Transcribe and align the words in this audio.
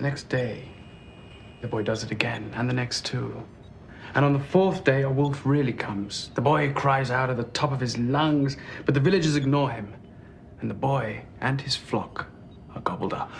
Next 0.00 0.28
day, 0.28 0.68
the 1.60 1.66
boy 1.66 1.82
does 1.82 2.04
it 2.04 2.12
again, 2.12 2.52
and 2.54 2.70
the 2.70 2.74
next 2.74 3.04
two. 3.04 3.42
And 4.14 4.24
on 4.24 4.32
the 4.32 4.38
fourth 4.38 4.84
day, 4.84 5.02
a 5.02 5.10
wolf 5.10 5.44
really 5.44 5.72
comes. 5.72 6.30
The 6.34 6.40
boy 6.40 6.72
cries 6.72 7.10
out 7.10 7.30
at 7.30 7.36
the 7.36 7.42
top 7.42 7.72
of 7.72 7.80
his 7.80 7.98
lungs, 7.98 8.56
but 8.84 8.94
the 8.94 9.00
villagers 9.00 9.34
ignore 9.34 9.70
him. 9.70 9.92
And 10.60 10.70
the 10.70 10.74
boy 10.74 11.24
and 11.40 11.60
his 11.60 11.74
flock 11.74 12.26
are 12.76 12.80
gobbled 12.80 13.12
up. 13.12 13.32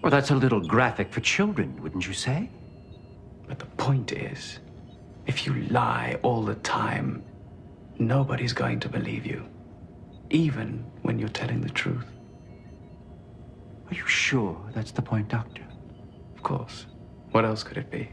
Well, 0.00 0.12
that's 0.12 0.30
a 0.30 0.36
little 0.36 0.60
graphic 0.60 1.12
for 1.12 1.20
children, 1.20 1.82
wouldn't 1.82 2.06
you 2.06 2.12
say? 2.12 2.50
But 3.48 3.58
the 3.58 3.66
point 3.66 4.12
is, 4.12 4.60
if 5.26 5.44
you 5.44 5.54
lie 5.70 6.20
all 6.22 6.42
the 6.42 6.54
time, 6.54 7.24
nobody's 7.98 8.52
going 8.52 8.78
to 8.80 8.88
believe 8.88 9.26
you, 9.26 9.44
even 10.30 10.86
when 11.02 11.18
you're 11.18 11.28
telling 11.30 11.60
the 11.60 11.68
truth. 11.68 12.06
Are 13.88 13.94
you 13.94 14.06
sure 14.06 14.56
that's 14.72 14.92
the 14.92 15.02
point, 15.02 15.28
Doctor? 15.28 15.65
Course. 16.46 16.86
What 17.32 17.44
else 17.44 17.64
could 17.64 17.76
it 17.76 17.90
be? 17.90 18.08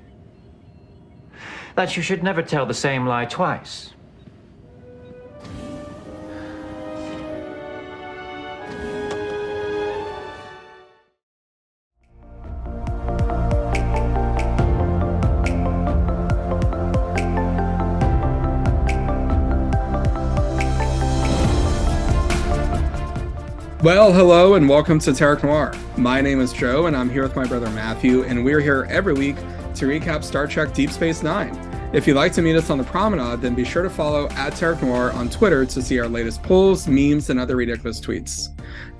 That 1.75 1.95
you 1.95 2.01
should 2.01 2.23
never 2.23 2.41
tell 2.41 2.65
the 2.65 2.73
same 2.73 3.05
lie 3.05 3.25
twice. 3.25 3.93
Well, 23.83 24.13
hello 24.13 24.53
and 24.53 24.69
welcome 24.69 24.97
to 24.99 25.11
Terok 25.11 25.43
Noir. 25.43 25.73
My 25.97 26.21
name 26.21 26.39
is 26.39 26.53
Jo, 26.53 26.85
and 26.85 26.95
I'm 26.95 27.09
here 27.09 27.21
with 27.21 27.35
my 27.35 27.45
brother 27.45 27.69
Matthew, 27.71 28.23
and 28.23 28.45
we're 28.45 28.61
here 28.61 28.87
every 28.89 29.11
week 29.13 29.35
to 29.35 29.87
recap 29.87 30.23
Star 30.23 30.47
Trek 30.47 30.73
Deep 30.73 30.89
Space 30.89 31.21
Nine. 31.21 31.53
If 31.91 32.07
you'd 32.07 32.15
like 32.15 32.31
to 32.35 32.41
meet 32.41 32.55
us 32.55 32.69
on 32.69 32.77
the 32.77 32.85
promenade, 32.85 33.41
then 33.41 33.55
be 33.55 33.65
sure 33.65 33.83
to 33.83 33.89
follow 33.89 34.29
at 34.29 34.53
Terok 34.53 34.81
Noir 34.81 35.11
on 35.11 35.29
Twitter 35.29 35.65
to 35.65 35.81
see 35.81 35.99
our 35.99 36.07
latest 36.07 36.41
polls, 36.43 36.87
memes, 36.87 37.29
and 37.29 37.37
other 37.37 37.57
ridiculous 37.57 37.99
tweets. 37.99 38.47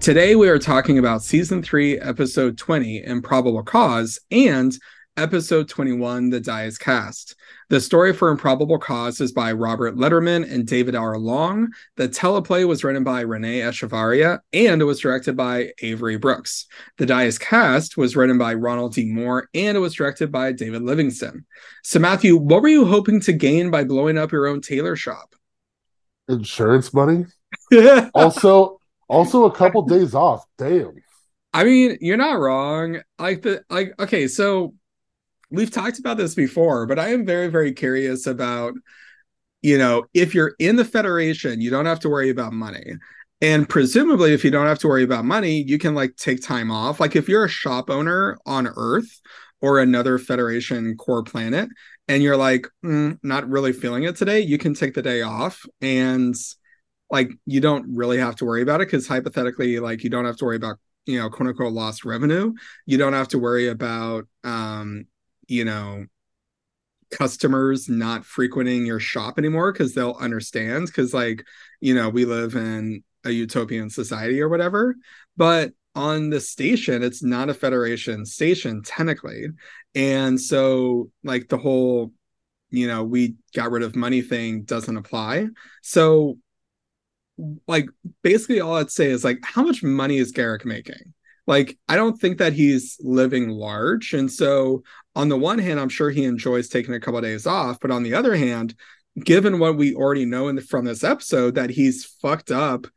Today, 0.01 0.35
we 0.35 0.49
are 0.49 0.59
talking 0.59 0.97
about 0.97 1.23
Season 1.23 1.63
3, 1.63 1.99
Episode 1.99 2.57
20, 2.57 3.05
Improbable 3.05 3.63
Cause, 3.63 4.19
and 4.31 4.77
Episode 5.15 5.69
21, 5.69 6.31
The 6.31 6.39
Die 6.39 6.63
is 6.63 6.79
Cast. 6.79 7.35
The 7.69 7.79
story 7.79 8.13
for 8.13 8.29
Improbable 8.29 8.79
Cause 8.79 9.21
is 9.21 9.31
by 9.31 9.51
Robert 9.51 9.95
Lederman 9.95 10.51
and 10.51 10.65
David 10.65 10.95
R. 10.95 11.19
Long. 11.19 11.71
The 11.97 12.09
teleplay 12.09 12.67
was 12.67 12.83
written 12.83 13.03
by 13.03 13.21
Renee 13.21 13.59
Echevarria 13.59 14.39
and 14.53 14.81
it 14.81 14.85
was 14.85 14.99
directed 14.99 15.37
by 15.37 15.71
Avery 15.83 16.17
Brooks. 16.17 16.65
The 16.97 17.05
Die 17.05 17.25
is 17.25 17.37
Cast 17.37 17.95
was 17.95 18.15
written 18.15 18.39
by 18.39 18.55
Ronald 18.55 18.95
D. 18.95 19.05
Moore 19.05 19.49
and 19.53 19.77
it 19.77 19.81
was 19.81 19.93
directed 19.93 20.31
by 20.31 20.51
David 20.51 20.81
Livingston. 20.81 21.45
So, 21.83 21.99
Matthew, 21.99 22.35
what 22.35 22.63
were 22.63 22.69
you 22.69 22.85
hoping 22.85 23.19
to 23.21 23.33
gain 23.33 23.69
by 23.69 23.83
blowing 23.83 24.17
up 24.17 24.31
your 24.31 24.47
own 24.47 24.61
tailor 24.61 24.95
shop? 24.95 25.35
Insurance 26.27 26.91
money. 26.91 27.27
also, 28.15 28.79
also 29.07 29.45
a 29.45 29.51
couple 29.51 29.83
days 29.83 30.15
off. 30.15 30.43
Damn. 30.57 30.95
I 31.53 31.65
mean, 31.65 31.99
you're 32.01 32.17
not 32.17 32.39
wrong. 32.39 33.01
Like 33.19 33.43
the 33.43 33.63
like. 33.69 33.93
Okay, 33.99 34.27
so 34.27 34.73
we've 35.49 35.71
talked 35.71 35.99
about 35.99 36.17
this 36.17 36.35
before, 36.35 36.85
but 36.85 36.99
I 36.99 37.09
am 37.09 37.25
very, 37.25 37.47
very 37.47 37.73
curious 37.73 38.27
about, 38.27 38.73
you 39.61 39.77
know, 39.77 40.05
if 40.13 40.33
you're 40.33 40.55
in 40.59 40.75
the 40.75 40.85
Federation, 40.85 41.61
you 41.61 41.69
don't 41.69 41.85
have 41.85 41.99
to 42.01 42.09
worry 42.09 42.29
about 42.29 42.53
money. 42.53 42.93
And 43.41 43.67
presumably, 43.67 44.33
if 44.33 44.43
you 44.43 44.51
don't 44.51 44.67
have 44.67 44.79
to 44.79 44.87
worry 44.87 45.03
about 45.03 45.25
money, 45.25 45.61
you 45.61 45.77
can 45.77 45.95
like 45.95 46.15
take 46.15 46.41
time 46.41 46.71
off. 46.71 46.99
Like 46.99 47.15
if 47.15 47.27
you're 47.27 47.45
a 47.45 47.49
shop 47.49 47.89
owner 47.89 48.37
on 48.45 48.67
Earth 48.67 49.21
or 49.61 49.79
another 49.79 50.17
Federation 50.17 50.95
core 50.97 51.23
planet, 51.23 51.69
and 52.07 52.23
you're 52.23 52.37
like, 52.37 52.67
mm, 52.83 53.17
not 53.23 53.49
really 53.49 53.73
feeling 53.73 54.03
it 54.03 54.15
today, 54.15 54.39
you 54.39 54.57
can 54.57 54.73
take 54.73 54.93
the 54.93 55.01
day 55.01 55.21
off 55.21 55.65
and 55.81 56.35
like 57.09 57.31
you 57.45 57.61
don't 57.61 57.85
really 57.95 58.17
have 58.17 58.35
to 58.37 58.45
worry 58.45 58.61
about 58.61 58.81
it 58.81 58.87
because 58.87 59.07
hypothetically, 59.07 59.79
like 59.79 60.03
you 60.03 60.09
don't 60.09 60.25
have 60.25 60.37
to 60.37 60.45
worry 60.45 60.55
about 60.55 60.77
you 61.05 61.19
know 61.19 61.29
quote 61.29 61.49
unquote 61.49 61.73
lost 61.73 62.05
revenue 62.05 62.53
you 62.85 62.97
don't 62.97 63.13
have 63.13 63.27
to 63.27 63.37
worry 63.37 63.67
about 63.67 64.25
um 64.43 65.05
you 65.47 65.65
know 65.65 66.05
customers 67.11 67.87
not 67.87 68.25
frequenting 68.25 68.85
your 68.85 68.99
shop 68.99 69.37
anymore 69.37 69.71
because 69.71 69.93
they'll 69.93 70.17
understand 70.19 70.87
because 70.87 71.13
like 71.13 71.43
you 71.79 71.93
know 71.93 72.09
we 72.09 72.25
live 72.25 72.55
in 72.55 73.03
a 73.23 73.31
utopian 73.31 73.89
society 73.89 74.41
or 74.41 74.49
whatever. 74.49 74.95
But 75.37 75.71
on 75.95 76.31
the 76.31 76.41
station 76.41 77.03
it's 77.03 77.21
not 77.23 77.49
a 77.49 77.53
federation 77.53 78.25
station 78.25 78.81
technically. 78.81 79.47
And 79.93 80.41
so 80.41 81.11
like 81.23 81.49
the 81.49 81.57
whole 81.57 82.11
you 82.71 82.87
know 82.87 83.03
we 83.03 83.35
got 83.55 83.71
rid 83.71 83.83
of 83.83 83.95
money 83.95 84.21
thing 84.21 84.63
doesn't 84.63 84.97
apply. 84.97 85.47
So 85.81 86.37
like 87.67 87.89
basically 88.21 88.61
all 88.61 88.75
i'd 88.75 88.91
say 88.91 89.07
is 89.07 89.23
like 89.23 89.39
how 89.43 89.63
much 89.63 89.81
money 89.81 90.17
is 90.17 90.31
garak 90.31 90.65
making 90.65 91.13
like 91.47 91.77
i 91.87 91.95
don't 91.95 92.19
think 92.19 92.37
that 92.37 92.53
he's 92.53 92.97
living 93.01 93.49
large 93.49 94.13
and 94.13 94.31
so 94.31 94.83
on 95.15 95.29
the 95.29 95.37
one 95.37 95.59
hand, 95.59 95.79
I'm 95.79 95.89
sure 95.89 96.09
he 96.09 96.23
enjoys 96.23 96.69
taking 96.69 96.93
a 96.93 96.99
couple 96.99 97.19
of 97.19 97.23
days 97.23 97.45
off, 97.45 97.79
but 97.79 97.91
on 97.91 98.03
the 98.03 98.13
other 98.13 98.35
hand, 98.35 98.75
given 99.23 99.59
what 99.59 99.77
we 99.77 99.93
already 99.93 100.25
know 100.25 100.47
in 100.47 100.55
the, 100.55 100.61
from 100.61 100.85
this 100.85 101.03
episode 101.03 101.55
that 101.55 101.69
he's 101.69 102.05
fucked 102.05 102.51
up, 102.51 102.87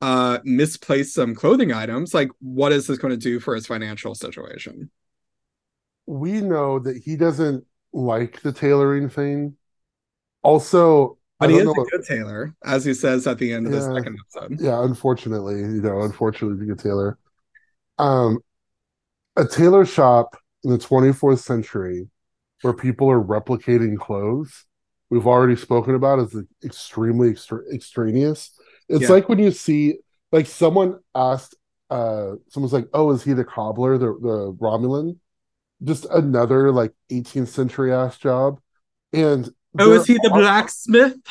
uh, 0.00 0.38
misplaced 0.44 1.14
some 1.14 1.34
clothing 1.34 1.72
items, 1.72 2.14
like 2.14 2.30
what 2.40 2.72
is 2.72 2.86
this 2.86 2.98
going 2.98 3.12
to 3.12 3.18
do 3.18 3.40
for 3.40 3.54
his 3.54 3.66
financial 3.66 4.14
situation? 4.14 4.90
We 6.06 6.40
know 6.40 6.78
that 6.78 6.98
he 6.98 7.16
doesn't 7.16 7.64
like 7.92 8.40
the 8.42 8.52
tailoring 8.52 9.08
thing. 9.08 9.56
Also, 10.42 11.18
but 11.40 11.50
he 11.50 11.56
is 11.56 11.68
a 11.68 11.72
good 11.72 12.04
tailor, 12.06 12.54
as 12.64 12.84
he 12.84 12.94
says 12.94 13.26
at 13.26 13.38
the 13.38 13.52
end 13.52 13.66
of 13.66 13.72
yeah, 13.72 13.80
the 13.80 13.94
second 13.94 14.18
episode. 14.20 14.60
Yeah, 14.60 14.84
unfortunately, 14.84 15.58
you 15.58 15.80
know, 15.80 16.02
unfortunately, 16.02 16.58
he's 16.58 16.70
a 16.70 16.74
good 16.74 16.78
tailor. 16.78 17.18
Um, 17.98 18.40
a 19.36 19.46
tailor 19.46 19.84
shop 19.84 20.36
in 20.62 20.70
the 20.70 20.78
24th 20.78 21.40
century 21.40 22.08
where 22.62 22.72
people 22.72 23.10
are 23.10 23.22
replicating 23.22 23.98
clothes 23.98 24.64
we've 25.14 25.26
already 25.26 25.54
spoken 25.54 25.94
about 25.94 26.18
is 26.18 26.36
extremely 26.64 27.30
extra- 27.30 27.64
extraneous. 27.72 28.58
It's 28.88 29.02
yeah. 29.02 29.10
like 29.10 29.28
when 29.28 29.38
you 29.38 29.52
see 29.52 29.98
like 30.32 30.46
someone 30.46 30.98
asked 31.14 31.54
uh 31.90 32.32
someone's 32.48 32.72
like 32.72 32.88
oh 32.94 33.10
is 33.10 33.22
he 33.22 33.34
the 33.34 33.44
cobbler 33.44 33.96
the, 33.96 34.06
the 34.06 34.56
romulan? 34.60 35.16
Just 35.82 36.06
another 36.06 36.72
like 36.72 36.92
18th 37.12 37.48
century 37.48 37.92
ass 37.92 38.18
job. 38.18 38.58
And 39.12 39.48
oh 39.78 39.92
is 39.92 40.06
he 40.06 40.14
the 40.14 40.30
blacksmith? 40.30 41.16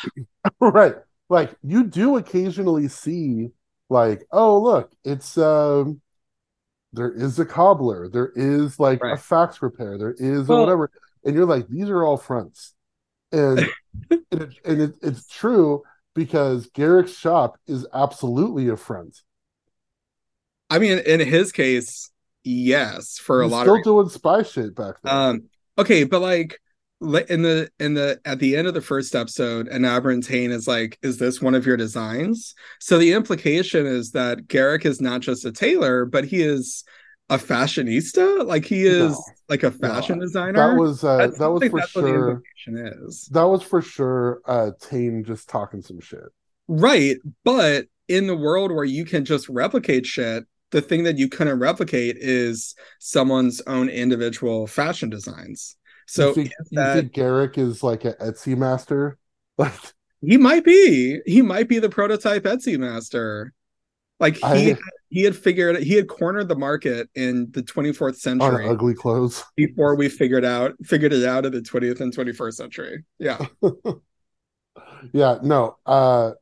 Right. 0.60 0.94
Like 1.30 1.54
you 1.62 1.84
do 1.84 2.16
occasionally 2.16 2.88
see 2.88 3.48
like 3.90 4.24
oh 4.30 4.60
look 4.60 4.92
it's 5.04 5.36
um 5.38 6.00
there 6.94 7.12
is 7.12 7.38
a 7.38 7.44
cobbler, 7.44 8.08
there 8.08 8.32
is 8.34 8.78
like 8.78 9.02
right. 9.02 9.14
a 9.14 9.16
fax 9.16 9.60
repair, 9.62 9.98
there 9.98 10.14
is 10.16 10.48
well, 10.48 10.60
whatever, 10.60 10.90
and 11.24 11.34
you're 11.34 11.46
like, 11.46 11.68
these 11.68 11.88
are 11.88 12.04
all 12.04 12.16
fronts, 12.16 12.74
and 13.32 13.58
and, 14.10 14.22
it, 14.30 14.54
and 14.64 14.80
it, 14.80 14.94
it's 15.02 15.26
true 15.28 15.82
because 16.14 16.68
Garak's 16.68 17.16
shop 17.16 17.58
is 17.66 17.86
absolutely 17.92 18.68
a 18.68 18.76
front. 18.76 19.20
I 20.70 20.78
mean, 20.78 20.98
in 20.98 21.20
his 21.20 21.52
case, 21.52 22.10
yes, 22.42 23.18
for 23.18 23.42
He's 23.42 23.52
a 23.52 23.54
lot 23.54 23.62
still 23.62 23.74
of 23.74 23.80
still 23.82 24.02
doing 24.02 24.08
spy 24.08 24.42
shit 24.42 24.74
back 24.74 24.96
then. 25.02 25.14
Um, 25.14 25.42
okay, 25.78 26.04
but 26.04 26.20
like 26.20 26.60
in 27.00 27.42
the 27.42 27.68
in 27.78 27.94
the 27.94 28.20
at 28.24 28.38
the 28.38 28.56
end 28.56 28.66
of 28.66 28.74
the 28.74 28.80
first 28.80 29.14
episode, 29.14 29.68
Enabran 29.68 30.24
Tain 30.24 30.50
is 30.50 30.66
like, 30.66 30.98
"Is 31.02 31.18
this 31.18 31.40
one 31.40 31.54
of 31.54 31.66
your 31.66 31.76
designs?" 31.76 32.54
So 32.80 32.98
the 32.98 33.12
implication 33.12 33.86
is 33.86 34.12
that 34.12 34.46
Garak 34.46 34.84
is 34.84 35.00
not 35.00 35.20
just 35.20 35.44
a 35.44 35.52
tailor, 35.52 36.04
but 36.04 36.24
he 36.24 36.42
is 36.42 36.84
a 37.30 37.38
fashionista. 37.38 38.46
Like 38.46 38.64
he 38.64 38.84
is 38.84 39.12
no, 39.12 39.24
like 39.48 39.62
a 39.62 39.70
fashion 39.70 40.18
no. 40.18 40.24
designer. 40.24 40.70
That 40.70 40.80
was 40.80 41.04
uh, 41.04 41.28
that 41.38 41.50
was 41.50 41.68
for 41.68 41.82
sure. 41.82 42.42
is 42.66 43.28
that 43.32 43.48
was 43.48 43.62
for 43.62 43.82
sure. 43.82 44.40
Uh, 44.46 44.70
Tain 44.80 45.24
just 45.24 45.48
talking 45.48 45.82
some 45.82 46.00
shit, 46.00 46.20
right? 46.68 47.16
But 47.44 47.86
in 48.08 48.26
the 48.26 48.36
world 48.36 48.70
where 48.70 48.84
you 48.84 49.04
can 49.04 49.24
just 49.24 49.48
replicate 49.48 50.06
shit, 50.06 50.44
the 50.70 50.82
thing 50.82 51.04
that 51.04 51.18
you 51.18 51.28
couldn't 51.28 51.58
replicate 51.58 52.16
is 52.18 52.74
someone's 52.98 53.60
own 53.66 53.88
individual 53.88 54.66
fashion 54.66 55.10
designs. 55.10 55.76
So 56.06 56.28
you 56.28 56.34
think, 56.34 56.52
that, 56.72 56.96
you 56.96 57.02
think 57.02 57.12
Garak 57.12 57.58
is 57.58 57.82
like 57.82 58.04
an 58.04 58.14
Etsy 58.20 58.56
master? 58.56 59.18
Like 59.56 59.72
he 60.20 60.36
might 60.36 60.64
be. 60.64 61.20
He 61.26 61.40
might 61.40 61.68
be 61.68 61.78
the 61.78 61.88
prototype 61.88 62.42
Etsy 62.42 62.76
master. 62.76 63.52
Like 64.18 64.34
he 64.34 64.72
I, 64.72 64.76
he 65.10 65.22
had 65.22 65.36
figured 65.36 65.78
he 65.78 65.94
had 65.94 66.08
cornered 66.08 66.48
the 66.48 66.56
market 66.56 67.08
in 67.14 67.52
the 67.52 67.62
24th 67.62 68.16
century 68.16 68.68
ugly 68.68 68.94
clothes 68.94 69.44
before 69.54 69.94
we 69.94 70.08
figured 70.08 70.44
out 70.44 70.74
figured 70.82 71.12
it 71.12 71.24
out 71.24 71.46
in 71.46 71.52
the 71.52 71.60
20th 71.60 72.00
and 72.00 72.12
21st 72.12 72.54
century. 72.54 73.04
Yeah. 73.20 73.46
yeah, 75.12 75.38
no. 75.40 75.76
Uh 75.86 76.32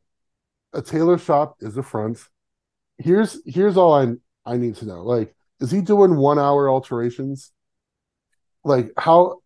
a 0.73 0.81
tailor 0.81 1.19
shop 1.19 1.56
is 1.61 1.76
a 1.76 1.82
front. 1.82 2.19
Here's 2.97 3.43
here's 3.44 3.76
all 3.76 3.93
I 3.93 4.14
I 4.50 4.56
need 4.56 4.76
to 4.76 4.87
know. 4.87 5.03
Like, 5.03 5.35
is 5.61 5.70
he 5.70 5.82
doing 5.82 6.17
one 6.17 6.38
hour 6.38 6.70
alterations? 6.70 7.53
like 8.64 8.93
how 8.97 9.41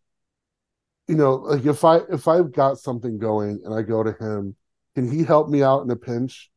you 1.09 1.15
know 1.15 1.35
like 1.35 1.65
if 1.65 1.85
i 1.85 1.99
if 2.11 2.27
i've 2.29 2.53
got 2.53 2.79
something 2.79 3.19
going 3.19 3.61
and 3.65 3.75
i 3.75 3.83
go 3.83 4.03
to 4.03 4.13
him 4.13 4.57
can 4.97 5.11
he 5.11 5.25
help 5.25 5.51
me 5.51 5.63
out 5.63 5.85
in 5.85 5.91
a 5.91 5.97
pinch? 5.97 6.51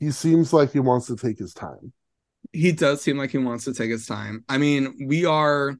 He 0.00 0.10
seems 0.10 0.54
like 0.54 0.72
he 0.72 0.80
wants 0.80 1.06
to 1.08 1.16
take 1.16 1.38
his 1.38 1.52
time. 1.52 1.92
He 2.50 2.72
does 2.72 3.02
seem 3.02 3.18
like 3.18 3.30
he 3.30 3.38
wants 3.38 3.66
to 3.66 3.74
take 3.74 3.90
his 3.90 4.06
time. 4.06 4.42
I 4.48 4.56
mean 4.56 5.06
we 5.06 5.26
are 5.26 5.76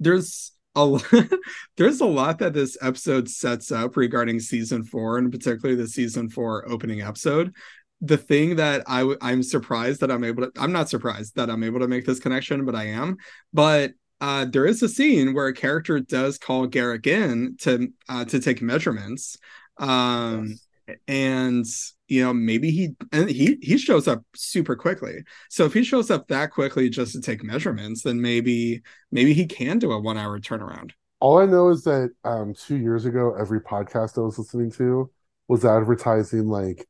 there's 0.00 0.52
a 0.74 0.84
lot, 0.84 1.04
there's 1.76 2.00
a 2.00 2.06
lot 2.06 2.38
that 2.38 2.54
this 2.54 2.78
episode 2.80 3.28
sets 3.28 3.70
up 3.70 3.98
regarding 3.98 4.40
season 4.40 4.82
four 4.82 5.18
and 5.18 5.30
particularly 5.30 5.80
the 5.80 5.86
season 5.86 6.30
four 6.30 6.66
opening 6.70 7.02
episode. 7.02 7.54
The 8.00 8.16
thing 8.16 8.56
that 8.56 8.82
I 8.86 9.00
w- 9.00 9.18
I'm 9.20 9.42
surprised 9.42 10.00
that 10.00 10.10
I'm 10.10 10.24
able 10.24 10.50
to 10.50 10.52
I'm 10.58 10.72
not 10.72 10.88
surprised 10.88 11.36
that 11.36 11.50
I'm 11.50 11.64
able 11.64 11.80
to 11.80 11.88
make 11.88 12.06
this 12.06 12.18
connection, 12.18 12.64
but 12.64 12.74
I 12.74 12.86
am. 12.86 13.18
But 13.52 13.92
uh, 14.22 14.44
there 14.44 14.64
is 14.64 14.80
a 14.84 14.88
scene 14.88 15.34
where 15.34 15.48
a 15.48 15.52
character 15.52 15.98
does 15.98 16.38
call 16.38 16.68
Garak 16.68 17.08
in 17.08 17.56
to 17.62 17.88
uh, 18.08 18.24
to 18.26 18.38
take 18.38 18.62
measurements, 18.62 19.36
um, 19.78 20.56
yes. 20.86 20.98
and 21.08 21.66
you 22.06 22.22
know 22.22 22.32
maybe 22.32 22.70
he 22.70 22.90
and 23.10 23.28
he 23.28 23.58
he 23.60 23.76
shows 23.76 24.06
up 24.06 24.22
super 24.36 24.76
quickly. 24.76 25.24
So 25.50 25.64
if 25.64 25.74
he 25.74 25.82
shows 25.82 26.08
up 26.08 26.28
that 26.28 26.52
quickly 26.52 26.88
just 26.88 27.14
to 27.14 27.20
take 27.20 27.42
measurements, 27.42 28.02
then 28.02 28.20
maybe 28.20 28.82
maybe 29.10 29.32
he 29.34 29.44
can 29.44 29.80
do 29.80 29.90
a 29.90 30.00
one 30.00 30.16
hour 30.16 30.38
turnaround. 30.38 30.92
All 31.18 31.38
I 31.38 31.46
know 31.46 31.70
is 31.70 31.82
that 31.82 32.12
um, 32.22 32.54
two 32.54 32.76
years 32.76 33.06
ago, 33.06 33.34
every 33.36 33.60
podcast 33.60 34.18
I 34.18 34.20
was 34.20 34.38
listening 34.38 34.70
to 34.72 35.10
was 35.48 35.64
advertising 35.64 36.46
like 36.46 36.86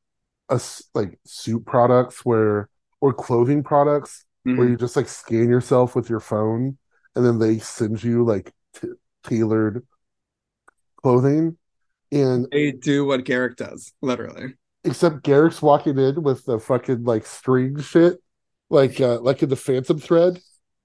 a 0.50 0.60
like 0.92 1.18
suit 1.24 1.64
products 1.64 2.26
where 2.26 2.68
or 3.00 3.14
clothing 3.14 3.62
products 3.62 4.26
mm-hmm. 4.46 4.58
where 4.58 4.68
you 4.68 4.76
just 4.76 4.96
like 4.96 5.08
scan 5.08 5.48
yourself 5.48 5.96
with 5.96 6.10
your 6.10 6.20
phone 6.20 6.76
and 7.14 7.24
then 7.24 7.38
they 7.38 7.58
send 7.58 8.02
you 8.02 8.24
like 8.24 8.52
t- 8.74 8.88
tailored 9.24 9.86
clothing. 11.02 11.56
And 12.10 12.46
they 12.50 12.72
do 12.72 13.04
what 13.04 13.24
Garak 13.24 13.56
does 13.56 13.92
literally. 14.02 14.54
Except 14.84 15.22
Garak's 15.22 15.62
walking 15.62 15.98
in 15.98 16.22
with 16.22 16.44
the 16.44 16.58
fucking 16.58 17.04
like 17.04 17.24
string 17.24 17.80
shit 17.80 18.18
like 18.72 19.00
uh 19.00 19.20
like 19.20 19.42
in 19.42 19.48
the 19.48 19.56
phantom 19.56 19.98
thread. 19.98 20.40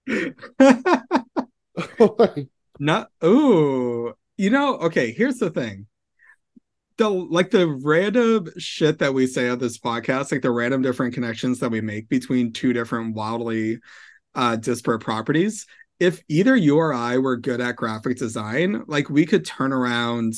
Like, 2.00 2.48
not 2.80 3.10
oh 3.22 4.14
you 4.36 4.50
know 4.50 4.78
okay 4.78 5.12
here's 5.12 5.38
the 5.38 5.52
thing. 5.52 5.86
The 6.98 7.08
like 7.08 7.52
the 7.52 7.68
random 7.68 8.48
shit 8.58 8.98
that 9.00 9.14
we 9.14 9.28
say 9.28 9.48
on 9.50 9.60
this 9.60 9.78
podcast, 9.78 10.32
like 10.32 10.42
the 10.42 10.50
random 10.50 10.82
different 10.82 11.14
connections 11.14 11.60
that 11.60 11.70
we 11.70 11.82
make 11.82 12.10
between 12.10 12.52
two 12.52 12.74
different 12.74 13.14
wildly 13.14 13.80
uh 14.34 14.56
disparate 14.56 15.02
properties. 15.02 15.68
If 16.00 16.24
either 16.28 16.56
you 16.56 16.78
or 16.78 16.94
I 16.94 17.18
were 17.18 17.38
good 17.38 17.62
at 17.62 17.76
graphic 17.76 18.18
design, 18.18 18.84
like 18.88 19.10
we 19.10 19.26
could 19.26 19.46
turn 19.46 19.74
around 19.74 20.34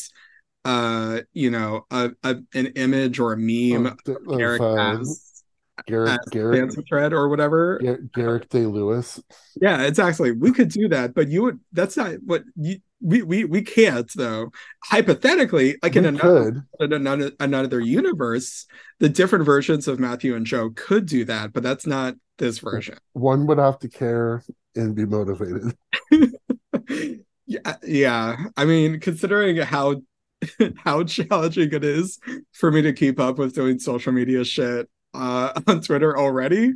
uh 0.65 1.21
you 1.31 1.49
know 1.49 1.85
a, 1.89 2.11
a 2.23 2.35
an 2.53 2.65
image 2.75 3.17
or 3.17 3.31
a 3.31 3.37
meme 3.37 3.85
of 3.85 3.97
Garak 4.03 4.59
uh, 4.59 4.99
as, 4.99 5.43
as 5.87 6.77
thread 6.87 7.13
or 7.13 7.29
whatever. 7.29 7.79
Garak 7.81 8.49
Day 8.49 8.65
Lewis. 8.65 9.21
Yeah, 9.61 9.83
exactly. 9.83 10.31
We 10.31 10.51
could 10.51 10.69
do 10.69 10.89
that, 10.89 11.13
but 11.13 11.29
you 11.29 11.43
would 11.43 11.59
that's 11.71 11.95
not 11.95 12.15
what 12.25 12.43
you 12.55 12.79
we 13.01 13.21
we 13.21 13.45
we 13.45 13.61
can't 13.61 14.11
though. 14.15 14.51
Hypothetically, 14.83 15.77
like 15.81 15.93
we 15.93 15.99
in 15.99 16.05
another, 16.05 16.65
in 16.79 16.93
another 16.93 17.31
another 17.39 17.79
universe, 17.79 18.65
the 18.99 19.09
different 19.09 19.45
versions 19.45 19.87
of 19.87 19.99
Matthew 19.99 20.35
and 20.35 20.45
Jo 20.45 20.71
could 20.75 21.05
do 21.05 21.25
that, 21.25 21.53
but 21.53 21.63
that's 21.63 21.87
not 21.87 22.15
this 22.37 22.59
version. 22.59 22.97
One 23.13 23.47
would 23.47 23.57
have 23.57 23.79
to 23.79 23.89
care 23.89 24.43
and 24.75 24.95
be 24.95 25.05
motivated. 25.05 25.75
yeah, 27.45 27.75
yeah. 27.83 28.37
I 28.57 28.65
mean, 28.65 28.99
considering 28.99 29.57
how 29.57 30.01
how 30.77 31.03
challenging 31.03 31.73
it 31.73 31.83
is 31.83 32.19
for 32.53 32.71
me 32.71 32.81
to 32.83 32.93
keep 32.93 33.19
up 33.19 33.37
with 33.37 33.55
doing 33.55 33.79
social 33.79 34.11
media 34.11 34.43
shit 34.43 34.89
uh, 35.13 35.59
on 35.67 35.81
Twitter 35.81 36.17
already, 36.17 36.73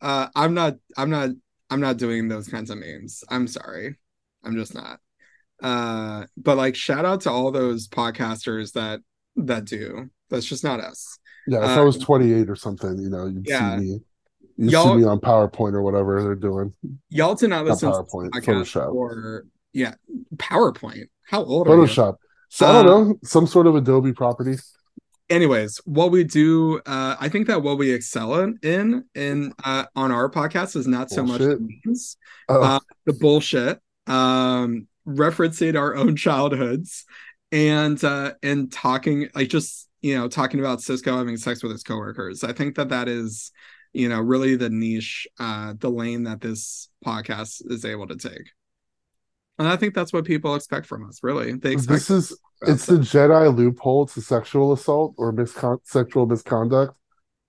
uh, 0.00 0.28
I'm 0.34 0.54
not. 0.54 0.76
I'm 0.96 1.10
not. 1.10 1.30
I'm 1.70 1.80
not 1.80 1.98
doing 1.98 2.28
those 2.28 2.48
kinds 2.48 2.70
of 2.70 2.78
memes. 2.78 3.22
I'm 3.28 3.46
sorry. 3.46 3.96
I'm 4.42 4.56
just 4.56 4.74
not 4.74 4.98
uh 5.62 6.24
but 6.36 6.56
like 6.56 6.74
shout 6.74 7.04
out 7.04 7.22
to 7.22 7.30
all 7.30 7.50
those 7.50 7.88
podcasters 7.88 8.72
that 8.72 9.00
that 9.36 9.64
do 9.64 10.08
that's 10.28 10.46
just 10.46 10.64
not 10.64 10.80
us 10.80 11.18
yeah 11.46 11.58
if 11.58 11.76
uh, 11.76 11.80
i 11.80 11.84
was 11.84 11.98
28 11.98 12.48
or 12.48 12.56
something 12.56 12.98
you 12.98 13.10
know 13.10 13.26
you'd 13.26 13.46
yeah. 13.46 13.76
see 13.76 13.84
me 13.84 14.00
you 14.60 14.70
see 14.70 14.94
me 14.94 15.04
on 15.04 15.20
powerpoint 15.20 15.74
or 15.74 15.82
whatever 15.82 16.22
they're 16.22 16.34
doing. 16.34 16.74
Y'all 17.08 17.34
to 17.36 17.48
not 17.48 17.64
listen 17.64 17.88
not 17.88 18.06
powerpoint 18.06 18.32
to 18.32 18.40
photoshop. 18.40 18.94
or 18.94 19.46
yeah 19.72 19.94
powerpoint. 20.36 21.08
How 21.26 21.44
old 21.44 21.66
photoshop. 21.66 22.16
So 22.48 22.66
i 22.66 22.72
don't 22.82 22.88
um, 22.88 23.08
know 23.08 23.18
some 23.22 23.46
sort 23.46 23.66
of 23.66 23.76
adobe 23.76 24.12
property. 24.12 24.56
anyways 25.30 25.80
what 25.84 26.10
we 26.10 26.24
do 26.24 26.80
uh 26.84 27.14
i 27.20 27.28
think 27.28 27.46
that 27.46 27.62
what 27.62 27.78
we 27.78 27.92
excel 27.92 28.40
in 28.40 28.58
in, 28.62 29.04
in 29.14 29.52
uh 29.62 29.84
on 29.94 30.10
our 30.10 30.28
podcast 30.28 30.74
is 30.74 30.88
not 30.88 31.10
so 31.10 31.22
much 31.22 31.38
the 31.38 31.58
memes 31.84 32.16
oh. 32.48 32.60
uh, 32.60 32.80
the 33.06 33.12
bullshit 33.12 33.80
um 34.08 34.88
referencing 35.06 35.78
our 35.78 35.94
own 35.94 36.16
childhoods 36.16 37.04
and 37.52 38.02
uh 38.02 38.32
and 38.42 38.72
talking 38.72 39.28
like 39.34 39.48
just 39.48 39.88
you 40.02 40.16
know 40.16 40.28
talking 40.28 40.60
about 40.60 40.78
Sisko 40.80 41.16
having 41.16 41.36
sex 41.36 41.62
with 41.62 41.72
his 41.72 41.82
coworkers. 41.82 42.44
I 42.44 42.52
think 42.52 42.76
that 42.76 42.88
that 42.88 43.08
is 43.08 43.52
you 43.92 44.08
know 44.08 44.20
really 44.20 44.56
the 44.56 44.70
niche 44.70 45.26
uh 45.38 45.74
the 45.78 45.90
lane 45.90 46.24
that 46.24 46.40
this 46.40 46.88
podcast 47.04 47.62
is 47.70 47.84
able 47.84 48.06
to 48.06 48.16
take. 48.16 48.50
And 49.58 49.68
I 49.68 49.76
think 49.76 49.94
that's 49.94 50.12
what 50.12 50.24
people 50.24 50.54
expect 50.54 50.86
from 50.86 51.06
us, 51.06 51.20
really. 51.22 51.52
They 51.52 51.72
expect 51.72 52.08
this 52.08 52.10
is 52.10 52.38
it's 52.62 52.86
the 52.86 52.96
Jedi 52.96 53.54
loophole 53.54 54.06
to 54.06 54.20
sexual 54.22 54.72
assault 54.72 55.14
or 55.18 55.34
miscon- 55.34 55.80
sexual 55.84 56.26
misconduct, 56.26 56.96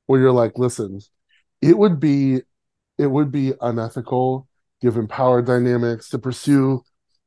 where 0.07 0.19
you're 0.19 0.33
like, 0.33 0.57
listen, 0.57 0.99
it 1.61 1.77
would 1.77 2.01
be 2.01 2.41
it 2.97 3.07
would 3.07 3.31
be 3.31 3.53
unethical 3.61 4.47
given 4.81 5.07
power 5.07 5.41
dynamics 5.41 6.09
to 6.09 6.19
pursue 6.19 6.81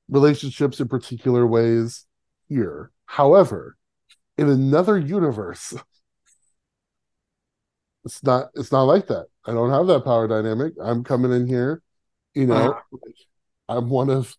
relationships 0.08 0.80
in 0.80 0.88
particular 0.88 1.46
ways 1.46 2.04
here. 2.48 2.90
However, 3.06 3.76
in 4.36 4.48
another 4.48 4.98
universe, 4.98 5.74
it's 8.04 8.22
not 8.22 8.48
it's 8.54 8.72
not 8.72 8.82
like 8.82 9.06
that. 9.08 9.26
I 9.46 9.52
don't 9.52 9.70
have 9.70 9.86
that 9.86 10.04
power 10.04 10.28
dynamic. 10.28 10.74
I'm 10.80 11.04
coming 11.04 11.32
in 11.32 11.46
here, 11.46 11.82
you 12.34 12.46
know, 12.46 12.72
uh, 12.72 12.98
I'm 13.68 13.88
one 13.88 14.10
of 14.10 14.36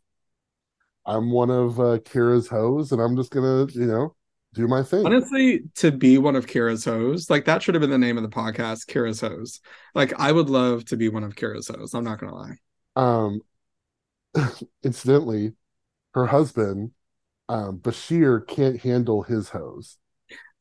I'm 1.06 1.32
one 1.32 1.52
of 1.52 1.80
uh, 1.80 2.00
Kira's 2.00 2.48
hoes, 2.48 2.92
and 2.92 3.02
I'm 3.02 3.16
just 3.16 3.32
gonna, 3.32 3.68
you 3.72 3.86
know, 3.86 4.16
do 4.54 4.68
my 4.68 4.82
thing. 4.82 5.06
Honestly, 5.06 5.64
to 5.76 5.92
be 5.92 6.18
one 6.18 6.36
of 6.36 6.48
Kira's 6.48 6.86
hoes, 6.86 7.30
like 7.30 7.46
that 7.46 7.62
should 7.62 7.76
have 7.76 7.82
been 7.82 7.90
the 7.90 7.98
name 7.98 8.18
of 8.18 8.24
the 8.24 8.30
podcast, 8.30 8.88
Kira's 8.88 9.22
hoes. 9.22 9.62
Like 9.94 10.14
I 10.20 10.32
would 10.32 10.50
love 10.50 10.86
to 10.86 10.98
be 10.98 11.10
one 11.10 11.24
of 11.24 11.36
Kira's 11.36 11.68
hoes. 11.68 11.94
I'm 11.94 12.04
not 12.04 12.20
gonna 12.20 12.36
lie. 12.36 12.58
Um, 12.96 13.42
incidentally, 14.84 15.54
her 16.14 16.26
husband, 16.26 16.92
um, 17.50 17.80
Bashir, 17.80 18.48
can't 18.48 18.80
handle 18.80 19.24
his 19.24 19.50
hose. 19.50 19.98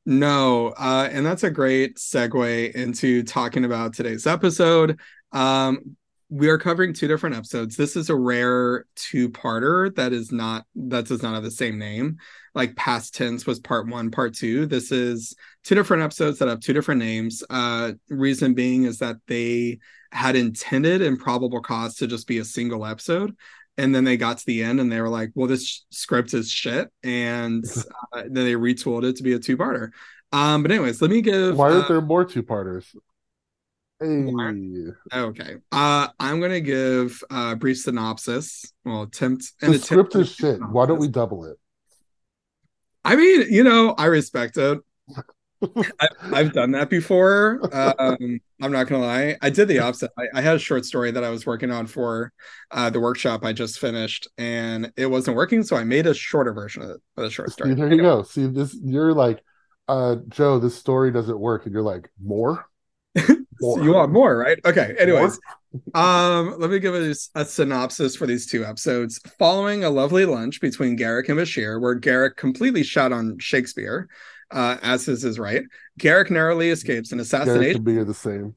No, 0.07 0.69
uh, 0.77 1.09
and 1.11 1.25
that's 1.25 1.45
a 1.45 1.51
great 1.51 1.97
segue 1.97 2.73
into 2.73 3.23
talking 3.23 3.65
about 3.65 3.95
today's 3.95 4.27
episode. 4.27 5.01
Um, 5.33 5.97
we 6.29 6.49
are 6.49 6.59
covering 6.59 6.93
two 6.93 7.09
different 7.09 7.37
episodes. 7.37 7.77
This 7.77 7.97
is 7.97 8.11
a 8.11 8.17
rare 8.17 8.87
two-parter 8.97 9.95
that 9.95 10.13
is 10.13 10.31
not 10.31 10.67
that 10.75 11.07
does 11.07 11.23
not 11.23 11.35
have 11.35 11.43
the 11.43 11.51
same 11.51 11.79
name. 11.79 12.19
Like 12.55 12.77
past 12.77 13.15
tense 13.15 13.47
was 13.47 13.61
part 13.61 13.87
one, 13.87 14.11
part 14.11 14.35
two. 14.35 14.67
This 14.67 14.93
is 14.93 15.35
two 15.65 15.75
different 15.75 16.03
episodes 16.03 16.39
that 16.39 16.49
have 16.49 16.61
two 16.61 16.73
different 16.73 17.01
names. 17.01 17.43
Uh, 17.49 17.93
reason 18.09 18.53
being 18.53 18.85
is 18.85 18.99
that 18.99 19.17
they 19.27 19.79
had 20.13 20.37
intended 20.37 21.03
Improbable 21.03 21.61
Cause 21.61 21.97
to 21.97 22.07
just 22.07 22.27
be 22.27 22.39
a 22.39 22.45
single 22.45 22.85
episode 22.85 23.35
and 23.77 23.95
then 23.95 24.05
they 24.05 24.17
got 24.17 24.39
to 24.39 24.47
the 24.47 24.63
end 24.63 24.81
and 24.81 24.91
they 24.91 25.01
were 25.01 25.09
like 25.09 25.31
well 25.35 25.49
this 25.49 25.85
script 25.91 26.35
is 26.35 26.51
shit 26.51 26.91
and 27.03 27.65
uh, 28.13 28.23
then 28.23 28.45
they 28.45 28.55
retooled 28.55 29.05
it 29.05 29.17
to 29.17 29.23
be 29.23 29.33
a 29.33 29.39
two-parter. 29.39 29.91
Um 30.33 30.63
but 30.63 30.71
anyways 30.71 31.01
let 31.01 31.11
me 31.11 31.21
give 31.21 31.57
why 31.57 31.71
aren't 31.73 31.85
uh, 31.85 31.89
there 31.89 32.01
more 32.01 32.25
two-parters? 32.25 32.95
Hey. 34.01 34.27
okay. 35.13 35.57
Uh 35.73 36.09
i'm 36.19 36.41
gonna 36.41 36.61
give 36.61 37.23
a 37.31 37.57
brief 37.57 37.79
synopsis 37.79 38.73
well 38.85 39.03
attempt 39.03 39.53
and 39.63 39.75
the 39.75 39.79
script 39.79 40.15
is 40.17 40.29
shit. 40.29 40.57
Synopsis. 40.57 40.73
why 40.73 40.87
don't 40.87 40.99
we 40.99 41.09
double 41.09 41.45
it? 41.45 41.57
I 43.05 43.17
mean 43.17 43.53
you 43.53 43.65
know 43.65 43.95
i 43.97 44.07
respect 44.07 44.57
it 44.57 44.81
I, 46.01 46.43
have 46.43 46.53
done 46.53 46.73
that 46.73 46.91
before. 46.91 47.61
Um, 47.73 48.41
I'm 48.63 48.73
not 48.73 48.87
gonna 48.87 49.05
lie. 49.05 49.37
I 49.43 49.51
did 49.51 49.69
the 49.69 49.81
opposite. 49.81 50.11
I, 50.19 50.27
I, 50.35 50.41
had 50.41 50.57
a 50.57 50.59
short 50.59 50.85
story 50.85 51.11
that 51.11 51.25
I 51.25 51.31
was 51.31 51.47
working 51.47 51.71
on 51.71 51.87
for 51.87 52.33
uh, 52.71 52.91
the 52.91 53.01
workshop 53.01 53.45
I 53.45 53.53
just 53.53 53.79
finished, 53.79 54.29
and 54.39 54.93
it 54.97 55.07
wasn't 55.07 55.37
working. 55.37 55.63
So 55.63 55.77
I 55.77 55.85
made 55.85 56.07
a 56.07 56.15
shorter 56.15 56.53
version 56.53 56.83
of, 56.83 56.91
it 56.91 57.01
for 57.15 57.23
the 57.23 57.31
short 57.31 57.51
story. 57.53 57.71
See, 57.71 57.75
there 57.77 57.93
you 57.93 58.01
go. 58.01 58.23
See 58.23 58.47
this. 58.47 58.77
You're 58.83 59.15
like, 59.15 59.43
uh, 59.89 60.17
Jo. 60.29 60.59
This 60.59 60.77
story 60.77 61.11
doesn't 61.11 61.39
work, 61.39 61.67
and 61.67 61.73
you're 61.73 61.83
like, 61.83 62.11
more. 62.23 62.67
more. 63.61 63.83
you 63.83 63.93
want 63.93 64.13
more, 64.13 64.37
right? 64.37 64.59
Okay. 64.65 64.95
Anyways, 64.99 65.39
Um, 65.95 66.55
let 66.59 66.71
me 66.71 66.79
give 66.79 66.95
a, 66.95 67.15
a 67.35 67.45
synopsis 67.45 68.17
for 68.17 68.27
these 68.27 68.47
two 68.47 68.65
episodes. 68.65 69.19
Following 69.39 69.85
a 69.85 69.91
lovely 69.91 70.25
lunch 70.25 70.61
between 70.61 70.97
Garak 70.97 71.29
and 71.29 71.39
Bashir, 71.39 71.81
where 71.81 71.99
Garak 71.99 72.37
completely 72.37 72.83
shot 72.83 73.13
on 73.13 73.39
Shakespeare, 73.39 74.09
uh, 74.55 74.79
as 74.83 75.09
is 75.09 75.23
his 75.23 75.39
right, 75.39 75.63
Garak 76.01 76.31
narrowly 76.31 76.71
escapes 76.71 77.13
an 77.13 77.21
assassination. 77.21 77.83
be 77.83 78.03
the 78.03 78.15
same. 78.15 78.55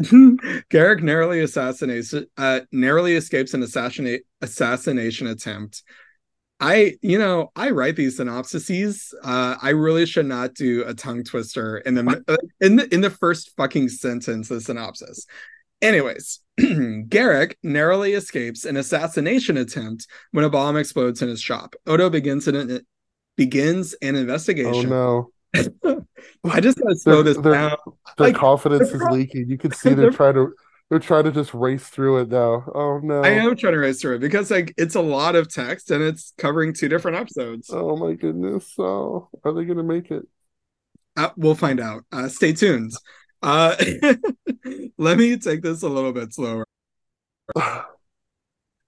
Garak 0.02 1.02
narrowly 1.02 1.40
assassinates 1.40 2.14
uh 2.38 2.60
narrowly 2.72 3.14
escapes 3.14 3.52
an 3.52 3.62
assassinate 3.62 4.22
assassination 4.40 5.26
attempt. 5.26 5.82
I, 6.58 6.94
you 7.02 7.18
know, 7.18 7.50
I 7.56 7.70
write 7.70 7.96
these 7.96 8.20
synopsises. 8.20 9.12
Uh, 9.24 9.56
I 9.60 9.70
really 9.70 10.06
should 10.06 10.26
not 10.26 10.54
do 10.54 10.84
a 10.86 10.94
tongue 10.94 11.24
twister 11.24 11.78
in 11.78 11.96
the 11.96 12.40
in 12.60 12.76
the 12.76 12.94
in 12.94 13.00
the 13.00 13.10
first 13.10 13.50
fucking 13.56 13.88
sentence 13.88 14.48
of 14.48 14.58
the 14.58 14.60
synopsis. 14.60 15.26
Anyways, 15.82 16.38
Garak 16.60 17.54
narrowly 17.64 18.12
escapes 18.12 18.64
an 18.64 18.76
assassination 18.76 19.56
attempt 19.56 20.06
when 20.30 20.44
a 20.44 20.50
bomb 20.50 20.76
explodes 20.76 21.20
in 21.20 21.28
his 21.28 21.40
shop. 21.40 21.74
Odo 21.88 22.08
begins 22.08 22.46
an 22.46 22.86
begins 23.36 23.94
an 23.94 24.16
investigation. 24.16 24.92
Oh 24.92 25.30
no. 25.54 26.02
I 26.44 26.60
just 26.60 26.78
gotta 26.78 26.96
slow 26.96 27.22
this 27.22 27.36
they're- 27.38 27.52
down. 27.52 27.76
Their 28.18 28.28
Like, 28.28 28.36
confidence 28.36 28.90
is 28.90 29.00
pro- 29.00 29.12
leaking. 29.12 29.48
You 29.48 29.58
can 29.58 29.72
see 29.72 29.90
the- 29.94 29.96
they're 29.96 30.10
trying 30.10 30.34
to 30.34 30.52
they're 30.90 30.98
trying 30.98 31.24
to 31.24 31.32
just 31.32 31.54
race 31.54 31.86
through 31.88 32.18
it 32.18 32.28
now. 32.28 32.64
Oh 32.74 33.00
no. 33.02 33.22
I 33.22 33.28
am 33.30 33.56
trying 33.56 33.72
to 33.72 33.78
race 33.78 34.00
through 34.00 34.16
it 34.16 34.18
because 34.20 34.50
like 34.50 34.74
it's 34.76 34.94
a 34.94 35.00
lot 35.00 35.36
of 35.36 35.52
text 35.52 35.90
and 35.90 36.02
it's 36.02 36.32
covering 36.38 36.74
two 36.74 36.88
different 36.88 37.16
episodes. 37.16 37.70
Oh 37.72 37.96
my 37.96 38.12
goodness. 38.14 38.74
Oh, 38.78 39.28
are 39.44 39.52
they 39.52 39.64
gonna 39.64 39.82
make 39.82 40.10
it? 40.10 40.26
Uh, 41.16 41.30
we'll 41.36 41.54
find 41.54 41.80
out. 41.80 42.04
Uh, 42.12 42.28
stay 42.28 42.52
tuned. 42.52 42.92
Uh, 43.42 43.74
let 44.98 45.18
me 45.18 45.36
take 45.36 45.62
this 45.62 45.82
a 45.82 45.88
little 45.88 46.12
bit 46.12 46.32
slower. 46.34 46.66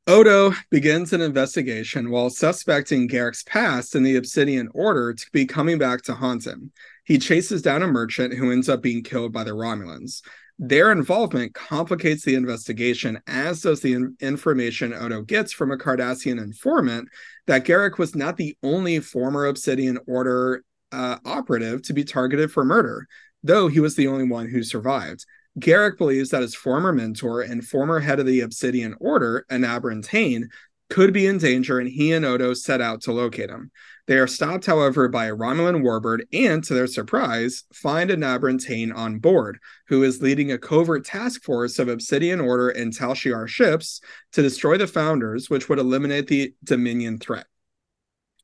Odo 0.07 0.53
begins 0.71 1.15
an 1.15 1.23
investigation 1.23 2.11
while 2.11 2.29
suspecting 2.29 3.09
Garak's 3.09 3.43
past 3.43 3.95
in 3.95 4.03
the 4.03 4.17
Obsidian 4.17 4.69
Order 4.75 5.15
to 5.15 5.27
be 5.33 5.47
coming 5.47 5.79
back 5.79 6.03
to 6.03 6.15
haunt 6.15 6.47
him. 6.47 6.73
He 7.05 7.17
chases 7.17 7.63
down 7.63 7.83
a 7.83 7.87
merchant 7.87 8.35
who 8.35 8.53
ends 8.53 8.69
up 8.69 8.83
being 8.83 9.03
killed 9.03 9.33
by 9.33 9.45
the 9.45 9.53
Romulans. 9.53 10.21
Their 10.59 10.93
involvement 10.93 11.55
complicates 11.55 12.23
the 12.23 12.35
investigation, 12.35 13.19
as 13.27 13.63
does 13.63 13.81
the 13.81 13.95
in- 13.95 14.17
information 14.21 14.93
Odo 14.93 15.23
gets 15.23 15.55
from 15.55 15.73
a 15.73 15.79
Cardassian 15.79 16.39
informant 16.39 17.09
that 17.47 17.65
Garak 17.65 17.97
was 17.97 18.15
not 18.15 18.37
the 18.37 18.55
only 18.63 19.01
former 19.01 19.47
Obsidian 19.47 19.99
Order 20.07 20.65
uh, 20.93 21.17
operative 21.25 21.81
to 21.85 21.95
be 21.95 22.05
targeted 22.05 22.53
for 22.53 22.63
murder, 22.63 23.09
though 23.43 23.69
he 23.69 23.81
was 23.81 23.97
the 23.97 24.09
only 24.09 24.29
one 24.29 24.51
who 24.51 24.63
survived. 24.63 25.25
Garak 25.59 25.99
believes 25.99 26.31
that 26.31 26.43
his 26.43 26.55
former 26.55 26.93
mentor 26.93 27.41
and 27.41 27.65
former 27.65 28.01
head 28.01 28.19
of 28.19 28.27
the 28.27 28.41
Obsidian 28.41 28.95
Order, 28.99 29.47
Enabran 29.51 30.05
Tain, 30.05 30.49
could 30.91 31.13
be 31.13 31.27
in 31.27 31.39
danger, 31.39 31.79
and 31.79 31.89
he 31.89 32.13
and 32.13 32.25
Odo 32.25 32.55
set 32.55 32.81
out 32.81 33.01
to 33.03 33.13
locate 33.13 33.51
him. 33.51 33.71
They 34.07 34.19
are 34.19 34.27
stopped, 34.27 34.67
however, 34.67 35.09
by 35.09 35.27
a 35.27 35.35
Romulan 35.35 35.83
warbird, 35.83 36.25
and 36.33 36.63
to 36.65 36.75
their 36.75 36.87
surprise, 36.87 37.65
find 37.73 38.11
Enabran 38.11 38.63
Tain 38.63 38.93
on 38.93 39.19
board, 39.19 39.59
who 39.89 40.03
is 40.03 40.21
leading 40.21 40.53
a 40.53 40.59
covert 40.59 41.05
task 41.05 41.43
force 41.43 41.79
of 41.79 41.89
Obsidian 41.89 42.41
Order 42.41 42.69
and 42.69 42.93
Tal 42.93 43.15
Shiar 43.15 43.49
ships 43.49 44.01
to 44.33 44.43
destroy 44.43 44.77
the 44.77 44.87
Founders, 44.87 45.49
which 45.49 45.69
would 45.69 45.79
eliminate 45.79 46.27
the 46.27 46.55
Dominion 46.63 47.19
threat. 47.19 47.47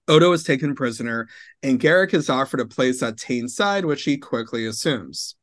Odo 0.09 0.33
is 0.33 0.43
taken 0.43 0.75
prisoner, 0.75 1.29
and 1.63 1.79
Garak 1.79 2.15
is 2.15 2.31
offered 2.31 2.61
a 2.61 2.67
place 2.67 3.03
at 3.03 3.19
Tain's 3.19 3.55
side, 3.55 3.85
which 3.85 4.05
he 4.05 4.17
quickly 4.17 4.65
assumes. 4.65 5.37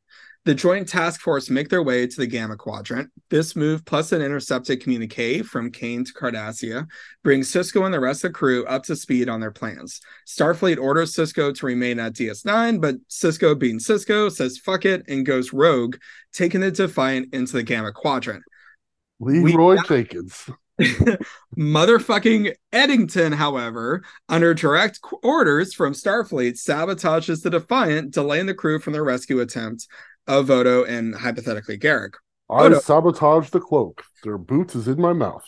The 0.48 0.56
joint 0.56 0.88
task 0.88 1.20
force 1.20 1.50
make 1.50 1.68
their 1.68 1.84
way 1.84 2.08
to 2.08 2.16
the 2.16 2.26
Gamma 2.26 2.56
Quadrant. 2.56 3.10
This 3.30 3.54
move, 3.54 3.84
plus 3.84 4.14
an 4.14 4.22
intercepted 4.22 4.82
communique 4.82 5.42
from 5.42 5.70
Kane 5.70 6.06
to 6.06 6.14
Cardassia, 6.14 6.88
brings 7.22 7.52
Sisko 7.52 7.84
and 7.84 7.94
the 7.94 8.00
rest 8.00 8.24
of 8.24 8.30
the 8.30 8.36
crew 8.36 8.66
up 8.66 8.84
to 8.84 8.96
speed 8.96 9.28
on 9.28 9.42
their 9.42 9.52
plans. 9.52 10.00
Starfleet 10.26 10.78
orders 10.80 11.14
Sisko 11.14 11.54
to 11.54 11.66
remain 11.66 12.00
at 12.00 12.14
DS9, 12.14 12.80
but 12.80 12.96
Sisko, 13.10 13.60
being 13.60 13.78
Sisko, 13.78 14.32
says 14.32 14.58
fuck 14.58 14.86
it 14.86 15.04
and 15.10 15.26
goes 15.26 15.52
rogue, 15.52 15.98
taking 16.32 16.62
the 16.62 16.72
Defiant 16.72 17.34
into 17.34 17.52
the 17.52 17.64
Gamma 17.64 17.92
Quadrant. 17.92 18.44
Leeroy 19.20 19.80
Jenkins. 19.86 20.50
Motherfucking 21.58 22.54
Eddington, 22.72 23.34
however, 23.34 24.02
under 24.30 24.54
direct 24.54 25.02
orders 25.24 25.74
from 25.74 25.92
Starfleet, 25.92 26.54
sabotages 26.54 27.44
the 27.44 27.50
Defiant, 27.50 28.12
delaying 28.12 28.46
the 28.46 28.54
crew 28.54 28.80
from 28.80 28.94
their 28.94 29.04
rescue 29.04 29.42
attempt 29.42 29.88
of 30.28 30.50
Odo 30.50 30.84
and 30.84 31.16
hypothetically 31.16 31.78
Garak. 31.78 32.14
I 32.50 32.64
Odo. 32.66 32.80
sabotage 32.80 33.50
the 33.50 33.60
cloak. 33.60 34.04
Their 34.24 34.38
boots 34.38 34.76
is 34.76 34.88
in 34.88 35.02
my 35.02 35.14
mouth. 35.14 35.46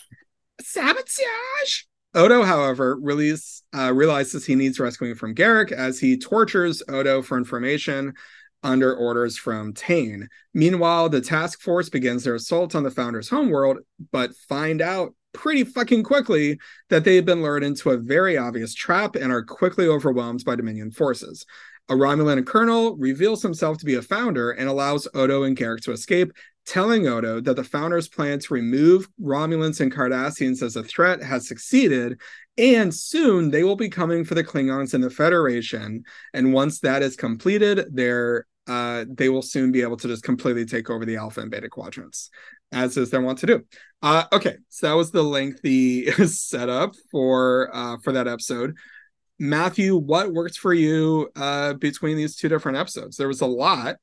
Sabotage! 0.60 1.84
Odo, 2.14 2.42
however, 2.42 2.98
release, 3.00 3.62
uh, 3.76 3.92
realizes 3.92 4.44
he 4.44 4.54
needs 4.56 4.80
rescuing 4.80 5.14
from 5.14 5.34
Garak 5.34 5.70
as 5.70 5.98
he 6.00 6.18
tortures 6.18 6.82
Odo 6.88 7.22
for 7.22 7.38
information 7.38 8.14
under 8.62 8.94
orders 8.94 9.38
from 9.38 9.72
Tain. 9.72 10.28
Meanwhile, 10.52 11.08
the 11.08 11.20
task 11.20 11.60
force 11.60 11.88
begins 11.88 12.24
their 12.24 12.34
assault 12.34 12.74
on 12.74 12.82
the 12.82 12.90
Founder's 12.90 13.28
homeworld, 13.28 13.78
but 14.12 14.36
find 14.48 14.82
out 14.82 15.14
pretty 15.32 15.64
fucking 15.64 16.02
quickly 16.02 16.58
that 16.88 17.04
they 17.04 17.16
have 17.16 17.24
been 17.24 17.42
lured 17.42 17.62
into 17.62 17.90
a 17.90 17.96
very 17.96 18.36
obvious 18.36 18.74
trap 18.74 19.14
and 19.14 19.32
are 19.32 19.44
quickly 19.44 19.86
overwhelmed 19.86 20.44
by 20.44 20.56
Dominion 20.56 20.90
forces. 20.90 21.46
A 21.90 21.92
Romulan 21.92 22.46
colonel 22.46 22.96
reveals 22.96 23.42
himself 23.42 23.78
to 23.78 23.84
be 23.84 23.96
a 23.96 24.02
founder 24.02 24.52
and 24.52 24.68
allows 24.68 25.08
Odo 25.12 25.42
and 25.42 25.56
Garak 25.56 25.80
to 25.82 25.92
escape, 25.92 26.32
telling 26.64 27.08
Odo 27.08 27.40
that 27.40 27.56
the 27.56 27.64
founders' 27.64 28.08
plan 28.08 28.38
to 28.38 28.54
remove 28.54 29.08
Romulans 29.20 29.80
and 29.80 29.92
Cardassians 29.92 30.62
as 30.62 30.76
a 30.76 30.84
threat 30.84 31.20
has 31.20 31.48
succeeded, 31.48 32.20
and 32.56 32.94
soon 32.94 33.50
they 33.50 33.64
will 33.64 33.74
be 33.74 33.88
coming 33.88 34.24
for 34.24 34.36
the 34.36 34.44
Klingons 34.44 34.94
and 34.94 35.02
the 35.02 35.10
Federation. 35.10 36.04
And 36.32 36.52
once 36.52 36.78
that 36.80 37.02
is 37.02 37.16
completed, 37.16 37.86
they're 37.92 38.46
uh, 38.68 39.04
they 39.08 39.28
will 39.28 39.42
soon 39.42 39.72
be 39.72 39.82
able 39.82 39.96
to 39.96 40.06
just 40.06 40.22
completely 40.22 40.64
take 40.64 40.90
over 40.90 41.04
the 41.04 41.16
Alpha 41.16 41.40
and 41.40 41.50
Beta 41.50 41.68
quadrants, 41.68 42.30
as 42.70 42.96
is 42.96 43.10
their 43.10 43.20
want 43.20 43.38
to 43.38 43.46
do. 43.46 43.64
Uh, 44.00 44.26
okay, 44.32 44.58
so 44.68 44.86
that 44.86 44.92
was 44.92 45.10
the 45.10 45.24
lengthy 45.24 46.08
setup 46.26 46.94
for 47.10 47.68
uh, 47.74 47.96
for 48.04 48.12
that 48.12 48.28
episode. 48.28 48.76
Matthew, 49.40 49.96
what 49.96 50.34
worked 50.34 50.58
for 50.58 50.74
you 50.74 51.30
uh, 51.34 51.72
between 51.72 52.18
these 52.18 52.36
two 52.36 52.50
different 52.50 52.76
episodes? 52.76 53.16
There 53.16 53.26
was 53.26 53.40
a 53.40 53.46
lot 53.46 53.96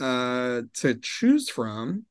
uh, 0.00 0.62
to 0.74 0.94
choose 1.02 1.50
from, 1.50 2.04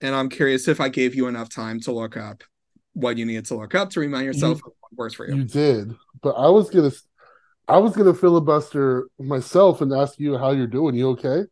and 0.00 0.14
I'm 0.14 0.28
curious 0.28 0.68
if 0.68 0.80
I 0.80 0.88
gave 0.88 1.16
you 1.16 1.26
enough 1.26 1.48
time 1.48 1.80
to 1.80 1.92
look 1.92 2.16
up 2.16 2.44
what 2.92 3.18
you 3.18 3.26
needed 3.26 3.46
to 3.46 3.56
look 3.56 3.74
up 3.74 3.90
to 3.90 4.00
remind 4.00 4.24
yourself 4.24 4.58
of 4.58 4.72
what 4.78 4.96
works 4.96 5.14
for 5.14 5.28
you. 5.28 5.34
You 5.34 5.44
did, 5.44 5.96
but 6.22 6.34
I 6.34 6.48
was 6.48 6.70
gonna, 6.70 6.92
I 7.66 7.78
was 7.78 7.96
gonna 7.96 8.14
filibuster 8.14 9.08
myself 9.18 9.80
and 9.80 9.92
ask 9.92 10.20
you 10.20 10.38
how 10.38 10.52
you're 10.52 10.68
doing. 10.68 10.94
You 10.94 11.10
okay? 11.10 11.42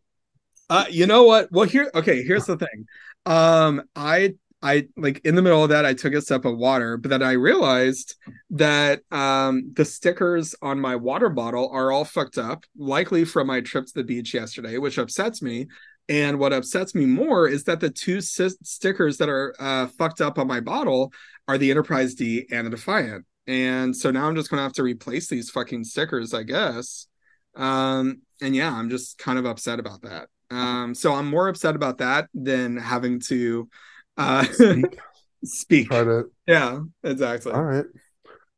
Uh, 0.71 0.85
you 0.89 1.07
know 1.07 1.25
what? 1.25 1.51
Well, 1.51 1.67
here, 1.67 1.91
okay. 1.97 2.23
Here's 2.23 2.47
the 2.47 2.57
thing. 2.57 2.87
Um, 3.27 3.83
I, 3.97 4.35
I 4.65 4.89
like 4.97 5.21
in 5.27 5.35
the 5.35 5.43
middle 5.43 5.63
of 5.63 5.69
that, 5.69 5.85
I 5.85 5.93
took 5.93 6.15
a 6.15 6.23
sip 6.23 6.47
of 6.47 6.57
water, 6.57 6.97
but 6.97 7.11
then 7.11 7.23
I 7.23 7.33
realized 7.33 8.17
that 8.51 9.03
um 9.11 9.71
the 9.75 9.85
stickers 9.85 10.55
on 10.63 10.81
my 10.81 10.97
water 10.97 11.29
bottle 11.29 11.69
are 11.71 11.93
all 11.93 12.07
fucked 12.07 12.39
up, 12.39 12.65
likely 12.77 13.27
from 13.27 13.47
my 13.47 13.61
trip 13.61 13.85
to 13.87 13.93
the 13.95 14.03
beach 14.03 14.33
yesterday, 14.33 14.79
which 14.79 14.99
upsets 14.99 15.43
me. 15.43 15.67
And 16.09 16.39
what 16.39 16.55
upsets 16.55 16.95
me 16.95 17.05
more 17.05 17.47
is 17.47 17.65
that 17.65 17.81
the 17.81 17.91
two 17.91 18.21
si- 18.23 18.57
stickers 18.63 19.19
that 19.19 19.29
are 19.29 19.55
uh, 19.59 19.87
fucked 19.99 20.21
up 20.21 20.39
on 20.39 20.47
my 20.47 20.61
bottle 20.61 21.13
are 21.47 21.59
the 21.59 21.71
Enterprise 21.71 22.15
D 22.15 22.47
and 22.51 22.67
the 22.67 22.71
Defiant. 22.71 23.27
And 23.47 23.95
so 23.95 24.11
now 24.11 24.27
I'm 24.27 24.35
just 24.35 24.49
gonna 24.49 24.63
have 24.63 24.73
to 24.75 24.83
replace 24.83 25.29
these 25.29 25.51
fucking 25.51 25.85
stickers, 25.85 26.33
I 26.33 26.43
guess. 26.43 27.07
Um, 27.55 28.23
and 28.41 28.57
yeah, 28.57 28.73
I'm 28.73 28.89
just 28.89 29.19
kind 29.19 29.39
of 29.39 29.45
upset 29.45 29.79
about 29.79 30.03
that. 30.03 30.29
Um, 30.51 30.95
so 30.95 31.13
I'm 31.13 31.29
more 31.29 31.49
upset 31.49 31.77
about 31.77 31.99
that 31.99 32.29
than 32.33 32.79
having 32.79 33.21
to 33.29 33.69
uh 34.17 34.45
Speak. 34.45 34.99
speak. 35.45 35.89
Try 35.89 36.05
to. 36.05 36.25
Yeah, 36.47 36.81
exactly. 37.03 37.53
All 37.53 37.63
right. 37.63 37.85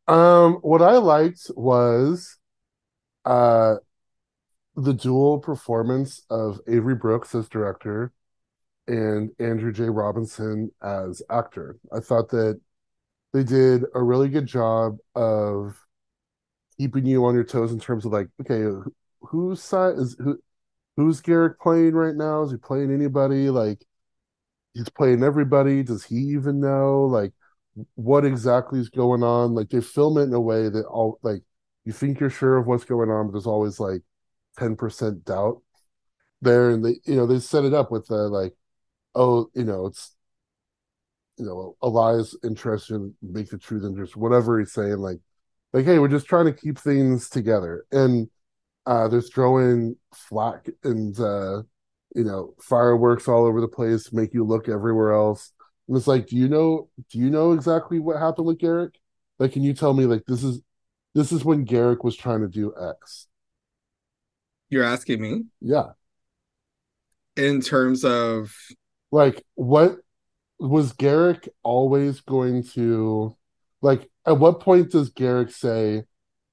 Um, 0.08 0.54
what 0.62 0.82
I 0.82 0.98
liked 0.98 1.50
was, 1.56 2.38
uh, 3.25 3.76
the 4.76 4.92
dual 4.92 5.38
performance 5.38 6.22
of 6.30 6.60
Avery 6.68 6.94
Brooks 6.94 7.34
as 7.34 7.48
director 7.48 8.12
and 8.86 9.30
Andrew 9.38 9.72
J. 9.72 9.84
Robinson 9.84 10.70
as 10.82 11.22
actor. 11.30 11.78
I 11.92 12.00
thought 12.00 12.28
that 12.30 12.60
they 13.32 13.42
did 13.42 13.84
a 13.94 14.02
really 14.02 14.28
good 14.28 14.46
job 14.46 14.98
of 15.14 15.76
keeping 16.78 17.06
you 17.06 17.25
on 17.25 17.34
your 17.34 17.44
toes 17.44 17.72
in 17.72 17.80
terms 17.80 18.04
of 18.04 18.12
like, 18.12 18.28
okay, 18.40 18.60
who- 18.60 18.94
whose 19.20 19.62
side 19.62 19.98
is 19.98 20.14
who 20.18 20.38
who's 20.96 21.20
Garak 21.20 21.58
playing 21.58 21.94
right 21.94 22.14
now? 22.14 22.42
Is 22.42 22.52
he 22.52 22.56
playing 22.58 22.92
anybody? 22.92 23.50
Like 23.50 23.84
he's 24.76 24.88
playing 24.90 25.23
everybody. 25.25 25.83
Does 25.83 26.04
he 26.04 26.16
even 26.16 26.61
know? 26.61 27.04
Like 27.06 27.33
what 27.95 28.25
exactly 28.25 28.80
is 28.80 28.88
going 28.88 29.23
on? 29.23 29.54
Like 29.54 29.71
they 29.71 29.80
film 29.80 30.18
it 30.18 30.23
in 30.25 30.35
a 30.35 30.40
way 30.40 30.68
that 30.68 30.87
all 30.87 31.18
like 31.23 31.42
you 31.85 31.92
think 31.92 32.21
you're 32.21 32.30
sure 32.30 32.56
of 32.59 32.66
what's 32.66 32.85
going 32.85 33.11
on, 33.11 33.26
but 33.26 33.33
there's 33.33 33.47
always 33.47 33.80
like 33.80 34.02
10% 34.59 35.25
doubt 35.25 35.62
there. 36.42 36.71
And 36.71 36.85
they, 36.85 36.97
you 37.06 37.16
know, 37.16 37.26
they 37.26 37.40
set 37.40 37.64
it 37.64 37.75
up 37.75 37.90
with 37.92 38.06
the 38.09 38.16
like, 38.28 38.54
oh, 39.14 39.50
you 39.54 39.64
know, 39.64 39.87
it's 39.87 40.16
you 41.38 41.45
know, 41.45 41.76
Elias 41.83 42.35
interested 42.45 42.95
in 42.95 43.14
make 43.23 43.50
the 43.50 43.59
truth 43.59 43.85
interest, 43.85 44.16
whatever 44.16 44.59
he's 44.59 44.73
saying, 44.73 44.99
like, 44.99 45.18
like, 45.73 45.85
hey, 45.85 45.99
we're 45.99 46.09
just 46.09 46.26
trying 46.26 46.47
to 46.47 46.52
keep 46.52 46.78
things 46.78 47.28
together. 47.28 47.85
And 47.92 48.28
uh 48.87 49.09
they're 49.09 49.23
throwing 49.23 49.97
flack 50.14 50.68
and 50.85 51.18
uh 51.21 51.62
you 52.16 52.25
know, 52.25 52.54
fireworks 52.61 53.28
all 53.28 53.44
over 53.44 53.61
the 53.61 53.68
place, 53.68 54.12
make 54.12 54.32
you 54.35 54.42
look 54.42 54.68
everywhere 54.68 55.12
else. 55.12 55.52
And 55.87 55.96
it's 55.96 56.06
like, 56.06 56.26
do 56.28 56.37
you 56.37 56.49
know 56.49 56.88
do 57.11 57.18
you 57.18 57.30
know 57.30 57.52
exactly 57.52 58.00
what 58.00 58.18
happened 58.18 58.46
with 58.46 58.58
garak 58.58 58.92
Like, 59.38 59.52
can 59.52 59.62
you 59.62 59.75
tell 59.75 59.94
me 59.94 60.06
like 60.06 60.25
this 60.26 60.42
is 60.42 60.62
this 61.14 61.30
is 61.30 61.44
when 61.44 61.66
garak 61.66 62.02
was 62.02 62.16
trying 62.16 62.40
to 62.40 62.49
do 62.49 62.75
X? 63.00 63.28
You're 64.70 64.85
asking 64.85 65.20
me 65.20 65.44
Yeah. 65.61 65.90
in 67.37 67.61
terms 67.61 68.04
of 68.04 68.52
like 69.12 69.44
what 69.54 69.99
was 70.58 70.94
Garak 70.94 71.49
always 71.62 72.23
going 72.23 72.62
to 72.62 73.37
like 73.82 74.08
at 74.26 74.38
what 74.38 74.61
point 74.61 74.90
does 74.90 75.12
Garak 75.12 75.52
say 75.52 76.02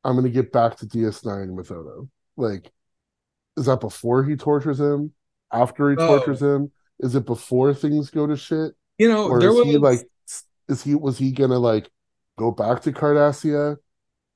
I'm 0.04 0.14
going 0.14 0.26
to 0.26 0.30
get 0.30 0.52
back 0.52 0.76
to 0.78 0.86
DS9 0.86 1.56
with 1.56 1.72
Odo 1.72 2.10
like 2.36 2.70
is 3.58 3.66
that 3.68 3.80
before 3.80 4.26
he 4.26 4.36
tortures 4.36 4.80
him 4.80 5.14
after 5.54 5.92
he 5.92 5.98
Oh. 5.98 6.08
tortures 6.08 6.42
him? 6.42 6.72
Is 7.00 7.16
it 7.16 7.26
before 7.26 7.74
things 7.74 8.10
go 8.10 8.28
to 8.28 8.36
shit? 8.36 8.74
You 8.98 9.10
know 9.10 9.28
or 9.28 9.40
there 9.40 9.50
is 9.50 9.56
was 9.56 9.66
he 9.66 9.78
like 9.78 10.08
is 10.70 10.84
he 10.84 10.96
was 10.96 11.18
he 11.18 11.32
to 11.34 11.48
like 11.48 11.90
go 12.38 12.52
back 12.52 12.82
to 12.84 12.92
Cardassia 12.92 13.78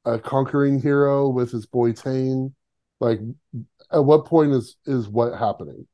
a 0.05 0.19
conquering 0.19 0.81
hero 0.81 1.29
with 1.29 1.51
his 1.51 1.65
boy 1.65 1.91
Tain? 1.93 2.53
Like 2.99 3.19
at 3.91 4.03
what 4.03 4.25
point 4.25 4.53
is 4.53 4.77
is 4.85 5.07
what 5.07 5.37
happening? 5.37 5.87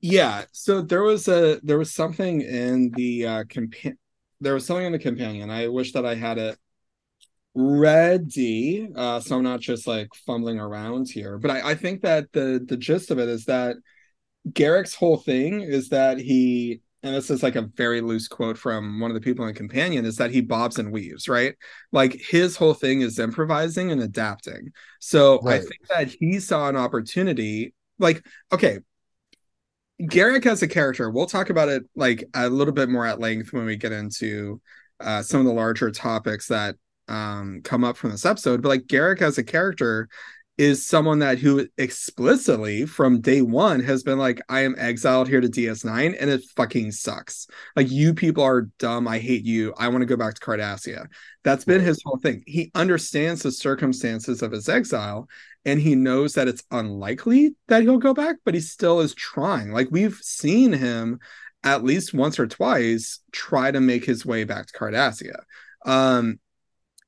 Yeah, 0.00 0.44
so 0.52 0.80
there 0.80 1.02
was 1.02 1.28
a 1.28 1.60
there 1.62 1.78
was 1.78 1.92
something 1.92 2.40
in 2.40 2.90
the 2.90 3.26
uh 3.26 3.44
compa- 3.44 3.96
there 4.40 4.54
was 4.54 4.66
something 4.66 4.86
in 4.86 4.92
the 4.92 4.98
companion. 4.98 5.50
I 5.50 5.68
wish 5.68 5.92
that 5.92 6.06
I 6.06 6.14
had 6.14 6.38
it 6.38 6.58
ready, 7.54 8.88
uh, 8.94 9.20
so 9.20 9.36
I'm 9.36 9.42
not 9.42 9.60
just 9.60 9.86
like 9.86 10.08
fumbling 10.26 10.58
around 10.58 11.08
here. 11.08 11.38
But 11.38 11.50
I, 11.50 11.70
I 11.70 11.74
think 11.74 12.02
that 12.02 12.32
the 12.32 12.64
the 12.66 12.76
gist 12.76 13.10
of 13.10 13.18
it 13.18 13.28
is 13.28 13.46
that 13.46 13.76
Garak's 14.48 14.94
whole 14.94 15.16
thing 15.16 15.60
is 15.60 15.88
that 15.90 16.18
he 16.18 16.80
and 17.02 17.14
this 17.14 17.30
is 17.30 17.42
like 17.42 17.56
a 17.56 17.62
very 17.62 18.02
loose 18.02 18.28
quote 18.28 18.58
from 18.58 19.00
one 19.00 19.10
of 19.10 19.14
the 19.14 19.20
people 19.20 19.46
in 19.46 19.54
companion 19.54 20.04
is 20.04 20.16
that 20.16 20.30
he 20.30 20.42
bobs 20.42 20.78
and 20.78 20.92
weaves 20.92 21.28
right? 21.28 21.54
Like 21.92 22.14
his 22.14 22.56
whole 22.56 22.74
thing 22.74 23.00
is 23.00 23.18
improvising 23.18 23.90
and 23.90 24.02
adapting. 24.02 24.70
So 25.00 25.40
i 25.46 25.58
think 25.58 25.86
that 25.88 26.08
he 26.08 26.40
saw 26.40 26.68
an 26.68 26.76
opportunity 26.76 27.74
like 27.98 28.24
okay 28.52 28.80
Garak 30.02 30.46
as 30.46 30.62
a 30.62 30.68
character, 30.68 31.10
we'll 31.10 31.26
talk 31.26 31.50
about 31.50 31.68
it 31.68 31.82
like 31.94 32.24
a 32.34 32.48
little 32.48 32.72
bit 32.72 32.88
more 32.88 33.04
at 33.04 33.20
length 33.20 33.52
when 33.52 33.66
we 33.66 33.76
get 33.76 33.92
into 33.92 34.60
uh, 34.98 35.22
some 35.22 35.40
of 35.40 35.46
the 35.46 35.52
larger 35.52 35.90
topics 35.90 36.48
that 36.48 36.76
um, 37.10 37.60
come 37.62 37.84
up 37.84 37.96
from 37.96 38.10
this 38.10 38.24
episode. 38.24 38.62
But 38.62 38.68
like 38.68 38.86
Garak 38.86 39.20
as 39.20 39.38
a 39.38 39.44
character 39.44 40.08
is 40.60 40.86
someone 40.86 41.20
that 41.20 41.38
who 41.38 41.66
explicitly 41.78 42.84
from 42.84 43.22
day 43.22 43.40
one 43.40 43.80
has 43.80 44.02
been 44.02 44.18
like, 44.18 44.42
I 44.48 44.60
am 44.60 44.74
exiled 44.76 45.26
here 45.26 45.40
to 45.40 45.48
DS9 45.48 46.14
and 46.20 46.28
it 46.28 46.42
fucking 46.54 46.92
sucks. 46.92 47.46
Like 47.76 47.90
you 47.90 48.12
people 48.12 48.44
are 48.44 48.68
dumb. 48.78 49.08
I 49.08 49.18
hate 49.20 49.44
you. 49.44 49.72
I 49.78 49.88
want 49.88 50.02
to 50.02 50.06
go 50.06 50.18
back 50.18 50.34
to 50.34 50.40
Cardassia. 50.40 51.06
That's 51.44 51.64
been 51.64 51.80
his 51.80 52.02
whole 52.04 52.18
thing. 52.18 52.42
He 52.46 52.70
understands 52.74 53.42
the 53.42 53.52
circumstances 53.52 54.42
of 54.42 54.52
his 54.52 54.68
exile 54.68 55.28
and 55.64 55.80
he 55.80 55.94
knows 55.94 56.34
that 56.34 56.48
it's 56.48 56.62
unlikely 56.70 57.54
that 57.68 57.82
he'll 57.82 57.96
go 57.96 58.12
back, 58.12 58.36
but 58.44 58.54
he 58.54 58.60
still 58.60 59.00
is 59.00 59.14
trying. 59.14 59.72
Like 59.72 59.88
we've 59.90 60.18
seen 60.20 60.74
him 60.74 61.20
at 61.62 61.84
least 61.84 62.12
once 62.12 62.38
or 62.38 62.46
twice 62.46 63.20
try 63.32 63.70
to 63.70 63.80
make 63.80 64.04
his 64.04 64.26
way 64.26 64.44
back 64.44 64.66
to 64.66 64.78
Cardassia. 64.78 65.40
Um, 65.86 66.38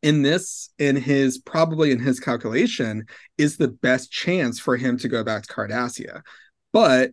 in 0.03 0.23
this, 0.23 0.71
in 0.79 0.97
his 0.97 1.39
probably 1.39 1.93
in 1.93 2.01
his 2.01 2.21
calculation, 2.21 3.07
is 3.39 3.57
the 3.57 3.69
best 3.69 4.11
chance 4.11 4.59
for 4.59 4.77
him 4.77 4.99
to 4.99 5.09
go 5.09 5.23
back 5.25 5.45
to 5.45 5.53
Cardassia. 5.53 6.23
But 6.73 7.13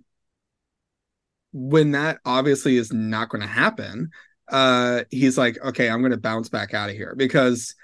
when 1.51 1.91
that 1.91 2.19
obviously 2.25 2.77
is 2.77 2.91
not 2.91 3.29
going 3.29 3.41
to 3.41 3.47
happen, 3.47 4.09
uh, 4.51 5.03
he's 5.11 5.37
like, 5.37 5.57
okay, 5.63 5.89
I'm 5.89 6.01
going 6.01 6.11
to 6.11 6.17
bounce 6.17 6.49
back 6.49 6.73
out 6.73 6.89
of 6.89 6.95
here 6.95 7.13
because 7.15 7.75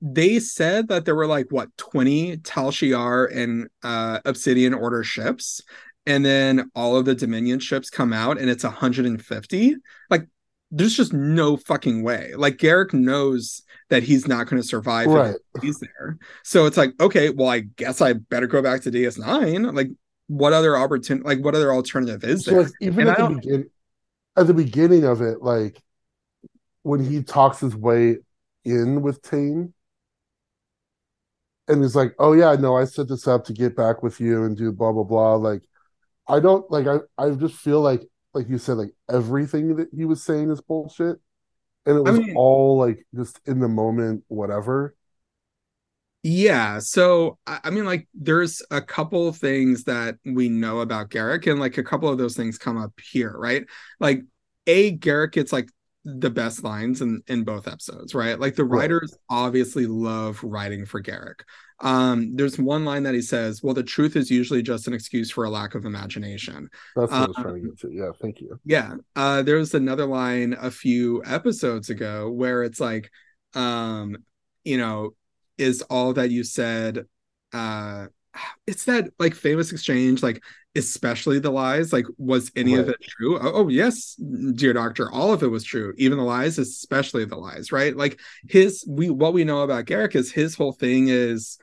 they 0.00 0.40
said 0.40 0.88
that 0.88 1.04
there 1.04 1.14
were 1.14 1.26
like 1.26 1.46
what 1.50 1.68
20 1.76 2.38
Tal 2.38 2.70
Shiar 2.70 3.34
and 3.34 3.68
uh, 3.82 4.20
Obsidian 4.24 4.74
Order 4.74 5.04
ships, 5.04 5.60
and 6.06 6.24
then 6.24 6.70
all 6.74 6.96
of 6.96 7.04
the 7.04 7.14
Dominion 7.14 7.60
ships 7.60 7.90
come 7.90 8.12
out, 8.12 8.38
and 8.38 8.50
it's 8.50 8.64
150. 8.64 9.76
Like, 10.10 10.26
there's 10.72 10.96
just 10.96 11.12
no 11.12 11.56
fucking 11.56 12.02
way. 12.02 12.32
Like, 12.34 12.56
Garak 12.56 12.92
knows 12.94 13.62
that 13.90 14.02
he's 14.02 14.26
not 14.26 14.48
going 14.48 14.60
to 14.60 14.66
survive 14.66 15.08
if 15.54 15.62
he's 15.62 15.78
there. 15.78 16.18
So 16.42 16.66
it's 16.66 16.76
like, 16.78 16.92
okay, 16.98 17.30
well, 17.30 17.48
I 17.48 17.60
guess 17.60 18.00
I 18.00 18.14
better 18.14 18.46
go 18.48 18.62
back 18.62 18.80
to 18.82 18.90
DS9. 18.90 19.70
Like, 19.72 19.90
what 20.28 20.52
other 20.54 20.76
opportunity? 20.76 21.24
Like, 21.26 21.44
what 21.44 21.54
other 21.54 21.72
alternative 21.72 22.24
is 22.24 22.44
So 22.44 22.50
there? 22.50 22.62
like 22.62 22.72
even 22.80 23.06
at 23.08 23.18
the 23.18 23.28
begin 23.28 23.70
at 24.36 24.46
the 24.46 24.54
beginning 24.54 25.04
of 25.04 25.20
it, 25.20 25.42
like 25.42 25.80
when 26.82 27.04
he 27.04 27.22
talks 27.22 27.60
his 27.60 27.76
way 27.76 28.18
in 28.64 29.02
with 29.02 29.22
Tain, 29.22 29.74
and 31.68 31.82
he's 31.82 31.94
like, 31.94 32.14
"Oh 32.18 32.32
yeah, 32.32 32.54
no, 32.56 32.76
I 32.76 32.84
set 32.84 33.08
this 33.08 33.26
up 33.28 33.44
to 33.46 33.52
get 33.52 33.76
back 33.76 34.02
with 34.02 34.20
you 34.20 34.44
and 34.44 34.56
do 34.56 34.72
blah 34.72 34.92
blah 34.92 35.04
blah." 35.04 35.34
Like, 35.36 35.62
I 36.28 36.40
don't 36.40 36.68
like. 36.70 36.86
I 36.86 36.98
I 37.18 37.30
just 37.30 37.54
feel 37.56 37.80
like, 37.80 38.02
like 38.34 38.48
you 38.48 38.58
said, 38.58 38.74
like 38.78 38.94
everything 39.10 39.76
that 39.76 39.88
he 39.94 40.04
was 40.04 40.22
saying 40.22 40.50
is 40.50 40.60
bullshit, 40.60 41.18
and 41.86 41.96
it 41.98 42.08
I 42.08 42.10
was 42.10 42.18
mean- 42.18 42.36
all 42.36 42.78
like 42.78 43.06
just 43.14 43.40
in 43.46 43.60
the 43.60 43.68
moment, 43.68 44.24
whatever. 44.28 44.94
Yeah, 46.24 46.78
so 46.78 47.38
I, 47.46 47.60
I 47.64 47.70
mean, 47.70 47.84
like, 47.84 48.06
there's 48.14 48.62
a 48.70 48.80
couple 48.80 49.26
of 49.26 49.36
things 49.38 49.84
that 49.84 50.16
we 50.24 50.48
know 50.48 50.78
about 50.80 51.10
Garak, 51.10 51.50
and 51.50 51.58
like 51.58 51.78
a 51.78 51.82
couple 51.82 52.08
of 52.08 52.16
those 52.18 52.36
things 52.36 52.58
come 52.58 52.78
up 52.78 52.92
here, 53.12 53.34
right? 53.36 53.64
Like, 53.98 54.22
a 54.68 54.96
Garak 54.96 55.32
gets 55.32 55.52
like 55.52 55.68
the 56.04 56.30
best 56.30 56.62
lines 56.62 57.00
in 57.00 57.22
in 57.26 57.42
both 57.44 57.66
episodes, 57.66 58.14
right? 58.14 58.38
Like 58.38 58.54
the 58.54 58.64
Right. 58.64 58.82
writers 58.82 59.16
obviously 59.28 59.86
love 59.86 60.42
writing 60.44 60.86
for 60.86 61.02
Garak. 61.02 61.40
Um, 61.82 62.36
there's 62.36 62.58
one 62.58 62.84
line 62.84 63.02
that 63.02 63.14
he 63.14 63.22
says, 63.22 63.62
"Well, 63.62 63.74
the 63.74 63.82
truth 63.82 64.16
is 64.16 64.30
usually 64.30 64.62
just 64.62 64.86
an 64.86 64.94
excuse 64.94 65.30
for 65.30 65.44
a 65.44 65.50
lack 65.50 65.74
of 65.74 65.84
imagination." 65.84 66.70
That's 66.96 67.18
what 67.18 67.24
I 67.24 67.26
was 67.26 67.36
Uh, 67.36 67.42
trying 67.42 67.54
to 67.62 67.68
get 67.68 67.78
to. 67.80 67.90
Yeah, 67.92 68.10
thank 68.20 68.40
you. 68.40 68.60
Yeah. 68.64 68.94
Uh 69.16 69.42
there 69.42 69.56
was 69.56 69.74
another 69.74 70.06
line 70.06 70.54
a 70.58 70.70
few 70.70 71.22
episodes 71.24 71.90
ago 71.90 72.30
where 72.30 72.62
it's 72.62 72.80
like, 72.80 73.10
um, 73.54 74.16
you 74.64 74.78
know, 74.78 75.14
is 75.58 75.82
all 75.82 76.12
that 76.14 76.30
you 76.30 76.44
said 76.44 77.06
uh 77.52 78.06
it's 78.66 78.84
that 78.86 79.10
like 79.18 79.34
famous 79.34 79.72
exchange, 79.72 80.22
like 80.22 80.42
especially 80.74 81.38
the 81.38 81.50
lies. 81.50 81.92
Like, 81.92 82.06
was 82.16 82.50
any 82.56 82.76
of 82.76 82.88
it 82.88 82.96
true? 83.02 83.38
Oh, 83.38 83.52
oh, 83.64 83.68
yes, 83.68 84.14
dear 84.54 84.72
doctor, 84.72 85.10
all 85.12 85.32
of 85.34 85.42
it 85.42 85.48
was 85.48 85.64
true. 85.64 85.92
Even 85.98 86.16
the 86.18 86.24
lies, 86.24 86.58
especially 86.58 87.24
the 87.26 87.36
lies, 87.36 87.72
right? 87.72 87.94
Like 87.96 88.18
his 88.48 88.84
we 88.88 89.10
what 89.10 89.34
we 89.34 89.44
know 89.44 89.62
about 89.62 89.84
Garak 89.84 90.14
is 90.14 90.32
his 90.32 90.54
whole 90.54 90.72
thing 90.72 91.08
is 91.08 91.58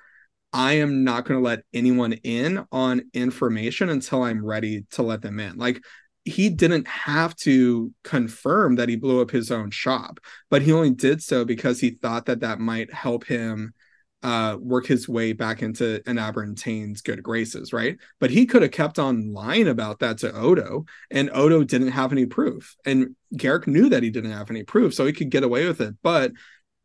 I 0.52 0.74
am 0.74 1.04
not 1.04 1.26
going 1.26 1.40
to 1.40 1.46
let 1.46 1.64
anyone 1.74 2.14
in 2.14 2.66
on 2.72 3.04
information 3.14 3.90
until 3.90 4.24
I'm 4.24 4.44
ready 4.44 4.86
to 4.92 5.04
let 5.04 5.22
them 5.22 5.40
in. 5.40 5.58
Like 5.58 5.82
he 6.26 6.50
didn't 6.50 6.88
have 6.88 7.36
to 7.38 7.94
confirm 8.04 8.76
that 8.76 8.90
he 8.90 8.96
blew 8.96 9.22
up 9.22 9.32
his 9.32 9.52
own 9.52 9.72
shop, 9.72 10.20
but 10.50 10.62
he 10.62 10.72
only 10.72 10.92
did 10.92 11.22
so 11.22 11.46
because 11.46 11.80
he 11.80 11.92
thought 11.92 12.26
that 12.26 12.42
that 12.42 12.60
might 12.60 12.94
help 12.94 13.26
him 13.26 13.74
uh 14.22 14.58
work 14.60 14.86
his 14.86 15.08
way 15.08 15.32
back 15.32 15.62
into 15.62 16.02
an 16.06 16.18
Tain's 16.56 17.02
good 17.02 17.24
graces, 17.24 17.72
right? 17.72 17.98
But 18.20 18.32
he 18.32 18.46
could 18.46 18.64
have 18.64 18.72
kept 18.72 19.00
on 19.00 19.32
lying 19.32 19.68
about 19.68 20.00
that 20.00 20.18
to 20.20 20.34
Odo, 20.36 20.86
and 21.10 21.30
Odo 21.34 21.64
didn't 21.64 21.92
have 21.92 22.12
any 22.12 22.26
proof. 22.26 22.76
And 22.86 23.16
Garak 23.36 23.66
knew 23.68 23.88
that 23.90 24.04
he 24.04 24.10
didn't 24.10 24.32
have 24.32 24.50
any 24.50 24.64
proof, 24.64 24.94
so 24.94 25.06
he 25.06 25.14
could 25.14 25.30
get 25.30 25.44
away 25.44 25.66
with 25.68 25.80
it. 25.80 25.96
But 26.04 26.34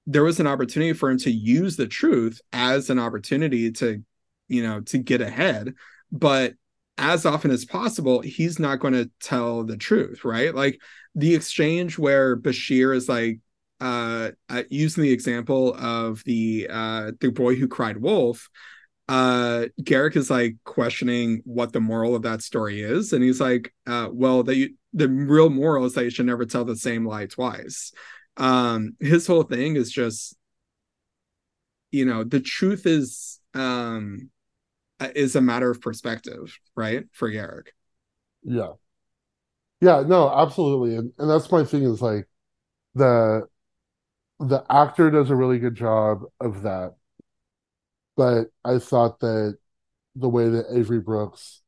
there 0.07 0.25
was 0.25 0.41
an 0.41 0.47
opportunity 0.47 0.93
for 0.93 1.11
him 1.11 1.19
to 1.19 1.31
use 1.31 1.77
the 1.77 1.87
truth 1.87 2.41
as 2.53 2.91
an 2.91 2.99
opportunity 2.99 3.73
to, 3.73 4.03
you 4.49 4.63
know, 4.63 4.81
to 4.83 4.99
get 4.99 5.21
ahead. 5.21 5.75
But 6.13 6.55
as 6.99 7.27
often 7.27 7.51
as 7.51 7.65
possible, 7.65 8.21
he's 8.21 8.59
not 8.59 8.79
going 8.79 8.95
to 8.95 9.11
tell 9.21 9.65
the 9.65 9.77
truth, 9.77 10.25
right? 10.25 10.55
Like 10.55 10.81
the 11.15 11.35
exchange 11.35 11.99
where 11.99 12.37
Bashir 12.37 12.95
is 12.95 13.09
like, 13.09 13.41
uh, 13.81 14.31
uh 14.49 14.63
using 14.71 15.03
the 15.03 15.13
example 15.13 15.75
of 15.75 16.23
the 16.25 16.69
uh 16.71 17.11
the 17.21 17.31
boy 17.31 17.57
who 17.57 17.67
cried 17.67 17.97
wolf 17.97 18.49
uh 19.09 19.67
Garak 19.83 20.17
is 20.17 20.31
like 20.31 20.57
questioning 20.65 21.43
what 21.45 21.73
the 21.73 21.81
moral 21.81 22.15
of 22.15 22.23
that 22.23 22.41
story 22.41 22.81
is 22.81 23.13
and 23.13 23.23
he's 23.23 23.41
like 23.41 23.75
uh 23.87 24.09
well 24.13 24.49
you 24.51 24.75
the 24.95 25.09
real 25.09 25.51
moral 25.51 25.85
is 25.85 25.95
that 25.95 26.05
you 26.05 26.11
should 26.11 26.25
never 26.25 26.47
tell 26.47 26.65
the 26.65 26.77
same 26.77 27.05
lie 27.05 27.27
twice 27.27 27.93
um 28.37 28.97
his 29.01 29.27
whole 29.27 29.43
thing 29.45 29.77
is 29.77 29.91
just 29.91 30.37
you 31.93 32.05
know 32.05 32.25
the 32.25 32.41
truth 32.41 32.87
is 32.87 33.41
um 33.55 34.31
is 35.15 35.37
a 35.37 35.41
matter 35.41 35.71
of 35.71 35.81
perspective 35.81 36.59
right 36.77 37.05
for 37.13 37.31
Garak 37.31 37.69
Yeah. 38.43 38.75
Yeah, 39.81 40.03
no, 40.07 40.31
absolutely. 40.31 40.97
And 40.97 41.13
and 41.19 41.31
that's 41.31 41.51
my 41.51 41.65
thing 41.65 41.83
is 41.85 42.01
like 42.01 42.29
the 42.95 43.49
the 44.41 44.65
actor 44.71 45.11
does 45.11 45.31
a 45.31 45.37
really 45.37 45.59
good 45.59 45.77
job 45.77 46.23
of 46.41 46.63
that. 46.63 46.97
But 48.17 48.51
I 48.65 48.79
thought 48.79 49.21
that 49.21 49.59
the 50.17 50.29
way 50.29 50.49
that 50.49 50.67
Avery 50.73 51.01
Brooks 51.01 51.63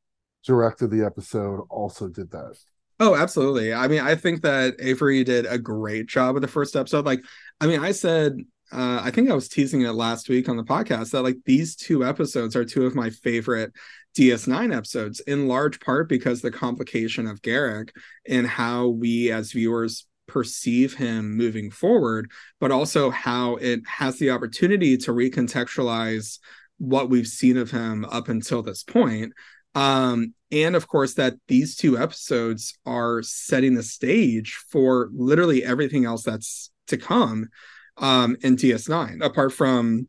directed 0.45 0.89
the 0.91 1.05
episode 1.05 1.65
also 1.69 2.07
did 2.09 2.31
that. 2.31 2.57
Oh, 2.99 3.15
absolutely. 3.15 3.73
I 3.73 3.87
mean, 3.87 3.99
I 3.99 4.15
think 4.15 4.41
that 4.41 4.75
Avery 4.79 5.23
did 5.23 5.45
a 5.45 5.59
great 5.59 6.07
job 6.07 6.33
with 6.33 6.41
the 6.41 6.47
first 6.47 6.75
episode. 6.75 7.05
Like, 7.05 7.23
I 7.61 7.67
mean, 7.67 7.79
I 7.79 7.91
said, 7.91 8.37
uh, 8.71 9.01
I 9.03 9.11
think 9.11 9.29
I 9.29 9.35
was 9.35 9.47
teasing 9.47 9.81
it 9.81 9.91
last 9.91 10.29
week 10.29 10.49
on 10.49 10.57
the 10.57 10.63
podcast 10.63 11.11
that 11.11 11.21
like 11.21 11.37
these 11.45 11.75
two 11.75 12.03
episodes 12.03 12.55
are 12.55 12.65
two 12.65 12.85
of 12.85 12.95
my 12.95 13.11
favorite 13.11 13.71
DS9 14.15 14.75
episodes, 14.75 15.19
in 15.21 15.47
large 15.47 15.79
part 15.79 16.09
because 16.09 16.41
the 16.41 16.51
complication 16.51 17.27
of 17.27 17.41
Garak 17.43 17.89
and 18.27 18.47
how 18.47 18.87
we 18.87 19.31
as 19.31 19.51
viewers 19.51 20.07
perceive 20.27 20.95
him 20.95 21.37
moving 21.37 21.69
forward, 21.69 22.31
but 22.59 22.71
also 22.71 23.11
how 23.11 23.55
it 23.57 23.81
has 23.87 24.17
the 24.17 24.31
opportunity 24.31 24.97
to 24.97 25.11
recontextualize 25.11 26.39
what 26.79 27.09
we've 27.09 27.27
seen 27.27 27.57
of 27.57 27.71
him 27.71 28.05
up 28.05 28.27
until 28.27 28.63
this 28.63 28.83
point. 28.83 29.33
Um, 29.75 30.33
and 30.51 30.75
of 30.75 30.87
course, 30.87 31.15
that 31.15 31.35
these 31.47 31.75
two 31.75 31.97
episodes 31.97 32.77
are 32.85 33.21
setting 33.21 33.73
the 33.75 33.83
stage 33.83 34.53
for 34.69 35.09
literally 35.13 35.63
everything 35.63 36.05
else 36.05 36.23
that's 36.23 36.71
to 36.87 36.97
come 36.97 37.49
um, 37.97 38.37
in 38.41 38.55
DS9, 38.55 39.21
apart 39.21 39.53
from 39.53 40.07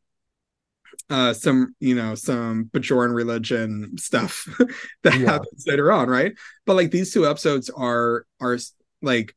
uh 1.11 1.33
some 1.33 1.75
you 1.81 1.95
know 1.95 2.15
some 2.15 2.67
Bajoran 2.67 3.15
religion 3.15 3.97
stuff 3.99 4.47
that 5.03 5.15
Yeah. 5.15 5.27
happens 5.27 5.65
later 5.67 5.91
on 5.91 6.09
right 6.09 6.33
but 6.67 6.77
like 6.77 6.91
these 6.91 7.13
two 7.13 7.27
episodes 7.27 7.71
are 7.71 8.27
are 8.41 8.59
like 9.03 9.35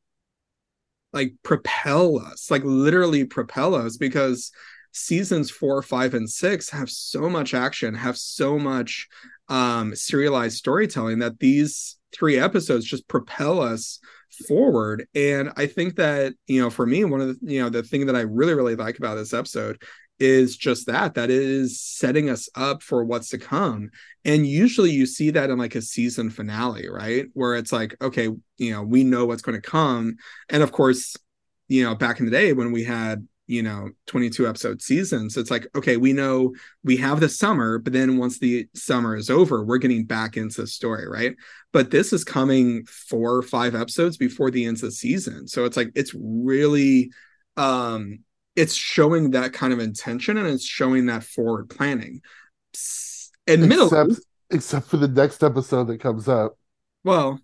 like 1.13 1.33
propel 1.43 2.19
us 2.19 2.49
like 2.49 2.63
literally 2.63 3.25
propel 3.25 3.75
us 3.75 3.97
because 3.97 4.51
seasons 4.93 5.49
four 5.49 5.81
five 5.81 6.13
and 6.13 6.29
six 6.29 6.69
have 6.69 6.89
so 6.89 7.29
much 7.29 7.53
action 7.53 7.93
have 7.93 8.17
so 8.17 8.57
much 8.57 9.07
um 9.49 9.95
serialized 9.95 10.58
storytelling 10.58 11.19
that 11.19 11.39
these 11.39 11.97
three 12.13 12.38
episodes 12.38 12.86
just 12.86 13.08
propel 13.08 13.62
us 13.62 13.99
forward. 14.47 15.08
And 15.13 15.51
i 15.58 15.67
think 15.67 15.95
that 15.97 16.34
you 16.47 16.62
know 16.62 16.69
for 16.69 16.86
me 16.86 17.04
one 17.04 17.21
of 17.21 17.27
the 17.39 17.54
you 17.54 17.62
know 17.62 17.69
the 17.69 17.84
thing 17.84 18.06
that 18.08 18.15
i 18.15 18.21
really 18.21 18.54
really 18.54 18.75
like 18.75 18.97
about 18.97 19.15
this 19.15 19.34
episode 19.34 19.82
is 20.19 20.56
just 20.56 20.86
that 20.86 21.15
that 21.15 21.30
is 21.32 21.82
setting 21.82 22.30
us 22.30 22.47
up 22.54 22.84
for 22.84 23.04
what's 23.04 23.30
to 23.30 23.39
come. 23.39 23.89
And 24.23 24.45
usually 24.45 24.91
you 24.91 25.08
see 25.08 25.32
that 25.32 25.49
in 25.49 25.58
like 25.58 25.73
a 25.73 25.82
season 25.82 26.30
finale 26.30 26.88
right? 26.89 27.25
Where 27.34 27.56
it's 27.56 27.71
like 27.71 27.95
okay 28.01 28.30
you 28.58 28.71
know 28.71 28.84
we 28.84 29.04
know 29.04 29.25
what's 29.25 29.41
going 29.41 29.60
to 29.60 29.69
come. 29.69 30.15
And 30.49 30.63
of 30.63 30.71
course 30.71 31.15
you 31.67 31.84
know 31.84 31.95
back 31.95 32.19
in 32.19 32.25
the 32.25 32.32
day 32.32 32.54
when 32.54 32.71
we 32.71 32.84
had 32.84 33.27
you 33.47 33.62
know 33.62 33.89
22 34.08 34.47
episode 34.47 34.82
seasons 34.82 35.36
it's 35.36 35.51
like 35.51 35.67
okay 35.75 35.97
we 35.97 36.13
know 36.13 36.54
we 36.84 36.95
have 36.95 37.19
the 37.19 37.27
summer 37.27 37.80
but 37.80 37.91
then 37.91 38.17
once 38.17 38.39
the 38.39 38.67
summer 38.75 39.15
is 39.15 39.30
over 39.30 39.63
we're 39.65 39.77
getting 39.77 40.06
back 40.06 40.38
into 40.38 40.62
the 40.62 40.67
story 40.67 41.08
right? 41.12 41.36
But 41.73 41.91
this 41.91 42.13
is 42.13 42.23
coming 42.23 42.86
four 42.86 43.36
or 43.36 43.41
five 43.41 43.75
episodes 43.75 44.17
before 44.17 44.51
the 44.51 44.65
end 44.65 44.77
of 44.77 44.82
the 44.82 44.91
season. 44.91 45.47
So 45.47 45.65
it's 45.65 45.77
like 45.77 45.91
it's 45.95 46.13
really 46.15 47.12
um 47.58 48.19
it's 48.56 48.73
showing 48.73 49.32
that 49.32 49.54
kind 49.54 49.73
of 49.73 49.80
intention 49.80 50.38
and 50.38 50.47
it's 50.47 50.65
showing 50.65 51.06
that 51.08 51.23
forward 51.23 51.69
planning. 51.69 52.21
Admittedly 53.47 53.86
Except 53.86 54.25
except 54.49 54.88
for 54.88 54.97
the 54.97 55.08
next 55.08 55.43
episode 55.43 55.86
that 55.86 55.99
comes 55.99 56.27
up. 56.27 56.58
well 57.04 57.39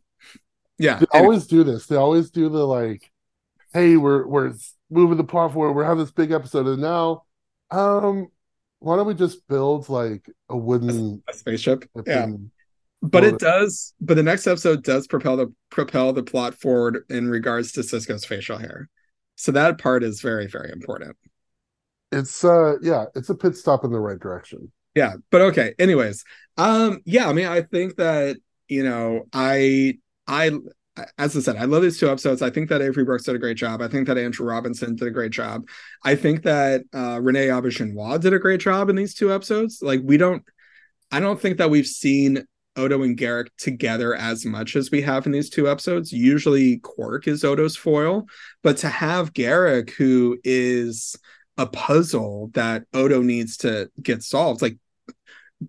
yeah. 0.80 1.00
They 1.00 1.20
always 1.20 1.48
do 1.48 1.64
this. 1.64 1.88
They 1.88 1.96
always 1.96 2.30
do 2.30 2.50
the 2.50 2.64
like, 2.64 3.12
hey, 3.74 3.98
we're 3.98 4.28
we're 4.28 4.54
moving 4.90 5.18
the 5.18 5.24
plot 5.24 5.54
forward, 5.54 5.74
we're 5.74 5.84
having 5.84 6.04
this 6.04 6.12
big 6.12 6.32
episode, 6.32 6.68
and 6.68 6.82
now 6.82 7.24
um 7.72 8.28
why 8.80 8.96
don't 8.96 9.08
we 9.08 9.14
just 9.16 9.48
build 9.48 9.90
like 9.90 10.30
a 10.50 10.58
wooden 10.58 11.24
a 11.28 11.34
spaceship? 11.34 11.86
yeah. 12.06 12.28
but 13.02 13.24
Well, 13.24 13.34
it. 13.34 13.40
does 13.40 13.94
but 14.02 14.16
the 14.16 14.24
next 14.24 14.48
episode 14.48 14.84
does 14.84 15.08
propel 15.08 15.38
the 15.38 15.54
propel 15.70 16.14
the 16.14 16.24
plot 16.24 16.56
forward 16.56 17.04
in 17.10 17.30
regards 17.30 17.72
to 17.74 17.82
sisko's 17.82 18.26
facial 18.26 18.58
hair. 18.58 18.90
So 19.36 19.52
that 19.54 19.78
part 19.80 20.04
is 20.04 20.22
very 20.22 20.48
very 20.48 20.72
important. 20.72 21.16
It's 22.12 22.44
uh 22.44 22.76
yeah, 22.82 23.06
it's 23.16 23.30
a 23.30 23.36
pit 23.36 23.56
stop 23.56 23.84
in 23.84 23.92
the 23.92 24.00
right 24.00 24.20
direction. 24.20 24.72
yeah 24.96 25.16
but 25.32 25.42
okay 25.42 25.74
anyways 25.80 26.24
um 26.58 27.02
yeah 27.06 27.30
i 27.30 27.34
mean 27.34 27.46
i 27.46 27.62
think 27.62 27.96
that 27.98 28.38
you 28.68 28.84
know 28.84 29.26
i 29.34 29.98
i 30.28 30.52
as 31.18 31.36
i 31.36 31.40
said 31.40 31.56
i 31.58 31.66
love 31.66 31.82
these 31.82 32.00
two 32.00 32.10
episodes. 32.10 32.42
I 32.42 32.50
think 32.50 32.70
that 32.70 32.82
avery 32.82 33.04
brooks 33.04 33.24
did 33.24 33.36
a 33.36 33.40
great 33.40 33.58
job. 33.58 33.82
I 33.82 33.88
think 33.88 34.08
that 34.08 34.18
andrew 34.18 34.48
robinson 34.48 34.96
did 34.96 35.08
a 35.08 35.12
great 35.12 35.32
job. 35.32 35.68
I 36.04 36.16
think 36.16 36.44
that 36.44 36.84
uh 36.94 37.20
renee 37.22 37.48
auberjonois 37.48 38.20
did 38.20 38.34
a 38.34 38.40
great 38.40 38.60
job 38.60 38.90
in 38.90 38.96
these 38.96 39.14
two 39.14 39.34
episodes. 39.34 39.80
Like 39.82 40.02
we 40.04 40.18
don't 40.18 40.44
i 41.12 41.20
don't 41.20 41.40
think 41.40 41.58
that 41.58 41.70
we've 41.70 41.88
seen 41.88 42.46
odo 42.76 43.02
and 43.02 43.18
garak 43.18 43.48
together 43.58 44.14
as 44.14 44.46
much 44.46 44.76
as 44.76 44.92
we 44.92 45.02
have 45.02 45.26
in 45.26 45.32
these 45.32 45.50
two 45.50 45.70
episodes. 45.70 46.12
Usually 46.12 46.78
quark 46.80 47.28
is 47.28 47.44
odo's 47.44 47.76
foil 47.76 48.26
but 48.64 48.78
to 48.78 48.90
have 48.90 49.34
garak 49.34 49.92
who 49.92 50.38
is 50.44 51.16
a 51.58 51.66
puzzle 51.66 52.52
that 52.54 52.84
Odo 52.94 53.22
needs 53.22 53.58
to 53.58 53.90
get 54.02 54.24
solved. 54.24 54.62
Like 54.62 54.78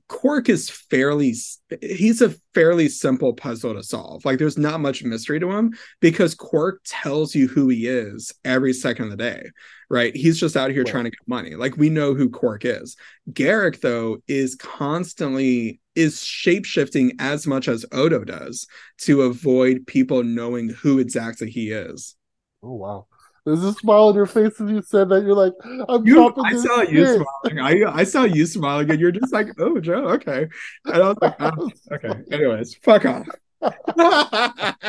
Quark 0.09 0.49
is 0.49 0.69
fairly 0.69 1.35
he's 1.81 2.21
a 2.21 2.35
fairly 2.53 2.89
simple 2.89 3.33
puzzle 3.33 3.75
to 3.75 3.83
solve. 3.83 4.25
Like 4.25 4.39
there's 4.39 4.59
not 4.59 4.81
much 4.81 5.03
mystery 5.03 5.41
to 5.41 5.51
him 5.51 5.73
because 6.01 6.35
Quark 6.35 6.83
tells 6.85 7.35
you 7.35 7.49
who 7.49 7.69
he 7.69 7.87
is 7.87 8.33
every 8.45 8.75
second 8.75 9.07
of 9.07 9.11
the 9.13 9.17
day. 9.17 9.45
Right? 9.89 10.15
He's 10.15 10.39
just 10.39 10.57
out 10.57 10.71
here 10.71 10.85
trying 10.85 11.05
to 11.05 11.11
get 11.11 11.27
money. 11.27 11.55
Like 11.55 11.79
we 11.79 11.89
know 11.89 12.15
who 12.15 12.29
Quark 12.29 12.67
is. 12.67 12.97
Garak 13.31 13.81
though 13.81 14.19
is 14.29 14.55
constantly 14.57 15.81
is 15.95 16.23
shape-shifting 16.23 17.13
as 17.19 17.47
much 17.47 17.67
as 17.67 17.87
Odo 17.91 18.23
does 18.25 18.67
to 18.99 19.23
avoid 19.23 19.87
people 19.87 20.23
knowing 20.23 20.69
who 20.69 20.99
exactly 20.99 21.51
he 21.51 21.71
is. 21.71 22.15
Oh 22.63 22.75
wow. 22.75 23.07
There's 23.49 23.65
a 23.65 23.73
smile 23.73 24.09
on 24.09 24.15
your 24.15 24.27
face 24.27 24.61
as 24.61 24.71
you 24.71 24.83
said 24.83 25.09
that. 25.09 25.23
You're 25.25 25.35
like, 25.35 25.55
I'm 25.89 26.07
You, 26.07 26.35
I 26.37 26.55
saw 26.57 26.83
you 26.83 27.05
smiling. 27.07 27.59
I 27.61 27.83
I 28.01 28.05
saw 28.05 28.25
you 28.25 28.45
smiling, 28.45 28.91
and 28.91 29.01
you're 29.01 29.11
just 29.11 29.33
like, 29.33 29.49
"Oh, 29.59 29.81
Jo, 29.81 30.07
okay." 30.11 30.47
And 30.85 30.95
I 30.95 31.09
was 31.09 31.17
like, 31.23 31.35
oh, 31.41 31.71
"Okay." 31.93 32.13
Anyways, 32.31 32.75
fuck 32.83 33.07
off. 33.07 33.27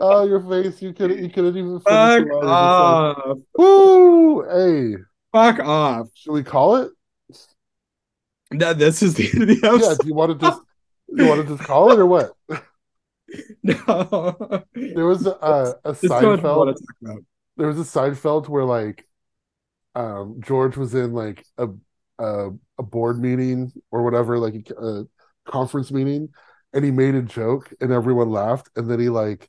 oh, 0.00 0.26
your 0.28 0.40
face. 0.40 0.82
You 0.82 0.92
could 0.92 1.10
you 1.18 1.28
couldn't 1.30 1.56
even 1.56 1.80
fuck 1.80 1.84
the 1.84 1.90
line. 1.92 2.26
You're 2.26 2.32
just 2.32 2.44
like, 2.44 2.52
off. 2.52 3.38
Woo! 3.56 4.42
Hey, 4.50 4.96
Fuck 5.32 5.60
off. 5.60 6.08
should 6.14 6.32
we 6.32 6.42
call 6.42 6.76
it? 6.76 6.90
That 8.50 8.78
this 8.78 9.02
is 9.02 9.14
the 9.14 9.30
end 9.32 9.42
of 9.42 9.48
the 9.48 9.60
Yeah. 9.62 9.74
episode. 9.74 9.98
Do 10.00 10.08
you 10.08 10.14
want 10.14 10.32
to 10.40 10.46
just 10.46 10.60
you 11.08 11.26
want 11.26 11.46
to 11.46 11.56
just 11.56 11.66
call 11.66 11.92
it 11.92 11.98
or 11.98 12.06
what? 12.06 12.32
No. 13.62 14.64
There 14.74 15.06
was 15.06 15.26
a, 15.26 15.30
a, 15.30 15.74
a 15.84 15.92
There's 15.92 16.00
so 16.00 16.36
much 16.36 16.42
more 16.42 16.66
to 16.66 16.74
Seinfeld. 16.74 17.24
There 17.56 17.66
was 17.68 17.78
a 17.78 17.82
Seinfeld 17.98 18.48
where 18.48 18.64
like, 18.64 19.06
um, 19.94 20.40
George 20.40 20.76
was 20.76 20.94
in 20.94 21.12
like 21.12 21.44
a 21.58 21.68
a, 22.18 22.50
a 22.78 22.82
board 22.82 23.20
meeting 23.20 23.72
or 23.90 24.02
whatever, 24.02 24.38
like 24.38 24.70
a, 24.70 24.84
a 24.84 25.04
conference 25.46 25.90
meeting, 25.90 26.28
and 26.72 26.84
he 26.84 26.90
made 26.90 27.14
a 27.14 27.22
joke 27.22 27.72
and 27.80 27.92
everyone 27.92 28.30
laughed, 28.30 28.68
and 28.76 28.90
then 28.90 29.00
he 29.00 29.08
like 29.08 29.48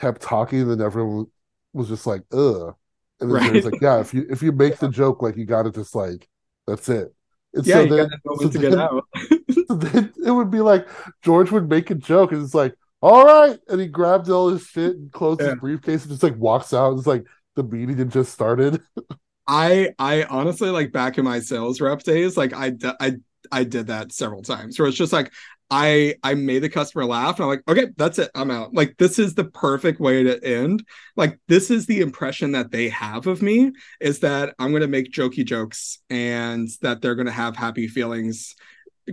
kept 0.00 0.20
talking, 0.22 0.62
and 0.62 0.70
then 0.72 0.80
everyone 0.82 1.26
was 1.72 1.88
just 1.88 2.06
like, 2.06 2.22
ugh. 2.32 2.74
And 3.20 3.32
then 3.34 3.42
he 3.44 3.50
was 3.52 3.64
like, 3.64 3.80
yeah, 3.80 4.00
if 4.00 4.12
you 4.12 4.26
if 4.28 4.42
you 4.42 4.52
make 4.52 4.78
the 4.78 4.88
joke, 5.00 5.22
like 5.22 5.36
you 5.36 5.44
gotta 5.46 5.70
just 5.70 5.94
like 5.94 6.28
that's 6.66 6.88
it. 6.88 7.14
And 7.54 7.66
Yeah, 7.66 7.76
so 7.76 7.82
you 7.82 7.96
then, 7.96 8.10
so 8.40 8.48
get 8.48 8.70
then- 8.72 8.80
out. 8.80 9.04
so 9.68 9.74
then 9.76 10.12
it 10.24 10.30
would 10.30 10.50
be 10.50 10.60
like 10.60 10.88
George 11.22 11.50
would 11.52 11.68
make 11.68 11.90
a 11.90 11.94
joke 11.94 12.32
and 12.32 12.42
it's 12.42 12.54
like, 12.54 12.74
all 13.04 13.24
right. 13.24 13.58
And 13.68 13.80
he 13.80 13.86
grabbed 13.86 14.28
all 14.30 14.48
his 14.48 14.62
shit 14.66 14.96
and 14.96 15.12
closed 15.12 15.40
Yeah. 15.40 15.50
his 15.50 15.60
briefcase 15.60 16.02
and 16.02 16.10
just 16.10 16.22
like 16.22 16.36
walks 16.36 16.72
out. 16.72 16.96
It's 16.96 17.06
like 17.06 17.26
the 17.54 17.62
meeting 17.62 17.98
had 17.98 18.10
just 18.10 18.32
started. 18.32 18.80
I 19.46 19.90
I 19.98 20.22
honestly 20.24 20.70
like 20.70 20.90
back 20.90 21.18
in 21.18 21.24
my 21.24 21.40
sales 21.40 21.80
rep 21.80 22.02
days, 22.02 22.36
like 22.36 22.54
I 22.54 22.72
I 23.00 23.16
I 23.52 23.64
did 23.64 23.88
that 23.88 24.10
several 24.12 24.40
times 24.42 24.78
where 24.78 24.88
it's 24.88 24.96
just 24.96 25.12
like 25.12 25.30
I 25.70 26.14
I 26.22 26.32
made 26.32 26.60
the 26.60 26.70
customer 26.70 27.04
laugh 27.04 27.36
and 27.36 27.44
I'm 27.44 27.48
like, 27.50 27.62
okay, 27.68 27.88
that's 27.98 28.18
it, 28.18 28.30
I'm 28.34 28.50
out. 28.50 28.72
Like 28.72 28.96
this 28.96 29.18
is 29.18 29.34
the 29.34 29.44
perfect 29.44 30.00
way 30.00 30.22
to 30.22 30.42
end. 30.42 30.82
Like 31.14 31.38
this 31.46 31.70
is 31.70 31.84
the 31.84 32.00
impression 32.00 32.52
that 32.52 32.70
they 32.70 32.88
have 32.88 33.26
of 33.26 33.42
me 33.42 33.72
is 34.00 34.20
that 34.20 34.54
I'm 34.58 34.72
gonna 34.72 34.86
make 34.88 35.12
jokey 35.12 35.44
jokes 35.44 35.98
and 36.08 36.68
that 36.80 37.02
they're 37.02 37.14
gonna 37.14 37.30
have 37.30 37.54
happy 37.54 37.86
feelings 37.86 38.54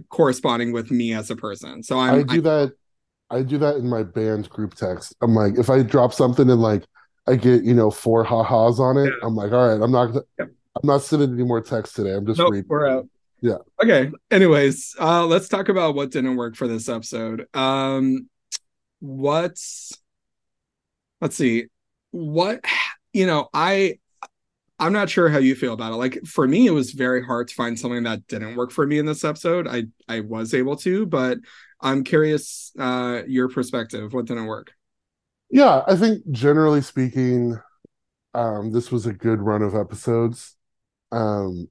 corresponding 0.10 0.72
with 0.72 0.92
me 0.92 1.14
as 1.14 1.30
a 1.30 1.36
person. 1.36 1.84
So 1.84 2.00
I'm 2.00 2.22
I 2.22 2.24
do 2.24 2.42
that. 2.42 2.72
I 3.32 3.42
do 3.44 3.58
that 3.60 3.78
in 3.78 3.90
my 3.90 4.04
band 4.04 4.50
group 4.50 4.76
text. 4.76 5.16
I'm 5.22 5.34
like, 5.34 5.58
if 5.58 5.70
I 5.70 5.82
drop 5.84 6.14
something 6.14 6.50
and 6.50 6.62
like 6.62 6.84
I 7.28 7.36
get, 7.36 7.64
you 7.64 7.74
know, 7.74 7.90
four 7.90 8.24
ha-has 8.24 8.80
on 8.80 8.98
it, 8.98 9.14
I'm 9.24 9.36
like, 9.36 9.52
all 9.52 9.68
right, 9.70 9.82
I'm 9.82 9.92
not 9.92 10.08
gonna 10.08 10.22
Yep. 10.40 10.50
I'm 10.82 10.88
not 10.88 11.02
sending 11.02 11.34
any 11.34 11.44
more 11.44 11.62
text 11.62 11.96
today. 11.96 12.14
I'm 12.14 12.26
just 12.26 12.40
Nope, 12.40 12.52
reading. 12.52 12.68
we're 12.70 12.88
out. 12.88 13.08
Yeah. 13.42 13.58
Okay. 13.84 14.12
Anyways, 14.30 14.96
uh 15.00 15.26
let's 15.26 15.48
talk 15.50 15.70
about 15.70 15.96
what 15.96 16.12
didn't 16.12 16.36
work 16.36 16.56
for 16.56 16.68
this 16.68 16.88
episode. 16.90 17.48
Um 17.54 18.30
what's 19.00 19.92
let's 21.22 21.36
see 21.36 21.66
what 22.12 22.64
you 23.14 23.26
know 23.26 23.50
i 23.54 23.98
i'm 24.80 24.94
not 24.94 25.10
sure 25.10 25.28
how 25.28 25.40
you 25.40 25.56
feel 25.56 25.74
about 25.74 25.92
it 25.94 25.96
like 25.96 26.20
for 26.26 26.48
me 26.48 26.68
it 26.68 26.72
was 26.72 26.92
very 26.92 27.24
hard 27.26 27.48
to 27.48 27.56
find 27.56 27.80
something 27.80 28.04
that 28.04 28.26
didn't 28.28 28.56
work 28.56 28.70
for 28.72 28.86
me 28.86 29.00
in 29.00 29.06
this 29.08 29.24
episode 29.24 29.68
i 29.68 29.84
i 30.08 30.20
was 30.20 30.54
able 30.54 30.76
to 30.76 31.06
but 31.08 31.40
i'm 31.82 32.04
curious 32.04 32.72
uh 32.80 33.22
your 33.28 33.50
perspective 33.50 34.14
what 34.14 34.26
didn't 34.26 34.46
work 34.46 34.72
Yeah, 35.50 35.84
I 35.88 35.96
think 35.96 36.30
generally 36.32 36.82
speaking, 36.82 37.60
um, 38.36 38.72
this 38.72 38.92
was 38.92 39.08
a 39.08 39.14
good 39.14 39.42
run 39.42 39.64
of 39.64 39.76
episodes. 39.76 40.58
Um, 41.12 41.70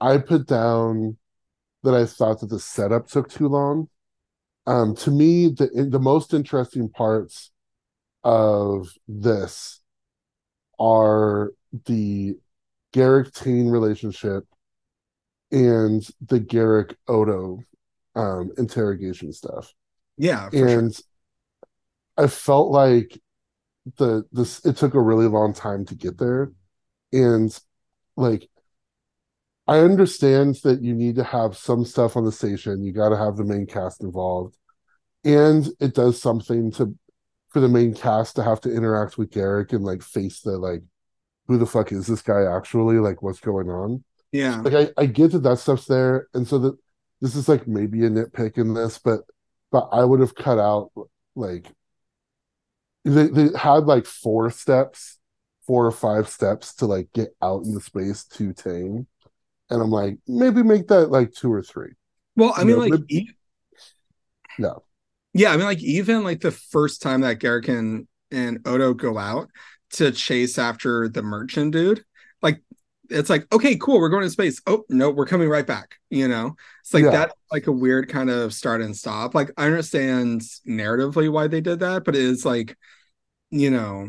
I 0.00 0.18
put 0.18 0.46
down 0.48 1.18
that 1.84 1.94
I 1.94 2.06
thought 2.06 2.40
that 2.40 2.48
the 2.50 2.60
setup 2.60 3.08
took 3.08 3.30
too 3.30 3.48
long. 3.48 3.88
Um, 4.66 4.96
to 4.96 5.10
me, 5.10 5.48
the 5.48 5.88
the 5.90 6.00
most 6.00 6.34
interesting 6.34 6.90
parts 6.90 7.52
of 8.24 8.88
this 9.08 9.80
are 10.78 11.52
the 11.86 12.36
Garak 12.94 13.32
Tain 13.34 13.68
relationship 13.70 14.44
and 15.50 16.06
the 16.20 16.40
Garak 16.40 16.94
Odo 17.08 17.60
um, 18.14 18.50
interrogation 18.58 19.32
stuff. 19.32 19.72
yeah 20.18 20.48
for 20.50 20.56
sure. 20.56 20.78
and 20.78 21.00
I 22.16 22.26
felt 22.26 22.70
like 22.70 23.18
the 23.96 24.24
this 24.32 24.64
it 24.64 24.76
took 24.76 24.94
a 24.94 25.00
really 25.00 25.26
long 25.26 25.54
time 25.54 25.84
to 25.86 25.94
get 25.94 26.18
there, 26.18 26.52
and 27.12 27.58
like 28.16 28.48
I 29.66 29.78
understand 29.78 30.56
that 30.64 30.82
you 30.82 30.94
need 30.94 31.16
to 31.16 31.24
have 31.24 31.56
some 31.56 31.84
stuff 31.84 32.16
on 32.16 32.24
the 32.24 32.32
station. 32.32 32.84
You 32.84 32.92
got 32.92 33.10
to 33.10 33.16
have 33.16 33.36
the 33.36 33.44
main 33.44 33.66
cast 33.66 34.02
involved, 34.02 34.56
and 35.24 35.68
it 35.80 35.94
does 35.94 36.20
something 36.20 36.70
to 36.72 36.96
for 37.48 37.60
the 37.60 37.68
main 37.68 37.94
cast 37.94 38.36
to 38.36 38.42
have 38.42 38.60
to 38.62 38.74
interact 38.74 39.18
with 39.18 39.30
Garak 39.30 39.72
and 39.72 39.84
like 39.84 40.02
face 40.02 40.40
the 40.40 40.58
like 40.58 40.82
who 41.48 41.58
the 41.58 41.66
fuck 41.66 41.92
is 41.92 42.06
this 42.06 42.22
guy 42.22 42.44
actually 42.44 42.98
like 42.98 43.22
what's 43.22 43.40
going 43.40 43.68
on 43.68 44.02
yeah 44.32 44.60
like 44.62 44.72
I, 44.72 45.02
I 45.02 45.06
get 45.06 45.32
that 45.32 45.42
that 45.42 45.58
stuff's 45.58 45.84
there 45.84 46.28
and 46.32 46.48
so 46.48 46.58
that 46.58 46.78
this 47.22 47.34
is 47.34 47.48
like 47.48 47.66
maybe 47.66 48.04
a 48.04 48.10
nitpick 48.10 48.58
in 48.58 48.74
this 48.74 48.98
but 48.98 49.20
but 49.70 49.88
i 49.92 50.04
would 50.04 50.20
have 50.20 50.34
cut 50.34 50.58
out 50.58 50.90
like 51.34 51.66
they, 53.04 53.28
they 53.28 53.48
had 53.56 53.84
like 53.86 54.04
four 54.04 54.50
steps 54.50 55.18
four 55.66 55.86
or 55.86 55.92
five 55.92 56.28
steps 56.28 56.74
to 56.74 56.86
like 56.86 57.08
get 57.14 57.28
out 57.40 57.64
in 57.64 57.72
the 57.72 57.80
space 57.80 58.24
to 58.24 58.52
Tain. 58.52 59.06
And 59.70 59.80
i'm 59.82 59.90
like 59.90 60.18
maybe 60.26 60.62
make 60.62 60.88
that 60.88 61.10
like 61.10 61.32
two 61.32 61.50
or 61.52 61.62
three. 61.62 61.92
Well 62.36 62.52
i 62.56 62.64
mean 62.64 62.76
No, 62.76 62.82
like 62.82 62.90
but- 62.90 63.02
e- 63.08 63.30
no. 64.58 64.82
Yeah, 65.34 65.52
I 65.52 65.56
mean, 65.56 65.64
like 65.64 65.82
even 65.82 66.24
like 66.24 66.40
the 66.40 66.50
first 66.50 67.00
time 67.00 67.22
that 67.22 67.38
Garak 67.38 67.66
and, 67.68 68.06
and 68.30 68.58
Odo 68.66 68.92
go 68.92 69.16
out 69.16 69.48
to 69.92 70.12
chase 70.12 70.58
after 70.58 71.08
the 71.08 71.22
merchant 71.22 71.72
dude, 71.72 71.98
like 71.98 72.04
it's 73.12 73.30
like, 73.30 73.52
okay, 73.52 73.76
cool, 73.76 73.98
we're 74.00 74.08
going 74.08 74.24
to 74.24 74.30
space. 74.30 74.60
Oh 74.66 74.84
no, 74.88 75.10
we're 75.10 75.26
coming 75.26 75.48
right 75.48 75.66
back. 75.66 75.96
You 76.10 76.28
know, 76.28 76.56
it's 76.80 76.94
like 76.94 77.04
Yeah. 77.04 77.10
that, 77.10 77.32
like 77.50 77.66
a 77.66 77.72
weird 77.72 78.08
kind 78.08 78.30
of 78.30 78.52
start 78.54 78.80
and 78.80 78.96
stop. 78.96 79.34
Like 79.34 79.50
I 79.56 79.66
understand 79.66 80.42
narratively 80.68 81.30
why 81.30 81.46
they 81.48 81.60
did 81.60 81.80
that, 81.80 82.04
but 82.04 82.14
it 82.16 82.22
is 82.22 82.44
like, 82.44 82.76
you 83.50 83.70
know, 83.70 84.08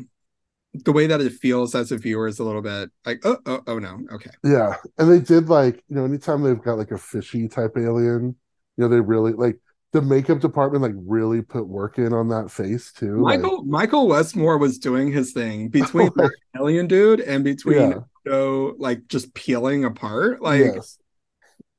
the 0.73 0.91
way 0.91 1.05
that 1.07 1.21
it 1.21 1.33
feels 1.33 1.75
as 1.75 1.91
a 1.91 1.97
viewer 1.97 2.27
is 2.27 2.39
a 2.39 2.43
little 2.43 2.61
bit 2.61 2.89
like, 3.05 3.21
oh, 3.25 3.37
oh, 3.45 3.61
oh 3.67 3.77
no, 3.77 3.99
okay, 4.11 4.31
yeah 4.43 4.75
and 4.97 5.11
they 5.11 5.19
did 5.19 5.47
like 5.47 5.83
you 5.87 5.95
know 5.95 6.03
anytime 6.03 6.41
they've 6.41 6.63
got 6.63 6.79
like 6.79 6.89
a 6.89 6.97
fishy 6.97 7.47
type 7.47 7.73
alien 7.77 8.35
you 8.77 8.83
know 8.83 8.87
they 8.87 8.99
really 8.99 9.33
like 9.33 9.59
the 9.91 10.01
makeup 10.01 10.39
department 10.39 10.81
like 10.81 10.95
really 11.05 11.43
put 11.43 11.67
work 11.67 11.99
in 11.99 12.11
on 12.11 12.27
that 12.29 12.49
face 12.49 12.91
too 12.91 13.21
like- 13.21 13.39
Michael 13.41 13.63
Michael 13.65 14.07
Westmore 14.07 14.57
was 14.57 14.79
doing 14.79 15.11
his 15.11 15.31
thing 15.31 15.67
between 15.69 16.07
oh. 16.17 16.23
the 16.23 16.31
alien 16.57 16.87
dude 16.87 17.19
and 17.21 17.43
between 17.43 17.91
Yeah. 17.91 17.99
Odo, 18.27 18.75
like 18.77 19.07
just 19.07 19.33
peeling 19.33 19.85
apart. 19.85 20.41
Like, 20.41 20.61
yes 20.61 20.97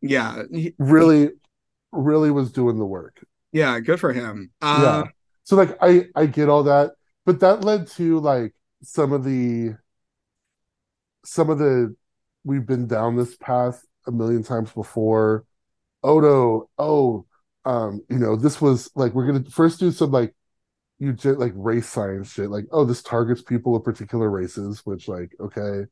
yeah, 0.01 0.43
he- 0.53 0.75
really 0.79 1.31
really 1.93 2.31
was 2.31 2.53
doing 2.53 2.79
the 2.79 2.85
work 2.85 3.25
yeah, 3.53 3.79
good 3.81 4.01
for 4.01 4.13
him. 4.13 4.51
yeah 4.61 5.03
Uh, 5.03 5.05
so 5.45 5.57
like 5.57 5.77
i 5.81 6.07
i 6.17 6.27
get 6.27 6.49
all 6.49 6.65
that 6.65 6.93
but 7.25 7.41
that 7.41 7.65
led 7.65 7.87
to 7.87 8.19
like 8.21 8.53
some 8.83 9.13
of 9.13 9.25
the 9.25 9.77
some 11.25 11.51
of 11.51 11.59
the 11.59 11.95
we've 12.45 12.67
been 12.67 12.87
down 12.87 13.17
this 13.17 13.37
path 13.37 13.85
a 14.07 14.13
million 14.13 14.43
times 14.43 14.71
before 14.73 15.45
odo 16.03 16.69
oh 16.79 17.25
um 17.65 18.03
you 18.11 18.19
know 18.19 18.37
this 18.37 18.61
was 18.61 18.91
like 18.95 19.15
we're 19.15 19.27
gonna 19.27 19.45
first 19.51 19.81
do 19.81 19.91
some 19.91 20.11
like 20.11 20.35
you 20.99 21.13
just 21.13 21.39
like 21.39 21.53
race 21.55 21.89
science 21.89 22.33
shit 22.33 22.51
like 22.51 22.67
oh 22.73 22.85
this 22.85 23.03
targets 23.03 23.43
people 23.43 23.75
of 23.75 23.85
particular 23.85 24.29
races 24.31 24.83
which 24.85 25.09
like 25.09 25.33
okay 25.41 25.85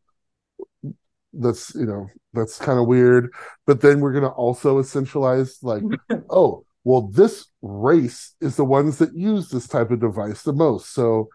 that's 1.32 1.74
you 1.74 1.86
know 1.86 2.08
that's 2.32 2.58
kind 2.58 2.78
of 2.78 2.86
weird. 2.86 3.32
But 3.66 3.80
then 3.80 4.00
we're 4.00 4.12
gonna 4.12 4.28
also 4.28 4.80
essentialize 4.80 5.62
like 5.62 5.82
oh 6.30 6.64
well 6.84 7.02
this 7.02 7.46
race 7.62 8.34
is 8.40 8.56
the 8.56 8.64
ones 8.64 8.98
that 8.98 9.14
use 9.14 9.48
this 9.48 9.68
type 9.68 9.90
of 9.90 10.00
device 10.00 10.42
the 10.42 10.52
most. 10.52 10.92
So 10.92 11.28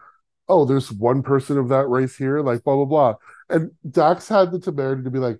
oh 0.48 0.64
there's 0.64 0.92
one 0.92 1.22
person 1.22 1.58
of 1.58 1.68
that 1.68 1.88
race 1.88 2.16
here 2.16 2.40
like 2.40 2.64
blah 2.64 2.76
blah 2.76 2.84
blah. 2.84 3.14
And 3.50 3.70
dax 3.88 4.28
had 4.28 4.52
the 4.52 4.60
temerity 4.60 5.02
to 5.04 5.10
be 5.10 5.18
like 5.18 5.38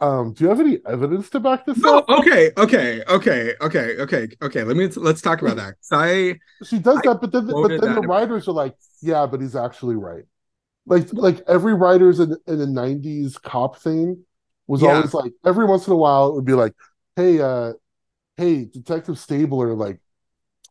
um 0.00 0.32
do 0.32 0.44
you 0.44 0.50
have 0.50 0.60
any 0.60 0.78
evidence 0.86 1.30
to 1.30 1.40
back 1.40 1.64
this 1.66 1.78
no, 1.78 1.98
up? 1.98 2.08
okay, 2.08 2.50
okay, 2.56 3.02
okay, 3.08 3.54
okay, 3.60 3.96
okay, 3.98 4.28
okay. 4.42 4.64
Let 4.64 4.76
me 4.76 4.88
let's 4.88 5.22
talk 5.22 5.40
about 5.40 5.56
that. 5.56 5.74
I 5.92 6.38
she 6.64 6.78
does 6.78 6.98
I 6.98 7.12
that 7.12 7.20
but 7.20 7.32
then 7.32 7.46
but 7.46 7.80
then 7.80 7.94
the 7.94 8.02
writers 8.02 8.48
are 8.48 8.52
like 8.52 8.74
yeah 9.02 9.26
but 9.26 9.40
he's 9.40 9.54
actually 9.54 9.96
right 9.96 10.24
like 10.86 11.12
like 11.12 11.42
every 11.48 11.74
writers 11.74 12.20
in, 12.20 12.36
in 12.46 12.58
the 12.58 12.66
90s 12.66 13.38
cop 13.40 13.78
thing 13.78 14.24
was 14.66 14.82
Yeah. 14.82 14.94
always 14.94 15.14
like 15.14 15.32
every 15.44 15.64
once 15.66 15.86
in 15.86 15.92
a 15.92 15.96
while 15.96 16.28
it 16.28 16.34
would 16.34 16.44
be 16.44 16.52
like 16.54 16.72
hey 17.16 17.40
uh 17.40 17.72
hey 18.36 18.64
detective 18.66 19.18
stabler 19.18 19.74
like 19.74 20.00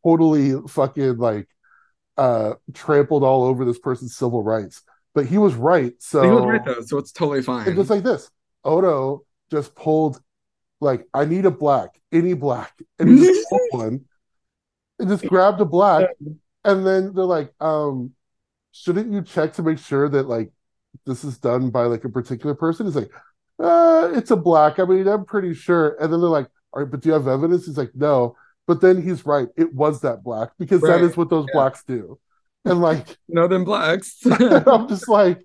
totally 0.03 0.53
fucking 0.67 1.17
like 1.17 1.47
uh 2.17 2.53
trampled 2.73 3.23
all 3.23 3.43
over 3.43 3.65
this 3.65 3.79
person's 3.79 4.15
civil 4.15 4.43
rights 4.43 4.83
but 5.15 5.25
he 5.25 5.37
was 5.37 5.55
right 5.55 5.93
so 5.99 6.23
he 6.23 6.29
was 6.31 6.45
right 6.45 6.65
though, 6.65 6.81
so 6.81 6.97
it's 6.97 7.11
totally 7.11 7.41
fine. 7.41 7.67
it's 7.67 7.77
just 7.77 7.89
like 7.89 8.03
this 8.03 8.29
odo 8.63 9.23
just 9.51 9.75
pulled 9.75 10.21
like 10.81 11.05
i 11.13 11.25
need 11.25 11.45
a 11.45 11.51
black 11.51 11.99
any 12.11 12.33
black 12.33 12.73
and 12.99 13.09
he 13.09 13.15
just 13.17 13.33
pulled 13.49 13.61
one 13.71 14.01
and 14.99 15.09
just 15.09 15.25
grabbed 15.25 15.61
a 15.61 15.65
black 15.65 16.09
and 16.65 16.85
then 16.85 17.13
they're 17.13 17.25
like 17.25 17.51
um 17.59 18.11
shouldn't 18.73 19.13
you 19.13 19.21
check 19.23 19.53
to 19.53 19.63
make 19.63 19.79
sure 19.79 20.09
that 20.09 20.27
like 20.27 20.51
this 21.05 21.23
is 21.23 21.37
done 21.39 21.69
by 21.71 21.83
like 21.83 22.05
a 22.05 22.09
particular 22.09 22.55
person? 22.55 22.87
He's 22.87 22.95
like 22.97 23.11
uh 23.59 24.11
it's 24.15 24.31
a 24.31 24.35
black 24.35 24.79
i 24.79 24.85
mean 24.85 25.07
i'm 25.07 25.25
pretty 25.25 25.53
sure. 25.53 25.95
And 26.01 26.11
then 26.11 26.21
they're 26.21 26.29
like 26.29 26.47
all 26.73 26.81
right 26.81 26.91
but 26.91 27.01
do 27.01 27.09
you 27.09 27.13
have 27.13 27.27
evidence? 27.27 27.65
He's 27.67 27.77
like 27.77 27.91
no. 27.95 28.35
But 28.67 28.81
then 28.81 29.01
he's 29.01 29.25
right. 29.25 29.49
It 29.57 29.73
was 29.73 30.01
that 30.01 30.23
black 30.23 30.51
because 30.59 30.85
that 30.85 31.01
Right. 31.01 31.03
is 31.03 31.17
what 31.17 31.29
those 31.29 31.47
Yeah. 31.53 31.53
blacks 31.53 31.83
do. 31.87 32.19
And 32.65 32.81
like 32.81 33.17
no, 33.29 33.47
then 33.47 33.63
blacks. 33.63 34.19
i'm 34.25 34.87
just 34.87 35.07
like 35.07 35.41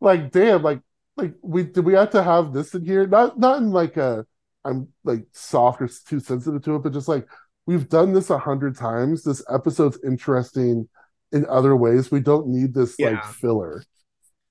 like 0.00 0.30
damn 0.30 0.62
like 0.62 0.80
like 1.16 1.34
we 1.42 1.64
do 1.64 1.82
we 1.82 1.94
have 1.94 2.10
to 2.10 2.22
have 2.22 2.52
this 2.52 2.74
in 2.74 2.84
here? 2.84 3.06
Not 3.06 3.38
not 3.38 3.58
in 3.58 3.70
like 3.70 3.96
a 3.96 4.26
i'm 4.64 4.88
like 5.04 5.24
soft 5.32 5.80
or 5.80 5.88
too 5.88 6.20
sensitive 6.20 6.62
to 6.64 6.76
it 6.76 6.82
but 6.82 6.92
just 6.92 7.08
like 7.08 7.26
we've 7.66 7.88
done 7.88 8.12
this 8.12 8.30
a 8.30 8.38
hundred 8.38 8.76
times. 8.76 9.24
This 9.24 9.42
episode's 9.52 9.98
interesting 10.04 10.88
in 11.32 11.46
other 11.46 11.76
ways 11.76 12.10
we 12.10 12.20
don't 12.20 12.46
need 12.48 12.74
this 12.74 13.00
like 13.02 13.24
filler 13.24 13.84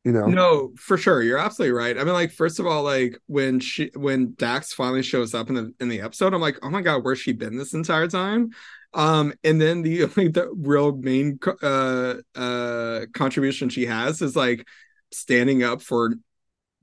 you 0.04 0.12
know 0.12 0.26
No, 0.26 0.74
for 0.78 0.98
sure. 0.98 1.22
You're 1.22 1.38
absolutely 1.38 1.78
right. 1.78 1.98
I 1.98 2.04
mean, 2.04 2.14
like, 2.14 2.32
first 2.32 2.60
of 2.60 2.66
all, 2.68 2.84
like 2.84 3.18
when 3.28 3.60
she 3.62 3.92
when 3.96 4.34
Dax 4.36 4.74
finally 4.74 5.02
shows 5.04 5.34
up 5.34 5.48
in 5.50 5.56
the 5.56 5.74
in 5.80 5.88
the 5.88 6.02
episode, 6.02 6.34
I'm 6.34 6.42
like, 6.42 6.58
oh 6.64 6.70
my 6.70 6.82
god, 6.82 7.04
where's 7.04 7.20
she 7.20 7.32
been 7.34 7.58
this 7.58 7.74
entire 7.74 8.08
time? 8.08 8.50
Um, 8.94 9.34
and 9.44 9.62
then 9.62 9.84
the 9.84 10.06
like 10.18 10.34
the 10.34 10.52
real 10.54 10.92
main 10.98 11.40
uh 11.62 12.16
uh 12.36 13.06
contribution 13.14 13.70
she 13.70 13.86
has 13.86 14.22
is 14.22 14.36
like 14.36 14.68
standing 15.12 15.64
up 15.64 15.82
for 15.82 16.14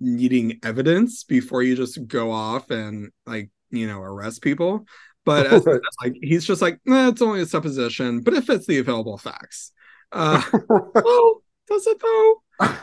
needing 0.00 0.61
evidence 0.64 1.24
before 1.24 1.62
you 1.62 1.76
just 1.76 2.07
go 2.09 2.30
off 2.33 2.70
and 2.70 3.11
like 3.26 3.50
you 3.70 3.87
know 3.87 4.00
arrest 4.00 4.42
people. 4.42 4.87
But 5.24 5.46
as, 5.52 5.66
Right. 5.66 5.80
like 6.04 6.14
he's 6.22 6.44
just 6.46 6.62
like, 6.62 6.80
nah, 6.87 7.09
it's 7.09 7.22
only 7.22 7.42
a 7.42 7.46
supposition, 7.46 8.22
but 8.22 8.35
it 8.35 8.44
fits 8.44 8.66
the 8.66 8.78
available 8.78 9.18
facts. 9.18 9.72
Uh, 10.12 10.42
well, 10.68 11.42
does 11.68 11.86
it 11.86 12.00
though? 12.00 12.42
I 12.60 12.78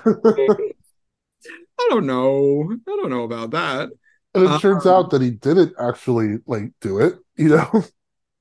don't 1.90 2.06
know. 2.06 2.72
I 2.88 2.96
don't 2.96 3.10
know 3.10 3.24
about 3.24 3.52
that. 3.52 3.90
and 4.34 4.44
it 4.46 4.60
turns 4.62 4.86
Um, 4.86 4.94
out 4.94 5.10
that 5.12 5.22
he 5.22 5.32
didn't 5.32 5.74
actually 5.80 6.38
like 6.46 6.72
do 6.82 7.00
it 7.00 7.16
you 7.36 7.50
know 7.50 7.84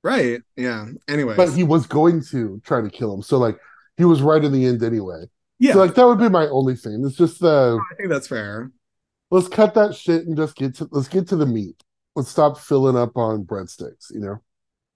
Right. 0.02 0.40
Yeah. 0.56 0.86
Anyway. 1.08 1.36
but 1.36 1.52
he 1.52 1.62
was 1.64 1.86
going 1.86 2.22
to 2.30 2.60
try 2.64 2.80
to 2.80 2.90
kill 2.90 3.12
him 3.14 3.22
so 3.22 3.38
like 3.38 3.58
he 3.96 4.04
was 4.04 4.22
right 4.22 4.42
in 4.42 4.52
the 4.52 4.66
end 4.66 4.82
anyway 4.82 5.24
yeah. 5.58 5.72
so 5.72 5.78
like 5.78 5.94
that 5.94 6.06
would 6.06 6.18
be 6.18 6.28
my 6.28 6.46
only 6.48 6.76
thing 6.76 7.02
it's 7.04 7.16
just 7.16 7.40
the 7.40 7.78
I 7.92 7.94
think 7.96 8.08
that's 8.08 8.28
fair. 8.28 8.70
let's 9.30 9.48
cut 9.48 9.74
that 9.74 9.94
shit 9.94 10.26
and 10.26 10.36
just 10.36 10.56
get 10.56 10.76
to 10.76 10.88
let's 10.90 11.08
get 11.08 11.28
to 11.28 11.36
the 11.36 11.46
meat 11.46 11.82
let's 12.16 12.28
stop 12.30 12.58
filling 12.58 12.96
up 12.96 13.16
on 13.16 13.44
breadsticks 13.44 14.10
you 14.10 14.20
know 14.20 14.42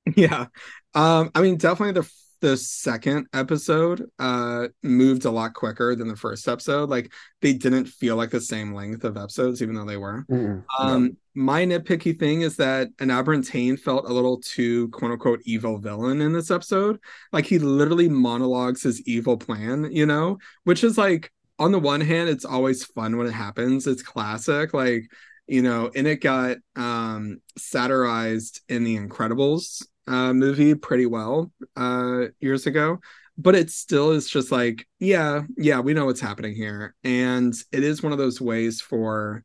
Yeah. 0.17 0.47
Um, 0.95 1.31
I 1.35 1.41
mean, 1.41 1.57
definitely 1.57 2.01
the 2.01 2.09
the 2.45 2.59
second 2.59 3.27
episode 3.33 4.05
uh 4.19 4.69
moved 4.83 5.25
a 5.25 5.31
lot 5.31 5.55
quicker 5.55 5.95
than 5.95 6.09
the 6.09 6.17
first 6.17 6.47
episode. 6.47 6.91
Like 6.91 7.11
they 7.41 7.55
didn't 7.55 7.87
feel 7.87 8.17
like 8.17 8.29
the 8.29 8.41
same 8.41 8.75
length 8.75 9.03
of 9.05 9.17
episodes, 9.17 9.63
even 9.63 9.75
though 9.75 9.87
they 9.87 9.97
were. 9.97 10.27
Mm-mm. 10.31 10.63
Um, 10.79 11.17
my 11.35 11.65
nitpicky 11.65 12.19
thing 12.19 12.43
is 12.43 12.57
that 12.57 12.95
Enabran 12.99 13.49
Tain 13.49 13.79
felt 13.79 14.05
a 14.05 14.13
little 14.13 14.43
too 14.43 14.89
quote 14.91 15.13
unquote 15.13 15.41
evil 15.47 15.79
villain 15.79 16.21
in 16.21 16.35
this 16.35 16.51
episode. 16.51 17.01
Like 17.33 17.47
he 17.47 17.59
literally 17.59 18.11
monologues 18.11 18.83
his 18.83 19.01
evil 19.09 19.39
plan, 19.39 19.89
you 19.91 20.05
know, 20.05 20.37
which 20.65 20.85
is 20.85 20.99
like 20.99 21.33
on 21.59 21.73
the 21.73 21.79
one 21.79 22.03
hand, 22.03 22.29
it's 22.29 22.45
always 22.45 22.85
fun 22.85 23.17
when 23.17 23.27
it 23.27 23.33
happens. 23.33 23.87
It's 23.87 24.03
classic, 24.03 24.75
like 24.75 25.11
you 25.47 25.63
know, 25.63 25.91
and 25.97 26.07
it 26.07 26.21
got 26.21 26.59
um 26.77 27.41
satirized 27.57 28.61
in 28.69 28.85
the 28.85 28.99
Incredibles 28.99 29.83
uh 30.07 30.33
movie 30.33 30.75
pretty 30.75 31.07
well 31.07 31.51
uh 31.77 32.27
years 32.41 32.67
ago. 32.67 32.99
But 33.37 33.57
it 33.57 33.71
still 33.71 34.13
is 34.13 34.29
just 34.29 34.53
like, 34.53 34.87
yeah, 35.01 35.43
yeah, 35.57 35.81
we 35.81 35.93
know 35.93 36.07
what's 36.07 36.21
happening 36.21 36.55
here. 36.55 36.95
And 37.03 37.53
it 37.73 37.83
is 37.83 38.01
one 38.01 38.13
of 38.13 38.19
those 38.19 38.41
ways 38.41 38.81
for 38.81 39.43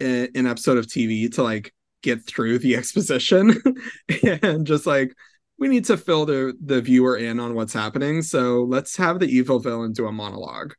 a- 0.00 0.28
an 0.34 0.46
episode 0.46 0.78
of 0.78 0.86
TV 0.86 1.28
to 1.30 1.42
like 1.42 1.72
get 2.02 2.26
through 2.26 2.58
the 2.58 2.76
exposition 2.80 3.54
and 4.42 4.66
just 4.66 4.86
like 4.86 5.14
we 5.58 5.68
need 5.68 5.86
to 5.86 5.96
fill 5.96 6.26
the 6.26 6.54
the 6.62 6.80
viewer 6.80 7.16
in 7.16 7.40
on 7.40 7.54
what's 7.54 7.72
happening. 7.72 8.22
So 8.22 8.64
let's 8.64 8.96
have 8.96 9.18
the 9.18 9.26
evil 9.26 9.58
villain 9.58 9.92
do 9.92 10.06
a 10.06 10.12
monologue. 10.12 10.74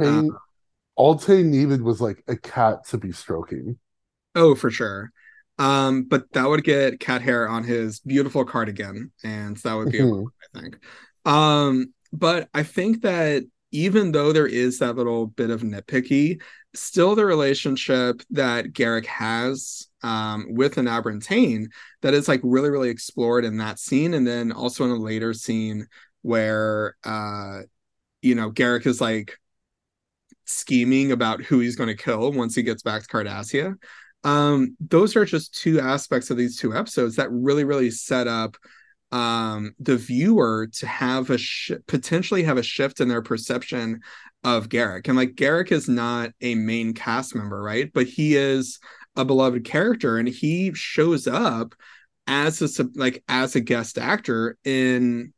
Tain, 0.00 0.30
all 0.96 1.16
Tain 1.16 1.50
needed 1.50 1.82
was 1.82 2.00
like 2.00 2.22
a 2.28 2.36
cat 2.36 2.86
to 2.88 2.98
be 2.98 3.12
stroking. 3.12 3.78
Oh, 4.34 4.54
for 4.54 4.70
sure. 4.70 5.10
Um, 5.58 6.04
but 6.04 6.32
that 6.32 6.48
would 6.48 6.64
get 6.64 7.00
cat 7.00 7.22
hair 7.22 7.48
on 7.48 7.64
his 7.64 8.00
beautiful 8.00 8.44
cardigan, 8.44 9.12
and 9.24 9.58
so 9.58 9.68
that 9.70 9.76
would 9.76 9.90
be 9.90 10.00
a 10.00 10.06
Mhm. 10.06 10.30
I 10.54 10.60
think. 10.60 10.78
Um, 11.24 11.92
but 12.12 12.48
I 12.54 12.62
think 12.62 13.02
that 13.02 13.44
even 13.70 14.12
though 14.12 14.32
there 14.32 14.46
is 14.46 14.78
that 14.78 14.96
little 14.96 15.26
bit 15.26 15.50
of 15.50 15.62
nitpicky, 15.62 16.40
still 16.74 17.14
the 17.14 17.24
relationship 17.26 18.22
that 18.30 18.66
Garak 18.72 19.06
has 19.06 19.86
um 20.02 20.46
with 20.54 20.78
an 20.78 21.20
Tain 21.20 21.68
that 22.02 22.14
is 22.14 22.28
like 22.28 22.40
really, 22.44 22.70
really 22.70 22.88
explored 22.90 23.44
in 23.44 23.58
that 23.58 23.78
scene, 23.78 24.14
and 24.14 24.26
then 24.26 24.52
also 24.52 24.84
in 24.84 24.90
a 24.90 24.96
later 24.96 25.34
scene 25.34 25.86
where 26.22 26.96
uh 27.04 27.60
you 28.22 28.34
know 28.34 28.50
Garak 28.52 28.86
is 28.86 29.00
like 29.00 29.38
scheming 30.44 31.12
about 31.12 31.42
who 31.42 31.60
he's 31.60 31.76
going 31.76 31.88
to 31.94 32.02
kill 32.02 32.32
once 32.32 32.54
he 32.54 32.62
gets 32.62 32.82
back 32.82 33.02
to 33.02 33.08
Cardassia. 33.08 33.74
Um, 34.28 34.76
those 34.80 35.16
are 35.16 35.24
just 35.24 35.54
two 35.54 35.80
aspects 35.80 36.30
of 36.30 36.36
these 36.36 36.58
two 36.58 36.74
episodes 36.74 37.16
that 37.16 37.30
really, 37.30 37.64
really 37.64 37.90
set 37.90 38.26
up 38.26 38.56
um 39.10 39.74
the 39.80 39.96
viewer 39.96 40.68
to 40.70 40.86
have 40.86 41.30
a 41.30 41.38
sh- 41.38 41.72
potentially 41.86 42.42
have 42.42 42.58
a 42.58 42.62
shift 42.62 43.00
in 43.00 43.08
their 43.08 43.22
perception 43.22 44.02
of 44.44 44.68
Garak. 44.68 45.08
And 45.08 45.16
like 45.16 45.34
Garak 45.34 45.72
is 45.72 45.88
not 45.88 46.32
a 46.42 46.54
main 46.54 46.92
cast 46.92 47.34
member, 47.34 47.62
right? 47.62 47.90
But 47.92 48.06
he 48.06 48.36
is 48.36 48.78
a 49.16 49.24
beloved 49.24 49.64
character 49.64 50.18
and 50.18 50.28
he 50.28 50.74
shows 50.74 51.26
up 51.26 51.74
as 52.26 52.60
a 52.60 52.86
like 52.94 53.24
as 53.28 53.56
a 53.56 53.60
guest 53.60 53.96
actor 53.96 54.58
in 54.62 55.32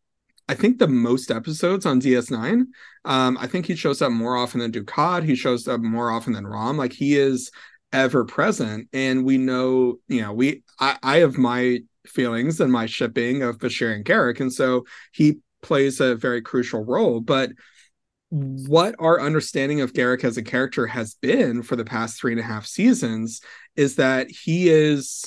I 0.48 0.54
think 0.54 0.78
the 0.78 0.88
most 0.88 1.30
episodes 1.30 1.86
on 1.86 2.00
DS9. 2.00 2.66
Um, 3.04 3.38
I 3.40 3.46
think 3.46 3.66
he 3.66 3.76
shows 3.76 4.02
up 4.02 4.10
more 4.10 4.36
often 4.36 4.58
than 4.58 4.72
Dukat. 4.72 5.22
He 5.22 5.36
shows 5.36 5.68
up 5.68 5.80
more 5.80 6.10
often 6.10 6.32
than 6.32 6.44
Rom. 6.44 6.76
Like 6.76 6.92
he 6.92 7.16
is 7.16 7.52
ever 7.92 8.24
present, 8.24 8.88
and 8.92 9.24
we 9.24 9.38
know, 9.38 9.98
you 10.08 10.22
know, 10.22 10.32
we 10.32 10.62
I, 10.78 10.98
I 11.02 11.16
have 11.18 11.36
my 11.36 11.80
feelings 12.06 12.60
and 12.60 12.72
my 12.72 12.86
shipping 12.86 13.42
of 13.42 13.58
Bashir 13.58 13.94
and 13.94 14.04
Garak, 14.04 14.40
and 14.40 14.52
so 14.52 14.84
he 15.12 15.38
plays 15.62 16.00
a 16.00 16.14
very 16.14 16.40
crucial 16.42 16.84
role. 16.84 17.20
But 17.20 17.50
what 18.30 18.94
our 18.98 19.20
understanding 19.20 19.80
of 19.80 19.92
Garak 19.92 20.22
as 20.24 20.36
a 20.36 20.42
character 20.42 20.86
has 20.86 21.14
been 21.14 21.62
for 21.62 21.76
the 21.76 21.84
past 21.84 22.18
three 22.18 22.32
and 22.32 22.40
a 22.40 22.44
half 22.44 22.64
seasons 22.64 23.40
is 23.76 23.96
that 23.96 24.30
he 24.30 24.68
is 24.68 25.24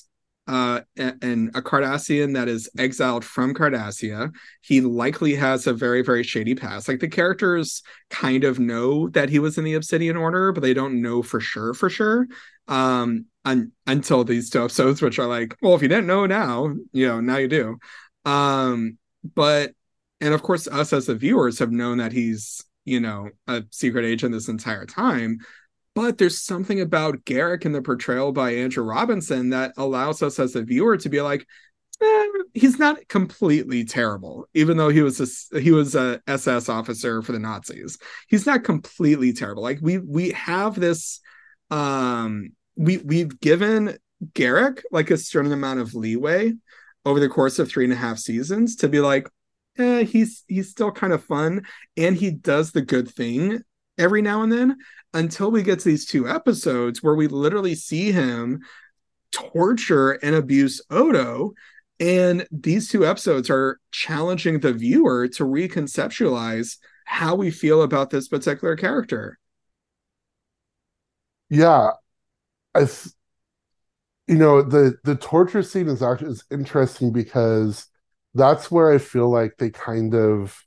uh 0.47 0.81
a 0.97 1.61
Cardassian 1.61 2.33
that 2.33 2.49
is 2.49 2.69
exiled 2.77 3.23
from 3.23 3.53
Cardassia. 3.53 4.31
He 4.61 4.81
likely 4.81 5.35
has 5.35 5.67
a 5.67 5.73
very 5.73 6.01
very 6.01 6.23
shady 6.23 6.55
past. 6.55 6.87
Like 6.87 6.99
the 6.99 7.07
characters 7.07 7.81
kind 8.09 8.43
of 8.43 8.59
know 8.59 9.09
that 9.09 9.29
he 9.29 9.39
was 9.39 9.57
in 9.57 9.63
the 9.63 9.75
Obsidian 9.75 10.17
Order, 10.17 10.51
but 10.51 10.61
they 10.61 10.73
don't 10.73 11.01
know 11.01 11.21
for 11.21 11.39
sure 11.39 11.73
for 11.73 11.89
sure. 11.89 12.27
Um 12.67 13.25
un- 13.45 13.71
until 13.85 14.23
these 14.23 14.49
two 14.49 14.63
episodes 14.63 15.01
which 15.01 15.19
are 15.19 15.27
like, 15.27 15.57
well 15.61 15.75
if 15.75 15.81
you 15.81 15.87
didn't 15.87 16.07
know 16.07 16.25
now, 16.25 16.73
you 16.91 17.07
know, 17.07 17.21
now 17.21 17.37
you 17.37 17.47
do. 17.47 17.77
Um 18.25 18.97
but 19.35 19.71
and 20.21 20.33
of 20.33 20.41
course 20.41 20.67
us 20.67 20.93
as 20.93 21.07
the 21.07 21.15
viewers 21.15 21.59
have 21.59 21.71
known 21.71 21.97
that 21.97 22.11
he's, 22.11 22.63
you 22.85 22.99
know, 22.99 23.29
a 23.47 23.63
secret 23.71 24.05
agent 24.05 24.33
this 24.33 24.47
entire 24.47 24.85
time 24.85 25.39
but 25.95 26.17
there's 26.17 26.39
something 26.39 26.81
about 26.81 27.23
Garak 27.25 27.65
and 27.65 27.75
the 27.75 27.81
portrayal 27.81 28.31
by 28.31 28.51
Andrew 28.51 28.83
Robinson 28.83 29.51
that 29.51 29.73
allows 29.77 30.23
us 30.23 30.39
as 30.39 30.55
a 30.55 30.63
viewer 30.63 30.97
to 30.97 31.09
be 31.09 31.21
like, 31.21 31.45
eh, 32.01 32.25
he's 32.53 32.79
not 32.79 33.07
completely 33.07 33.85
terrible, 33.85 34.47
even 34.53 34.77
though 34.77 34.89
he 34.89 35.01
was 35.01 35.19
a, 35.53 35.59
he 35.59 35.71
was 35.71 35.93
a 35.95 36.19
SS 36.27 36.67
officer 36.67 37.21
for 37.21 37.31
the 37.31 37.39
Nazis. 37.39 37.99
He's 38.27 38.45
not 38.45 38.63
completely 38.63 39.33
terrible. 39.33 39.61
Like 39.61 39.79
we 39.81 39.99
we 39.99 40.31
have 40.31 40.79
this, 40.79 41.19
um, 41.71 42.51
we 42.75 42.97
we've 42.97 43.39
given 43.39 43.97
Garak 44.33 44.81
like 44.91 45.11
a 45.11 45.17
certain 45.17 45.51
amount 45.51 45.79
of 45.79 45.95
leeway 45.95 46.53
over 47.05 47.19
the 47.19 47.29
course 47.29 47.59
of 47.59 47.69
three 47.69 47.83
and 47.83 47.93
a 47.93 47.97
half 47.97 48.17
seasons 48.17 48.77
to 48.77 48.89
be 48.89 48.99
like, 48.99 49.27
eh, 49.77 50.03
he's 50.03 50.43
he's 50.47 50.69
still 50.69 50.91
kind 50.91 51.13
of 51.13 51.23
fun 51.23 51.65
and 51.97 52.15
he 52.15 52.31
does 52.31 52.71
the 52.71 52.81
good 52.81 53.09
thing 53.09 53.61
every 53.97 54.21
now 54.21 54.41
and 54.41 54.51
then 54.51 54.77
until 55.13 55.51
we 55.51 55.61
get 55.61 55.79
to 55.79 55.89
these 55.89 56.05
two 56.05 56.27
episodes 56.27 57.03
where 57.03 57.15
we 57.15 57.27
literally 57.27 57.75
see 57.75 58.11
him 58.11 58.61
torture 59.31 60.11
and 60.11 60.35
abuse 60.35 60.81
Odo. 60.89 61.53
And 61.99 62.47
these 62.51 62.89
two 62.89 63.05
episodes 63.05 63.49
are 63.49 63.79
challenging 63.91 64.59
the 64.59 64.73
viewer 64.73 65.27
to 65.29 65.43
reconceptualize 65.43 66.77
how 67.05 67.35
we 67.35 67.51
feel 67.51 67.83
about 67.83 68.09
this 68.09 68.27
particular 68.27 68.75
character. 68.75 69.37
Yeah, 71.53 71.91
I, 72.75 72.87
you 74.27 74.35
know, 74.35 74.61
the 74.61 74.95
the 75.03 75.15
torture 75.15 75.63
scene 75.63 75.87
is 75.89 76.01
actually 76.01 76.31
is 76.31 76.43
interesting 76.51 77.11
because 77.11 77.87
that's 78.33 78.71
where 78.71 78.91
I 78.91 78.97
feel 78.97 79.29
like 79.29 79.57
they 79.57 79.69
kind 79.69 80.15
of 80.15 80.57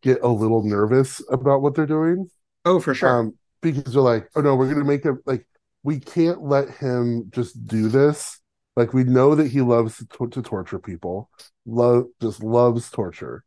get 0.00 0.20
a 0.22 0.28
little 0.28 0.62
nervous 0.62 1.22
about 1.30 1.62
what 1.62 1.74
they're 1.74 1.86
doing. 1.86 2.28
Oh, 2.64 2.80
for 2.80 2.94
sure. 2.94 3.20
Um, 3.20 3.34
because 3.62 3.92
they're 3.92 4.02
like, 4.02 4.28
oh 4.36 4.40
no, 4.40 4.54
we're 4.56 4.68
gonna 4.72 4.84
make 4.84 5.04
it 5.06 5.14
like 5.26 5.46
we 5.82 5.98
can't 6.00 6.42
let 6.42 6.70
him 6.70 7.30
just 7.32 7.66
do 7.66 7.88
this. 7.88 8.40
Like 8.76 8.92
we 8.92 9.04
know 9.04 9.34
that 9.34 9.48
he 9.50 9.60
loves 9.60 9.98
to, 9.98 10.26
to 10.28 10.42
torture 10.42 10.78
people, 10.78 11.30
love 11.64 12.06
just 12.20 12.42
loves 12.42 12.90
torture, 12.90 13.44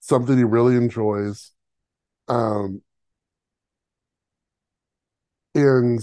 something 0.00 0.36
he 0.38 0.44
really 0.44 0.76
enjoys. 0.76 1.52
Um, 2.28 2.82
and 5.56 6.00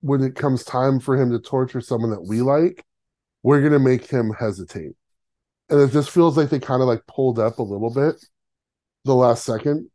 when 0.00 0.22
it 0.22 0.34
comes 0.34 0.64
time 0.64 1.00
for 1.00 1.16
him 1.16 1.30
to 1.30 1.38
torture 1.38 1.80
someone 1.80 2.10
that 2.10 2.22
we 2.22 2.42
like, 2.42 2.84
we're 3.42 3.62
gonna 3.62 3.78
make 3.78 4.06
him 4.06 4.32
hesitate. 4.38 4.92
And 5.68 5.80
it 5.80 5.92
just 5.92 6.10
feels 6.10 6.36
like 6.36 6.50
they 6.50 6.58
kind 6.60 6.82
of 6.82 6.88
like 6.88 7.06
pulled 7.06 7.38
up 7.38 7.58
a 7.58 7.62
little 7.62 7.92
bit 7.92 8.24
the 9.04 9.14
last 9.14 9.44
second, 9.44 9.90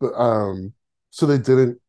but 0.00 0.12
um, 0.14 0.72
so 1.10 1.26
they 1.26 1.38
didn't 1.38 1.80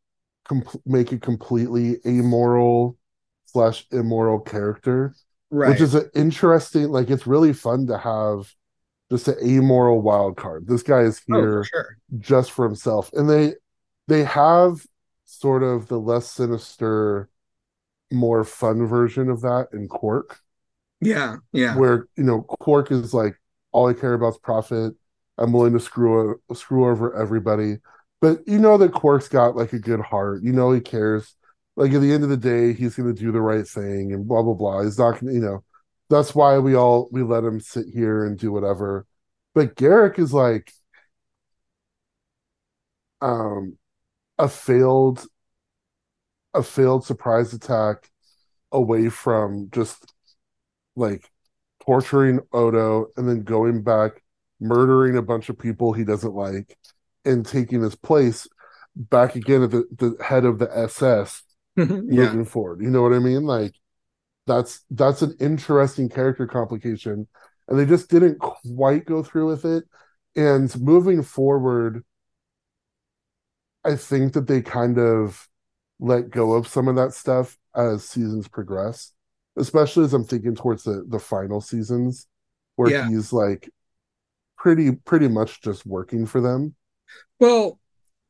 com- 0.46 0.64
make 0.86 1.12
it 1.12 1.22
completely 1.22 1.98
amoral 2.06 2.98
slash 3.46 3.86
immoral 3.92 4.40
character, 4.40 5.16
right. 5.50 5.70
which 5.70 5.82
is 5.82 5.96
an 5.96 6.10
interesting. 6.16 6.90
Like 6.90 7.10
it's 7.10 7.28
really 7.28 7.54
fun 7.54 7.88
to 7.88 7.98
have 7.98 8.54
just 9.10 9.28
an 9.28 9.38
amoral 9.44 10.02
wild 10.02 10.38
card. 10.38 10.68
This 10.68 10.84
guy 10.84 11.02
is 11.02 11.22
oh, 11.32 11.36
here 11.36 11.64
for 11.64 11.66
sure. 11.66 11.98
just 12.20 12.52
for 12.52 12.66
himself, 12.66 13.12
and 13.14 13.30
they 13.30 13.54
they 14.08 14.24
have 14.24 14.86
sort 15.30 15.64
of 15.64 15.88
the 15.88 16.00
less 16.00 16.30
sinister, 16.32 17.30
more 18.12 18.44
fun 18.46 18.88
version 18.88 19.30
of 19.30 19.42
that 19.42 19.70
in 19.74 19.88
Quark, 19.88 20.42
Yeah, 21.02 21.38
yeah. 21.54 21.76
where 21.78 22.08
you 22.16 22.24
know 22.24 22.42
Quark 22.42 22.92
is 22.92 23.14
like 23.14 23.36
all 23.72 23.88
I 23.90 23.94
care 23.94 24.14
about 24.14 24.34
is 24.34 24.38
profit. 24.40 24.94
I'm 25.38 25.54
willing 25.54 25.74
to 25.74 25.80
screw 25.80 26.42
screw 26.54 26.90
over 26.90 27.16
everybody. 27.16 27.78
But 28.22 28.48
you 28.48 28.60
know 28.60 28.78
that 28.78 28.92
Quark's 28.92 29.30
got 29.30 29.56
like 29.56 29.74
a 29.74 29.80
good 29.80 30.02
heart. 30.02 30.44
You 30.44 30.52
know 30.52 30.72
he 30.72 30.82
cares. 30.82 31.36
Like 31.76 31.94
at 31.94 32.02
the 32.02 32.12
end 32.14 32.24
of 32.24 32.30
the 32.30 32.38
day, 32.38 32.74
he's 32.74 32.96
going 32.96 33.14
to 33.14 33.20
do 33.20 33.32
the 33.32 33.42
right 33.42 33.66
thing 33.68 34.12
and 34.14 34.28
blah 34.28 34.44
blah 34.44 34.54
blah. 34.54 34.84
He's 34.84 35.00
not 35.00 35.14
going 35.20 35.28
to, 35.28 35.34
you 35.34 35.40
know. 35.42 35.64
That's 36.10 36.34
why 36.36 36.58
we 36.60 36.76
all 36.76 37.08
we 37.12 37.22
let 37.24 37.44
him 37.44 37.60
sit 37.62 37.86
here 37.94 38.26
and 38.26 38.38
do 38.38 38.52
whatever. 38.52 39.06
But 39.54 39.76
Garak 39.76 40.20
is 40.20 40.34
like 40.34 40.72
um 43.22 43.78
a 44.40 44.48
failed 44.48 45.26
a 46.56 46.64
failed 46.64 47.06
surprise 47.06 47.54
attack 47.54 48.10
away 48.72 49.10
from 49.10 49.70
just 49.72 50.14
like 50.96 51.30
torturing 51.86 52.40
Odo 52.52 53.08
and 53.18 53.30
then 53.30 53.44
going 53.44 53.84
back 53.84 54.24
murdering 54.60 55.18
a 55.18 55.22
bunch 55.22 55.50
of 55.50 55.60
people 55.60 55.94
he 55.94 56.04
doesn't 56.04 56.34
like 56.34 56.78
and 57.26 57.46
taking 57.46 57.82
his 57.82 57.96
place 57.96 58.48
back 58.96 59.36
again 59.36 59.64
at 59.64 59.72
the, 59.72 59.86
the 59.98 60.24
head 60.24 60.46
of 60.46 60.60
the 60.60 60.70
SS 60.76 61.44
mm-hmm. 61.78 62.12
yeah. 62.12 62.26
moving 62.26 62.46
forward. 62.46 62.82
You 62.82 62.90
know 62.90 63.02
what 63.02 63.14
I 63.14 63.20
mean? 63.20 63.44
Like 63.46 63.74
that's 64.48 64.84
that's 64.90 65.22
an 65.22 65.36
interesting 65.40 66.10
character 66.10 66.48
complication. 66.48 67.28
And 67.68 67.78
they 67.78 67.86
just 67.86 68.10
didn't 68.10 68.40
quite 68.40 69.06
go 69.06 69.22
through 69.22 69.48
with 69.48 69.66
it. 69.66 69.84
And 70.36 70.76
moving 70.82 71.22
forward, 71.22 72.04
I 73.84 73.96
think 73.96 74.34
that 74.34 74.48
they 74.48 74.62
kind 74.62 74.98
of 74.98 75.48
let 76.00 76.30
go 76.30 76.54
of 76.54 76.68
some 76.68 76.88
of 76.88 76.96
that 76.96 77.14
stuff 77.14 77.58
as 77.76 78.04
seasons 78.08 78.48
progress, 78.48 79.14
especially 79.58 80.06
as 80.06 80.14
I'm 80.14 80.24
thinking 80.26 80.56
towards 80.56 80.84
the 80.84 81.06
the 81.08 81.20
final 81.20 81.62
seasons 81.62 82.28
where 82.76 82.92
Yeah. 82.92 83.08
he's 83.08 83.34
like 83.34 83.70
pretty 84.58 84.94
pretty 84.94 85.30
much 85.30 85.62
just 85.62 85.86
working 85.86 86.26
for 86.26 86.42
them. 86.42 86.76
Well, 87.40 87.80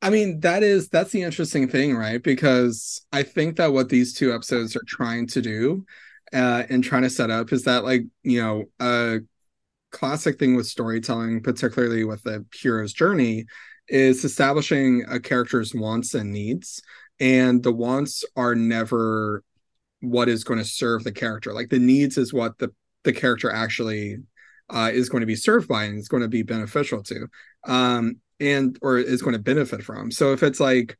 I 0.01 0.09
mean, 0.09 0.39
that 0.41 0.63
is 0.63 0.89
that's 0.89 1.11
the 1.11 1.23
interesting 1.23 1.67
thing, 1.67 1.95
right? 1.95 2.21
Because 2.21 3.05
I 3.11 3.23
think 3.23 3.57
that 3.57 3.73
what 3.73 3.89
these 3.89 4.13
two 4.13 4.33
episodes 4.33 4.75
are 4.75 4.83
trying 4.87 5.27
to 5.27 5.41
do 5.41 5.85
uh 6.31 6.63
and 6.69 6.83
trying 6.83 7.01
to 7.01 7.09
set 7.09 7.31
up 7.31 7.51
is 7.51 7.63
that 7.63 7.83
like, 7.83 8.03
you 8.23 8.41
know, 8.41 8.65
a 8.79 9.19
classic 9.91 10.39
thing 10.39 10.55
with 10.55 10.67
storytelling, 10.67 11.41
particularly 11.43 12.03
with 12.05 12.23
the 12.23 12.45
hero's 12.53 12.93
journey, 12.93 13.45
is 13.89 14.23
establishing 14.23 15.05
a 15.09 15.19
character's 15.19 15.73
wants 15.73 16.13
and 16.13 16.31
needs. 16.31 16.81
And 17.19 17.61
the 17.61 17.73
wants 17.73 18.23
are 18.35 18.55
never 18.55 19.43
what 20.01 20.29
is 20.29 20.43
going 20.43 20.59
to 20.59 20.65
serve 20.65 21.03
the 21.03 21.11
character. 21.11 21.53
Like 21.53 21.69
the 21.69 21.79
needs 21.79 22.17
is 22.17 22.33
what 22.33 22.57
the 22.57 22.71
the 23.03 23.13
character 23.13 23.51
actually 23.51 24.17
uh, 24.69 24.91
is 24.93 25.09
going 25.09 25.21
to 25.21 25.27
be 25.27 25.35
served 25.35 25.67
by 25.67 25.85
and 25.85 25.97
is 25.97 26.07
going 26.07 26.21
to 26.21 26.29
be 26.29 26.43
beneficial 26.43 27.01
to, 27.03 27.27
um, 27.65 28.17
and 28.39 28.77
or 28.81 28.97
is 28.97 29.21
going 29.21 29.33
to 29.33 29.41
benefit 29.41 29.83
from. 29.83 30.11
So 30.11 30.33
if 30.33 30.43
it's 30.43 30.59
like, 30.59 30.97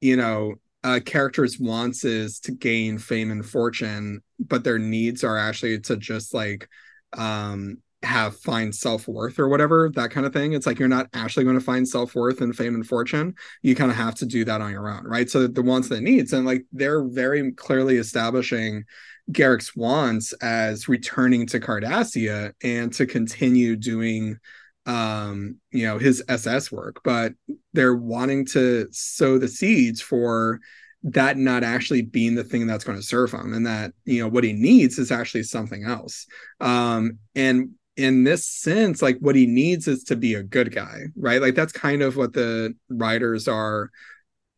you 0.00 0.16
know, 0.16 0.54
a 0.82 1.00
character's 1.00 1.58
wants 1.58 2.04
is 2.04 2.40
to 2.40 2.52
gain 2.52 2.98
fame 2.98 3.30
and 3.30 3.44
fortune, 3.44 4.22
but 4.38 4.64
their 4.64 4.78
needs 4.78 5.22
are 5.24 5.36
actually 5.36 5.80
to 5.80 5.96
just 5.96 6.32
like 6.34 6.68
um 7.12 7.78
have 8.02 8.36
find 8.36 8.74
self-worth 8.74 9.38
or 9.38 9.48
whatever 9.48 9.90
that 9.94 10.10
kind 10.10 10.24
of 10.24 10.32
thing 10.32 10.54
it's 10.54 10.66
like 10.66 10.78
you're 10.78 10.88
not 10.88 11.06
actually 11.12 11.44
going 11.44 11.58
to 11.58 11.64
find 11.64 11.86
self-worth 11.86 12.40
and 12.40 12.56
fame 12.56 12.74
and 12.74 12.86
fortune. 12.86 13.34
You 13.62 13.74
kind 13.74 13.90
of 13.90 13.96
have 13.96 14.14
to 14.16 14.26
do 14.26 14.44
that 14.46 14.60
on 14.60 14.72
your 14.72 14.88
own 14.88 15.04
right? 15.04 15.28
So 15.28 15.46
the 15.46 15.62
wants 15.62 15.90
and 15.90 16.04
needs 16.04 16.32
and 16.32 16.46
like 16.46 16.64
they're 16.72 17.04
very 17.04 17.52
clearly 17.52 17.96
establishing 17.96 18.84
Garak's 19.30 19.76
wants 19.76 20.32
as 20.34 20.88
returning 20.88 21.46
to 21.48 21.60
Cardassia 21.60 22.52
and 22.62 22.92
to 22.94 23.06
continue 23.06 23.76
doing 23.76 24.38
um 24.86 25.56
you 25.70 25.84
know 25.84 25.98
his 25.98 26.24
SS 26.26 26.72
work 26.72 27.02
but 27.04 27.34
they're 27.74 27.96
wanting 27.96 28.46
to 28.46 28.88
sow 28.90 29.36
the 29.36 29.46
seeds 29.46 30.00
for 30.00 30.58
that 31.02 31.36
not 31.36 31.62
actually 31.62 32.02
being 32.02 32.34
the 32.34 32.44
thing 32.44 32.66
that's 32.66 32.84
going 32.84 32.98
to 32.98 33.04
serve 33.04 33.32
him 33.32 33.52
and 33.52 33.66
that 33.66 33.92
you 34.04 34.22
know 34.22 34.28
what 34.28 34.44
he 34.44 34.54
needs 34.54 34.98
is 34.98 35.10
actually 35.10 35.42
something 35.42 35.84
else. 35.84 36.26
Um 36.60 37.18
and 37.34 37.70
in 37.96 38.24
this 38.24 38.46
sense 38.46 39.02
like 39.02 39.18
what 39.18 39.34
he 39.34 39.46
needs 39.46 39.88
is 39.88 40.04
to 40.04 40.16
be 40.16 40.34
a 40.34 40.42
good 40.42 40.74
guy 40.74 41.00
right? 41.16 41.40
Like 41.40 41.54
that's 41.54 41.72
kind 41.72 42.02
of 42.02 42.16
what 42.16 42.32
the 42.32 42.74
writers 42.88 43.48
are 43.48 43.90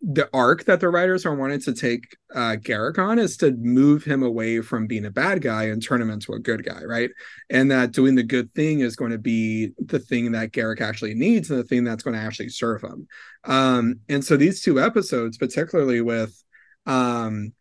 the 0.05 0.28
arc 0.35 0.64
that 0.64 0.80
the 0.80 0.89
writers 0.89 1.24
are 1.24 1.35
wanting 1.35 1.61
to 1.61 1.72
take 1.72 2.16
uh 2.35 2.57
Garak 2.57 2.99
on 2.99 3.20
is 3.20 3.37
to 3.37 3.53
move 3.53 4.03
him 4.03 4.24
away 4.24 4.61
from 4.61 4.89
being 4.89 5.05
a 5.05 5.12
bad 5.12 5.43
guy 5.43 5.64
and 5.64 5.80
turn 5.80 6.03
him 6.03 6.11
into 6.11 6.33
a 6.33 6.41
good 6.41 6.64
guy 6.64 6.83
right? 6.83 7.11
And 7.51 7.70
that 7.70 7.93
doing 7.93 8.16
the 8.16 8.24
good 8.24 8.53
thing 8.53 8.80
is 8.80 8.97
going 8.97 9.12
to 9.12 9.18
be 9.18 9.70
the 9.78 10.01
thing 10.01 10.33
that 10.33 10.51
Garak 10.51 10.80
actually 10.80 11.14
needs 11.14 11.51
and 11.51 11.59
the 11.59 11.64
thing 11.64 11.85
that's 11.85 12.03
going 12.03 12.16
to 12.16 12.22
actually 12.22 12.49
serve 12.49 12.83
him. 12.83 13.07
Um 13.45 14.01
and 14.09 14.24
so 14.24 14.37
these 14.37 14.61
two 14.62 14.80
episodes 14.80 15.39
particularly 15.39 16.01
with 16.01 16.43
um 16.87 17.53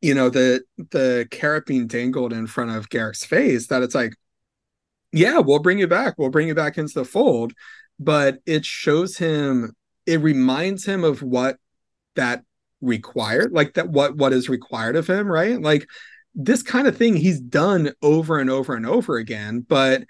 you 0.00 0.14
know 0.14 0.30
the 0.30 0.62
the 0.90 1.26
carrot 1.30 1.66
being 1.66 1.86
dangled 1.86 2.32
in 2.32 2.46
front 2.46 2.70
of 2.70 2.88
Garak's 2.88 3.24
face 3.24 3.66
that 3.66 3.82
it's 3.82 3.94
like 3.94 4.14
yeah 5.16 5.38
we'll 5.38 5.58
bring 5.58 5.78
you 5.78 5.86
back. 5.86 6.14
We'll 6.18 6.30
bring 6.30 6.48
you 6.48 6.54
back 6.54 6.78
into 6.78 6.94
the 6.94 7.04
fold 7.04 7.52
but 7.98 8.38
it 8.46 8.64
shows 8.64 9.16
him 9.16 9.72
it 10.06 10.20
reminds 10.20 10.84
him 10.84 11.04
of 11.04 11.22
what 11.22 11.56
that 12.14 12.44
required 12.80 13.52
like 13.52 13.74
that 13.74 13.88
what 13.88 14.16
what 14.16 14.32
is 14.32 14.48
required 14.48 14.96
of 14.96 15.08
him 15.08 15.26
right? 15.26 15.60
Like 15.60 15.88
this 16.34 16.62
kind 16.62 16.86
of 16.86 16.96
thing 16.96 17.16
he's 17.16 17.40
done 17.40 17.92
over 18.02 18.38
and 18.38 18.50
over 18.50 18.74
and 18.74 18.86
over 18.86 19.16
again 19.16 19.64
but 19.66 20.04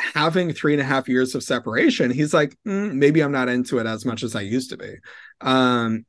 having 0.00 0.52
three 0.52 0.72
and 0.72 0.82
a 0.82 0.84
half 0.84 1.08
years 1.08 1.34
of 1.34 1.42
separation 1.42 2.10
he's 2.10 2.34
like 2.34 2.56
mm, 2.66 2.92
maybe 2.92 3.20
i'm 3.20 3.32
not 3.32 3.48
into 3.48 3.78
it 3.78 3.86
as 3.86 4.04
much 4.04 4.22
as 4.22 4.34
i 4.34 4.40
used 4.40 4.70
to 4.70 4.76
be. 4.76 4.94
Um 5.40 6.04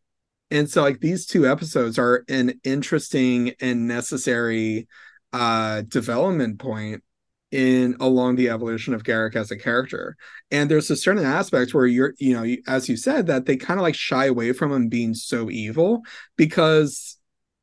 and 0.51 0.67
so 0.67 0.81
like 0.81 0.99
these 0.99 1.27
two 1.27 1.47
episodes 1.47 1.99
are 1.99 2.23
an 2.27 2.59
interesting 2.63 3.53
and 3.61 3.87
necessary 3.87 4.87
uh 5.33 5.81
development 5.81 6.59
point 6.59 7.03
in 7.51 7.95
along 7.99 8.35
the 8.35 8.49
evolution 8.49 8.93
of 8.93 9.03
Garak 9.03 9.35
as 9.35 9.51
a 9.51 9.57
character. 9.57 10.15
And 10.51 10.69
there's 10.69 10.91
a 10.91 10.95
certain 10.95 11.25
aspect 11.25 11.73
where 11.73 11.87
you're, 11.87 12.13
you 12.19 12.33
know, 12.33 12.55
as 12.67 12.87
you 12.87 12.95
said, 12.95 13.27
that 13.27 13.45
they 13.45 13.57
kind 13.57 13.79
of 13.79 13.83
like 13.83 13.95
shy 13.95 14.25
away 14.25 14.53
from 14.53 14.71
him 14.71 14.87
being 14.87 15.13
so 15.13 15.49
evil 15.49 16.01
because, 16.35 17.17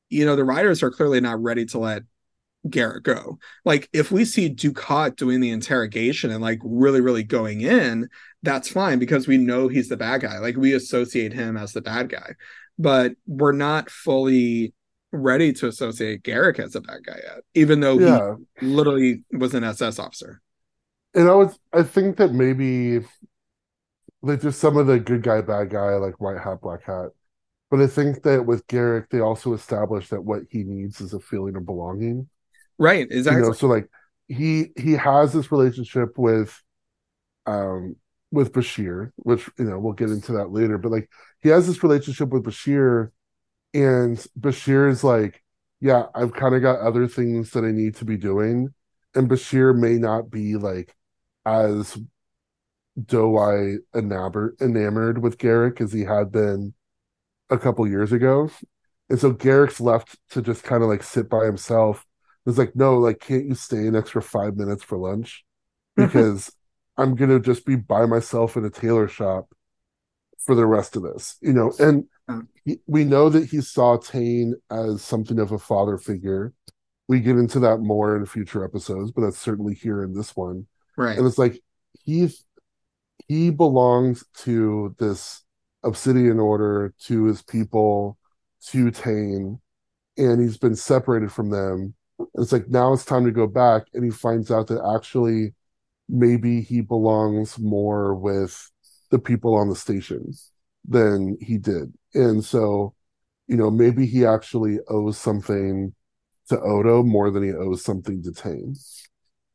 you 0.09 0.25
know, 0.25 0.37
the 0.37 0.45
writers 0.45 0.83
are 0.83 0.91
clearly 0.91 1.21
not 1.21 1.41
ready 1.43 1.65
to 1.67 1.79
let 1.79 2.03
Garak 2.69 3.05
go. 3.05 3.39
Like 3.65 3.89
if 3.93 4.11
we 4.11 4.25
see 4.25 4.53
Dukat 4.53 5.17
doing 5.17 5.41
the 5.41 5.51
interrogation 5.51 6.31
and 6.31 6.43
like 6.43 6.59
really, 6.65 7.01
really 7.01 7.23
going 7.23 7.61
in, 7.61 8.09
that's 8.43 8.69
fine 8.69 8.99
because 8.99 9.29
we 9.29 9.39
know 9.39 9.69
he's 9.69 9.89
the 9.89 9.97
bad 9.97 10.23
guy. 10.23 10.39
Like 10.39 10.57
we 10.57 10.75
associate 10.75 11.33
him 11.33 11.57
as 11.57 11.73
the 11.73 11.83
bad 11.83 12.09
guy, 12.09 12.35
but 12.79 13.13
we're 13.27 13.53
not 13.53 13.91
fully 13.91 14.75
ready 15.17 15.53
to 15.55 15.69
associate 15.69 16.23
Garak 16.23 16.59
as 16.59 16.75
a 16.75 16.81
bad 16.81 17.05
guy 17.05 17.19
yet, 17.23 17.41
even 17.55 17.81
though 17.81 17.99
Yeah. 17.99 18.35
he 18.61 18.67
literally 18.67 19.25
was 19.33 19.55
an 19.55 19.65
SS 19.65 19.99
officer. 19.99 20.41
And 21.15 21.29
I 21.29 21.35
was 21.35 21.59
I 21.73 21.83
think 21.83 22.19
that 22.19 22.33
maybe 22.33 23.01
like 24.23 24.41
just 24.43 24.61
some 24.61 24.77
of 24.77 24.87
the 24.87 24.99
good 24.99 25.23
guy, 25.23 25.41
bad 25.41 25.71
guy, 25.71 25.95
like 25.97 26.21
white 26.21 26.39
hat, 26.39 26.61
black 26.61 26.83
hat. 26.83 27.11
But 27.71 27.81
I 27.81 27.87
think 27.87 28.23
that 28.23 28.47
with 28.47 28.67
Garak, 28.69 29.09
they 29.11 29.21
also 29.21 29.53
established 29.55 30.11
that 30.11 30.23
what 30.25 30.43
he 30.51 30.63
needs 30.65 31.01
is 31.01 31.15
a 31.15 31.21
feeling 31.21 31.57
of 31.57 31.67
belonging. 31.67 32.29
Right, 32.79 33.07
exactly. 33.11 33.43
You 33.43 33.49
know, 33.49 33.53
so 33.53 33.67
like 33.67 33.89
he 34.29 34.73
he 34.77 34.93
has 34.93 35.33
this 35.33 35.51
relationship 35.51 36.19
with 36.19 36.61
um 37.47 37.97
with 38.31 38.53
Bashir, 38.53 39.13
which 39.17 39.49
you 39.59 39.65
know 39.65 39.79
we'll 39.79 39.95
get 39.95 40.11
into 40.11 40.33
that 40.33 40.51
later. 40.51 40.79
But 40.79 40.93
like 40.93 41.11
he 41.43 41.49
has 41.49 41.67
this 41.67 41.83
relationship 41.83 42.29
with 42.29 42.45
Bashir, 42.45 43.11
and 43.77 44.17
Bashir 44.41 44.89
is 44.91 45.05
like, 45.05 45.43
yeah, 45.81 46.07
I've 46.15 46.33
kind 46.33 46.55
of 46.55 46.63
got 46.63 46.81
other 46.81 47.07
things 47.07 47.51
that 47.51 47.65
I 47.65 47.71
need 47.71 47.97
to 47.97 48.07
be 48.07 48.17
doing, 48.17 48.73
and 49.15 49.29
Bashir 49.29 49.77
may 49.77 49.99
not 49.99 50.31
be 50.31 50.57
like 50.57 50.97
as 51.45 51.99
doe-eye 53.05 53.75
enamored 53.95 54.57
enamored 54.61 55.23
with 55.23 55.37
Garak 55.37 55.83
as 55.83 55.93
he 55.93 56.01
had 56.01 56.33
been 56.33 56.73
a 57.51 57.59
couple 57.59 57.87
years 57.87 58.11
ago. 58.11 58.51
And 59.11 59.21
so 59.21 59.33
Garak's 59.33 59.81
left 59.81 60.17
to 60.31 60.41
just 60.41 60.65
kind 60.65 60.83
of 60.83 60.89
like 60.89 61.03
sit 61.03 61.29
by 61.29 61.45
himself. 61.45 62.07
It's 62.47 62.59
like, 62.59 62.75
no, 62.75 62.97
like, 62.97 63.21
can't 63.21 63.45
you 63.45 63.55
stay 63.55 63.87
an 63.87 63.95
extra 63.95 64.23
five 64.23 64.57
minutes 64.57 64.83
for 64.83 64.97
lunch? 64.97 65.45
Mm-hmm. 65.99 66.07
Because 66.07 66.51
I'm 66.97 67.15
gonna 67.15 67.39
just 67.39 67.67
be 67.67 67.77
by 67.77 68.07
myself 68.07 68.57
in 68.57 68.65
a 68.65 68.71
tailor 68.71 69.09
shop 69.09 69.53
for 70.39 70.55
the 70.55 70.67
rest 70.67 70.97
of 70.97 71.03
this, 71.03 71.37
you 71.43 71.53
know. 71.53 71.73
And. 71.79 72.07
He, 72.65 72.81
we 72.87 73.05
know 73.05 73.29
that 73.29 73.47
he 73.47 73.61
saw 73.61 73.97
Tain 73.97 74.55
as 74.71 75.03
something 75.03 75.39
of 75.39 75.53
a 75.53 75.59
father 75.59 75.99
figure. 75.99 76.53
We 77.09 77.21
get 77.21 77.37
into 77.37 77.61
that 77.61 77.79
more 77.79 78.17
in 78.17 78.27
future 78.27 78.65
episodes, 78.65 79.13
but 79.13 79.23
that's 79.23 79.39
certainly 79.39 79.75
here 79.75 80.03
in 80.03 80.15
this 80.15 80.35
one. 80.35 80.67
right. 80.97 81.17
And 81.17 81.27
it's 81.27 81.39
like 81.39 81.61
he's 82.05 82.45
he 83.29 83.51
belongs 83.51 84.25
to 84.39 84.95
this 84.99 85.45
obsidian 85.85 86.39
order, 86.39 86.95
to 87.05 87.25
his 87.25 87.43
people, 87.43 88.19
to 88.69 88.91
Tain, 88.91 89.61
and 90.17 90.41
he's 90.41 90.59
been 90.59 90.77
separated 90.77 91.33
from 91.33 91.51
them. 91.51 91.95
And 92.19 92.29
it's 92.43 92.53
like 92.53 92.69
now 92.69 92.93
it's 92.93 93.05
time 93.05 93.25
to 93.25 93.31
go 93.31 93.47
back, 93.47 93.85
and 93.95 94.05
he 94.05 94.11
finds 94.11 94.51
out 94.51 94.67
that 94.69 94.83
actually 94.95 95.55
maybe 96.09 96.61
he 96.61 96.81
belongs 96.81 97.59
more 97.59 98.15
with 98.15 98.71
the 99.11 99.19
people 99.19 99.55
on 99.55 99.69
the 99.69 99.77
station 99.77 100.33
than 100.89 101.37
he 101.41 101.59
did. 101.59 101.93
And 102.17 102.45
so, 102.45 102.95
you 103.49 103.57
know, 103.59 103.71
maybe 103.73 104.07
he 104.07 104.27
actually 104.27 104.81
owes 104.89 105.19
something 105.19 105.95
to 106.51 106.61
Odo 106.61 107.05
more 107.05 107.31
than 107.33 107.45
he 107.45 107.53
owes 107.53 107.85
something 107.85 108.23
to 108.25 108.33
Tain. 108.33 108.77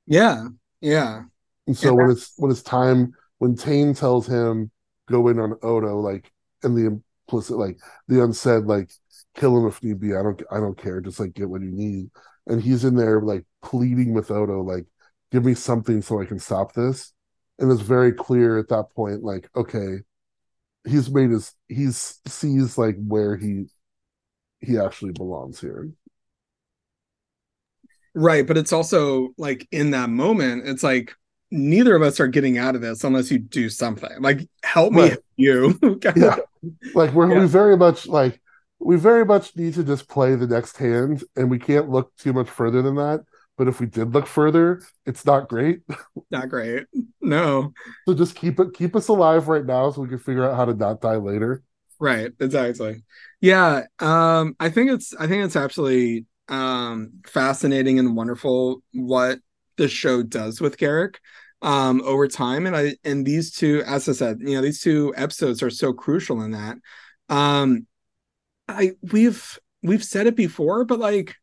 yeah, 0.07 0.47
yeah. 0.81 1.23
And 1.67 1.77
so 1.77 1.93
And 1.93 1.97
when 1.97 2.09
it's 2.09 2.33
when 2.37 2.51
it's 2.51 2.63
time 2.63 3.13
when 3.39 3.55
Tain 3.55 3.93
tells 3.93 4.27
him 4.27 4.71
go 5.07 5.27
in 5.27 5.39
on 5.39 5.53
Odo, 5.61 5.99
like 5.99 6.31
and 6.63 6.77
the 6.77 6.85
implicit 7.27 7.57
like 7.57 7.79
the 8.07 8.23
unsaid 8.23 8.63
like 8.65 8.91
kill 9.35 9.57
him 9.57 9.67
if 9.67 9.83
need 9.83 9.99
be. 9.99 10.15
I 10.15 10.23
don't 10.23 10.41
I 10.51 10.59
don't 10.59 10.77
care. 10.77 11.01
Just 11.01 11.19
like 11.19 11.33
get 11.33 11.49
what 11.49 11.61
you 11.61 11.71
need. 11.71 12.09
And 12.47 12.61
he's 12.61 12.83
in 12.85 12.95
there 12.95 13.21
like 13.21 13.45
pleading 13.61 14.13
with 14.13 14.31
Odo, 14.31 14.61
like 14.63 14.85
give 15.31 15.45
me 15.45 15.53
something 15.53 16.01
so 16.01 16.19
I 16.21 16.25
can 16.25 16.39
stop 16.39 16.73
this. 16.73 17.13
and 17.59 17.71
it's 17.71 17.81
very 17.81 18.11
clear 18.13 18.57
at 18.59 18.69
that 18.69 18.91
point, 18.95 19.23
like, 19.23 19.49
okay, 19.55 19.99
he's 20.85 21.09
made 21.09 21.31
his 21.31 21.53
he's 21.67 22.19
sees 22.27 22.77
like 22.77 22.95
where 23.05 23.37
he 23.37 23.65
he 24.61 24.79
actually 24.79 25.13
belongs 25.13 25.59
here. 25.61 25.89
Right, 28.13 28.45
but 28.45 28.57
it's 28.57 28.73
also 28.73 29.29
like 29.37 29.67
in 29.71 29.91
that 29.91 30.09
moment, 30.09 30.67
it's 30.67 30.83
like 30.83 31.13
neither 31.49 31.95
of 31.95 32.01
us 32.01 32.19
are 32.19 32.27
getting 32.27 32.57
out 32.57 32.75
of 32.75 32.81
this 32.81 33.03
unless 33.03 33.31
you 33.31 33.39
do 33.39 33.69
something. 33.69 34.09
Like 34.19 34.47
help 34.63 34.93
me 34.93 35.01
Right. 35.01 35.11
help 35.11 35.23
you. 35.37 35.79
Yeah. 36.15 36.37
Like 36.93 37.13
we're 37.13 37.27
Yeah. 37.27 37.39
we 37.41 37.47
very 37.47 37.75
much 37.77 38.05
like 38.07 38.39
we 38.79 38.95
very 38.97 39.25
much 39.25 39.55
need 39.55 39.73
to 39.75 39.83
just 39.83 40.07
play 40.07 40.35
the 40.35 40.47
next 40.47 40.77
hand 40.77 41.23
and 41.35 41.49
we 41.49 41.57
can't 41.59 41.89
look 41.89 42.15
too 42.17 42.33
much 42.33 42.49
further 42.49 42.81
than 42.83 42.95
that. 42.95 43.21
But 43.57 43.67
if 43.67 43.79
we 43.79 43.85
did 43.85 44.13
look 44.13 44.27
further, 44.27 44.81
it's 45.05 45.25
not 45.25 45.47
great. 45.49 45.81
Not 46.31 46.49
great. 46.49 46.85
No. 47.21 47.73
So 48.07 48.13
just 48.15 48.35
keep 48.35 48.59
it 48.59 48.73
keep 48.73 48.95
us 48.95 49.07
alive 49.07 49.47
right 49.47 49.65
now 49.65 49.91
so 49.91 50.01
we 50.01 50.07
can 50.09 50.17
figure 50.17 50.43
out 50.43 50.55
how 50.55 50.65
to 50.65 50.73
not 50.73 51.01
die 51.01 51.17
later. 51.17 51.63
Right, 51.99 52.31
exactly. 52.39 53.03
Yeah, 53.41 53.83
um 53.99 54.55
I 54.59 54.69
think 54.69 54.91
it's 54.91 55.13
I 55.13 55.27
think 55.27 55.45
it's 55.45 55.55
absolutely 55.55 56.25
um 56.47 57.11
fascinating 57.27 57.99
and 57.99 58.15
wonderful 58.15 58.81
what 58.93 59.39
the 59.77 59.87
show 59.87 60.23
does 60.23 60.59
with 60.59 60.77
Garak 60.77 61.17
um 61.61 62.01
over 62.03 62.27
time 62.27 62.65
and 62.65 62.75
I 62.75 62.95
and 63.03 63.25
these 63.25 63.51
two 63.51 63.83
as 63.85 64.09
I 64.09 64.13
said, 64.13 64.39
you 64.41 64.55
know, 64.55 64.61
these 64.61 64.81
two 64.81 65.13
episodes 65.15 65.61
are 65.61 65.69
so 65.69 65.93
crucial 65.93 66.41
in 66.41 66.51
that. 66.51 66.77
Um 67.29 67.85
I 68.67 68.93
we've 69.11 69.59
we've 69.83 70.03
said 70.03 70.27
it 70.27 70.35
before, 70.35 70.85
but 70.85 70.99
like 70.99 71.35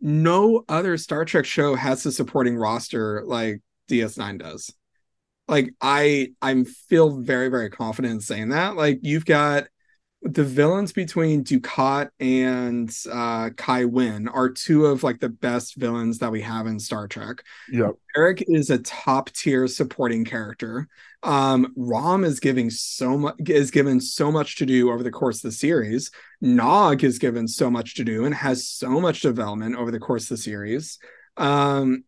no 0.00 0.64
other 0.68 0.96
Star 0.96 1.24
Trek 1.24 1.44
show 1.44 1.74
has 1.74 2.04
a 2.06 2.12
supporting 2.12 2.56
roster 2.56 3.22
like 3.24 3.60
DS9 3.88 4.38
does. 4.38 4.72
Like 5.48 5.74
I 5.80 6.32
I'm 6.40 6.64
feel 6.64 7.20
very 7.20 7.48
very 7.48 7.70
confident 7.70 8.14
in 8.14 8.20
saying 8.20 8.48
that. 8.50 8.76
Like 8.76 9.00
you've 9.02 9.26
got 9.26 9.64
the 10.24 10.44
villains 10.44 10.92
between 10.92 11.44
Dukat 11.44 12.08
and 12.18 12.90
uh 13.12 13.50
Kai 13.50 13.84
Wynn 13.84 14.26
are 14.28 14.48
two 14.48 14.86
of 14.86 15.02
like 15.02 15.20
the 15.20 15.28
best 15.28 15.76
villains 15.76 16.18
that 16.18 16.32
we 16.32 16.40
have 16.40 16.66
in 16.66 16.80
Star 16.80 17.06
Trek. 17.06 17.44
Yeah. 17.70 17.90
Eric 18.16 18.44
is 18.48 18.70
a 18.70 18.78
top 18.78 19.30
tier 19.30 19.68
supporting 19.68 20.24
character. 20.24 20.88
Um, 21.22 21.72
Rom 21.76 22.24
is 22.24 22.40
giving 22.40 22.70
so 22.70 23.18
much 23.18 23.34
is 23.46 23.70
given 23.70 24.00
so 24.00 24.32
much 24.32 24.56
to 24.56 24.66
do 24.66 24.90
over 24.90 25.02
the 25.02 25.10
course 25.10 25.38
of 25.38 25.50
the 25.50 25.52
series. 25.52 26.10
Nog 26.40 27.04
is 27.04 27.18
given 27.18 27.46
so 27.46 27.70
much 27.70 27.94
to 27.96 28.04
do 28.04 28.24
and 28.24 28.34
has 28.34 28.66
so 28.66 29.00
much 29.00 29.20
development 29.20 29.76
over 29.76 29.90
the 29.90 30.00
course 30.00 30.24
of 30.24 30.36
the 30.36 30.42
series. 30.42 30.98
Um, 31.36 32.04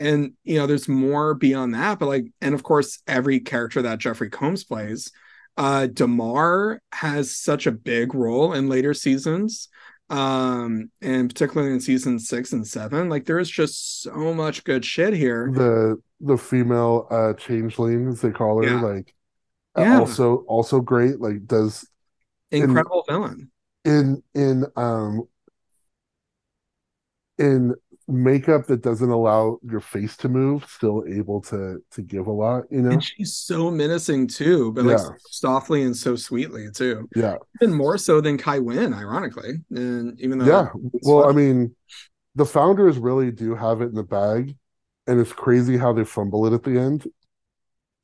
and 0.00 0.32
you 0.42 0.58
know, 0.58 0.66
there's 0.66 0.88
more 0.88 1.34
beyond 1.34 1.74
that, 1.74 1.98
but 1.98 2.06
like, 2.06 2.26
and 2.40 2.54
of 2.54 2.62
course, 2.62 3.00
every 3.06 3.40
character 3.40 3.82
that 3.82 3.98
Jeffrey 3.98 4.30
Combs 4.30 4.64
plays, 4.64 5.12
uh, 5.60 5.86
Damar 5.86 6.80
has 6.92 7.36
such 7.36 7.66
a 7.66 7.72
big 7.72 8.14
role 8.14 8.52
in 8.54 8.68
later 8.68 8.94
seasons 8.94 9.68
um 10.08 10.90
and 11.00 11.30
particularly 11.30 11.72
in 11.72 11.78
season 11.80 12.18
six 12.18 12.52
and 12.52 12.66
seven 12.66 13.08
like 13.08 13.26
there 13.26 13.38
is 13.38 13.48
just 13.48 14.02
so 14.02 14.34
much 14.34 14.64
good 14.64 14.84
shit 14.84 15.14
here 15.14 15.52
The 15.54 16.02
the 16.20 16.36
female 16.36 17.06
uh 17.10 17.34
changeling 17.34 18.08
as 18.08 18.20
they 18.20 18.32
call 18.32 18.60
her, 18.60 18.68
Yeah. 18.68 18.82
like 18.82 19.14
Yeah. 19.76 20.00
also 20.00 20.38
also 20.48 20.80
great. 20.80 21.20
Like 21.20 21.46
does 21.46 21.86
incredible 22.50 23.04
villain 23.08 23.52
in 23.84 24.22
in 24.34 24.66
um 24.76 25.28
in 27.38 27.74
makeup 28.10 28.66
that 28.66 28.82
doesn't 28.82 29.10
allow 29.10 29.58
your 29.62 29.80
face 29.80 30.16
to 30.18 30.28
move, 30.28 30.64
still 30.68 31.04
able 31.08 31.40
to 31.42 31.82
to 31.92 32.02
give 32.02 32.26
a 32.26 32.32
lot, 32.32 32.64
you 32.70 32.82
know? 32.82 32.90
and 32.90 33.02
she's 33.04 33.34
so 33.34 33.70
menacing 33.70 34.26
too 34.26 34.72
but 34.72 34.84
like 34.84 34.98
Yeah. 34.98 35.04
so 35.04 35.14
softly 35.30 35.82
and 35.82 35.96
so 35.96 36.16
sweetly 36.16 36.68
too 36.74 37.08
Yeah. 37.14 37.36
even 37.60 37.74
more 37.74 37.98
so 37.98 38.20
than 38.20 38.36
kai 38.38 38.58
Wynn, 38.58 38.92
ironically 38.94 39.54
and 39.70 40.18
even 40.20 40.38
though 40.38 40.46
Yeah. 40.46 40.68
Well, 41.02 41.28
I 41.28 41.32
mean, 41.32 41.74
the 42.34 42.46
founders 42.46 42.98
really 42.98 43.30
do 43.30 43.54
have 43.54 43.80
it 43.82 43.86
in 43.86 43.94
the 43.94 44.02
bag, 44.04 44.56
and 45.06 45.18
it's 45.20 45.32
crazy 45.32 45.76
how 45.76 45.92
they 45.92 46.04
fumble 46.04 46.46
it 46.46 46.52
at 46.52 46.62
the 46.62 46.78
end. 46.78 47.06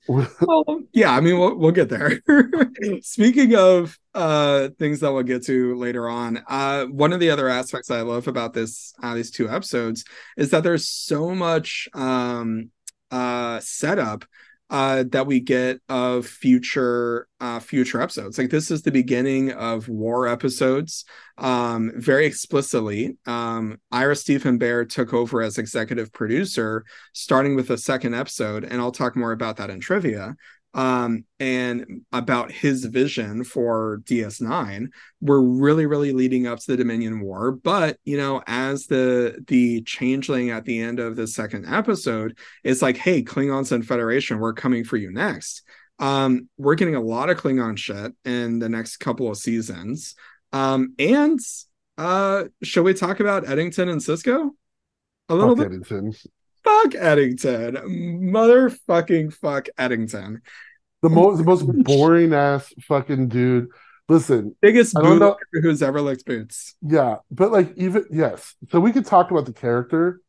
Well, 0.09 0.82
yeah, 0.92 1.12
I 1.12 1.20
mean, 1.20 1.38
we'll 1.38 1.57
we'll 1.57 1.72
get 1.72 1.88
there. 1.88 2.20
Speaking 3.02 3.54
of 3.57 3.98
uh 4.14 4.68
things 4.78 5.00
that 5.00 5.12
we'll 5.12 5.22
get 5.22 5.44
to 5.46 5.74
later 5.76 6.09
on, 6.09 6.42
uh 6.48 6.86
one 6.86 7.12
of 7.12 7.20
the 7.20 7.30
other 7.30 7.48
aspects 7.48 7.90
I 7.90 8.02
love 8.02 8.28
about 8.28 8.52
this 8.54 8.94
uh 9.02 9.14
these 9.14 9.30
two 9.30 9.48
episodes 9.48 10.04
is 10.36 10.50
that 10.50 10.62
there's 10.62 10.88
so 10.88 11.34
much 11.34 11.88
um 11.94 12.70
uh 13.11 13.61
setup 13.61 14.24
uh 14.68 15.04
that 15.10 15.26
we 15.26 15.38
get 15.40 15.80
of 15.88 16.26
future 16.26 17.28
uh 17.40 17.60
future 17.60 18.00
episodes. 18.00 18.36
Like 18.36 18.50
this 18.50 18.70
is 18.70 18.82
the 18.82 18.90
beginning 18.90 19.52
of 19.52 19.88
war 19.88 20.26
episodes 20.26 21.04
um 21.38 21.92
very 21.96 22.26
explicitly. 22.26 23.16
Um 23.26 23.78
Ira 23.92 24.16
Steven 24.16 24.58
Behr 24.58 24.88
took 24.88 25.14
over 25.14 25.42
as 25.42 25.58
executive 25.58 26.12
producer 26.12 26.84
starting 27.12 27.54
with 27.54 27.68
the 27.68 27.78
second 27.78 28.14
episode, 28.14 28.64
and 28.64 28.80
I'll 28.80 28.92
talk 28.92 29.16
more 29.16 29.32
about 29.32 29.56
that 29.58 29.70
in 29.70 29.80
trivia. 29.80 30.34
Um, 30.76 31.24
and 31.40 32.02
about 32.12 32.52
his 32.52 32.84
vision 32.84 33.42
for 33.44 34.02
DS9, 34.04 34.88
we're 35.22 35.40
really, 35.40 35.86
really 35.86 36.12
leading 36.12 36.46
up 36.46 36.58
to 36.60 36.66
the 36.68 36.76
Dominion 36.76 37.20
War. 37.20 37.50
But 37.50 37.98
you 38.04 38.18
know, 38.18 38.42
as 38.46 38.86
the 38.86 39.42
the 39.48 39.80
changeling 39.82 40.50
at 40.50 40.66
the 40.66 40.78
end 40.78 41.00
of 41.00 41.16
the 41.16 41.26
second 41.26 41.66
episode, 41.66 42.38
it's 42.62 42.82
like, 42.82 42.98
hey, 42.98 43.22
Klingons 43.22 43.72
and 43.72 43.86
Federation, 43.86 44.38
we're 44.38 44.52
coming 44.52 44.84
for 44.84 44.98
you 44.98 45.10
next. 45.10 45.62
Um, 45.98 46.50
we're 46.58 46.74
getting 46.74 46.94
a 46.94 47.00
lot 47.00 47.30
of 47.30 47.38
Klingon 47.38 47.78
shit 47.78 48.12
in 48.26 48.58
the 48.58 48.68
next 48.68 48.98
couple 48.98 49.30
of 49.30 49.38
seasons. 49.38 50.14
Um, 50.52 50.94
and 50.98 51.40
uh, 51.96 52.44
shall 52.62 52.82
we 52.82 52.92
talk 52.92 53.20
about 53.20 53.48
Eddington 53.48 53.88
and 53.88 54.00
Sisko? 54.02 54.50
A 55.30 55.34
little 55.34 55.56
Fuck 55.56 55.70
bit 55.70 55.72
Eddington. 55.72 56.12
fuck 56.62 56.94
Eddington. 56.94 57.76
Motherfucking 58.32 59.32
fuck 59.32 59.68
Eddington. 59.78 60.42
The 61.03 61.09
most 61.11 61.38
the 61.38 61.44
most 61.44 61.62
boring 61.84 62.32
ass 62.34 62.72
fucking 62.82 63.28
dude. 63.28 63.68
Listen, 64.09 64.55
Biggest 64.62 64.97
I 64.97 65.03
boomer 65.03 65.36
who's 65.53 65.82
ever 65.82 66.01
licked 66.01 66.24
boots. 66.26 66.74
yeah, 66.80 67.16
but 67.30 67.51
like 67.53 67.72
even 67.76 68.05
yes. 68.11 68.55
So 68.70 68.78
we 68.80 68.92
could 68.92 69.05
talk 69.07 69.30
about 69.30 69.47
the 69.47 69.53
character, 69.53 70.20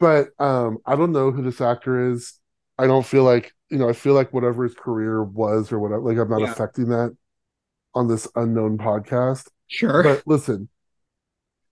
but 0.00 0.28
um 0.38 0.78
I 0.84 0.96
don't 0.96 1.12
know 1.12 1.30
who 1.30 1.42
this 1.42 1.60
actor 1.60 2.10
is. 2.10 2.38
I 2.78 2.86
don't 2.86 3.06
feel 3.06 3.22
like 3.24 3.52
you 3.70 3.78
know, 3.78 3.88
I 3.88 3.92
feel 3.92 4.14
like 4.14 4.32
whatever 4.32 4.64
his 4.64 4.74
career 4.74 5.22
was 5.22 5.72
or 5.72 5.78
whatever, 5.78 6.02
like 6.02 6.18
I'm 6.18 6.28
not 6.28 6.40
Yeah. 6.40 6.52
affecting 6.52 6.88
that 6.88 7.16
on 7.94 8.08
this 8.08 8.28
unknown 8.34 8.76
podcast. 8.78 9.48
Sure. 9.68 10.02
But 10.02 10.22
listen, 10.26 10.68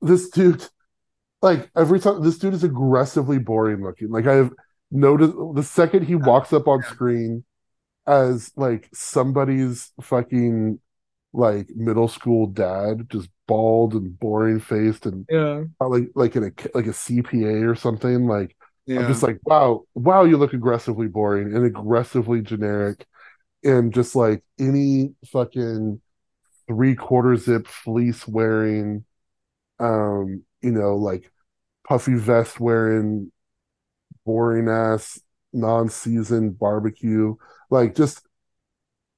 this 0.01 0.31
dude, 0.31 0.67
like 1.43 1.69
every 1.77 1.99
time, 2.01 2.23
this 2.23 2.39
dude 2.39 2.55
is 2.55 2.65
aggressively 2.65 3.39
boring 3.39 3.83
looking. 3.83 4.11
Like 4.11 4.27
I've 4.27 4.53
noticed 4.91 5.35
the 5.55 5.63
second 5.63 6.05
he 6.07 6.15
walks 6.15 6.53
up 6.53 6.69
on 6.69 6.83
screen 6.85 7.45
as 8.07 8.53
like 8.57 8.89
somebody's 8.93 9.93
fucking 10.01 10.81
like 11.33 11.69
middle 11.71 12.09
school 12.09 12.47
dad, 12.47 13.09
just 13.11 13.29
bald 13.47 13.95
and 13.95 14.19
boring 14.19 14.61
faced 14.61 15.07
and 15.07 15.27
yeah. 15.31 15.65
like 15.81 16.09
like 16.15 16.37
in 16.37 16.45
a 16.45 16.53
like 16.75 16.87
a 16.87 16.91
CPA 16.91 17.69
or 17.69 17.75
something. 17.75 18.27
Like 18.27 18.57
Yeah. 18.87 19.01
I'm 19.01 19.09
just 19.09 19.23
like, 19.23 19.39
wow, 19.45 19.85
wow, 19.95 20.25
you 20.25 20.37
look 20.37 20.53
aggressively 20.55 21.09
boring 21.09 21.55
and 21.55 21.65
aggressively 21.65 22.41
generic, 22.43 23.07
and 23.65 23.93
just 23.95 24.17
like 24.17 24.43
any 24.59 25.15
fucking 25.27 26.01
three 26.67 26.95
quarter 26.95 27.37
zip 27.37 27.67
fleece 27.67 28.27
wearing, 28.27 29.05
um, 29.81 30.45
you 30.63 30.71
know, 30.73 30.97
like 30.97 31.31
puffy 31.87 32.15
vest 32.15 32.61
wearing, 32.61 33.31
boring 34.25 34.69
ass 34.69 35.21
non 35.53 35.89
seasoned 35.89 36.59
barbecue, 36.59 37.35
like 37.73 37.95
just. 37.97 38.23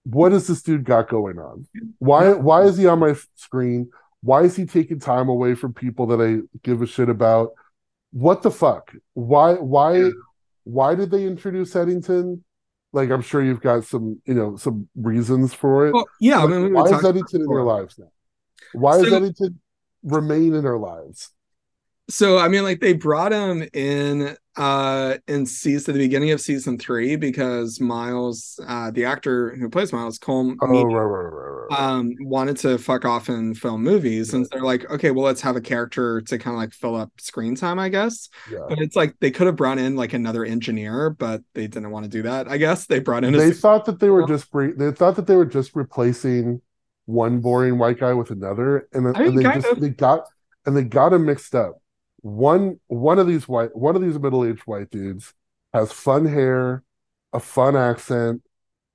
What 0.07 0.32
has 0.32 0.46
this 0.46 0.61
dude 0.62 0.84
got 0.84 1.09
going 1.09 1.38
on? 1.38 1.66
Why 1.98 2.34
why 2.34 2.64
is 2.64 2.76
he 2.76 2.86
on 2.86 2.98
my 2.98 3.14
screen? 3.36 3.90
Why 4.20 4.42
is 4.42 4.55
he 4.55 4.66
taking 4.66 4.98
time 5.00 5.30
away 5.30 5.55
from 5.55 5.72
people 5.72 6.07
that 6.09 6.20
I 6.20 6.42
give 6.62 6.82
a 6.82 6.86
shit 6.86 7.09
about? 7.09 7.52
What 8.12 8.42
the 8.42 8.50
fuck? 8.50 8.92
Why 9.14 9.55
why 9.55 9.96
Yeah. 10.02 10.11
why 10.64 10.94
did 10.94 11.11
they 11.11 11.24
introduce 11.24 11.74
Eddington? 11.74 12.44
Like 12.92 13.09
I'm 13.11 13.22
sure 13.22 13.42
you've 13.42 13.62
got 13.62 13.84
some, 13.86 14.20
you 14.26 14.34
know, 14.34 14.57
some 14.57 14.90
reasons 14.94 15.55
for 15.55 15.86
it. 15.86 15.94
well, 15.94 16.07
yeah. 16.20 16.44
I 16.44 16.46
mean, 16.48 16.64
we 16.64 16.72
why 16.72 16.84
is 16.84 17.02
Eddington 17.02 17.40
in 17.40 17.46
their 17.46 17.62
lives 17.62 17.98
now? 17.98 18.12
Why 18.74 18.98
does 18.98 19.09
So- 19.09 19.16
Eddington 19.16 19.59
remain 20.02 20.52
in 20.52 20.66
our 20.66 20.78
lives? 20.78 21.30
So 22.11 22.36
I 22.36 22.48
mean, 22.48 22.62
like 22.62 22.80
they 22.80 22.92
brought 22.92 23.32
him 23.32 23.66
in 23.72 24.36
uh 24.57 25.16
in 25.26 25.44
season 25.46 25.94
the 25.94 25.98
beginning 25.98 26.30
of 26.30 26.40
season 26.40 26.78
three 26.78 27.16
because 27.16 27.80
Miles, 27.80 28.61
uh 28.66 28.90
the 28.90 29.05
actor 29.05 29.55
who 29.57 29.68
plays 29.68 29.92
Miles, 29.92 30.18
Colm 30.18 30.57
Oh, 30.62 30.84
right, 30.84 31.02
right, 31.02 31.68
right, 31.70 31.80
um 31.80 32.14
wanted 32.20 32.57
to 32.59 32.78
fuck 32.78 33.05
off 33.05 33.28
and 33.28 33.57
film 33.57 33.82
movies 33.82 34.34
and 34.34 34.46
they're 34.50 34.62
like 34.62 34.88
okay 34.90 35.11
well 35.11 35.24
let's 35.24 35.40
have 35.40 35.57
a 35.57 35.61
character 35.61 36.20
to 36.20 36.38
kind 36.38 36.55
of 36.55 36.59
like 36.59 36.72
fill 36.72 36.94
up 36.94 37.11
screen 37.18 37.55
time 37.55 37.78
i 37.78 37.88
guess 37.88 38.28
yeah. 38.50 38.59
but 38.68 38.78
it's 38.78 38.94
like 38.96 39.14
they 39.20 39.30
could 39.30 39.46
have 39.46 39.57
brought 39.57 39.78
in 39.78 39.96
like 39.96 40.12
another 40.12 40.44
engineer 40.44 41.11
but 41.11 41.42
they 41.55 41.66
didn't 41.66 41.90
want 41.90 42.05
to 42.05 42.11
do 42.11 42.22
that 42.22 42.48
i 42.48 42.57
guess 42.59 42.86
they 42.86 42.98
brought 42.98 43.24
in 43.24 43.34
a 43.34 43.38
They 43.38 43.50
thought 43.52 43.86
that 43.86 43.98
they 43.98 44.11
were 44.11 44.26
just 44.26 44.50
bre- 44.50 44.74
they 44.76 44.92
thought 44.92 45.16
that 45.16 45.26
they 45.26 45.36
were 45.36 45.46
just 45.46 45.74
replacing 45.74 46.61
one 47.07 47.40
boring 47.40 47.78
white 47.78 47.98
guy 47.98 48.12
with 48.14 48.30
another, 48.30 48.88
and, 48.92 49.07
I 49.09 49.20
mean, 49.20 49.28
and 49.28 49.38
they 49.38 49.42
just 49.42 49.66
of. 49.66 49.80
they 49.80 49.90
got 49.90 50.26
and 50.66 50.76
they 50.76 50.82
got 50.84 51.12
him 51.12 51.26
mixed 51.26 51.55
up. 51.55 51.80
One 52.25 52.81
one 52.87 53.18
of 53.18 53.27
these 53.27 53.47
white 53.47 53.77
one 53.77 53.97
of 53.97 54.01
these 54.01 54.18
middle 54.18 54.47
aged 54.47 54.62
white 54.62 54.89
dudes 54.89 55.35
has 55.75 55.93
fun 55.93 56.25
hair, 56.25 56.83
a 57.35 57.39
fun 57.39 57.77
accent, 57.77 58.41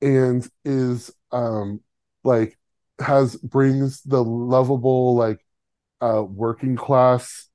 and 0.01 0.49
is 0.65 1.13
um 1.31 1.81
like 2.23 2.57
has 2.99 3.35
brings 3.35 4.01
the 4.01 4.23
lovable 4.23 5.15
like 5.15 5.45
uh 6.01 6.23
working 6.23 6.75
class 6.75 7.47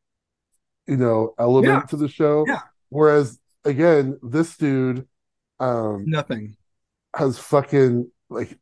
you 0.87 0.97
know 0.97 1.35
element 1.41 1.83
Yeah. 1.83 1.87
to 1.89 1.97
the 1.97 2.09
show. 2.09 2.45
Yeah. 2.47 2.61
Whereas 2.91 3.41
again, 3.65 4.17
this 4.23 4.57
dude 4.57 5.09
um 5.59 6.05
nothing 6.07 6.57
has 7.17 7.37
fucking 7.37 8.09
like 8.31 8.57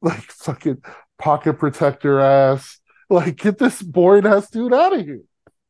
like 0.00 0.22
fucking 0.32 0.78
pocket 1.18 1.58
protector 1.58 2.18
ass. 2.18 2.80
Like 3.10 3.36
get 3.36 3.58
this 3.58 3.82
boring 3.82 4.24
ass 4.26 4.48
dude 4.50 4.72
out 4.72 4.92
of 4.98 5.04
here. 5.04 5.20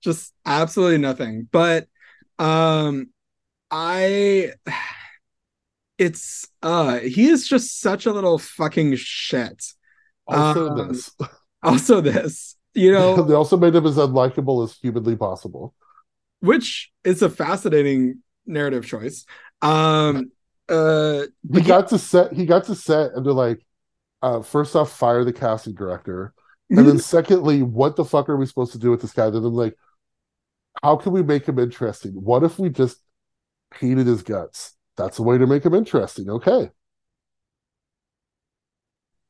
Just 0.03 0.33
absolutely 0.45 0.99
nothing 0.99 1.49
but 1.51 1.87
um 2.39 3.09
i 3.71 4.53
it's 5.99 6.47
uh 6.63 6.99
he 6.99 7.27
is 7.29 7.47
just 7.49 7.81
such 7.81 8.07
a 8.07 8.13
little 8.13 8.39
fucking 8.39 8.95
shit 8.97 9.65
Also 10.27 10.69
Um, 10.71 10.89
this. 10.89 11.11
also 11.63 12.01
this 12.01 12.57
you 12.75 12.93
know 12.93 13.23
they 13.25 13.35
also 13.35 13.57
made 13.57 13.75
him 13.75 13.87
as 13.87 13.97
unlikable 13.97 14.63
as 14.65 14.75
humanly 14.77 15.17
possible. 15.17 15.75
which 16.41 16.93
is 17.05 17.23
a 17.23 17.31
fascinating 17.31 18.23
narrative 18.47 18.87
choice 18.87 19.25
um 19.63 20.31
uh 20.69 21.23
He 21.53 21.61
got 21.63 21.89
to 21.89 21.99
set 21.99 22.33
he 22.33 22.45
got 22.47 22.65
to 22.65 22.75
set 22.75 23.13
and 23.13 23.25
they're 23.25 23.33
like, 23.33 23.65
uh, 24.23 24.43
first 24.43 24.77
off, 24.77 24.93
fire 24.93 25.25
the 25.25 25.33
casting 25.33 25.75
director. 25.75 26.35
And 26.77 26.87
then 26.87 26.99
secondly, 27.15 27.63
what 27.63 27.97
the 27.97 28.05
fuck 28.05 28.29
are 28.29 28.37
we 28.37 28.47
supposed 28.47 28.73
to 28.73 28.79
do 28.79 28.91
with 28.91 29.01
this 29.01 29.13
guy? 29.13 29.31
Then 29.31 29.45
I'm 29.45 29.55
like, 29.55 29.77
how 30.83 30.97
can 30.97 31.13
we 31.13 31.23
make 31.23 31.47
him 31.47 31.59
interesting? 31.59 32.13
What 32.13 32.45
if 32.45 32.59
we 32.59 32.69
just 32.71 32.99
hated 33.75 34.07
his 34.07 34.23
guts? 34.23 34.75
That's 34.97 35.19
a 35.19 35.23
way 35.23 35.39
to 35.39 35.47
make 35.47 35.65
him 35.65 35.75
interesting. 35.75 36.31
Okay. 36.31 36.71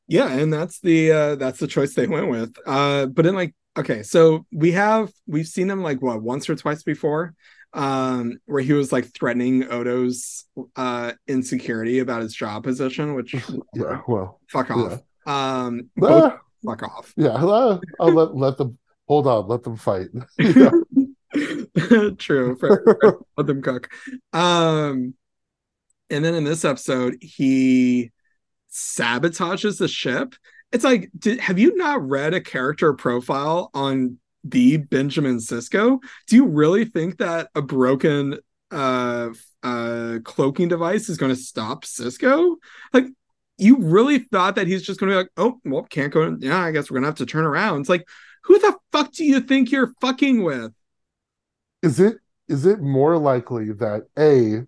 yeah 0.07 0.31
and 0.31 0.51
that's 0.51 0.79
the 0.79 1.11
uh 1.11 1.35
that's 1.35 1.59
the 1.59 1.67
choice 1.67 1.93
they 1.93 2.07
went 2.07 2.29
with 2.29 2.55
uh 2.65 3.05
but 3.07 3.25
in 3.25 3.35
like 3.35 3.53
okay 3.77 4.03
so 4.03 4.45
we 4.51 4.71
have 4.71 5.11
we've 5.27 5.47
seen 5.47 5.69
him 5.69 5.81
like 5.81 6.01
what 6.01 6.21
once 6.21 6.49
or 6.49 6.55
twice 6.55 6.83
before 6.83 7.33
um 7.73 8.37
where 8.45 8.61
he 8.63 8.73
was 8.73 8.91
like 8.91 9.13
threatening 9.13 9.69
odo's 9.69 10.45
uh 10.75 11.11
insecurity 11.27 11.99
about 11.99 12.21
his 12.21 12.33
job 12.33 12.63
position 12.63 13.13
which 13.15 13.35
Yeah. 13.75 14.01
Well, 14.07 14.39
fuck 14.49 14.71
off 14.71 15.01
um 15.25 15.89
ah, 16.01 16.39
fuck 16.65 16.83
off 16.83 17.13
yeah. 17.17 17.29
I'll, 17.29 17.81
I'll 17.99 18.13
let 18.13 18.35
let 18.35 18.57
them 18.57 18.77
hold 19.07 19.27
on. 19.27 19.47
Let 19.47 19.63
them 19.63 19.75
fight. 19.75 20.07
Yeah. 20.39 20.71
true 22.17 22.57
fair, 22.57 22.83
fair. 23.01 23.17
let 23.37 23.47
them 23.47 23.61
cook. 23.61 23.89
Um 24.33 25.13
and 26.09 26.23
then 26.23 26.35
in 26.35 26.43
this 26.43 26.65
episode 26.65 27.17
he 27.21 28.11
sabotages 28.71 29.77
the 29.77 29.87
ship. 29.87 30.35
It's 30.71 30.83
like 30.83 31.09
did, 31.17 31.39
have 31.39 31.59
you 31.59 31.75
not 31.75 32.07
read 32.07 32.33
a 32.33 32.41
character 32.41 32.93
profile 32.93 33.69
on 33.73 34.19
the 34.43 34.77
benjamin 34.77 35.37
sisko 35.37 35.99
do 36.27 36.35
you 36.35 36.45
really 36.45 36.85
think 36.85 37.17
that 37.17 37.49
a 37.55 37.61
broken 37.61 38.37
uh 38.71 39.29
uh 39.63 40.19
cloaking 40.23 40.67
device 40.69 41.09
is 41.09 41.17
going 41.17 41.33
to 41.33 41.41
stop 41.41 41.83
sisko 41.83 42.55
like 42.93 43.05
you 43.57 43.77
really 43.77 44.19
thought 44.19 44.55
that 44.55 44.67
he's 44.67 44.83
just 44.83 44.99
going 44.99 45.09
to 45.09 45.13
be 45.13 45.17
like 45.17 45.31
oh 45.37 45.59
well 45.65 45.83
can't 45.83 46.13
go 46.13 46.37
yeah 46.39 46.63
i 46.63 46.71
guess 46.71 46.89
we're 46.89 46.95
going 46.95 47.03
to 47.03 47.07
have 47.07 47.15
to 47.15 47.25
turn 47.25 47.45
around. 47.45 47.81
It's 47.81 47.89
like 47.89 48.07
who 48.43 48.59
the 48.59 48.75
fuck 48.91 49.11
do 49.11 49.25
you 49.25 49.41
think 49.41 49.71
you're 49.71 49.93
fucking 49.99 50.43
with 50.43 50.71
is 51.81 51.99
it 51.99 52.17
is 52.47 52.65
it 52.65 52.79
more 52.81 53.17
likely 53.17 53.71
that 53.73 54.03
A 54.17 54.65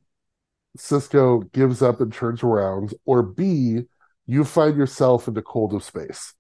Sisko 0.78 1.52
gives 1.52 1.82
up 1.82 2.02
and 2.02 2.14
turns 2.14 2.44
around, 2.44 2.94
or 3.06 3.24
B 3.24 3.82
you 4.26 4.46
find 4.46 4.78
yourself 4.78 5.28
in 5.28 5.34
the 5.34 5.42
cold 5.42 5.74
of 5.74 5.84
space? 5.84 6.34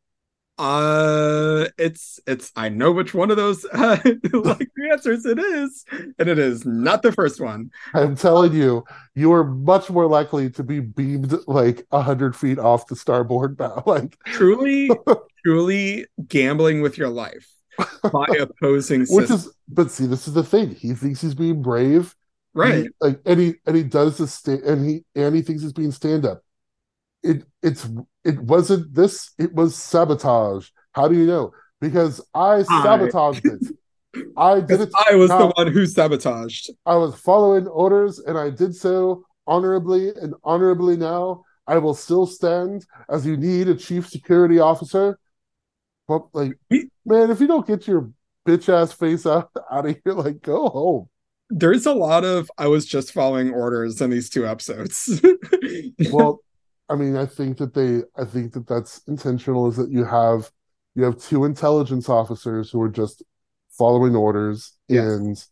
Uh, 0.57 1.67
it's 1.78 2.20
it's. 2.28 2.51
I 2.57 2.67
know 2.67 2.91
which 2.91 3.13
one 3.13 3.32
of 3.32 3.38
those 3.38 3.63
uh, 3.72 3.97
like 4.05 4.70
the 4.76 4.89
answers 4.91 5.26
it 5.26 5.39
is, 5.39 5.86
and 6.20 6.28
it 6.28 6.38
is 6.38 6.65
not 6.65 7.01
the 7.01 7.13
first 7.13 7.39
one. 7.39 7.72
I'm 7.93 8.17
telling 8.17 8.51
you, 8.53 8.84
you 9.15 9.32
are 9.32 9.45
much 9.45 9.89
more 9.89 10.05
likely 10.05 10.49
to 10.51 10.63
be 10.63 10.82
beamed 10.82 11.34
like 11.47 11.88
a 11.91 12.01
hundred 12.01 12.36
feet 12.36 12.59
off 12.59 12.88
the 12.88 12.97
starboard 12.97 13.55
bow. 13.55 13.84
Like 13.89 14.17
Truly, 14.26 14.91
truly 15.45 16.05
gambling 16.28 16.82
with 16.82 16.97
your 16.97 17.09
life 17.09 17.47
by 18.13 18.25
opposing. 18.39 19.01
which 19.01 19.27
systems. 19.27 19.45
is 19.45 19.53
but 19.67 19.91
see, 19.91 20.05
this 20.05 20.27
is 20.27 20.34
the 20.34 20.43
thing. 20.43 20.75
He 20.75 20.93
thinks 20.93 21.21
he's 21.21 21.36
being 21.36 21.61
brave. 21.61 22.15
right. 22.53 22.84
He- 22.84 22.89
like 23.01 23.19
and 23.25 23.39
he 23.39 23.55
and 23.65 23.75
he 23.75 23.84
does 23.84 24.17
this 24.17 24.34
sta- 24.34 24.63
and 24.65 24.88
he 24.88 25.03
and 25.15 25.36
he 25.36 25.41
thinks 25.41 25.61
he's 25.63 25.73
being 25.73 25.91
stand 25.91 26.25
up. 26.25 26.41
It 27.23 27.43
it's 27.61 27.88
it 28.23 28.39
wasn't 28.39 28.93
this, 28.93 29.32
it 29.38 29.53
was 29.53 29.75
sabotage. 29.75 30.69
How 30.93 31.07
do 31.07 31.15
you 31.15 31.25
know? 31.25 31.51
Because 31.82 32.21
I 32.34 32.63
sabotaged 32.63 33.45
it. 33.45 33.75
I 34.38 34.59
did 34.59 34.82
it. 34.82 34.89
I 35.09 35.15
was 35.15 35.30
the 35.30 35.47
one 35.55 35.67
who 35.67 35.86
sabotaged. 35.86 36.71
I 36.86 36.95
was 36.95 37.15
following 37.15 37.67
orders 37.67 38.19
and 38.19 38.38
I 38.38 38.49
did 38.49 38.75
so 38.75 39.23
honorably 39.47 40.09
and 40.09 40.34
honorably 40.43 40.97
now. 40.97 41.43
I 41.67 41.77
will 41.77 41.93
still 41.93 42.25
stand 42.25 42.86
as 43.09 43.25
you 43.25 43.38
need 43.38 43.67
a 43.69 43.75
chief 43.75 44.09
security 44.09 44.59
officer. 44.59 45.19
But 46.10 46.24
like 46.34 46.57
man, 47.05 47.30
if 47.30 47.39
you 47.39 47.45
don't 47.45 47.68
get 47.68 47.88
your 47.88 48.10
bitch 48.45 48.68
ass 48.68 48.91
face 48.91 49.28
out, 49.28 49.51
out 49.72 49.86
of 49.86 49.95
here, 50.03 50.14
like 50.14 50.41
go 50.41 50.68
home. 50.68 51.10
There's 51.51 51.86
a 51.86 51.93
lot 51.93 52.26
of 52.26 52.49
I 52.57 52.66
was 52.68 52.88
just 52.88 53.14
following 53.14 53.51
orders 53.53 54.01
in 54.01 54.10
these 54.10 54.30
two 54.30 54.45
episodes. 54.45 55.22
Well, 56.12 56.39
I 56.89 56.95
mean, 56.95 57.16
I 57.16 57.28
think 57.28 57.57
that 57.57 57.76
they 57.76 58.01
I 58.20 58.26
think 58.26 58.53
that 58.53 58.66
that's 58.68 59.01
intentional 59.07 59.68
is 59.68 59.78
that 59.78 59.91
you 59.91 60.03
have 60.03 60.49
you 60.95 61.03
have 61.03 61.20
two 61.20 61.45
intelligence 61.45 62.10
officers 62.10 62.72
who 62.72 62.82
are 62.82 62.89
just 62.89 63.22
following 63.78 64.16
orders 64.16 64.74
Yes. 64.88 65.05
and 65.05 65.45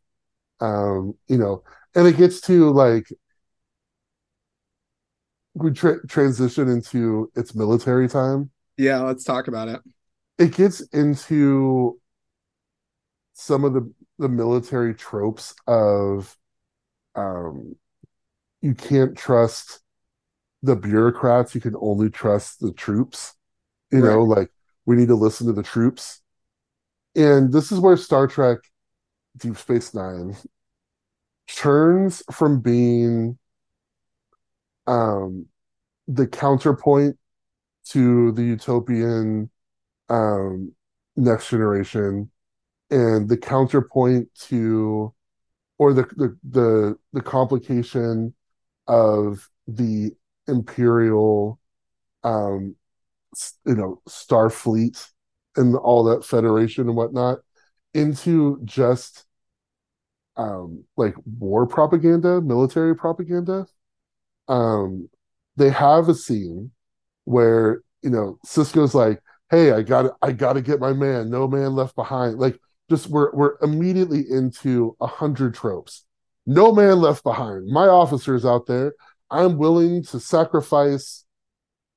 um 0.59 1.13
you 1.27 1.37
know 1.37 1.63
and 1.93 2.07
it 2.07 2.17
gets 2.17 2.41
to 2.41 2.71
like 2.71 3.07
we 5.53 5.71
tra- 5.71 6.05
transition 6.07 6.67
into 6.67 7.31
its 7.35 7.53
military 7.53 8.09
time 8.09 8.49
yeah, 8.77 8.99
let's 8.99 9.23
talk 9.23 9.47
about 9.47 9.67
it. 9.69 9.81
It 10.37 10.53
gets 10.53 10.81
into 10.81 11.99
some 13.33 13.63
of 13.63 13.73
the 13.73 13.91
the 14.19 14.29
military 14.29 14.95
tropes 14.95 15.53
of 15.67 16.35
um 17.15 17.75
you 18.61 18.73
can't 18.73 19.15
trust 19.17 19.79
the 20.63 20.75
bureaucrats 20.75 21.53
you 21.53 21.61
can 21.61 21.75
only 21.79 22.09
trust 22.09 22.59
the 22.59 22.73
troops 22.73 23.35
you 23.91 23.99
know 23.99 24.23
like 24.23 24.49
we 24.87 24.95
need 24.95 25.09
to 25.09 25.15
listen 25.15 25.45
to 25.47 25.53
the 25.53 25.61
troops. 25.61 26.21
And 27.15 27.51
this 27.51 27.71
is 27.71 27.79
where 27.79 27.97
star 27.97 28.25
trek 28.25 28.59
deep 29.35 29.57
space 29.57 29.93
nine 29.93 30.35
turns 31.47 32.23
from 32.31 32.61
being 32.61 33.37
um 34.87 35.45
the 36.07 36.25
counterpoint 36.25 37.17
to 37.89 38.31
the 38.31 38.43
utopian 38.43 39.49
um 40.09 40.73
next 41.15 41.49
generation. 41.49 42.31
And 42.89 43.29
the 43.29 43.37
counterpoint 43.37 44.29
to 44.49 45.13
or 45.77 45.93
the 45.93 46.03
the 46.15 46.37
the, 46.49 46.97
the 47.13 47.21
complication 47.21 48.33
of 48.87 49.49
the 49.67 50.11
imperial 50.47 51.59
um 52.23 52.75
you 53.65 53.75
know 53.75 54.01
starfleet 54.09 55.07
and 55.55 55.75
all 55.75 56.03
that 56.05 56.25
federation 56.25 56.87
and 56.87 56.95
whatnot 56.97 57.39
into 57.93 58.59
just 58.63 59.25
um 60.37 60.83
like 60.95 61.15
war 61.39 61.65
propaganda 61.65 62.41
military 62.41 62.95
propaganda. 62.95 63.67
Um 64.47 65.09
they 65.55 65.69
have 65.69 66.09
a 66.09 66.15
scene 66.15 66.71
where 67.25 67.81
you 68.01 68.09
know 68.09 68.37
sisko's 68.45 68.95
like 68.95 69.21
hey 69.49 69.71
i 69.71 69.81
gotta 69.81 70.13
i 70.21 70.31
gotta 70.31 70.61
get 70.61 70.79
my 70.79 70.93
man 70.93 71.29
no 71.29 71.47
man 71.47 71.73
left 71.73 71.95
behind 71.95 72.37
like 72.37 72.59
just 72.89 73.07
we're 73.07 73.31
we're 73.33 73.57
immediately 73.61 74.23
into 74.29 74.95
a 75.01 75.07
hundred 75.07 75.53
tropes 75.53 76.05
no 76.47 76.71
man 76.71 77.01
left 77.01 77.23
behind. 77.25 77.67
My 77.67 77.87
officers 77.87 78.45
out 78.45 78.67
there, 78.67 78.93
I'm 79.29 79.57
willing 79.57 80.01
to 80.05 80.19
sacrifice 80.19 81.25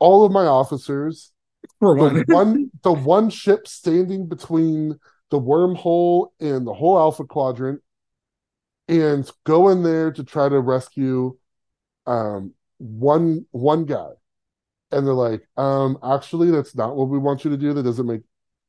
all 0.00 0.26
of 0.26 0.32
my 0.32 0.44
officers. 0.44 1.30
For 1.78 1.94
The 1.94 2.02
one. 2.02 2.24
one, 2.26 2.70
the 2.82 2.92
one 2.92 3.30
ship 3.30 3.68
standing 3.68 4.26
between 4.26 4.98
the 5.30 5.40
wormhole 5.40 6.30
and 6.40 6.66
the 6.66 6.74
whole 6.74 6.98
Alpha 6.98 7.24
Quadrant, 7.24 7.80
and 8.88 9.30
go 9.44 9.68
in 9.68 9.84
there 9.84 10.10
to 10.10 10.24
try 10.24 10.48
to 10.48 10.58
rescue 10.58 11.38
um, 12.08 12.52
one 12.78 13.46
one 13.52 13.84
guy. 13.84 14.10
And 14.92 15.06
they're 15.06 15.14
like, 15.14 15.46
um, 15.56 15.98
actually, 16.02 16.50
that's 16.50 16.74
not 16.74 16.96
what 16.96 17.08
we 17.08 17.18
want 17.18 17.44
you 17.44 17.50
to 17.50 17.56
do. 17.56 17.72
That 17.72 17.84
doesn't 17.84 18.06
make 18.06 18.22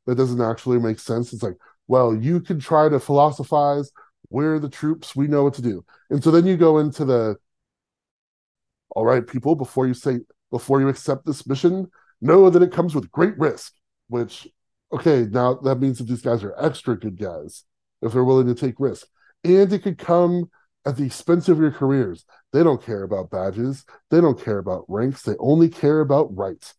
that 0.06 0.16
doesn't 0.16 0.42
actually 0.42 0.80
make 0.80 1.00
sense. 1.00 1.32
It's 1.32 1.44
like, 1.44 1.58
well, 1.88 2.16
you 2.16 2.42
can 2.42 2.60
try 2.60 2.90
to 2.90 3.00
philosophize. 3.00 3.92
We're 4.30 4.60
the 4.60 4.70
troops. 4.70 5.16
We 5.16 5.28
know 5.28 5.44
what 5.44 5.56
to 5.56 5.62
do. 5.62 5.84
And 6.10 6.24
so 6.24 6.32
then 6.32 6.46
you 6.46 6.58
go 6.58 6.80
into 6.80 7.06
the 7.06 7.36
all 8.92 9.06
right, 9.06 9.26
people, 9.26 9.56
before 9.56 9.88
you 9.88 9.94
say 9.94 10.20
before 10.52 10.82
you 10.82 10.90
accept 10.90 11.26
this 11.26 11.48
mission, 11.48 11.90
know 12.20 12.50
that 12.50 12.62
it 12.62 12.72
comes 12.72 12.94
with 12.94 13.12
great 13.12 13.38
risk. 13.38 13.74
Which, 14.10 14.48
okay, 14.92 15.28
now 15.30 15.56
that 15.56 15.80
means 15.80 16.00
that 16.00 16.08
these 16.08 16.22
guys 16.22 16.44
are 16.44 16.56
extra 16.58 16.98
good 16.98 17.18
guys 17.18 17.64
if 18.02 18.12
they're 18.12 18.24
willing 18.24 18.48
to 18.48 18.56
take 18.56 18.76
risk. 18.80 19.08
And 19.44 19.72
it 19.72 19.84
could 19.84 19.98
come 19.98 20.50
at 20.86 20.98
the 20.98 21.06
expense 21.06 21.48
of 21.50 21.60
your 21.60 21.72
careers. 21.72 22.26
They 22.54 22.64
don't 22.64 22.84
care 22.84 23.04
about 23.04 23.30
badges. 23.30 23.86
They 24.10 24.22
don't 24.22 24.42
care 24.44 24.58
about 24.58 24.86
ranks. 24.88 25.22
They 25.24 25.36
only 25.40 25.70
care 25.70 26.00
about 26.02 26.36
rights. 26.36 26.74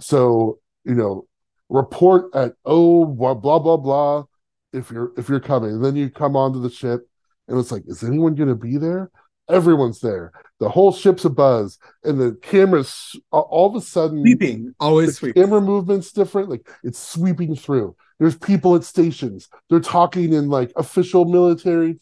So, 0.00 0.58
you 0.84 0.94
know, 0.94 1.26
report 1.68 2.34
at 2.34 2.54
oh 2.64 3.04
blah 3.04 3.34
blah 3.34 3.58
blah 3.58 3.76
blah 3.76 4.24
if 4.72 4.90
you're 4.90 5.12
if 5.16 5.28
you're 5.28 5.40
coming. 5.40 5.70
And 5.72 5.84
then 5.84 5.96
you 5.96 6.10
come 6.10 6.36
onto 6.36 6.60
the 6.62 6.70
ship 6.70 7.06
and 7.46 7.58
it's 7.58 7.72
like, 7.72 7.82
is 7.86 8.02
anyone 8.02 8.34
gonna 8.34 8.54
be 8.54 8.76
there? 8.76 9.10
Everyone's 9.50 10.00
there. 10.00 10.32
The 10.60 10.68
whole 10.68 10.92
ship's 10.92 11.24
a 11.24 11.30
buzz, 11.30 11.78
and 12.04 12.20
the 12.20 12.38
camera's 12.42 13.16
all 13.30 13.66
of 13.66 13.74
a 13.76 13.80
sudden 13.80 14.20
Sweeping, 14.20 14.74
always 14.78 15.16
sweeping. 15.16 15.42
camera 15.42 15.60
movement's 15.60 16.12
different. 16.12 16.50
Like 16.50 16.68
it's 16.84 16.98
sweeping 16.98 17.56
through. 17.56 17.96
There's 18.18 18.36
people 18.36 18.74
at 18.74 18.84
stations. 18.84 19.48
They're 19.70 19.80
talking 19.80 20.32
in 20.32 20.48
like 20.48 20.72
official 20.76 21.24
military 21.24 21.98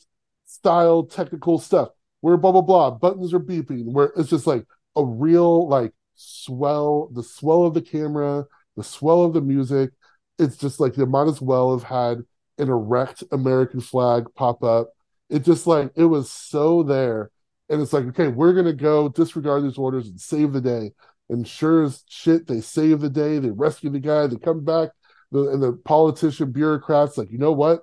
style 0.66 1.04
technical 1.04 1.60
stuff. 1.60 1.90
Where 2.22 2.36
blah 2.36 2.50
blah 2.50 2.62
blah 2.62 2.90
buttons 2.90 3.32
are 3.32 3.40
beeping. 3.40 3.84
Where 3.84 4.10
it's 4.16 4.30
just 4.30 4.48
like 4.48 4.64
a 4.96 5.04
real 5.04 5.68
like 5.68 5.92
swell, 6.16 7.08
the 7.12 7.22
swell 7.22 7.66
of 7.66 7.74
the 7.74 7.82
camera, 7.82 8.46
the 8.76 8.82
swell 8.82 9.22
of 9.22 9.32
the 9.32 9.40
music. 9.40 9.90
It's 10.38 10.56
just 10.56 10.80
like 10.80 10.94
they 10.94 11.04
might 11.04 11.28
as 11.28 11.40
well 11.40 11.78
have 11.78 11.84
had 11.84 12.18
an 12.58 12.68
erect 12.68 13.22
American 13.30 13.80
flag 13.80 14.24
pop 14.34 14.64
up. 14.64 14.88
It 15.30 15.44
just 15.44 15.68
like 15.68 15.92
it 15.94 16.06
was 16.06 16.30
so 16.30 16.82
there. 16.82 17.30
And 17.68 17.80
it's 17.80 17.92
like, 17.92 18.06
okay, 18.06 18.28
we're 18.28 18.54
gonna 18.54 18.72
go 18.72 19.08
disregard 19.08 19.62
these 19.62 19.78
orders 19.78 20.08
and 20.08 20.20
save 20.20 20.52
the 20.52 20.60
day. 20.60 20.90
And 21.28 21.46
sure 21.46 21.84
as 21.84 22.02
shit, 22.08 22.48
they 22.48 22.60
save 22.60 23.00
the 23.00 23.10
day. 23.10 23.38
They 23.38 23.50
rescue 23.50 23.90
the 23.90 24.00
guy. 24.00 24.26
They 24.26 24.36
come 24.36 24.64
back. 24.64 24.90
The, 25.30 25.50
and 25.50 25.62
the 25.62 25.72
politician 25.84 26.52
bureaucrats 26.52 27.18
like, 27.18 27.30
you 27.30 27.38
know 27.38 27.52
what? 27.52 27.82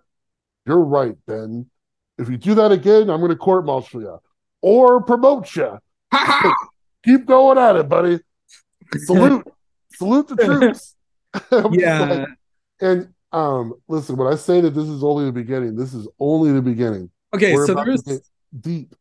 You're 0.66 0.84
right, 0.84 1.16
Ben. 1.28 1.70
If 2.18 2.30
you 2.30 2.38
do 2.38 2.56
that 2.56 2.72
again, 2.72 3.10
I'm 3.10 3.20
going 3.20 3.30
to 3.32 3.36
court 3.36 3.66
martial 3.66 4.02
you 4.02 4.20
or 4.62 5.02
promote 5.02 5.56
you. 5.56 5.78
Keep 7.06 7.26
going 7.26 7.58
at 7.58 7.76
it, 7.76 7.90
buddy. 7.90 8.20
Salute, 8.98 9.48
salute 9.94 10.28
the 10.28 10.36
troops. 10.36 10.96
Yeah. 11.72 12.00
like- 12.06 12.28
and 12.80 13.14
um, 13.32 13.74
listen, 13.88 14.16
when 14.18 14.32
I 14.32 14.36
say 14.36 14.62
that 14.62 14.72
this 14.72 14.88
is 14.88 15.04
only 15.04 15.26
the 15.26 15.32
beginning, 15.32 15.76
this 15.76 15.94
is 15.96 16.08
only 16.20 16.52
the 16.52 16.62
beginning. 16.62 17.10
Okay, 17.34 17.54
We're 17.56 17.66
so 17.66 17.74
there's 17.74 18.04
deep. 18.60 18.94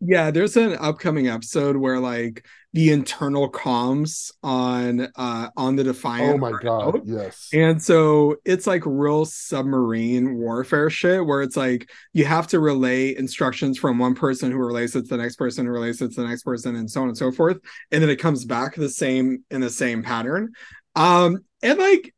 Yeah, 0.00 0.30
there's 0.30 0.56
an 0.56 0.76
upcoming 0.78 1.28
episode 1.28 1.76
where 1.76 2.00
like 2.00 2.46
the 2.72 2.90
internal 2.90 3.50
comms 3.50 4.32
on 4.42 5.08
uh 5.14 5.48
on 5.56 5.76
the 5.76 5.84
Defiant. 5.84 6.34
Oh 6.34 6.38
my 6.38 6.52
god, 6.60 6.96
out. 6.96 7.02
yes. 7.04 7.48
And 7.52 7.80
so 7.82 8.36
it's 8.44 8.66
like 8.66 8.82
real 8.84 9.24
submarine 9.24 10.36
warfare 10.36 10.90
shit 10.90 11.24
where 11.24 11.42
it's 11.42 11.56
like 11.56 11.88
you 12.12 12.24
have 12.24 12.48
to 12.48 12.58
relay 12.58 13.16
instructions 13.16 13.78
from 13.78 13.98
one 13.98 14.14
person 14.14 14.50
who 14.50 14.58
relays 14.58 14.96
it 14.96 15.02
to 15.02 15.08
the 15.08 15.16
next 15.16 15.36
person 15.36 15.66
who 15.66 15.72
relays 15.72 16.02
it 16.02 16.12
to 16.14 16.22
the 16.22 16.28
next 16.28 16.42
person 16.42 16.74
and 16.74 16.90
so 16.90 17.02
on 17.02 17.08
and 17.08 17.16
so 17.16 17.30
forth. 17.30 17.58
And 17.92 18.02
then 18.02 18.10
it 18.10 18.16
comes 18.16 18.44
back 18.44 18.74
the 18.74 18.88
same 18.88 19.44
in 19.50 19.60
the 19.60 19.70
same 19.70 20.02
pattern. 20.02 20.52
Um, 20.96 21.44
and 21.62 21.78
like, 21.78 22.14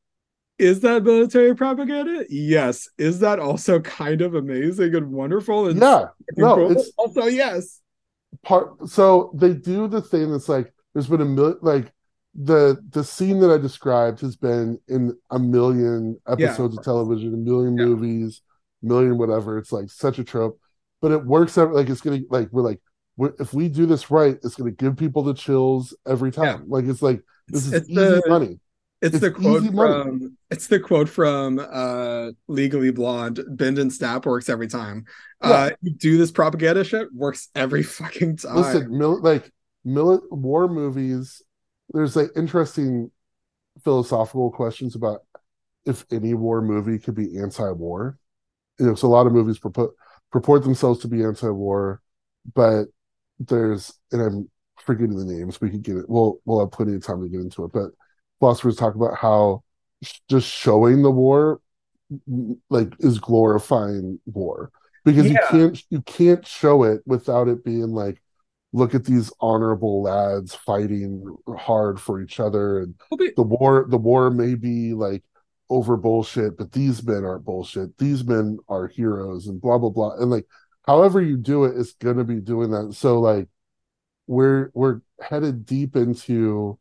is 0.58 0.80
that 0.80 1.02
military 1.04 1.54
propaganda? 1.54 2.24
Yes. 2.30 2.88
Is 2.98 3.18
that 3.20 3.38
also 3.38 3.80
kind 3.80 4.22
of 4.22 4.34
amazing 4.34 4.94
and 4.94 5.10
wonderful? 5.12 5.68
And 5.68 5.80
yeah, 5.80 6.06
no, 6.36 6.54
cool? 6.56 6.84
also 6.98 7.24
yes. 7.26 7.80
part 8.42 8.88
so 8.88 9.32
they 9.34 9.52
do 9.54 9.88
the 9.88 10.00
thing 10.00 10.30
that's 10.30 10.48
like 10.48 10.72
there's 10.94 11.08
been 11.08 11.20
a 11.20 11.24
million 11.24 11.58
like 11.62 11.92
the 12.34 12.78
the 12.90 13.02
scene 13.02 13.40
that 13.40 13.50
I 13.50 13.58
described 13.58 14.20
has 14.20 14.36
been 14.36 14.78
in 14.88 15.16
a 15.30 15.38
million 15.38 16.18
Yeah, 16.26 16.32
episodes 16.48 16.74
of 16.74 16.78
of 16.80 16.84
television, 16.84 17.32
a 17.34 17.36
million 17.36 17.76
Yeah. 17.78 17.84
movies, 17.86 18.42
million 18.82 19.16
whatever. 19.18 19.58
It's 19.58 19.72
like 19.72 19.90
such 19.90 20.18
a 20.18 20.24
trope, 20.24 20.60
but 21.00 21.12
it 21.12 21.24
works 21.24 21.56
out 21.58 21.72
like 21.72 21.88
it's 21.88 22.00
gonna 22.02 22.20
like 22.30 22.48
we're 22.52 22.62
like 22.62 22.80
we're, 23.16 23.32
if 23.40 23.54
we 23.54 23.68
do 23.70 23.86
this 23.86 24.10
right, 24.10 24.36
it's 24.44 24.54
gonna 24.54 24.70
give 24.70 24.96
people 24.98 25.22
the 25.22 25.32
chills 25.34 25.94
every 26.06 26.30
time. 26.30 26.68
Like 26.68 26.84
it's 26.84 27.00
like 27.02 27.22
this 27.48 27.66
is 27.66 27.72
It's 27.72 27.88
easy 27.88 28.00
the- 28.00 28.22
money. 28.28 28.58
It's, 29.02 29.14
It's 29.14 29.20
the 29.20 29.30
quote 29.30 29.62
money. 29.62 29.76
from 29.76 30.36
it's 30.50 30.68
the 30.68 30.80
quote 30.80 31.08
from 31.08 31.58
uh 31.58 32.30
Legally 32.48 32.90
Blonde. 32.92 33.40
Bend 33.48 33.78
and 33.78 33.92
snap 33.92 34.24
works 34.26 34.48
every 34.48 34.68
time. 34.68 35.04
Uh 35.40 35.70
you 35.82 35.90
do 35.92 36.16
this 36.18 36.30
propaganda 36.30 36.82
shit 36.84 37.12
works 37.14 37.48
every 37.54 37.82
fucking 37.98 38.38
time. 38.38 38.56
Listen, 38.56 38.96
mil- 38.98 39.20
like 39.20 39.50
mil- 39.84 40.22
war 40.30 40.66
movies. 40.68 41.42
There's 41.90 42.16
like 42.16 42.30
interesting 42.36 43.10
philosophical 43.84 44.50
questions 44.50 44.94
about 44.96 45.20
if 45.84 46.04
any 46.10 46.34
war 46.34 46.62
movie 46.62 46.98
could 46.98 47.14
be 47.14 47.38
anti-war. 47.38 48.18
You 48.80 48.86
know, 48.86 48.94
so 48.94 49.08
a 49.08 49.10
lot 49.10 49.26
of 49.26 49.32
movies 49.32 49.58
purport 49.58 49.92
purport 50.32 50.62
themselves 50.64 51.00
to 51.00 51.08
be 51.08 51.22
anti-war, 51.22 52.00
but 52.54 52.86
there's 53.38 53.92
and 54.10 54.22
I'm 54.22 54.50
forgetting 54.80 55.16
the 55.16 55.24
names. 55.24 55.60
We 55.60 55.70
could 55.70 55.82
get 55.82 55.96
it. 55.96 56.08
We'll 56.08 56.40
we'll 56.46 56.60
have 56.60 56.72
plenty 56.72 56.94
of 56.94 57.04
time 57.04 57.22
to 57.22 57.28
get 57.28 57.40
into 57.40 57.64
it. 57.64 57.72
But 57.72 57.90
philosophers 58.38 58.76
talk 58.76 58.94
about 58.94 59.16
how 59.16 59.62
just 60.28 60.48
showing 60.48 61.02
the 61.02 61.10
war 61.10 61.60
like 62.70 62.92
is 63.00 63.18
glorifying 63.18 64.20
war. 64.26 64.70
Because 65.04 65.30
you 65.30 65.38
can't 65.50 65.82
you 65.90 66.02
can't 66.02 66.46
show 66.46 66.82
it 66.82 67.02
without 67.06 67.48
it 67.48 67.64
being 67.64 67.88
like 67.88 68.20
look 68.72 68.94
at 68.94 69.04
these 69.04 69.32
honorable 69.40 70.02
lads 70.02 70.54
fighting 70.54 71.24
hard 71.56 72.00
for 72.00 72.20
each 72.20 72.40
other 72.40 72.80
and 72.80 72.94
the 73.36 73.42
war 73.42 73.86
the 73.88 73.96
war 73.96 74.30
may 74.30 74.54
be 74.54 74.92
like 74.92 75.22
over 75.70 75.96
bullshit 75.96 76.58
but 76.58 76.72
these 76.72 77.04
men 77.04 77.24
aren't 77.24 77.44
bullshit. 77.44 77.96
These 77.98 78.24
men 78.24 78.58
are 78.68 78.88
heroes 78.88 79.46
and 79.46 79.60
blah 79.60 79.78
blah 79.78 79.90
blah. 79.90 80.16
And 80.16 80.30
like 80.30 80.46
however 80.86 81.22
you 81.22 81.36
do 81.36 81.64
it 81.64 81.76
it's 81.76 81.94
going 81.94 82.16
to 82.16 82.24
be 82.24 82.40
doing 82.40 82.70
that. 82.72 82.94
So 82.94 83.20
like 83.20 83.48
we're 84.26 84.70
we're 84.74 85.00
headed 85.20 85.66
deep 85.66 85.94
into 85.94 86.78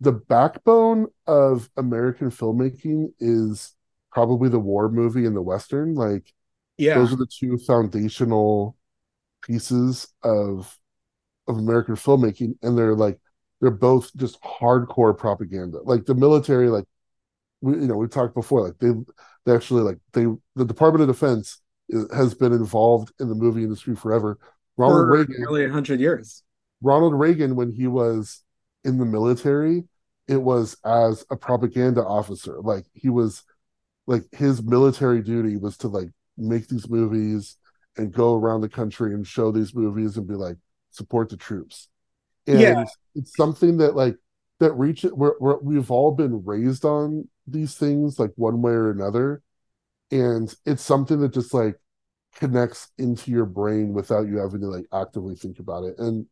the 0.00 0.12
backbone 0.12 1.06
of 1.26 1.68
american 1.76 2.30
filmmaking 2.30 3.12
is 3.18 3.74
probably 4.12 4.48
the 4.48 4.58
war 4.58 4.88
movie 4.88 5.26
and 5.26 5.36
the 5.36 5.42
western 5.42 5.94
like 5.94 6.32
yeah. 6.78 6.94
those 6.94 7.12
are 7.12 7.16
the 7.16 7.26
two 7.26 7.58
foundational 7.58 8.76
pieces 9.42 10.08
of 10.22 10.78
of 11.48 11.58
American 11.58 11.94
filmmaking, 11.94 12.56
and 12.62 12.76
they're 12.76 12.94
like 12.94 13.18
they're 13.60 13.70
both 13.70 14.14
just 14.16 14.40
hardcore 14.42 15.16
propaganda. 15.16 15.78
Like 15.82 16.04
the 16.04 16.14
military, 16.14 16.68
like 16.68 16.84
we 17.60 17.74
you 17.74 17.86
know 17.86 17.96
we 17.96 18.08
talked 18.08 18.34
before, 18.34 18.66
like 18.66 18.78
they 18.78 18.90
they 19.44 19.54
actually 19.54 19.82
like 19.82 19.98
they 20.12 20.26
the 20.56 20.64
Department 20.64 21.02
of 21.02 21.08
Defense 21.08 21.60
is, 21.88 22.06
has 22.12 22.34
been 22.34 22.52
involved 22.52 23.12
in 23.20 23.28
the 23.28 23.34
movie 23.34 23.62
industry 23.62 23.94
forever. 23.94 24.38
Ronald 24.76 25.06
for 25.06 25.18
Reagan, 25.18 25.36
nearly 25.38 25.68
hundred 25.68 26.00
years. 26.00 26.42
Ronald 26.82 27.14
Reagan, 27.14 27.56
when 27.56 27.72
he 27.72 27.86
was 27.86 28.42
in 28.86 28.98
the 28.98 29.06
military, 29.06 29.84
it 30.28 30.38
was 30.38 30.78
as 30.86 31.26
a 31.30 31.36
propaganda 31.36 32.04
officer. 32.04 32.60
Like 32.62 32.86
he 32.94 33.10
was 33.10 33.44
like 34.06 34.24
his 34.32 34.62
military 34.62 35.22
duty 35.22 35.56
was 35.56 35.76
to 35.78 35.88
like 35.88 36.08
make 36.36 36.68
these 36.68 36.88
movies 36.88 37.56
and 37.96 38.12
go 38.12 38.34
around 38.34 38.60
the 38.62 38.68
country 38.68 39.14
and 39.14 39.26
show 39.26 39.52
these 39.52 39.74
movies 39.74 40.16
and 40.16 40.26
be 40.28 40.34
like 40.34 40.56
support 40.90 41.28
the 41.30 41.36
troops. 41.36 41.88
And 42.46 42.76
Yeah. 42.76 42.96
it's 43.14 43.36
something 43.36 43.78
that 43.78 43.96
like 43.96 44.16
that 44.60 44.72
reach 44.74 45.04
we've 45.62 45.90
all 45.90 46.12
been 46.12 46.44
raised 46.44 46.84
on 46.84 47.28
these 47.46 47.76
things 47.76 48.18
like 48.18 48.32
one 48.36 48.62
way 48.62 48.72
or 48.72 48.90
another 48.90 49.42
and 50.10 50.54
it's 50.66 50.82
something 50.82 51.20
that 51.20 51.32
just 51.34 51.52
like 51.54 51.76
connects 52.36 52.88
into 52.98 53.30
your 53.30 53.46
brain 53.46 53.92
without 53.92 54.26
you 54.28 54.38
having 54.38 54.60
to 54.60 54.68
like 54.68 54.86
actively 54.92 55.34
think 55.34 55.58
about 55.58 55.84
it 55.84 55.98
and 55.98 56.26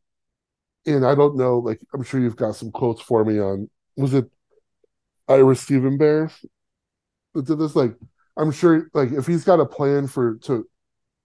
and 0.87 1.05
I 1.07 1.14
don't 1.14 1.37
know, 1.37 1.59
like 1.59 1.80
I'm 1.93 2.03
sure 2.03 2.20
you've 2.20 2.37
got 2.37 2.57
some 2.57 2.70
quotes 2.70 3.01
for 3.01 3.24
me 3.24 3.39
on 3.41 3.70
was 3.97 4.14
it 4.14 4.26
Ira 5.28 5.57
Steven 5.57 5.99
Behr 5.99 6.32
that 7.35 7.47
did 7.47 7.59
this? 7.59 7.76
Like 7.76 7.97
I'm 8.37 8.53
sure 8.53 8.89
like 8.95 9.12
if 9.12 9.26
he's 9.26 9.45
got 9.45 9.61
a 9.61 9.66
plan 9.66 10.07
for 10.07 10.37
to 10.43 10.68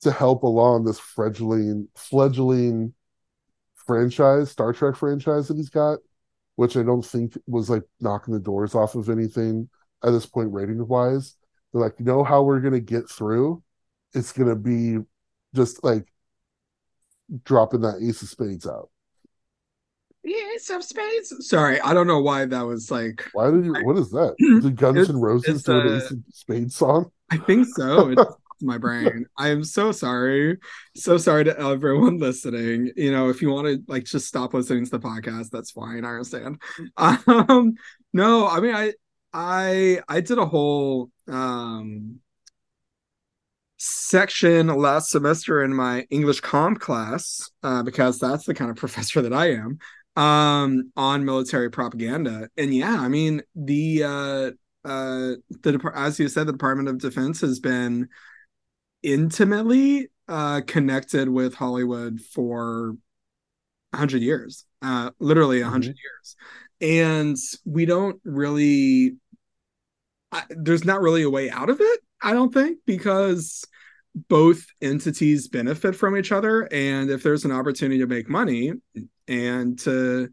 to 0.02 0.12
help 0.12 0.44
along 0.44 0.86
this 0.86 1.00
fledgling 1.00 1.88
fledgling 1.96 2.94
franchise, 3.76 4.52
Star 4.52 4.74
Trek 4.74 4.96
franchise 4.96 5.48
that 5.48 5.58
he's 5.58 5.70
got, 5.70 6.00
which 6.56 6.78
I 6.78 6.84
don't 6.84 7.06
think 7.06 7.38
was 7.48 7.70
like 7.70 7.84
knocking 8.00 8.34
the 8.34 8.40
doors 8.40 8.76
off 8.76 8.96
of 8.96 9.10
anything 9.10 9.70
at 10.04 10.12
this 10.12 10.26
point 10.26 10.54
rating 10.54 10.86
wise. 10.88 11.36
They're 11.74 11.82
like, 11.82 11.96
you 12.00 12.06
know 12.06 12.24
how 12.24 12.44
we're 12.44 12.62
gonna 12.62 12.80
get 12.80 13.10
through? 13.10 13.64
It's 14.14 14.32
gonna 14.32 14.56
be 14.56 15.00
just 15.56 15.84
like 15.84 16.08
dropping 17.44 17.82
that 17.82 18.02
ace 18.02 18.22
of 18.22 18.30
spades 18.30 18.68
out. 18.68 18.90
Ace 20.26 20.70
of 20.70 20.84
Spades. 20.84 21.34
Sorry, 21.48 21.80
I 21.82 21.94
don't 21.94 22.08
know 22.08 22.22
why 22.22 22.46
that 22.46 22.62
was 22.66 22.92
like. 22.92 23.26
Why 23.34 23.52
did 23.52 23.66
you? 23.66 23.74
What 23.86 23.98
is 23.98 24.10
that? 24.12 24.36
Did 24.62 24.76
Guns 24.76 25.10
N' 25.10 25.18
Roses 25.18 25.64
do 25.64 25.80
an 25.80 25.88
uh, 25.88 25.98
Ace 25.98 26.12
of 26.12 26.20
Spades 26.32 26.76
song? 26.76 27.12
I 27.30 27.38
think 27.38 27.68
so. 27.68 28.14
It's 28.60 28.66
my 28.66 28.78
brain. 28.78 29.26
I 29.38 29.52
am 29.52 29.64
so 29.64 29.94
sorry. 29.94 30.58
So 30.94 31.18
sorry 31.18 31.46
to 31.46 31.58
everyone 31.58 32.18
listening. 32.20 32.92
You 32.98 33.10
know, 33.10 33.30
if 33.30 33.42
you 33.42 33.52
want 33.52 33.68
to 33.68 33.82
like 33.88 34.04
just 34.04 34.28
stop 34.28 34.54
listening 34.54 34.84
to 34.84 34.92
the 34.92 35.00
podcast, 35.00 35.50
that's 35.50 35.72
fine. 35.72 36.04
I 36.04 36.10
understand. 36.10 36.62
Um, 36.98 37.76
no, 38.12 38.50
I 38.50 38.60
mean, 38.60 38.76
I, 38.76 38.94
I, 39.32 40.02
I 40.10 40.20
did 40.20 40.40
a 40.40 40.46
whole 40.46 41.10
um 41.30 42.20
section 43.78 44.68
last 44.68 45.10
semester 45.10 45.64
in 45.64 45.74
my 45.74 46.06
English 46.10 46.42
comp 46.42 46.82
class 46.82 47.50
uh, 47.64 47.82
because 47.82 48.20
that's 48.20 48.44
the 48.44 48.54
kind 48.54 48.70
of 48.70 48.76
professor 48.76 49.22
that 49.22 49.32
I 49.32 49.54
am 49.54 49.80
um 50.20 50.92
on 50.98 51.24
military 51.24 51.72
propaganda. 51.72 52.50
And 52.58 52.74
yeah 52.74 53.00
i 53.00 53.08
mean 53.08 53.42
the 53.56 54.04
uh 54.04 54.52
uh 54.86 55.36
the 55.62 55.92
as 55.96 56.20
you 56.20 56.28
said 56.28 56.46
the 56.46 56.52
department 56.52 56.90
of 56.90 57.00
defense 57.00 57.40
has 57.42 57.60
been 57.60 58.10
intimately 59.02 60.10
uh 60.28 60.60
connected 60.68 61.30
with 61.30 61.56
hollywood 61.56 62.20
for 62.20 62.98
100 63.92 64.22
years 64.22 64.66
uh 64.82 65.10
literally 65.20 65.62
100 65.62 65.96
years. 65.96 66.36
And 66.82 67.38
we 67.66 67.86
don't 67.86 68.20
really 68.26 69.16
I, 70.34 70.44
there's 70.50 70.86
not 70.86 71.02
really 71.02 71.24
a 71.24 71.30
way 71.30 71.50
out 71.50 71.70
of 71.70 71.80
it 71.80 72.00
i 72.22 72.34
don't 72.34 72.54
think 72.54 72.80
because 72.86 73.66
both 74.28 74.66
entities 74.82 75.48
benefit 75.48 75.96
from 75.96 76.18
each 76.18 76.32
other. 76.32 76.68
And 76.74 77.10
if 77.10 77.24
there's 77.24 77.46
an 77.46 77.52
opportunity 77.52 78.00
to 78.00 78.08
make 78.08 78.28
money 78.28 78.74
and 79.30 79.80
to 79.80 80.30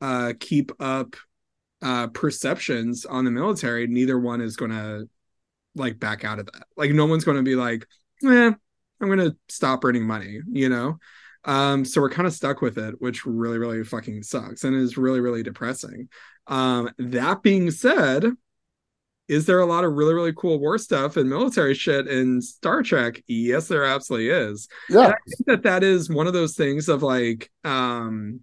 uh, 0.00 0.34
keep 0.38 0.72
up 0.80 1.16
uh, 1.80 2.08
perceptions 2.08 3.06
on 3.06 3.24
the 3.24 3.30
military, 3.30 3.86
neither 3.86 4.18
one 4.18 4.40
is 4.40 4.56
going 4.56 4.72
to 4.72 5.08
like 5.74 5.98
back 5.98 6.24
out 6.24 6.38
of 6.38 6.46
that. 6.46 6.64
Like 6.76 6.90
no 6.90 7.06
one's 7.06 7.24
going 7.24 7.38
to 7.38 7.42
be 7.42 7.56
like, 7.56 7.86
"Eh, 8.24 8.52
I'm 9.00 9.08
going 9.08 9.18
to 9.18 9.36
stop 9.48 9.84
earning 9.84 10.06
money," 10.06 10.40
you 10.50 10.68
know. 10.68 10.98
Um, 11.44 11.84
so 11.84 12.00
we're 12.00 12.10
kind 12.10 12.26
of 12.26 12.34
stuck 12.34 12.60
with 12.60 12.78
it, 12.78 13.00
which 13.00 13.24
really, 13.26 13.58
really 13.58 13.82
fucking 13.82 14.22
sucks 14.22 14.64
and 14.64 14.76
is 14.76 14.96
really, 14.96 15.20
really 15.20 15.42
depressing. 15.42 16.08
Um, 16.46 16.90
that 16.98 17.42
being 17.42 17.70
said, 17.70 18.26
is 19.28 19.46
there 19.46 19.60
a 19.60 19.66
lot 19.66 19.84
of 19.84 19.92
really, 19.92 20.14
really 20.14 20.32
cool 20.32 20.58
war 20.58 20.78
stuff 20.78 21.16
and 21.16 21.28
military 21.28 21.74
shit 21.74 22.06
in 22.08 22.42
Star 22.42 22.82
Trek? 22.82 23.22
Yes, 23.26 23.68
there 23.68 23.84
absolutely 23.84 24.28
is 24.28 24.68
Yeah, 24.88 25.08
I 25.08 25.14
think 25.28 25.46
that 25.46 25.62
that 25.62 25.82
is 25.84 26.10
one 26.10 26.26
of 26.26 26.32
those 26.32 26.54
things 26.54 26.88
of 26.88 27.02
like, 27.02 27.50
um, 27.64 28.40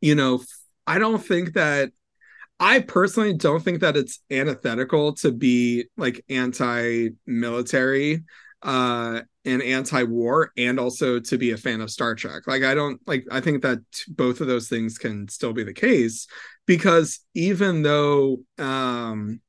you 0.00 0.14
know, 0.14 0.42
I 0.86 0.98
don't 0.98 1.24
think 1.24 1.54
that 1.54 1.92
I 2.58 2.80
personally 2.80 3.32
don't 3.34 3.62
think 3.62 3.80
that 3.80 3.96
it's 3.96 4.20
antithetical 4.30 5.14
to 5.16 5.32
be 5.32 5.86
like 5.96 6.24
anti-military 6.28 8.24
uh 8.62 9.22
and 9.46 9.62
anti-war 9.62 10.52
and 10.58 10.78
also 10.78 11.18
to 11.18 11.38
be 11.38 11.52
a 11.52 11.56
fan 11.56 11.80
of 11.80 11.90
Star 11.90 12.14
Trek. 12.14 12.42
Like 12.46 12.62
I 12.62 12.74
don't 12.74 13.00
like 13.06 13.24
I 13.30 13.40
think 13.40 13.62
that 13.62 13.78
both 14.08 14.42
of 14.42 14.46
those 14.48 14.68
things 14.68 14.98
can 14.98 15.28
still 15.28 15.54
be 15.54 15.64
the 15.64 15.72
case 15.72 16.26
because 16.66 17.20
even 17.34 17.82
though 17.82 18.40
um 18.58 19.40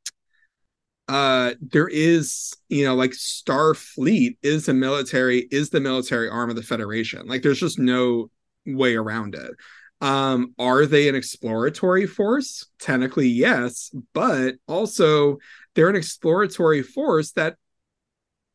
uh 1.07 1.53
there 1.61 1.87
is 1.87 2.53
you 2.69 2.85
know 2.85 2.95
like 2.95 3.11
starfleet 3.11 4.37
is 4.41 4.69
a 4.69 4.73
military 4.73 5.47
is 5.51 5.69
the 5.69 5.79
military 5.79 6.29
arm 6.29 6.49
of 6.49 6.55
the 6.55 6.63
federation. 6.63 7.27
Like 7.27 7.41
there's 7.41 7.59
just 7.59 7.79
no 7.79 8.29
way 8.65 8.95
around 8.95 9.35
it. 9.35 9.51
Um 9.99 10.53
are 10.57 10.85
they 10.85 11.09
an 11.09 11.15
exploratory 11.15 12.05
force? 12.07 12.67
Technically 12.79 13.27
yes 13.27 13.91
but 14.13 14.55
also 14.67 15.37
they're 15.75 15.89
an 15.89 15.95
exploratory 15.95 16.83
force 16.83 17.31
that 17.33 17.55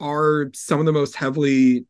are 0.01 0.51
some 0.55 0.81
of 0.81 0.87
the 0.87 0.93
most 0.93 1.17
heavily 1.17 1.87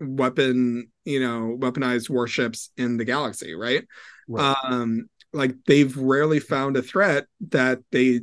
weapon 0.00 0.88
you 1.04 1.20
know 1.20 1.56
weaponized 1.58 2.10
warships 2.10 2.70
in 2.76 2.96
the 2.98 3.04
galaxy 3.04 3.54
right? 3.54 3.84
Right. 4.28 4.56
um 4.64 5.08
like 5.32 5.54
they've 5.66 5.96
rarely 5.96 6.40
found 6.40 6.76
a 6.76 6.82
threat 6.82 7.26
that 7.48 7.80
they 7.92 8.20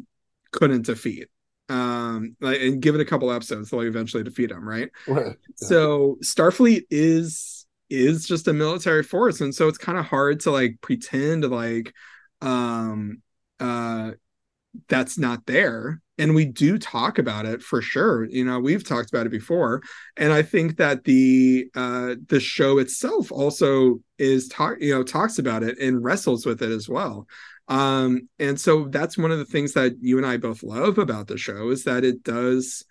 couldn't 0.51 0.85
defeat 0.85 1.27
um 1.73 2.35
like 2.39 2.61
and 2.61 2.81
give 2.81 2.95
it 2.95 3.01
a 3.01 3.05
couple 3.05 3.31
episodes 3.31 3.69
they'll 3.69 3.81
eventually 3.81 4.23
defeat 4.23 4.49
them 4.49 4.67
right? 4.67 4.89
Right. 5.07 5.35
so 5.55 6.17
starfleet 6.23 6.83
is 6.89 7.65
is 7.89 8.27
just 8.27 8.47
a 8.47 8.53
military 8.53 9.03
force 9.03 9.41
and 9.41 9.53
so 9.53 9.67
it's 9.67 9.77
kind 9.77 9.97
of 9.97 10.05
hard 10.05 10.39
to 10.41 10.51
like 10.51 10.77
pretend 10.81 11.49
like 11.49 11.93
um 12.41 13.21
uh 13.59 14.11
that's 14.87 15.17
not 15.17 15.45
there. 15.45 16.01
And 16.17 16.35
we 16.35 16.45
do 16.45 16.77
talk 16.77 17.17
about 17.17 17.45
it 17.45 17.61
for 17.61 17.81
sure. 17.81 18.25
You 18.25 18.45
know 18.45 18.59
we've 18.59 18.87
talked 18.87 19.09
about 19.09 19.25
it 19.25 19.31
before. 19.31 19.81
And 20.17 20.31
i 20.31 20.41
think 20.41 20.77
that 20.77 21.03
the 21.03 21.67
uh 21.75 22.15
the 22.27 22.39
show 22.39 22.77
itself 22.77 23.31
also 23.31 23.99
is 24.17 24.47
talk 24.47 24.77
you 24.79 24.93
know 24.93 25.03
talks 25.03 25.39
about 25.39 25.63
it 25.63 25.77
and 25.79 26.03
wrestles 26.03 26.45
with 26.45 26.61
it 26.61 26.71
as 26.71 26.87
well 26.87 27.27
um 27.69 28.27
and 28.39 28.59
so 28.59 28.87
that's 28.89 29.17
one 29.17 29.31
of 29.31 29.37
the 29.37 29.45
things 29.45 29.73
that 29.73 29.93
you 30.01 30.17
and 30.17 30.25
i 30.25 30.37
both 30.37 30.63
love 30.63 30.97
about 30.97 31.27
the 31.27 31.37
show 31.37 31.69
is 31.69 31.85
that 31.85 32.03
it 32.03 32.23
does 32.23 32.83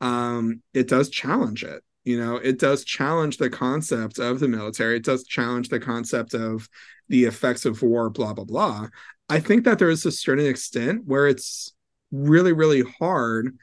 um 0.00 0.62
it 0.74 0.86
does 0.86 1.08
challenge 1.08 1.64
it 1.64 1.82
you 2.08 2.18
know? 2.18 2.36
It 2.36 2.58
does 2.58 2.86
challenge 2.86 3.36
the 3.36 3.50
concept 3.50 4.18
of 4.18 4.40
the 4.40 4.48
military. 4.48 4.96
It 4.96 5.04
does 5.04 5.24
challenge 5.24 5.68
the 5.68 5.78
concept 5.78 6.32
of 6.32 6.66
the 7.10 7.24
effects 7.24 7.66
of 7.66 7.82
war 7.82 8.08
blah 8.08 8.32
blah 8.32 8.46
blah. 8.46 8.88
I 9.28 9.40
think 9.40 9.64
that 9.64 9.78
there 9.78 9.90
is 9.90 10.06
a 10.06 10.10
certain 10.10 10.46
extent 10.46 11.02
where 11.04 11.26
it's 11.26 11.74
really 12.10 12.54
really 12.54 12.82
hard 12.98 13.58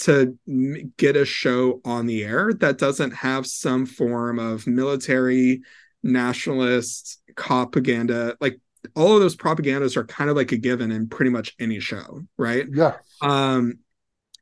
to 0.00 0.38
get 0.98 1.16
a 1.16 1.24
show 1.24 1.80
on 1.86 2.04
the 2.04 2.22
air 2.22 2.52
that 2.60 2.76
doesn't 2.76 3.12
have 3.12 3.46
some 3.46 3.86
form 3.86 4.38
of 4.38 4.66
military 4.66 5.62
nationalist 6.02 7.22
propaganda 7.34 8.36
like 8.42 8.60
all 8.94 9.14
of 9.14 9.20
those 9.20 9.36
propagandas 9.36 9.96
are 9.96 10.04
kind 10.04 10.30
of 10.30 10.36
like 10.36 10.52
a 10.52 10.56
given 10.56 10.90
in 10.90 11.08
pretty 11.08 11.30
much 11.30 11.54
any 11.58 11.80
show 11.80 12.22
right 12.36 12.66
Yeah, 12.72 12.96
um 13.22 13.78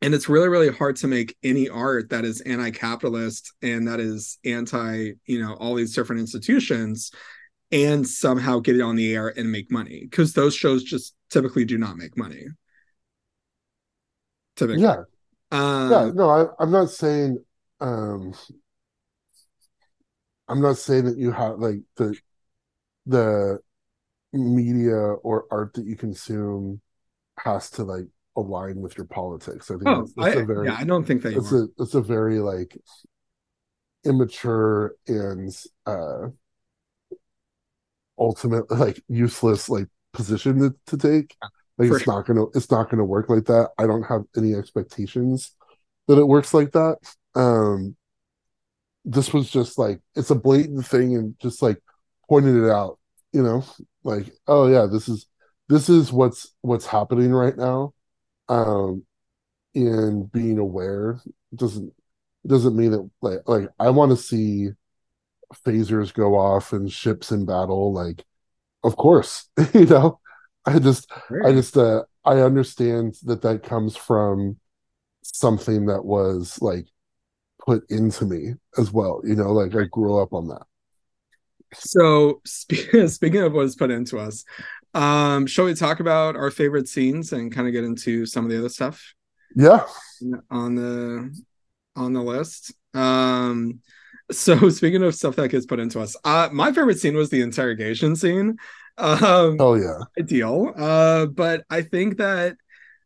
and 0.03 0.15
it's 0.15 0.29
really 0.29 0.49
really 0.49 0.71
hard 0.71 0.97
to 0.97 1.07
make 1.07 1.37
any 1.43 1.69
art 1.69 2.11
that 2.11 2.25
is 2.25 2.41
anti-capitalist 2.43 3.53
and 3.63 3.89
that 3.89 4.01
is 4.01 4.39
anti 4.45 5.13
you 5.27 5.41
know 5.41 5.55
all 5.55 5.75
these 5.75 5.95
different 5.95 6.21
institutions 6.21 7.11
and 7.73 8.07
somehow 8.07 8.59
get 8.59 8.77
it 8.77 8.83
on 8.83 8.97
the 8.97 9.15
air 9.15 9.29
and 9.37 9.51
make 9.51 9.71
money 9.71 10.07
because 10.09 10.33
those 10.33 10.55
shows 10.55 10.83
just 10.83 11.15
typically 11.31 11.65
do 11.65 11.79
not 11.79 11.97
make 11.97 12.17
money 12.17 12.45
typically 14.57 14.83
yeah, 14.83 15.03
um, 15.51 15.91
yeah. 15.91 16.11
No, 16.15 16.31
I, 16.31 16.47
I'm 16.63 16.71
not 16.71 16.91
saying. 16.91 17.39
um 17.81 18.35
I'm 20.49 20.61
not 20.61 20.77
saying 20.77 21.07
that 21.07 21.19
you 21.19 21.33
have 21.33 21.59
like 21.59 21.81
the 21.97 22.17
the 23.07 23.59
media 24.35 24.95
or 24.97 25.47
art 25.51 25.75
that 25.75 25.87
you 25.87 25.97
consume 25.97 26.81
has 27.39 27.71
to 27.71 27.85
like 27.85 28.07
align 28.37 28.81
with 28.81 28.97
your 28.97 29.07
politics. 29.07 29.71
I 29.71 29.75
think 29.75 29.89
oh 29.89 30.01
that's, 30.01 30.13
that's 30.15 30.37
I, 30.37 30.41
a 30.41 30.45
very 30.45 30.67
yeah 30.67 30.77
i 30.79 30.85
don't 30.85 31.05
think 31.05 31.23
that 31.23 31.37
it's 31.37 31.53
a 31.53 31.69
it's 31.79 31.95
a 31.95 32.01
very 32.01 32.41
like 32.41 32.77
immature 34.05 34.95
and 35.07 35.57
uh 35.87 36.29
ultimately 38.19 38.77
like 38.77 39.03
useless 39.09 39.69
like 39.69 39.89
position 40.13 40.59
to, 40.61 40.75
to 40.87 40.97
take. 40.97 41.37
Like 41.77 41.89
For 41.89 41.97
it's 41.97 42.07
not 42.07 42.27
gonna 42.27 42.45
it's 42.55 42.71
not 42.71 42.89
gonna 42.89 43.05
work 43.05 43.29
like 43.29 43.47
that. 43.47 43.71
I 43.79 43.87
don't 43.87 44.05
have 44.05 44.23
any 44.37 44.55
expectations 44.55 45.53
that 46.07 46.19
it 46.19 46.27
works 46.27 46.55
like 46.55 46.73
that. 46.73 46.99
Um 47.35 47.97
this 49.05 49.33
was 49.33 49.51
just 49.51 49.79
like 49.79 50.01
it's 50.15 50.31
a 50.31 50.35
blatant 50.35 50.87
thing 50.87 51.17
and 51.17 51.35
just 51.41 51.61
like 51.61 51.79
pointed 52.29 52.57
it 52.57 52.71
out 52.71 52.99
you 53.33 53.43
know 53.43 53.63
like 54.05 54.33
oh 54.47 54.69
yeah 54.69 54.87
this 54.91 55.09
is 55.09 55.27
this 55.69 55.89
is 55.89 56.13
what's 56.13 56.55
what's 56.63 56.87
happening 56.87 57.33
right 57.33 57.57
now 57.57 57.93
um 58.49 59.05
and 59.75 60.31
being 60.33 60.59
aware 60.59 61.21
doesn't 61.55 61.93
doesn't 62.47 62.77
mean 62.77 62.93
that 62.93 63.11
like 63.23 63.41
like 63.47 63.69
I 63.81 63.91
want 63.91 64.11
to 64.13 64.17
see 64.17 64.71
phasers 65.67 66.13
go 66.13 66.37
off 66.37 66.73
and 66.73 66.91
ships 66.91 67.31
in 67.33 67.47
battle 67.47 67.93
like 67.93 68.25
of 68.85 68.97
course 68.97 69.49
you 69.75 69.87
know 69.87 70.21
I 70.67 70.79
just 70.79 71.11
I 71.43 71.53
just 71.53 71.77
uh 71.77 72.05
I 72.25 72.41
understand 72.41 73.17
that 73.25 73.43
that 73.43 73.63
comes 73.65 73.97
from 73.97 74.59
something 75.23 75.87
that 75.87 76.05
was 76.05 76.61
like 76.63 76.87
put 77.67 77.85
into 77.91 78.25
me 78.27 78.55
as 78.79 78.93
well. 78.93 79.21
You 79.25 79.37
know, 79.37 79.53
like 79.53 79.75
I 79.77 79.85
grew 79.87 80.19
up 80.23 80.33
on 80.33 80.49
that. 80.49 80.65
So 81.77 82.41
spe- 82.45 83.07
speaking 83.09 83.43
of 83.43 83.53
what 83.53 83.67
is 83.67 83.77
put 83.77 83.91
into 83.91 84.19
us, 84.19 84.45
um, 84.95 85.47
shall 85.47 85.65
we 85.65 85.75
talk 85.75 86.01
about 86.01 86.37
our 86.37 86.51
favorite 86.51 86.89
scenes 86.89 87.33
and 87.33 87.53
kind 87.53 87.67
of 87.67 87.73
get 87.73 87.85
into 87.85 88.27
some 88.27 88.45
of 88.45 88.51
the 88.51 88.59
other 88.59 88.69
stuff? 88.69 89.15
Yeah. 89.57 89.87
On 90.51 90.75
the 90.75 91.43
on 91.97 92.13
the 92.13 92.23
list. 92.23 92.73
Um 92.95 93.81
so 94.31 94.69
speaking 94.71 95.03
of 95.03 95.15
stuff 95.15 95.37
that 95.37 95.49
gets 95.49 95.67
put 95.67 95.81
into 95.81 96.01
us, 96.01 96.17
uh 96.25 96.49
my 96.53 96.73
favorite 96.73 96.99
scene 96.99 97.17
was 97.17 97.31
the 97.31 97.43
interrogation 97.43 98.17
scene. 98.17 98.57
Um 98.99 99.57
Oh 99.61 99.75
yeah. 99.75 99.99
ideal. 100.19 100.73
Uh 100.77 101.27
but 101.27 101.65
I 101.71 101.83
think 101.83 102.19
that 102.19 102.57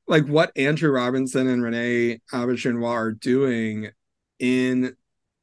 like 0.06 0.26
what 0.26 0.52
Andrew 0.56 0.90
Robinson 0.90 1.48
and 1.48 1.62
René 1.62 2.20
Auberjonois 2.32 2.88
are 2.88 3.12
doing 3.12 3.90
in 4.38 4.96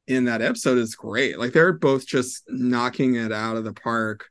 in 0.06 0.26
that 0.26 0.42
episode 0.42 0.78
is 0.78 0.94
great. 0.94 1.38
Like 1.38 1.52
they're 1.52 1.72
both 1.72 2.06
just 2.06 2.44
knocking 2.48 3.16
it 3.16 3.32
out 3.32 3.56
of 3.56 3.64
the 3.64 3.72
park. 3.72 4.28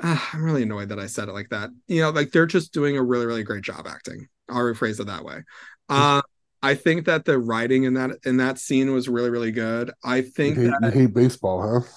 Uh, 0.00 0.18
I'm 0.32 0.44
really 0.44 0.62
annoyed 0.62 0.90
that 0.90 1.00
I 1.00 1.06
said 1.06 1.28
it 1.28 1.32
like 1.32 1.48
that. 1.50 1.70
You 1.88 2.02
know, 2.02 2.10
like 2.10 2.30
they're 2.30 2.46
just 2.46 2.72
doing 2.72 2.96
a 2.96 3.02
really, 3.02 3.26
really 3.26 3.42
great 3.42 3.64
job 3.64 3.86
acting. 3.88 4.28
I'll 4.48 4.62
rephrase 4.62 5.00
it 5.00 5.06
that 5.06 5.24
way. 5.24 5.42
Uh, 5.88 6.22
I 6.62 6.74
think 6.74 7.06
that 7.06 7.24
the 7.24 7.38
writing 7.38 7.84
in 7.84 7.94
that 7.94 8.10
in 8.24 8.38
that 8.38 8.58
scene 8.58 8.92
was 8.92 9.08
really, 9.08 9.30
really 9.30 9.52
good. 9.52 9.90
I 10.04 10.22
think 10.22 10.56
you 10.56 10.64
hate, 10.64 10.74
that 10.80 10.94
you 10.94 11.00
hate 11.02 11.14
baseball, 11.14 11.62
huh? 11.62 11.88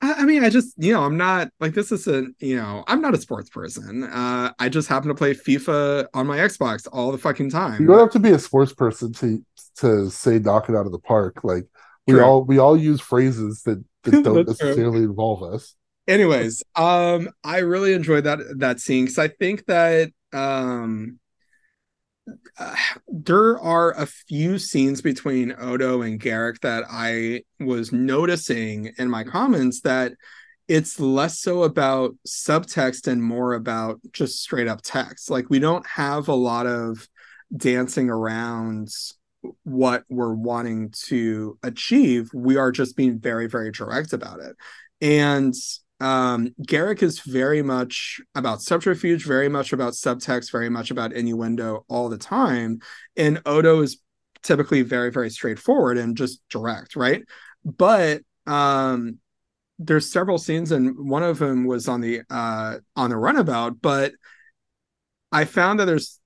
I, 0.00 0.22
I 0.22 0.24
mean, 0.24 0.44
I 0.44 0.50
just 0.50 0.74
you 0.76 0.92
know, 0.92 1.02
I'm 1.02 1.16
not 1.16 1.50
like 1.60 1.74
this 1.74 1.90
isn't 1.90 2.36
you 2.40 2.56
know, 2.56 2.84
I'm 2.86 3.00
not 3.00 3.14
a 3.14 3.20
sports 3.20 3.48
person. 3.50 4.04
Uh, 4.04 4.52
I 4.58 4.68
just 4.68 4.88
happen 4.88 5.08
to 5.08 5.14
play 5.14 5.34
FIFA 5.34 6.08
on 6.14 6.26
my 6.26 6.38
Xbox 6.38 6.86
all 6.92 7.12
the 7.12 7.18
fucking 7.18 7.50
time. 7.50 7.80
You 7.80 7.86
don't 7.86 7.98
have 7.98 8.10
to 8.10 8.18
be 8.18 8.30
a 8.30 8.38
sports 8.38 8.72
person 8.72 9.12
to 9.14 9.42
to 9.76 10.10
say 10.10 10.38
knock 10.38 10.68
it 10.68 10.76
out 10.76 10.86
of 10.86 10.92
the 10.92 10.98
park. 10.98 11.42
Like 11.42 11.66
we 12.06 12.14
True. 12.14 12.22
all 12.22 12.44
we 12.44 12.58
all 12.58 12.76
use 12.76 13.00
phrases 13.00 13.62
that, 13.64 13.82
that 14.04 14.10
don't 14.24 14.46
That's 14.46 14.58
true. 14.58 14.68
necessarily 14.68 15.02
involve 15.04 15.42
us. 15.42 15.74
anyways 16.06 16.62
um 16.76 17.28
i 17.42 17.58
really 17.58 17.92
enjoyed 17.92 18.24
that 18.24 18.38
that 18.58 18.80
scene 18.80 19.04
because 19.04 19.18
i 19.18 19.28
think 19.28 19.64
that 19.66 20.10
um 20.32 21.18
uh, 22.58 22.74
there 23.08 23.58
are 23.60 23.92
a 23.92 24.06
few 24.06 24.58
scenes 24.58 25.02
between 25.02 25.54
odo 25.58 26.02
and 26.02 26.20
garak 26.20 26.58
that 26.60 26.84
i 26.90 27.42
was 27.60 27.92
noticing 27.92 28.92
in 28.98 29.08
my 29.10 29.24
comments 29.24 29.80
that 29.82 30.12
it's 30.66 30.98
less 30.98 31.40
so 31.40 31.62
about 31.64 32.14
subtext 32.26 33.06
and 33.06 33.22
more 33.22 33.52
about 33.52 34.00
just 34.12 34.42
straight 34.42 34.68
up 34.68 34.80
text 34.82 35.30
like 35.30 35.50
we 35.50 35.58
don't 35.58 35.86
have 35.86 36.28
a 36.28 36.34
lot 36.34 36.66
of 36.66 37.06
dancing 37.54 38.08
around 38.08 38.88
what 39.62 40.04
we're 40.08 40.34
wanting 40.34 40.90
to 40.90 41.58
achieve 41.62 42.30
we 42.34 42.56
are 42.56 42.72
just 42.72 42.96
being 42.96 43.18
very 43.18 43.46
very 43.46 43.70
direct 43.70 44.12
about 44.12 44.40
it 44.40 44.56
and 45.00 45.54
um 46.00 46.48
Garak 46.62 47.02
is 47.02 47.20
very 47.20 47.62
much 47.62 48.20
about 48.34 48.60
subterfuge, 48.60 49.24
very 49.24 49.48
much 49.48 49.72
about 49.72 49.92
subtext, 49.92 50.50
very 50.50 50.68
much 50.68 50.90
about 50.90 51.12
innuendo 51.12 51.84
all 51.88 52.08
the 52.08 52.18
time. 52.18 52.80
And 53.16 53.40
Odo 53.46 53.80
is 53.80 54.00
typically 54.42 54.82
very, 54.82 55.10
very 55.10 55.30
straightforward 55.30 55.96
and 55.96 56.16
just 56.16 56.40
direct, 56.50 56.96
right? 56.96 57.22
But 57.64 58.22
um 58.46 59.18
there's 59.78 60.10
several 60.10 60.38
scenes, 60.38 60.72
and 60.72 61.08
one 61.08 61.22
of 61.22 61.38
them 61.38 61.64
was 61.64 61.88
on 61.88 62.00
the 62.00 62.22
uh 62.28 62.78
on 62.96 63.10
the 63.10 63.16
runabout, 63.16 63.80
but 63.80 64.12
I 65.32 65.44
found 65.44 65.80
that 65.80 65.86
there's 65.86 66.20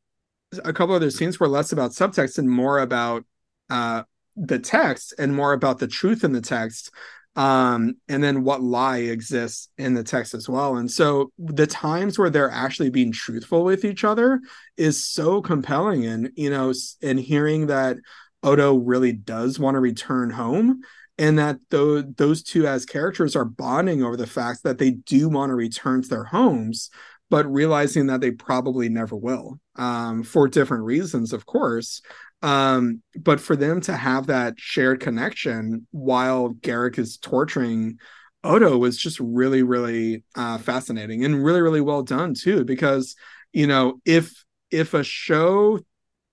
a 0.65 0.73
couple 0.73 0.95
of 0.95 1.03
other 1.03 1.11
scenes 1.11 1.39
were 1.39 1.49
less 1.49 1.73
about 1.73 1.93
subtext 1.93 2.39
and 2.39 2.49
more 2.49 2.79
about 2.79 3.25
uh 3.71 4.03
the 4.37 4.59
text 4.59 5.15
and 5.19 5.35
more 5.35 5.53
about 5.53 5.79
the 5.79 5.89
truth 5.89 6.25
in 6.25 6.33
the 6.33 6.41
text 6.41 6.91
um 7.37 7.97
and 8.09 8.23
then 8.23 8.45
what 8.45 8.63
lie 8.63 8.99
exists 8.99 9.69
in 9.79 9.95
the 9.95 10.03
text 10.03 10.35
as 10.35 10.49
well. 10.49 10.77
And 10.77 10.91
so 10.91 11.33
the 11.39 11.67
times 11.67 12.19
where 12.19 12.31
they're 12.31 12.51
actually 12.51 12.91
being 12.91 13.13
truthful 13.13 13.65
with 13.65 13.85
each 13.85 14.05
other 14.05 14.41
is 14.77 15.05
so 15.05 15.43
compelling. 15.43 16.07
And 16.07 16.31
you 16.35 16.51
know 16.51 16.73
and 17.03 17.19
hearing 17.19 17.67
that 17.67 17.99
odo 18.43 18.77
really 18.77 19.13
does 19.13 19.59
want 19.59 19.75
to 19.75 19.81
return 19.81 20.31
home 20.31 20.83
and 21.19 21.39
that 21.39 21.59
those 21.71 22.05
those 22.17 22.43
two 22.43 22.67
as 22.67 22.87
characters 22.87 23.35
are 23.37 23.45
bonding 23.45 24.03
over 24.03 24.17
the 24.17 24.27
fact 24.27 24.63
that 24.63 24.79
they 24.79 24.93
do 24.93 25.29
want 25.29 25.51
to 25.51 25.55
return 25.55 26.03
to 26.03 26.09
their 26.09 26.25
homes 26.25 26.91
but 27.31 27.51
realizing 27.53 28.07
that 28.07 28.21
they 28.21 28.31
probably 28.31 28.89
never 28.89 29.17
will 29.17 29.59
um, 29.77 30.23
for 30.23 30.49
different 30.49 30.85
reasons 30.85 31.33
of 31.33 31.47
course 31.47 32.01
um 32.43 33.03
but 33.17 33.41
for 33.41 33.57
them 33.57 33.81
to 33.81 33.97
have 33.97 34.27
that 34.27 34.55
shared 34.57 35.01
connection 35.01 35.87
while 35.91 36.51
garak 36.61 36.99
is 36.99 37.17
torturing 37.17 37.99
odo 38.45 38.79
was 38.79 38.97
just 38.97 39.19
really 39.19 39.63
really 39.63 40.23
uh 40.37 40.59
fascinating 40.59 41.25
and 41.25 41.45
really 41.45 41.61
really 41.61 41.81
well 41.81 42.03
done 42.03 42.35
too 42.35 42.65
because 42.65 43.17
you 43.53 43.67
know 43.67 44.01
if 44.05 44.45
if 44.71 44.95
a 44.95 45.03
show 45.03 45.81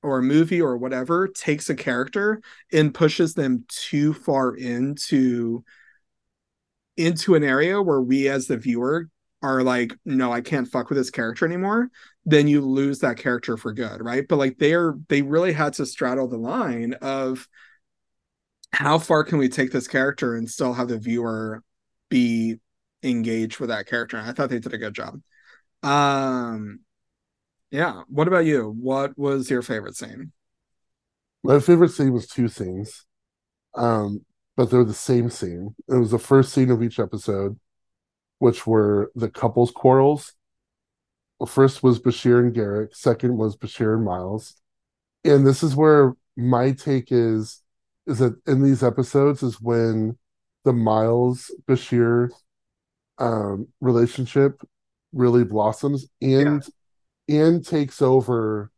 or 0.03 0.19
a 0.19 0.23
movie 0.23 0.61
or 0.61 0.77
whatever 0.77 1.27
takes 1.27 1.69
a 1.69 1.75
character 1.75 2.39
and 2.71 2.93
pushes 2.93 3.33
them 3.33 3.65
too 3.67 4.13
far 4.13 4.55
into 4.55 5.63
into 6.95 7.35
an 7.35 7.43
area 7.43 7.81
where 7.81 8.01
we 8.01 8.29
as 8.29 8.47
the 8.47 8.57
viewer 8.57 9.09
are 9.53 9.63
like 9.63 9.93
no 10.05 10.31
i 10.31 10.41
can't 10.41 10.67
fuck 10.67 10.89
with 10.89 10.97
this 10.97 11.09
character 11.09 11.45
anymore 11.45 11.89
then 12.25 12.47
you 12.47 12.61
lose 12.61 12.99
that 12.99 13.17
character 13.17 13.55
for 13.55 13.71
good 13.71 14.03
right? 14.03 14.27
But 14.27 14.37
like 14.37 14.57
they're 14.57 14.95
they 15.09 15.21
really 15.21 15.53
had 15.53 15.73
to 15.73 15.85
straddle 15.85 16.27
the 16.27 16.37
line 16.37 16.93
of 17.01 17.47
how 18.71 18.97
far 18.97 19.23
can 19.23 19.37
we 19.37 19.47
take 19.47 19.71
this 19.71 19.87
character 19.87 20.35
and 20.35 20.49
still 20.49 20.73
have 20.73 20.89
the 20.89 20.97
viewer 20.97 21.63
be 22.09 22.59
engaged 23.03 23.59
with 23.59 23.69
that 23.69 23.87
character? 23.87 24.17
And 24.17 24.27
i 24.27 24.33
thought 24.33 24.49
they 24.49 24.59
did 24.59 24.73
a 24.73 24.77
good 24.77 24.95
job. 24.95 25.21
Um 25.83 26.79
yeah 27.71 28.01
what 28.07 28.27
about 28.27 28.45
you? 28.45 28.75
What 28.79 29.17
was 29.17 29.49
your 29.49 29.61
favorite 29.61 29.95
scene? 29.95 30.31
My 31.43 31.59
favorite 31.59 31.91
scene 31.91 32.11
was 32.11 32.25
two 32.25 32.47
scenes, 32.47 33.05
um, 33.75 34.25
but 34.57 34.71
they're 34.71 34.83
the 34.83 34.95
same 34.95 35.29
scene. 35.29 35.75
It 35.87 35.93
was 35.93 36.09
the 36.09 36.17
first 36.17 36.51
scene 36.51 36.71
of 36.71 36.81
each 36.81 36.97
episode, 36.97 37.59
which 38.39 38.67
were 38.67 39.11
the 39.15 39.29
couples 39.29 39.71
quarrels. 39.71 40.33
First 41.47 41.83
was 41.83 41.99
Bashir 41.99 42.39
and 42.39 42.55
Garak. 42.55 42.95
Second 42.95 43.37
was 43.37 43.57
Bashir 43.57 43.95
and 43.95 44.05
Miles. 44.05 44.55
And 45.23 45.45
this 45.45 45.63
is 45.63 45.75
where 45.75 46.15
my 46.37 46.71
take 46.71 47.11
is 47.11 47.61
is 48.07 48.19
that 48.19 48.35
in 48.45 48.61
these 48.61 48.83
episodes 48.83 49.41
is 49.41 49.59
when 49.59 50.17
the 50.63 50.73
Miles 50.73 51.51
Bashir 51.67 52.29
um, 53.17 53.67
relationship 53.81 54.61
really 55.13 55.43
blossoms 55.43 56.07
and 56.21 56.63
and 57.27 57.65
takes 57.65 58.01
over 58.01 58.71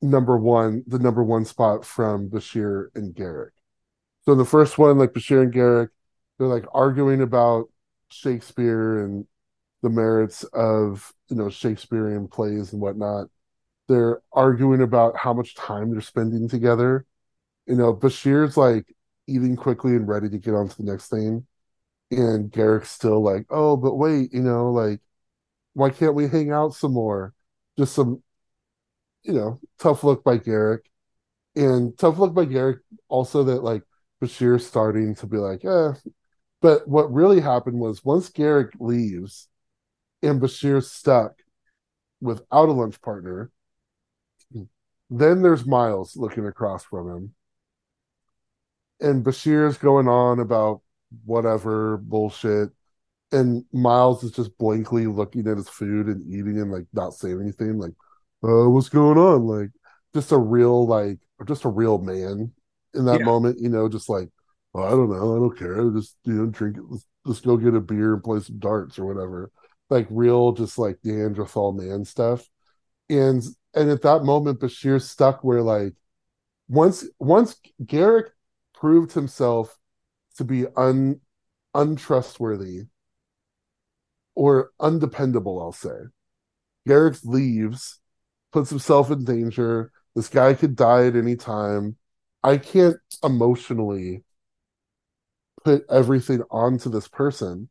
number 0.00 0.36
one, 0.36 0.84
the 0.86 0.98
number 0.98 1.22
one 1.22 1.44
spot 1.44 1.84
from 1.84 2.30
Bashir 2.30 2.86
and 2.94 3.14
Garak. 3.14 3.50
So 4.24 4.34
the 4.34 4.44
first 4.44 4.78
one, 4.78 4.98
like 4.98 5.12
Bashir 5.12 5.42
and 5.42 5.52
Garak, 5.52 5.88
they're 6.38 6.48
like 6.48 6.64
arguing 6.72 7.20
about 7.20 7.68
Shakespeare 8.10 9.04
and 9.04 9.26
the 9.82 9.90
merits 9.90 10.44
of 10.44 11.12
you 11.28 11.36
know 11.36 11.50
Shakespearean 11.50 12.28
plays 12.28 12.72
and 12.72 12.82
whatnot. 12.82 13.28
They're 13.88 14.22
arguing 14.32 14.82
about 14.82 15.16
how 15.16 15.34
much 15.34 15.54
time 15.56 15.90
they're 15.92 16.00
spending 16.00 16.48
together. 16.48 17.06
You 17.66 17.76
know, 17.76 17.94
Bashir's 17.94 18.56
like 18.56 18.86
eating 19.28 19.56
quickly 19.56 19.92
and 19.96 20.08
ready 20.08 20.28
to 20.30 20.38
get 20.38 20.54
on 20.54 20.68
to 20.68 20.76
the 20.78 20.90
next 20.90 21.08
thing. 21.10 21.46
And 22.10 22.50
Garak's 22.52 22.90
still 22.90 23.22
like, 23.22 23.46
oh, 23.50 23.76
but 23.76 23.96
wait, 23.96 24.32
you 24.34 24.42
know, 24.42 24.70
like, 24.72 25.00
why 25.74 25.90
can't 25.90 26.14
we 26.14 26.28
hang 26.28 26.52
out 26.52 26.74
some 26.74 26.92
more? 26.94 27.34
Just 27.78 27.94
some, 27.94 28.22
you 29.22 29.32
know, 29.32 29.60
tough 29.78 30.04
look 30.04 30.24
by 30.24 30.38
Garak. 30.38 30.80
And 31.56 31.98
tough 31.98 32.18
look 32.18 32.34
by 32.34 32.46
Garak 32.46 32.80
also 33.08 33.44
that 33.44 33.62
like 33.64 33.82
Bashir's 34.22 34.66
starting 34.66 35.14
to 35.16 35.26
be 35.26 35.38
like, 35.38 35.64
eh. 35.64 35.92
But 36.60 36.88
what 36.88 37.12
really 37.12 37.40
happened 37.40 37.78
was 37.78 38.04
once 38.04 38.30
Garak 38.30 38.70
leaves 38.80 39.48
and 40.22 40.40
Bashir's 40.40 40.90
stuck 40.92 41.34
without 42.20 42.68
a 42.68 42.72
lunch 42.72 43.00
partner, 43.02 43.50
then 45.10 45.42
there's 45.42 45.66
Miles 45.66 46.16
looking 46.16 46.46
across 46.46 46.84
from 46.84 47.08
him. 47.08 47.34
And 49.00 49.24
Bashir's 49.24 49.78
going 49.78 50.08
on 50.08 50.40
about 50.40 50.80
whatever 51.24 51.98
bullshit. 51.98 52.70
And 53.32 53.64
Miles 53.72 54.24
is 54.24 54.32
just 54.32 54.56
blankly 54.58 55.06
looking 55.06 55.48
at 55.48 55.58
his 55.58 55.68
food 55.68 56.06
and 56.08 56.26
eating 56.32 56.60
and 56.60 56.72
like 56.72 56.86
not 56.92 57.14
saying 57.14 57.40
anything, 57.40 57.78
like, 57.78 57.92
uh, 58.44 58.70
what's 58.70 58.88
going 58.90 59.18
on? 59.18 59.46
Like 59.46 59.70
just 60.14 60.32
a 60.32 60.38
real 60.38 60.86
like 60.86 61.18
just 61.46 61.64
a 61.64 61.68
real 61.70 61.98
man 61.98 62.52
in 62.94 63.06
that 63.06 63.20
Yeah. 63.20 63.24
moment, 63.24 63.60
you 63.60 63.68
know, 63.70 63.88
just 63.88 64.08
like, 64.08 64.30
oh, 64.76 64.82
I 64.82 64.90
don't 64.90 65.10
know, 65.10 65.36
I 65.36 65.38
don't 65.38 65.58
care. 65.58 65.90
Just 65.90 66.16
you 66.24 66.34
know, 66.34 66.46
drink 66.46 66.76
it. 66.76 66.84
Let's, 66.88 67.06
let's 67.24 67.40
go 67.40 67.56
get 67.56 67.74
a 67.74 67.80
beer 67.80 68.14
and 68.14 68.22
play 68.22 68.40
some 68.40 68.58
darts 68.58 68.98
or 68.98 69.06
whatever. 69.06 69.50
Like 69.90 70.06
real, 70.10 70.52
just 70.52 70.78
like 70.78 70.98
Neanderthal 71.04 71.72
man 71.72 72.04
stuff. 72.04 72.48
And 73.08 73.42
and 73.74 73.90
at 73.90 74.02
that 74.02 74.24
moment, 74.24 74.60
Bashir's 74.60 75.08
stuck 75.08 75.44
where 75.44 75.62
like 75.62 75.94
once 76.68 77.04
once 77.18 77.60
Garak 77.82 78.30
proved 78.74 79.12
himself 79.12 79.76
to 80.36 80.44
be 80.44 80.66
un 80.76 81.20
untrustworthy 81.74 82.82
or 84.34 84.72
undependable, 84.80 85.60
I'll 85.60 85.72
say. 85.72 86.08
Garak 86.88 87.24
leaves, 87.24 88.00
puts 88.52 88.70
himself 88.70 89.10
in 89.10 89.24
danger. 89.24 89.92
This 90.14 90.28
guy 90.28 90.54
could 90.54 90.76
die 90.76 91.06
at 91.06 91.16
any 91.16 91.36
time. 91.36 91.96
I 92.42 92.58
can't 92.58 92.96
emotionally 93.24 94.24
put 95.66 95.84
everything 95.90 96.40
onto 96.48 96.88
this 96.88 97.08
person 97.08 97.68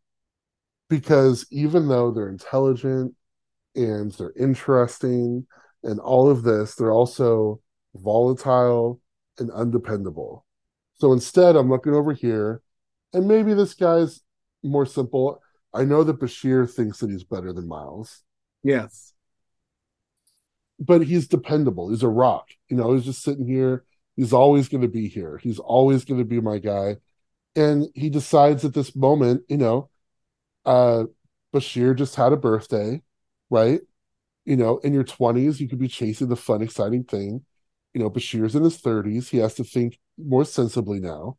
because 0.90 1.46
even 1.50 1.88
though 1.88 2.12
they're 2.12 2.28
intelligent 2.28 3.16
and 3.74 4.12
they're 4.12 4.34
interesting 4.38 5.48
and 5.82 5.98
all 6.02 6.30
of 6.30 6.44
this, 6.44 6.76
they're 6.76 6.92
also 6.92 7.62
volatile 7.96 9.00
and 9.40 9.50
undependable. 9.50 10.46
So 10.96 11.14
instead, 11.14 11.56
I'm 11.56 11.70
looking 11.70 11.94
over 11.94 12.12
here, 12.12 12.62
and 13.14 13.30
maybe 13.30 13.54
this 13.54 13.74
guy's 13.74 14.20
more 14.62 14.86
simple. 14.86 15.42
I 15.74 15.86
know 15.86 16.04
that 16.04 16.20
Bashir 16.20 16.70
thinks 16.70 17.00
that 17.00 17.10
he's 17.10 17.24
better 17.24 17.54
than 17.54 17.66
Miles, 17.66 18.24
Yes. 18.62 19.14
but 20.82 21.02
he's 21.02 21.30
dependable. 21.30 21.92
He's 21.92 22.04
a 22.04 22.10
rock. 22.10 22.50
You 22.68 22.76
know, 22.76 22.94
he's 22.94 23.06
just 23.06 23.24
sitting 23.24 23.48
here. 23.48 23.86
He's 24.18 24.34
always 24.34 24.68
going 24.68 24.82
to 24.82 24.90
be 24.90 25.08
here. 25.08 25.40
He's 25.42 25.60
always 25.60 26.04
going 26.04 26.20
to 26.20 26.26
be 26.26 26.42
my 26.42 26.58
guy. 26.58 26.98
And 27.56 27.88
he 27.94 28.10
decides 28.10 28.66
at 28.66 28.74
this 28.74 28.96
moment, 28.96 29.44
you 29.48 29.58
know, 29.58 29.90
uh, 30.66 31.06
Bashir 31.54 31.96
just 31.96 32.16
had 32.16 32.34
a 32.34 32.38
birthday, 32.38 33.02
right? 33.50 33.82
You 34.46 34.58
know, 34.58 34.78
in 34.80 34.94
your 34.94 35.04
20s, 35.04 35.60
you 35.60 35.68
could 35.68 35.80
be 35.80 35.88
chasing 35.88 36.28
the 36.28 36.36
fun, 36.36 36.62
exciting 36.62 37.06
thing. 37.06 37.46
You 37.94 38.02
know, 38.02 38.10
Bashir's 38.10 38.56
in 38.56 38.64
his 38.64 38.78
30s. 38.82 39.30
He 39.30 39.38
has 39.38 39.56
to 39.56 39.64
think 39.64 39.98
more 40.18 40.46
sensibly 40.46 41.00
now. 41.00 41.38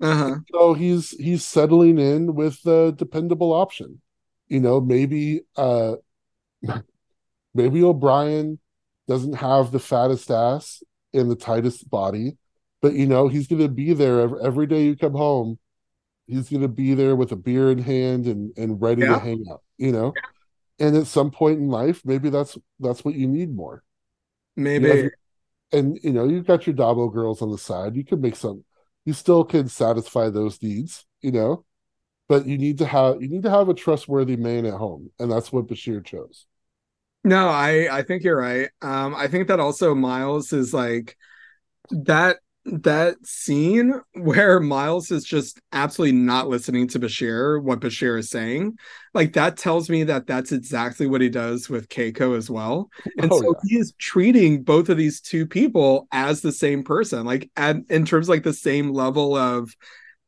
Uh-huh. 0.00 0.36
So 0.52 0.74
he's 0.74 1.10
he's 1.10 1.44
settling 1.44 1.98
in 1.98 2.34
with 2.34 2.62
the 2.62 2.92
dependable 2.96 3.52
option. 3.52 4.00
You 4.48 4.60
know, 4.60 4.80
maybe 4.80 5.42
uh 5.56 5.94
maybe 7.54 7.82
O'Brien 7.82 8.58
doesn't 9.08 9.34
have 9.34 9.70
the 9.70 9.78
fattest 9.78 10.30
ass 10.30 10.82
and 11.12 11.30
the 11.30 11.36
tightest 11.36 11.88
body, 11.88 12.36
but 12.84 12.92
you 12.92 13.06
know, 13.06 13.28
he's 13.28 13.48
gonna 13.48 13.66
be 13.66 13.94
there 13.94 14.20
every, 14.20 14.42
every 14.42 14.66
day 14.66 14.84
you 14.84 14.94
come 14.94 15.14
home. 15.14 15.58
He's 16.26 16.50
gonna 16.50 16.68
be 16.68 16.92
there 16.92 17.16
with 17.16 17.32
a 17.32 17.36
beer 17.36 17.70
in 17.70 17.78
hand 17.78 18.26
and 18.26 18.52
and 18.58 18.78
ready 18.78 19.00
Yeah. 19.00 19.14
to 19.14 19.20
hang 19.20 19.42
out, 19.50 19.62
you 19.78 19.90
know. 19.90 20.12
And 20.78 20.94
at 20.94 21.06
some 21.06 21.30
point 21.30 21.60
in 21.60 21.68
life, 21.68 22.02
maybe 22.04 22.28
that's 22.28 22.58
that's 22.78 23.02
what 23.02 23.14
you 23.14 23.26
need 23.26 23.56
more. 23.56 23.82
Maybe. 24.54 24.86
You 24.86 25.02
know, 25.04 25.10
and 25.72 25.98
you 26.02 26.12
know, 26.12 26.26
you've 26.26 26.46
got 26.46 26.66
your 26.66 26.76
Dabo 26.76 27.10
girls 27.10 27.40
on 27.40 27.50
the 27.50 27.56
side. 27.56 27.96
You 27.96 28.04
could 28.04 28.20
make 28.20 28.36
some. 28.36 28.64
You 29.06 29.14
still 29.14 29.44
can 29.44 29.66
satisfy 29.68 30.28
those 30.28 30.62
needs, 30.62 31.06
you 31.22 31.32
know, 31.32 31.64
but 32.28 32.46
you 32.46 32.58
need 32.58 32.76
to 32.78 32.86
have 32.86 33.22
you 33.22 33.28
need 33.30 33.44
to 33.44 33.50
have 33.50 33.70
a 33.70 33.74
trustworthy 33.74 34.36
man 34.36 34.66
at 34.66 34.74
home, 34.74 35.10
and 35.18 35.32
that's 35.32 35.50
what 35.50 35.68
Bashir 35.68 36.04
chose. 36.04 36.44
No, 37.24 37.48
I 37.48 37.88
I 37.90 38.02
think 38.02 38.24
you're 38.24 38.36
right. 38.36 38.68
Um, 38.82 39.14
I 39.14 39.28
think 39.28 39.48
that 39.48 39.58
also 39.58 39.94
Miles 39.94 40.52
is 40.52 40.74
like 40.74 41.16
that 41.90 42.40
that 42.66 43.16
scene 43.26 44.00
where 44.14 44.58
Miles 44.58 45.10
is 45.10 45.24
just 45.24 45.60
absolutely 45.72 46.16
not 46.18 46.48
listening 46.48 46.88
to 46.88 46.98
Bashir, 46.98 47.62
what 47.62 47.80
Bashir 47.80 48.18
is 48.18 48.30
saying. 48.30 48.76
Like 49.12 49.34
that 49.34 49.56
tells 49.58 49.90
me 49.90 50.04
that 50.04 50.26
that's 50.26 50.50
exactly 50.52 51.06
what 51.06 51.20
he 51.20 51.28
does 51.28 51.68
with 51.68 51.88
Keiko 51.88 52.36
as 52.36 52.48
well. 52.50 52.88
And 53.18 53.30
Oh, 53.30 53.40
so 53.40 53.54
yeah. 53.54 53.60
he 53.68 53.76
is 53.78 53.92
treating 53.98 54.62
both 54.62 54.88
of 54.88 54.96
these 54.96 55.20
two 55.20 55.46
people 55.46 56.08
as 56.10 56.40
the 56.40 56.52
same 56.52 56.82
person, 56.84 57.26
like 57.26 57.50
at 57.56 57.76
in 57.90 58.04
terms 58.06 58.26
of, 58.26 58.30
like 58.30 58.44
the 58.44 58.52
same 58.54 58.92
level 58.92 59.36
of 59.36 59.74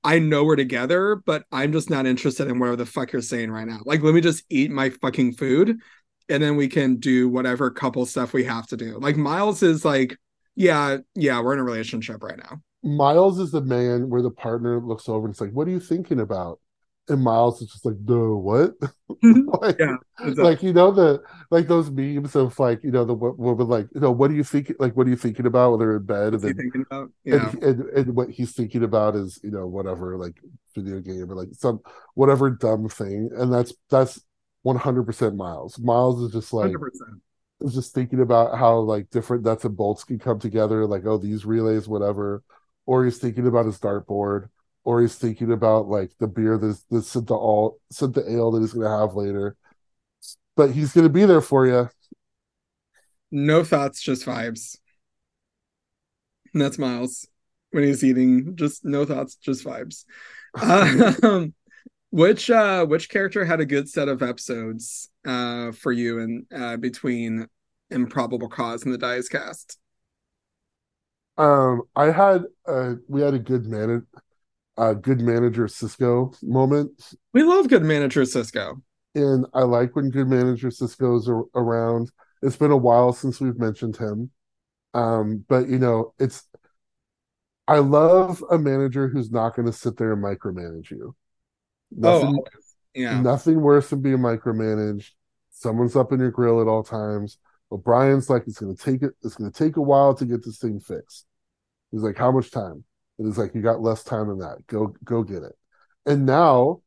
I 0.04 0.18
know 0.20 0.44
we're 0.44 0.56
together, 0.56 1.16
but 1.26 1.44
I'm 1.50 1.72
just 1.72 1.90
not 1.90 2.06
interested 2.06 2.48
in 2.48 2.58
whatever 2.58 2.76
the 2.76 2.86
fuck 2.86 3.12
you're 3.12 3.22
saying 3.22 3.50
right 3.50 3.66
now. 3.66 3.80
Like, 3.84 4.02
let 4.02 4.14
me 4.14 4.20
just 4.20 4.44
eat 4.48 4.70
my 4.70 4.90
fucking 4.90 5.32
food 5.32 5.80
and 6.28 6.42
then 6.42 6.56
we 6.56 6.68
can 6.68 6.96
do 6.96 7.28
whatever 7.28 7.70
couple 7.70 8.06
stuff 8.06 8.32
we 8.32 8.44
have 8.44 8.66
to 8.68 8.76
do. 8.76 8.98
Like 8.98 9.16
Miles 9.16 9.62
is 9.62 9.84
like, 9.84 10.16
yeah, 10.56 10.98
yeah, 11.14 11.40
we're 11.40 11.52
in 11.52 11.58
a 11.60 11.64
relationship 11.64 12.22
right 12.22 12.38
now. 12.38 12.60
Miles 12.82 13.38
is 13.38 13.50
the 13.50 13.60
man 13.60 14.08
where 14.10 14.22
the 14.22 14.30
partner 14.30 14.80
looks 14.80 15.08
over 15.08 15.26
and 15.26 15.32
it's 15.32 15.40
like, 15.40 15.52
"What 15.52 15.66
are 15.68 15.70
you 15.70 15.80
thinking 15.80 16.20
about?" 16.20 16.60
And 17.08 17.22
Miles 17.22 17.62
is 17.62 17.70
just 17.70 17.84
like, 17.84 17.96
"No, 18.04 18.36
what?" 18.36 18.74
like, 19.62 19.76
Yeah, 19.78 19.96
a- 20.20 20.30
like 20.30 20.62
you 20.62 20.72
know 20.72 20.90
the 20.90 21.22
like 21.50 21.68
those 21.68 21.90
memes 21.90 22.34
of 22.36 22.58
like 22.58 22.82
you 22.82 22.90
know 22.90 23.04
the 23.04 23.14
wo- 23.14 23.34
woman 23.38 23.68
like 23.68 23.88
you 23.94 24.00
know 24.00 24.10
what 24.10 24.30
are 24.30 24.34
you 24.34 24.44
thinking 24.44 24.76
like 24.78 24.96
what 24.96 25.06
are 25.06 25.10
you 25.10 25.16
thinking 25.16 25.46
about 25.46 25.70
when 25.70 25.80
they're 25.80 25.96
in 25.96 26.04
bed 26.04 26.34
and 26.34 26.42
then 26.42 26.54
thinking 26.56 26.84
about? 26.90 27.10
Yeah. 27.24 27.50
and, 27.50 27.62
and 27.62 27.80
and 27.90 28.14
what 28.16 28.30
he's 28.30 28.52
thinking 28.52 28.82
about 28.84 29.16
is 29.16 29.38
you 29.42 29.50
know 29.50 29.66
whatever 29.66 30.16
like 30.16 30.36
video 30.74 31.00
game 31.00 31.30
or 31.30 31.34
like 31.34 31.48
some 31.52 31.80
whatever 32.14 32.50
dumb 32.50 32.88
thing 32.88 33.30
and 33.36 33.52
that's 33.52 33.72
that's 33.90 34.20
100% 34.64 35.36
miles 35.36 35.78
miles 35.78 36.20
is 36.22 36.32
just 36.32 36.52
like 36.52 36.72
100%. 36.72 37.20
Is 37.60 37.74
just 37.74 37.94
thinking 37.94 38.20
about 38.20 38.58
how 38.58 38.78
like 38.78 39.10
different 39.10 39.44
nuts 39.44 39.64
and 39.64 39.76
bolts 39.76 40.04
can 40.04 40.18
come 40.18 40.38
together 40.38 40.86
like 40.86 41.06
oh 41.06 41.18
these 41.18 41.44
relays 41.46 41.88
whatever 41.88 42.42
or 42.86 43.04
he's 43.04 43.18
thinking 43.18 43.46
about 43.46 43.66
his 43.66 43.78
dartboard 43.78 44.48
or 44.84 45.00
he's 45.00 45.16
thinking 45.16 45.52
about 45.52 45.88
like 45.88 46.12
the 46.18 46.26
beer 46.28 46.58
that's 46.58 46.82
the 46.90 47.02
sent 47.02 47.26
the 47.28 47.34
all 47.34 47.78
sent 47.90 48.14
the 48.14 48.30
ale 48.30 48.50
that 48.50 48.60
he's 48.60 48.72
going 48.72 48.84
to 48.84 48.98
have 48.98 49.14
later 49.14 49.56
but 50.56 50.70
he's 50.70 50.92
going 50.92 51.06
to 51.06 51.12
be 51.12 51.24
there 51.24 51.40
for 51.40 51.66
you 51.66 51.88
No 53.30 53.64
thoughts, 53.64 54.00
just 54.00 54.24
vibes. 54.24 54.78
And 56.52 56.62
that's 56.62 56.78
Miles 56.78 57.26
when 57.70 57.84
he's 57.84 58.04
eating. 58.04 58.56
Just 58.56 58.84
no 58.84 59.04
thoughts, 59.04 59.36
just 59.36 59.64
vibes. 59.64 60.04
um, 61.22 61.54
which 62.10 62.50
uh 62.50 62.84
which 62.86 63.08
character 63.08 63.44
had 63.44 63.60
a 63.60 63.66
good 63.66 63.88
set 63.88 64.08
of 64.08 64.22
episodes 64.22 65.10
uh 65.26 65.72
for 65.72 65.92
you 65.92 66.20
and 66.20 66.46
uh 66.54 66.76
between 66.76 67.46
Improbable 67.90 68.48
Cause 68.48 68.84
and 68.84 68.92
the 68.92 68.98
Die 68.98 69.14
is 69.14 69.28
Cast? 69.28 69.78
Um, 71.38 71.82
I 71.94 72.06
had 72.10 72.44
uh 72.66 72.94
we 73.08 73.20
had 73.20 73.34
a 73.34 73.38
good 73.38 73.66
man 73.66 74.06
a 74.78 74.94
good 74.94 75.20
manager 75.20 75.66
Sisko 75.66 76.34
moment, 76.42 76.92
We 77.32 77.42
love 77.44 77.68
good 77.68 77.84
manager 77.84 78.22
Sisko. 78.22 78.82
and 79.14 79.46
I 79.54 79.62
like 79.62 79.96
when 79.96 80.10
good 80.10 80.28
manager 80.28 80.68
Sisko's 80.68 81.28
ar- 81.28 81.44
around. 81.54 82.10
It's 82.42 82.56
been 82.56 82.70
a 82.70 82.76
while 82.76 83.12
since 83.12 83.40
we've 83.40 83.58
mentioned 83.58 83.96
him. 83.96 84.30
Um, 84.94 85.44
but 85.48 85.68
you 85.68 85.78
know, 85.78 86.14
it's 86.18 86.44
I 87.68 87.78
love 87.78 88.44
a 88.50 88.58
manager 88.58 89.08
who's 89.08 89.30
not 89.30 89.54
going 89.56 89.66
to 89.66 89.72
sit 89.72 89.96
there 89.96 90.12
and 90.12 90.22
micromanage 90.22 90.90
you. 90.90 91.14
Oh, 92.02 92.20
nothing, 92.22 92.38
Oh, 92.38 92.60
yeah. 92.94 93.20
nothing 93.20 93.60
worse 93.60 93.90
than 93.90 94.02
being 94.02 94.18
micromanaged. 94.18 95.10
Someone's 95.50 95.96
up 95.96 96.12
in 96.12 96.20
your 96.20 96.30
grill 96.30 96.60
at 96.60 96.68
all 96.68 96.82
times. 96.82 97.38
O'Brien's 97.72 98.30
like, 98.30 98.44
it's 98.46 98.58
going 98.60 98.76
to 98.76 98.82
take 98.82 99.02
it. 99.02 99.12
It's 99.24 99.34
going 99.34 99.50
to 99.50 99.64
take 99.64 99.76
a 99.76 99.82
while 99.82 100.14
to 100.14 100.24
get 100.24 100.44
this 100.44 100.58
thing 100.58 100.80
fixed. 100.80 101.26
He's 101.90 102.02
like, 102.02 102.16
how 102.16 102.30
much 102.30 102.50
time? 102.50 102.84
And 103.18 103.26
he's 103.26 103.38
like, 103.38 103.54
you 103.54 103.62
got 103.62 103.80
less 103.80 104.04
time 104.04 104.28
than 104.28 104.38
that. 104.38 104.66
Go, 104.66 104.94
go 105.04 105.22
get 105.22 105.42
it. 105.42 105.54
And 106.04 106.26
now 106.26 106.82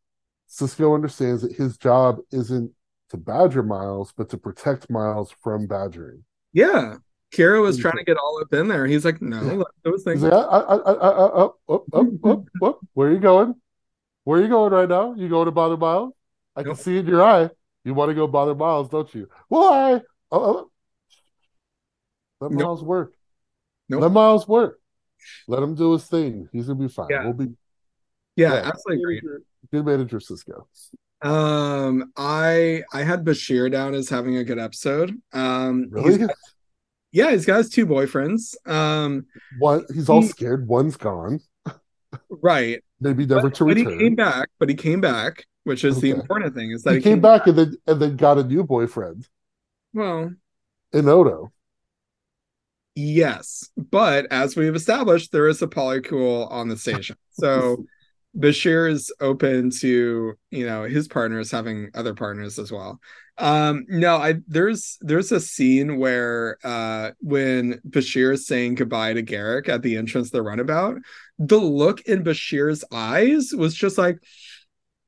Sisko 0.50 0.94
understands 0.96 1.42
that 1.42 1.56
his 1.56 1.78
job 1.78 2.18
isn't 2.32 2.72
to 3.10 3.18
badger 3.18 3.64
Miles, 3.64 4.14
but 4.16 4.30
to 4.30 4.38
protect 4.38 4.90
Miles 4.90 5.34
from 5.44 5.68
badgering. 5.68 6.24
Yeah. 6.54 6.98
Kira 7.34 7.62
was 7.62 7.78
trying 7.78 7.98
to 7.98 8.04
get 8.04 8.18
all 8.18 8.40
up 8.42 8.54
in 8.54 8.68
there. 8.68 8.86
He's 8.88 9.06
like, 9.06 9.22
no, 9.22 9.64
those 9.84 10.04
things. 10.04 10.24
I, 10.24 10.30
I, 10.30 10.60
I, 10.60 10.76
I, 10.76 11.10
I, 11.10 11.26
up, 11.46 11.56
up, 11.70 11.84
up, 11.94 12.26
up, 12.26 12.44
up. 12.64 12.80
Where 12.94 13.10
are 13.10 13.14
you 13.14 13.20
going? 13.20 13.56
Where 14.24 14.40
are 14.40 14.44
you 14.44 14.50
going 14.50 14.72
right 14.72 14.88
now? 14.90 15.14
You 15.16 15.28
going 15.30 15.46
to 15.46 15.52
bother 15.52 15.78
Miles? 15.78 16.14
I 16.56 16.62
can 16.62 16.70
Nope. 16.72 16.78
see 16.80 16.98
in 16.98 17.08
your 17.08 17.24
eye. 17.24 17.50
You 17.84 17.94
want 17.94 18.10
to 18.10 18.16
go 18.16 18.28
bother 18.28 18.54
Miles, 18.56 18.90
don't 18.90 19.14
you? 19.16 19.28
Why? 19.48 20.02
Oh, 20.32 20.44
oh. 20.44 20.72
Let 22.42 22.52
Nope. 22.52 22.62
Miles 22.62 22.84
work. 22.84 23.14
Nope. 23.90 24.02
Let 24.02 24.12
Miles 24.12 24.48
work. 24.48 24.80
Let 25.48 25.62
him 25.64 25.76
do 25.76 25.92
his 25.94 26.06
thing. 26.06 26.48
He's 26.54 26.68
gonna 26.68 26.80
be 26.80 26.88
fine. 26.88 27.08
Yeah. 27.10 27.24
We'll 27.26 27.34
be 27.34 27.48
Yeah, 28.36 28.54
yeah. 28.54 28.62
absolutely 28.70 29.18
agree. 29.18 29.40
good 29.72 29.86
manager, 29.86 30.20
Sisko. 30.20 30.66
Um, 31.22 32.14
I 32.16 32.84
I 32.94 33.04
had 33.04 33.26
Bashir 33.26 33.70
down 33.70 33.94
as 33.94 34.08
having 34.08 34.38
a 34.38 34.44
good 34.46 34.60
episode. 34.60 35.20
Um, 35.34 35.84
he's 35.84 35.92
Really? 35.92 36.18
got- 36.20 36.36
yeah, 37.12 37.32
he's 37.32 37.46
got 37.46 37.58
his 37.58 37.70
two 37.70 37.86
boyfriends. 37.86 38.56
Um, 38.70 39.26
One, 39.58 39.84
he's 39.94 40.08
all 40.08 40.22
He- 40.22 40.28
scared. 40.30 40.68
One's 40.68 40.96
gone. 40.96 41.40
right. 42.30 42.82
Maybe 43.02 43.26
never 43.26 43.44
But, 43.44 43.56
to 43.56 43.66
but 43.66 43.78
he 43.78 43.86
came 43.86 44.16
back. 44.16 44.50
But 44.60 44.70
he 44.70 44.76
came 44.76 45.02
back, 45.02 45.46
which 45.64 45.84
is 45.84 46.00
the 46.02 46.12
important 46.12 46.56
thing. 46.56 46.72
Is 46.72 46.84
that 46.84 46.96
He 46.96 47.02
came 47.02 47.22
back 47.22 47.48
and 47.48 47.58
then 47.58 47.74
and 47.88 48.02
then 48.02 48.16
got 48.18 48.38
a 48.38 48.44
new 48.44 48.64
boyfriend 48.64 49.28
Well, 49.94 50.34
in 50.92 51.08
Odo. 51.08 51.52
yes, 52.96 53.70
but 53.78 54.28
as 54.32 54.56
we've 54.56 54.76
established, 54.76 55.32
there 55.32 55.48
is 55.48 55.62
a 55.62 55.68
polycule 55.68 56.50
on 56.52 56.68
the 56.68 56.78
station. 56.78 57.16
So 57.32 57.86
Bashir 58.38 58.92
is 58.92 59.12
open 59.20 59.72
to 59.82 60.34
you 60.52 60.66
know 60.66 60.84
his 60.84 61.08
partners 61.08 61.52
having 61.52 61.90
other 61.94 62.14
partners 62.14 62.60
as 62.60 62.72
well. 62.72 63.00
Um, 63.40 63.86
no, 63.88 64.18
I 64.18 64.36
there's 64.48 64.98
there's 65.02 65.32
a 65.32 65.40
scene 65.40 65.98
where 65.98 66.58
uh 66.64 67.12
when 67.20 67.80
Bashir 67.90 68.34
is 68.34 68.46
saying 68.46 68.76
goodbye 68.76 69.14
to 69.14 69.24
Garak 69.24 69.70
at 69.70 69.82
the 69.82 69.96
entrance 69.98 70.28
of 70.28 70.32
the 70.34 70.44
runabout, 70.44 70.98
the 71.38 71.58
look 71.58 72.02
in 72.02 72.24
Bashir's 72.24 72.84
eyes 72.92 73.52
was 73.56 73.74
just 73.74 73.98
like 73.98 74.20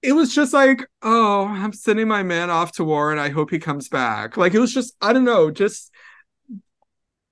it 0.02 0.14
was 0.14 0.34
just 0.34 0.54
like, 0.54 0.86
oh, 1.04 1.46
I'm 1.46 1.74
sending 1.74 2.08
my 2.08 2.24
man 2.24 2.50
off 2.50 2.72
to 2.74 2.84
war 2.84 3.12
and 3.12 3.20
I 3.20 3.30
hope 3.30 3.52
he 3.52 3.60
comes 3.60 3.88
back. 3.88 4.36
Like 4.36 4.54
it 4.54 4.60
was 4.60 4.74
just, 4.74 4.96
I 5.02 5.14
don't 5.14 5.26
know, 5.26 5.52
just 5.52 5.92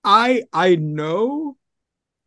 I 0.03 0.43
I 0.53 0.75
know 0.75 1.57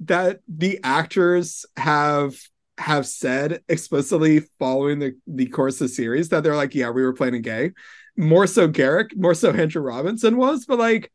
that 0.01 0.41
the 0.49 0.81
actors 0.83 1.65
have 1.77 2.35
have 2.79 3.07
said 3.07 3.63
explicitly 3.69 4.41
following 4.59 4.99
the, 4.99 5.17
the 5.27 5.47
course 5.47 5.81
of 5.81 5.89
the 5.89 5.95
series 5.95 6.31
that 6.31 6.43
they're 6.43 6.57
like, 6.57 6.75
yeah, 6.75 6.91
we 6.91 7.03
were 7.03 7.13
playing 7.13 7.35
a 7.35 7.41
gay. 7.41 7.73
More 8.17 8.47
so 8.47 8.69
Garak, 8.69 9.17
more 9.17 9.35
so 9.35 9.51
Andrew 9.53 9.83
Robinson 9.83 10.37
was, 10.37 10.67
but 10.67 10.79
like 10.79 11.11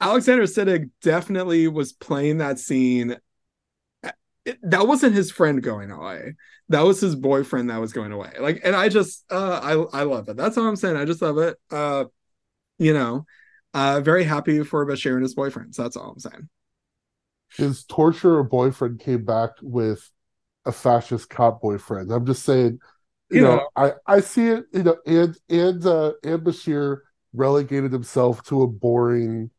Alexander 0.00 0.44
Siddig 0.44 0.90
definitely 1.02 1.68
was 1.68 1.92
playing 1.92 2.38
that 2.38 2.58
scene. 2.58 3.16
It, 4.44 4.58
that 4.62 4.86
wasn't 4.86 5.14
his 5.14 5.30
friend 5.30 5.62
going 5.62 5.90
away. 5.90 6.34
That 6.70 6.82
was 6.82 7.00
his 7.00 7.14
boyfriend 7.14 7.70
that 7.70 7.80
was 7.80 7.92
going 7.92 8.12
away. 8.12 8.32
Like, 8.40 8.60
and 8.64 8.74
I 8.74 8.88
just 8.88 9.24
uh 9.30 9.60
I 9.62 10.00
I 10.00 10.02
love 10.04 10.28
it. 10.28 10.36
That's 10.36 10.56
all 10.56 10.66
I'm 10.66 10.76
saying. 10.76 10.96
I 10.96 11.04
just 11.04 11.22
love 11.22 11.38
it. 11.38 11.56
Uh, 11.70 12.04
you 12.78 12.94
know, 12.94 13.26
uh 13.74 14.00
very 14.00 14.24
happy 14.24 14.62
for 14.64 14.86
Bashir 14.86 15.14
and 15.14 15.22
his 15.22 15.34
boyfriends. 15.34 15.74
So 15.74 15.82
that's 15.82 15.96
all 15.96 16.12
I'm 16.12 16.18
saying. 16.18 16.48
His 17.56 17.84
torturer 17.84 18.42
boyfriend 18.42 19.00
came 19.00 19.24
back 19.24 19.50
with 19.62 20.10
a 20.64 20.72
fascist 20.72 21.30
cop 21.30 21.60
boyfriend. 21.60 22.12
I'm 22.12 22.26
just 22.26 22.44
saying, 22.44 22.78
you, 23.30 23.38
you 23.38 23.42
know, 23.42 23.56
know, 23.56 23.68
I 23.76 23.92
I 24.06 24.20
see 24.20 24.48
it. 24.48 24.64
You 24.72 24.82
know, 24.82 24.96
and 25.06 25.36
and 25.48 25.86
uh, 25.86 26.12
and 26.22 26.40
Bashir 26.40 26.98
relegated 27.32 27.92
himself 27.92 28.42
to 28.44 28.62
a 28.62 28.66
boring 28.66 29.50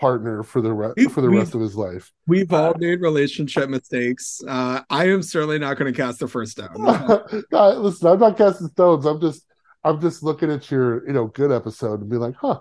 partner 0.00 0.42
for 0.42 0.60
the 0.60 0.72
re- 0.72 1.04
for 1.06 1.20
the 1.20 1.30
rest 1.30 1.54
of 1.54 1.60
his 1.60 1.76
life. 1.76 2.12
We've 2.26 2.52
all 2.52 2.74
made 2.76 3.00
relationship 3.00 3.70
mistakes. 3.70 4.40
Uh, 4.46 4.80
I 4.90 5.08
am 5.08 5.22
certainly 5.22 5.58
not 5.58 5.78
going 5.78 5.92
to 5.92 5.96
cast 5.96 6.18
the 6.18 6.28
first 6.28 6.52
stone. 6.52 6.72
no, 7.52 7.70
listen, 7.78 8.08
I'm 8.08 8.18
not 8.18 8.36
casting 8.36 8.68
stones. 8.68 9.06
I'm 9.06 9.20
just 9.20 9.46
I'm 9.84 10.00
just 10.00 10.22
looking 10.22 10.50
at 10.50 10.70
your 10.70 11.06
you 11.06 11.12
know 11.12 11.26
good 11.26 11.52
episode 11.52 12.00
and 12.00 12.10
be 12.10 12.16
like, 12.16 12.34
huh. 12.34 12.60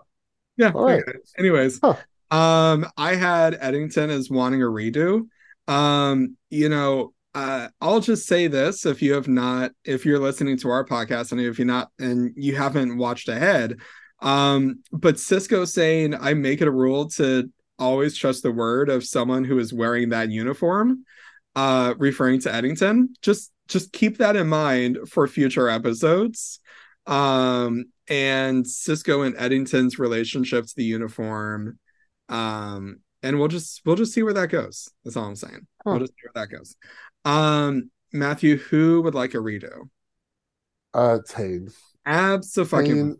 Yeah. 0.57 0.71
All 0.75 0.83
right. 0.83 1.01
Anyways, 1.39 1.79
huh. 1.81 1.95
um, 2.29 2.85
I 2.97 3.15
had 3.15 3.57
Eddington 3.59 4.09
as 4.09 4.29
wanting 4.29 4.61
a 4.61 4.65
redo. 4.65 5.27
Um, 5.67 6.37
you 6.49 6.69
know, 6.69 7.13
uh, 7.33 7.69
I'll 7.79 7.99
just 7.99 8.27
say 8.27 8.47
this: 8.47 8.85
if 8.85 9.01
you 9.01 9.13
have 9.13 9.27
not, 9.27 9.71
if 9.85 10.05
you're 10.05 10.19
listening 10.19 10.57
to 10.57 10.69
our 10.69 10.85
podcast, 10.85 11.31
and 11.31 11.39
if 11.39 11.57
you're 11.57 11.65
not, 11.65 11.89
and 11.99 12.33
you 12.35 12.55
haven't 12.55 12.97
watched 12.97 13.29
ahead, 13.29 13.77
um, 14.21 14.83
but 14.91 15.15
Sisko 15.15 15.67
saying, 15.67 16.13
"I 16.15 16.33
make 16.33 16.61
it 16.61 16.67
a 16.67 16.71
rule 16.71 17.09
to 17.11 17.49
always 17.79 18.17
trust 18.17 18.43
the 18.43 18.51
word 18.51 18.89
of 18.89 19.03
someone 19.03 19.43
who 19.43 19.59
is 19.59 19.73
wearing 19.73 20.09
that 20.09 20.29
uniform," 20.29 21.05
uh, 21.55 21.93
referring 21.97 22.41
to 22.41 22.53
Eddington. 22.53 23.15
Just, 23.21 23.51
just 23.67 23.93
keep 23.93 24.17
that 24.17 24.35
in 24.35 24.47
mind 24.47 24.97
for 25.09 25.27
future 25.27 25.69
episodes. 25.69 26.59
Um, 27.07 27.85
and 28.07 28.65
Sisko 28.65 29.25
and 29.25 29.35
Eddington's 29.37 29.97
relationship 29.97 30.65
to 30.65 30.73
the 30.75 30.83
uniform. 30.83 31.79
Um, 32.29 32.99
and 33.23 33.39
we'll 33.39 33.47
just 33.47 33.81
we'll 33.85 33.95
just 33.95 34.13
see 34.13 34.23
where 34.23 34.33
that 34.33 34.47
goes. 34.47 34.89
That's 35.03 35.15
all 35.15 35.25
I'm 35.25 35.35
saying. 35.35 35.67
Huh. 35.83 35.91
We'll 35.91 35.99
just 35.99 36.13
see 36.13 36.27
where 36.31 36.43
that 36.45 36.55
goes. 36.55 36.75
Um, 37.25 37.91
Matthew, 38.11 38.57
who 38.57 39.01
would 39.03 39.15
like 39.15 39.33
a 39.33 39.37
redo? 39.37 39.89
Uh, 40.93 41.19
Tain. 41.27 41.69
Absolutely. 42.05 42.93
Tain, 42.93 43.17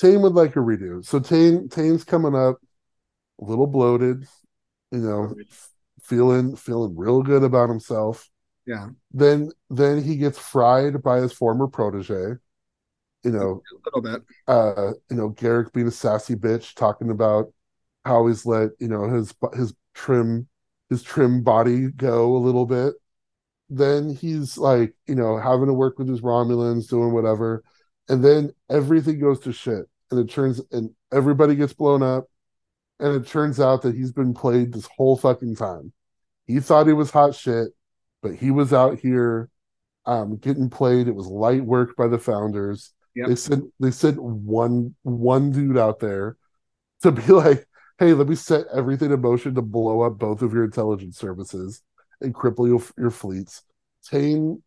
Tain 0.00 0.22
would 0.22 0.34
like 0.34 0.56
a 0.56 0.60
redo. 0.60 1.04
So 1.04 1.18
Tain, 1.18 1.68
Tain's 1.68 2.04
coming 2.04 2.34
up, 2.34 2.56
a 3.40 3.44
little 3.44 3.66
bloated, 3.66 4.26
you 4.90 4.98
know, 4.98 5.34
feeling 6.02 6.56
feeling 6.56 6.96
real 6.96 7.22
good 7.22 7.42
about 7.42 7.68
himself. 7.68 8.28
Yeah. 8.66 8.88
Then 9.12 9.50
then 9.70 10.02
he 10.02 10.16
gets 10.16 10.38
fried 10.38 11.02
by 11.02 11.20
his 11.20 11.32
former 11.32 11.66
protege. 11.66 12.36
You 13.24 13.32
know, 13.32 13.62
a 13.72 13.96
little 13.96 14.02
bit. 14.02 14.22
Uh, 14.46 14.92
you 15.10 15.16
know, 15.16 15.30
Garak 15.30 15.72
being 15.72 15.88
a 15.88 15.92
sassy 15.92 16.36
bitch, 16.36 16.74
talking 16.74 17.10
about 17.10 17.52
how 18.04 18.26
he's 18.26 18.46
let 18.46 18.70
you 18.78 18.88
know 18.88 19.08
his 19.08 19.34
his 19.54 19.74
trim 19.94 20.48
his 20.88 21.02
trim 21.02 21.42
body 21.42 21.88
go 21.88 22.36
a 22.36 22.38
little 22.38 22.64
bit 22.64 22.94
then 23.68 24.14
he's 24.14 24.56
like, 24.56 24.94
you 25.06 25.14
know, 25.14 25.36
having 25.36 25.66
to 25.66 25.72
work 25.72 25.98
with 25.98 26.08
his 26.08 26.20
Romulans, 26.20 26.88
doing 26.88 27.12
whatever, 27.12 27.62
and 28.08 28.24
then 28.24 28.52
everything 28.70 29.20
goes 29.20 29.40
to 29.40 29.52
shit, 29.52 29.86
and 30.10 30.20
it 30.20 30.32
turns 30.32 30.60
and 30.72 30.90
everybody 31.12 31.54
gets 31.54 31.74
blown 31.74 32.02
up, 32.02 32.24
and 32.98 33.14
it 33.14 33.28
turns 33.28 33.60
out 33.60 33.82
that 33.82 33.94
he's 33.94 34.12
been 34.12 34.34
played 34.34 34.72
this 34.72 34.88
whole 34.96 35.16
fucking 35.16 35.56
time. 35.56 35.92
He 36.46 36.60
thought 36.60 36.86
he 36.86 36.94
was 36.94 37.10
hot 37.10 37.34
shit, 37.34 37.68
but 38.22 38.34
he 38.34 38.50
was 38.50 38.72
out 38.72 38.98
here 38.98 39.50
um, 40.06 40.38
getting 40.38 40.70
played. 40.70 41.06
It 41.06 41.14
was 41.14 41.26
light 41.26 41.62
work 41.62 41.94
by 41.96 42.08
the 42.08 42.18
founders. 42.18 42.92
Yep. 43.14 43.28
They 43.28 43.36
sent 43.36 43.64
they 43.80 43.90
sent 43.90 44.22
one 44.22 44.94
one 45.02 45.50
dude 45.52 45.76
out 45.76 45.98
there 46.00 46.38
to 47.02 47.12
be 47.12 47.22
like, 47.32 47.66
hey, 47.98 48.14
let 48.14 48.28
me 48.28 48.34
set 48.34 48.64
everything 48.74 49.12
in 49.12 49.20
motion 49.20 49.54
to 49.56 49.62
blow 49.62 50.00
up 50.00 50.18
both 50.18 50.40
of 50.40 50.54
your 50.54 50.64
intelligence 50.64 51.18
services 51.18 51.82
and 52.20 52.34
cripple 52.34 52.66
your, 52.66 52.82
your 52.96 53.10
fleets. 53.10 53.62
Tain, 54.04 54.62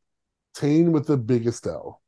Tain 0.54 0.92
with 0.92 1.08
the 1.08 1.18
biggest 1.18 1.66
L. 1.68 2.02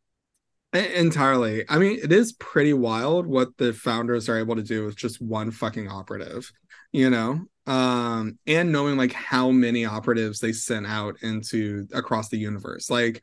Entirely. 0.74 1.66
I 1.70 1.78
mean, 1.78 2.00
it 2.02 2.12
is 2.12 2.34
pretty 2.34 2.74
wild 2.74 3.28
what 3.28 3.56
the 3.58 3.74
founders 3.74 4.28
are 4.28 4.38
able 4.38 4.56
to 4.56 4.64
do 4.64 4.86
with 4.86 4.96
just 4.96 5.22
one 5.22 5.52
fucking 5.52 5.88
operative, 5.88 6.52
you 6.92 7.10
know? 7.12 7.46
Um, 7.68 8.40
and 8.48 8.72
knowing 8.72 8.98
like 8.98 9.14
how 9.14 9.52
many 9.52 9.86
operatives 9.86 10.40
they 10.40 10.52
sent 10.52 10.88
out 10.88 11.18
into 11.22 11.88
across 11.94 12.30
the 12.30 12.40
universe. 12.40 12.90
Like, 12.90 13.22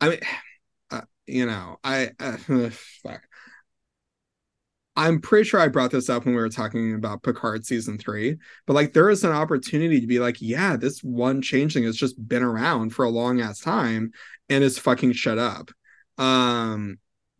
I 0.00 0.08
mean, 0.08 0.20
uh, 0.90 1.02
you 1.26 1.46
know, 1.46 1.78
I 1.84 2.10
uh, 2.18 2.36
fuck. 3.02 3.22
I'm 4.98 5.20
pretty 5.20 5.48
sure 5.48 5.60
I 5.60 5.68
brought 5.68 5.92
this 5.92 6.08
up 6.10 6.24
when 6.24 6.34
we 6.34 6.40
were 6.40 6.48
talking 6.48 6.92
about 6.92 7.22
Picard 7.22 7.64
season 7.64 7.98
three, 7.98 8.36
but 8.66 8.72
like 8.72 8.92
there 8.92 9.08
is 9.10 9.22
an 9.22 9.30
opportunity 9.30 10.00
to 10.00 10.08
be 10.08 10.18
like, 10.18 10.42
yeah, 10.42 10.76
this 10.76 11.04
one 11.04 11.40
changeling 11.40 11.84
has 11.84 11.96
just 11.96 12.16
been 12.28 12.42
around 12.42 12.90
for 12.90 13.04
a 13.04 13.08
long 13.08 13.40
ass 13.40 13.60
time 13.60 14.10
and 14.48 14.64
is 14.64 14.76
fucking 14.76 15.12
shut 15.12 15.38
up. 15.38 15.70
Um, 16.18 16.98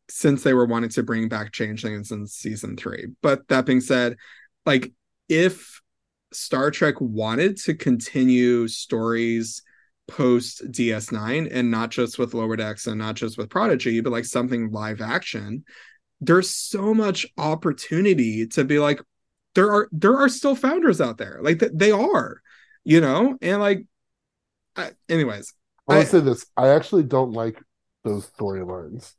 since 0.09 0.45
they 0.45 0.55
were 0.55 0.67
wanting 0.67 0.91
to 0.91 1.03
bring 1.03 1.29
back 1.29 1.51
changelings 1.51 2.13
in 2.13 2.29
season 2.29 2.77
three. 2.77 3.07
But 3.23 3.49
that 3.49 3.67
being 3.67 3.81
said, 3.81 4.17
like 4.65 4.93
if 5.29 5.81
Star 6.33 6.71
Trek 6.71 6.95
wanted 7.01 7.57
to 7.63 7.75
continue 7.75 8.69
stories 8.69 9.63
post 10.07 10.63
DS9 10.71 11.49
and 11.51 11.73
not 11.73 11.91
just 11.91 12.21
with 12.21 12.35
Lower 12.35 12.55
Decks 12.55 12.87
and 12.87 12.99
not 13.01 13.17
just 13.17 13.37
with 13.37 13.51
Prodigy, 13.51 14.01
but 14.01 14.13
like 14.13 14.25
something 14.25 14.71
live 14.71 15.01
action, 15.01 15.65
there's 16.21 16.51
so 16.51 16.93
much 16.93 17.27
opportunity 17.37 18.47
to 18.47 18.65
be 18.65 18.79
like 18.79 19.01
there 19.55 19.71
are 19.71 19.89
there 19.93 20.17
are 20.17 20.29
still 20.29 20.55
founders 20.55 21.01
out 21.01 21.19
there. 21.19 21.39
Like 21.43 21.63
they 21.73 21.91
are 21.91 22.43
you 22.89 23.03
know? 23.03 23.37
And 23.43 23.61
like 23.61 23.85
I, 24.75 24.93
anyways 25.09 25.53
i 25.89 25.97
want 25.97 26.07
to 26.07 26.11
say 26.13 26.21
this 26.21 26.47
i 26.57 26.69
actually 26.69 27.03
don't 27.03 27.33
like 27.33 27.61
those 28.05 28.27
storylines. 28.31 29.13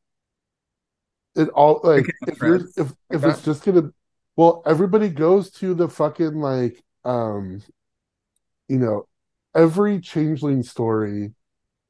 It 1.35 1.49
all 1.49 1.81
like 1.83 2.07
if 2.27 2.41
you're 2.41 2.55
if, 2.55 2.77
like 2.77 2.93
if 3.11 3.23
it's 3.23 3.43
just 3.43 3.63
gonna 3.63 3.91
well 4.35 4.63
everybody 4.65 5.09
goes 5.09 5.51
to 5.51 5.75
the 5.75 5.87
fucking 5.87 6.35
like 6.35 6.81
um 7.05 7.61
you 8.67 8.77
know 8.79 9.07
every 9.55 9.99
changeling 9.99 10.63
story 10.63 11.33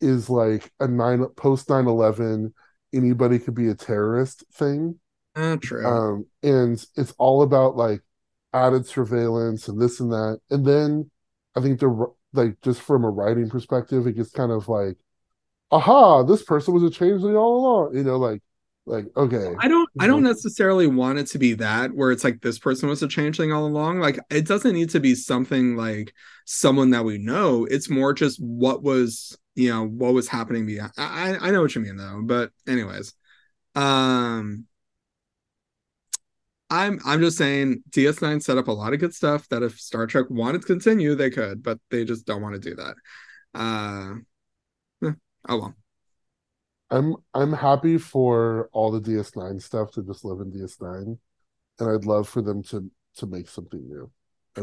is 0.01 0.29
like 0.29 0.71
a 0.79 0.87
nine 0.87 1.25
post 1.37 1.67
9-11 1.69 2.51
anybody 2.93 3.39
could 3.39 3.55
be 3.55 3.69
a 3.69 3.75
terrorist 3.75 4.43
thing. 4.53 4.99
Uh, 5.35 5.57
true. 5.57 5.85
Um, 5.85 6.25
and 6.43 6.83
it's 6.95 7.13
all 7.17 7.41
about 7.41 7.75
like 7.75 8.01
added 8.53 8.85
surveillance 8.85 9.67
and 9.67 9.81
this 9.81 9.99
and 9.99 10.11
that. 10.11 10.39
And 10.49 10.65
then 10.65 11.11
I 11.55 11.61
think 11.61 11.79
the 11.79 12.07
like 12.33 12.61
just 12.61 12.81
from 12.81 13.03
a 13.03 13.09
writing 13.09 13.49
perspective, 13.49 14.07
it 14.07 14.13
gets 14.13 14.31
kind 14.31 14.51
of 14.51 14.67
like, 14.67 14.97
aha, 15.71 16.23
this 16.23 16.43
person 16.43 16.73
was 16.73 16.83
a 16.83 16.89
changeling 16.89 17.35
all 17.35 17.57
along. 17.57 17.95
You 17.95 18.03
know, 18.03 18.17
like 18.17 18.41
like 18.89 19.05
okay 19.15 19.53
i 19.59 19.67
don't 19.67 19.87
i 19.99 20.07
don't 20.07 20.23
necessarily 20.23 20.87
want 20.87 21.19
it 21.19 21.27
to 21.27 21.37
be 21.37 21.53
that 21.53 21.93
where 21.93 22.11
it's 22.11 22.23
like 22.23 22.41
this 22.41 22.57
person 22.57 22.89
was 22.89 23.03
a 23.03 23.07
changeling 23.07 23.53
all 23.53 23.65
along 23.65 23.99
like 23.99 24.19
it 24.31 24.47
doesn't 24.47 24.73
need 24.73 24.89
to 24.89 24.99
be 24.99 25.13
something 25.13 25.75
like 25.75 26.13
someone 26.45 26.89
that 26.89 27.05
we 27.05 27.17
know 27.17 27.65
it's 27.69 27.89
more 27.89 28.13
just 28.13 28.41
what 28.41 28.81
was 28.81 29.37
you 29.59 29.69
know 29.69 29.85
what 29.85 30.13
was 30.13 30.29
happening 30.29 30.65
behind 30.65 30.91
i 30.97 31.35
i 31.41 31.51
know 31.51 31.61
what 31.61 31.75
you 31.75 31.81
mean 31.81 31.97
though 31.97 32.21
but 32.23 32.49
anyways 32.65 33.13
um 33.75 34.65
i'm 36.69 36.99
i'm 37.05 37.19
just 37.19 37.37
saying 37.37 37.83
ds9 37.89 38.41
set 38.41 38.57
up 38.57 38.69
a 38.69 38.71
lot 38.71 38.93
of 38.93 38.99
good 38.99 39.13
stuff 39.13 39.49
that 39.49 39.61
if 39.61 39.77
star 39.77 40.07
trek 40.07 40.25
wanted 40.29 40.61
to 40.61 40.67
continue 40.67 41.13
they 41.13 41.29
could 41.29 41.61
but 41.61 41.77
they 41.91 42.05
just 42.05 42.25
don't 42.25 42.41
want 42.41 42.55
to 42.55 42.69
do 42.69 42.75
that 42.75 42.95
uh 43.53 44.13
eh, 45.05 45.11
oh 45.49 45.59
well 45.59 45.75
I'm 46.91 47.15
I'm 47.33 47.53
happy 47.53 47.97
for 47.97 48.69
all 48.73 48.91
the 48.91 48.99
DS9 49.01 49.61
stuff 49.61 49.91
to 49.91 50.03
just 50.03 50.25
live 50.25 50.39
in 50.39 50.49
DS9, 50.51 51.17
and 51.79 51.89
I'd 51.89 52.05
love 52.05 52.27
for 52.27 52.41
them 52.41 52.63
to 52.63 52.89
to 53.17 53.27
make 53.27 53.47
something 53.47 53.87
new. 53.87 54.09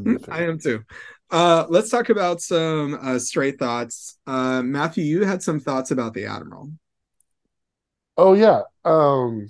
Thing. 0.05 0.19
I 0.29 0.45
am 0.45 0.59
too. 0.59 0.85
Uh, 1.31 1.67
let's 1.69 1.91
talk 1.91 2.09
about 2.09 2.41
some 2.41 2.95
uh, 3.01 3.19
straight 3.19 3.59
thoughts. 3.59 4.19
Uh, 4.27 4.63
Matthew, 4.63 5.05
you 5.05 5.25
had 5.25 5.43
some 5.43 5.61
thoughts 5.61 5.91
about 5.91 6.15
the 6.15 6.27
Admiral. 6.27 6.71
Oh 8.17 8.35
yeah. 8.35 8.63
Um 8.85 9.49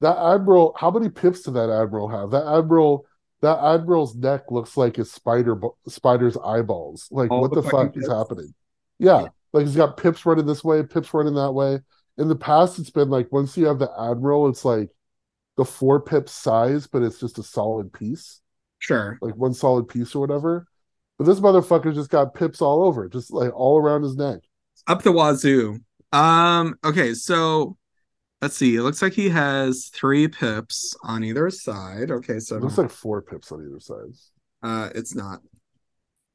that 0.00 0.16
Admiral, 0.16 0.74
how 0.76 0.90
many 0.90 1.08
pips 1.08 1.42
did 1.42 1.54
that 1.54 1.70
Admiral 1.70 2.08
have? 2.08 2.30
That 2.30 2.46
Admiral 2.46 3.06
that 3.40 3.58
Admiral's 3.62 4.14
neck 4.16 4.50
looks 4.50 4.76
like 4.76 4.96
his 4.96 5.10
spider 5.12 5.60
spider's 5.88 6.36
eyeballs. 6.36 7.08
Like 7.10 7.30
All 7.30 7.40
what 7.40 7.52
the 7.52 7.62
the 7.62 7.62
fuck 7.62 7.96
is 7.96 8.06
pips. 8.06 8.08
happening? 8.08 8.54
Yeah. 8.98 9.28
Like 9.52 9.66
he's 9.66 9.76
got 9.76 9.96
pips 9.96 10.26
running 10.26 10.46
this 10.46 10.64
way, 10.64 10.82
pips 10.82 11.12
running 11.14 11.34
that 11.34 11.52
way. 11.52 11.80
In 12.18 12.28
the 12.28 12.36
past, 12.36 12.78
it's 12.78 12.90
been 12.90 13.10
like 13.10 13.32
once 13.32 13.56
you 13.56 13.66
have 13.66 13.78
the 13.78 13.90
Admiral, 13.98 14.48
it's 14.48 14.64
like 14.64 14.90
the 15.56 15.64
four 15.64 16.00
pip 16.00 16.28
size, 16.28 16.86
but 16.86 17.02
it's 17.02 17.20
just 17.20 17.38
a 17.38 17.42
solid 17.42 17.92
piece, 17.92 18.40
Sure. 18.78 19.18
like 19.20 19.36
one 19.36 19.54
solid 19.54 19.88
piece 19.88 20.14
or 20.14 20.20
whatever. 20.20 20.66
But 21.18 21.24
this 21.24 21.40
motherfucker 21.40 21.92
just 21.94 22.10
got 22.10 22.34
pips 22.34 22.62
all 22.62 22.84
over, 22.84 23.08
just 23.08 23.32
like 23.32 23.52
all 23.54 23.78
around 23.78 24.02
his 24.02 24.16
neck. 24.16 24.40
Up 24.86 25.02
the 25.02 25.10
wazoo. 25.12 25.80
Um, 26.12 26.76
okay, 26.84 27.12
so 27.14 27.76
let's 28.40 28.56
see. 28.56 28.76
It 28.76 28.82
looks 28.82 29.02
like 29.02 29.12
he 29.14 29.28
has 29.28 29.88
three 29.92 30.28
pips 30.28 30.96
on 31.02 31.24
either 31.24 31.50
side. 31.50 32.10
Okay, 32.10 32.38
so 32.38 32.56
It 32.56 32.62
looks 32.62 32.78
like 32.78 32.90
four 32.90 33.20
pips 33.20 33.50
on 33.52 33.66
either 33.66 33.80
side. 33.80 34.14
uh 34.62 34.90
it's 34.94 35.14
not. 35.14 35.40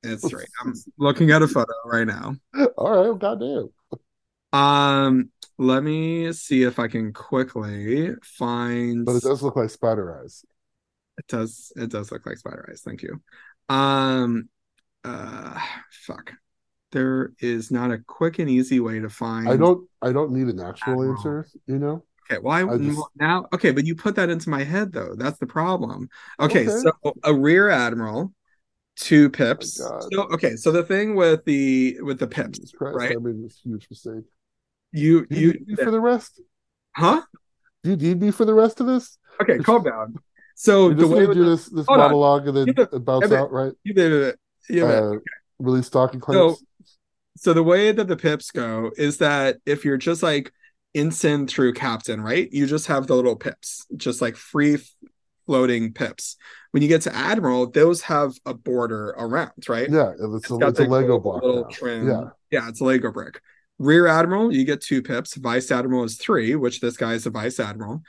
It's 0.03 0.27
three. 0.27 0.45
I'm 0.61 0.73
looking 0.97 1.31
at 1.31 1.41
a 1.41 1.47
photo 1.47 1.71
right 1.85 2.05
now. 2.05 2.35
All 2.77 2.91
right, 2.91 3.07
well, 3.07 3.15
goddamn. 3.15 3.69
Um, 4.51 5.31
let 5.57 5.81
me 5.83 6.31
see 6.33 6.63
if 6.63 6.77
I 6.77 6.87
can 6.89 7.13
quickly 7.13 8.11
find 8.21 9.05
But 9.05 9.15
it 9.15 9.23
does 9.23 9.41
look 9.41 9.55
like 9.55 9.69
spider 9.69 10.21
eyes. 10.21 10.43
It 11.17 11.27
does. 11.27 11.71
It 11.75 11.89
does 11.89 12.11
look 12.11 12.25
like 12.25 12.37
spider 12.37 12.67
eyes. 12.69 12.81
Thank 12.83 13.03
you. 13.03 13.21
Um. 13.69 14.49
Uh. 15.03 15.59
Fuck. 15.91 16.33
There 16.93 17.33
is 17.39 17.71
not 17.71 17.91
a 17.91 17.97
quick 17.97 18.37
and 18.37 18.47
easy 18.47 18.79
way 18.79 18.99
to 18.99 19.09
find. 19.09 19.49
I 19.49 19.57
don't 19.57 19.89
I 20.01 20.11
don't 20.11 20.31
need 20.31 20.47
an 20.47 20.59
actual 20.59 21.11
answer, 21.11 21.47
you 21.65 21.79
know? 21.79 22.05
Okay. 22.29 22.39
Well, 22.39 22.53
I, 22.53 22.71
I 22.71 22.77
just- 22.77 23.01
now. 23.15 23.47
Okay, 23.51 23.71
but 23.71 23.85
you 23.85 23.95
put 23.95 24.15
that 24.15 24.29
into 24.29 24.49
my 24.49 24.63
head 24.63 24.91
though. 24.91 25.15
That's 25.15 25.39
the 25.39 25.47
problem. 25.47 26.07
Okay. 26.39 26.67
Okay. 26.67 26.71
So 26.71 27.13
a 27.23 27.33
rear 27.33 27.69
admiral, 27.69 28.31
two 28.95 29.29
pips. 29.31 29.81
Oh 29.81 30.07
so 30.11 30.21
okay. 30.33 30.55
So 30.55 30.71
the 30.71 30.83
thing 30.83 31.15
with 31.15 31.43
the 31.45 31.97
with 32.01 32.19
the 32.19 32.27
pips, 32.27 32.71
Christ, 32.71 32.95
right? 32.95 33.15
I 33.17 33.19
made 33.19 33.43
this 33.43 33.59
huge 33.63 33.87
mistake. 33.89 34.25
You 34.91 35.25
Do 35.25 35.35
you, 35.35 35.65
you 35.65 35.75
for 35.75 35.89
the 35.89 35.99
rest? 35.99 36.39
huh? 36.95 37.23
Do 37.83 37.89
you 37.89 37.95
need 37.95 38.21
me 38.21 38.29
for 38.29 38.45
the 38.45 38.53
rest 38.53 38.79
of 38.79 38.85
this? 38.85 39.17
Okay. 39.41 39.57
Calm 39.57 39.83
down. 39.83 40.15
So 40.55 40.89
the 40.89 40.95
just 40.95 41.09
way 41.11 41.21
gonna 41.23 41.33
do 41.33 41.43
the, 41.45 41.49
this 41.51 41.65
this 41.69 41.85
Hold 41.87 41.99
on. 41.99 42.05
monologue 42.11 42.47
and 42.47 42.57
then 42.57 42.69
it- 42.77 43.05
bounce 43.05 43.31
out, 43.31 43.51
right? 43.51 43.73
you 43.83 43.93
did 43.93 44.11
it. 44.11 44.39
You 44.69 44.81
did 44.81 44.89
it. 44.89 45.03
Uh, 45.03 45.13
release 45.59 45.87
stocking 45.87 46.19
clips. 46.19 46.63
so 47.37 47.53
the 47.53 47.63
way 47.63 47.91
that 47.91 48.07
the 48.07 48.15
pips 48.17 48.51
go 48.51 48.91
is 48.97 49.17
that 49.17 49.57
if 49.65 49.85
you're 49.85 49.97
just 49.97 50.21
like 50.23 50.51
ensign 50.95 51.47
through 51.47 51.73
captain 51.73 52.21
right 52.21 52.51
you 52.51 52.67
just 52.67 52.87
have 52.87 53.07
the 53.07 53.15
little 53.15 53.35
pips 53.35 53.85
just 53.97 54.21
like 54.21 54.35
free 54.35 54.77
floating 55.47 55.91
pips 55.93 56.35
when 56.71 56.83
you 56.83 56.89
get 56.89 57.01
to 57.01 57.15
admiral 57.15 57.65
those 57.69 58.01
have 58.01 58.33
a 58.45 58.53
border 58.53 59.09
around 59.17 59.51
right 59.67 59.89
yeah, 59.89 60.11
it's 60.19 60.51
a, 60.51 60.57
got 60.57 60.69
it's 60.69 60.79
a 60.79 60.83
Lego 60.83 61.19
block. 61.19 61.41
little 61.43 61.61
now. 61.63 61.67
trim. 61.71 62.07
Yeah. 62.09 62.23
yeah 62.51 62.69
it's 62.69 62.79
a 62.81 62.83
lego 62.83 63.11
brick 63.11 63.41
rear 63.79 64.05
admiral 64.05 64.53
you 64.53 64.65
get 64.65 64.81
two 64.81 65.01
pips 65.01 65.33
vice 65.35 65.71
admiral 65.71 66.03
is 66.03 66.17
three 66.17 66.55
which 66.55 66.79
this 66.79 66.95
guy 66.97 67.13
is 67.13 67.25
a 67.25 67.29
vice 67.31 67.59
admiral 67.59 68.03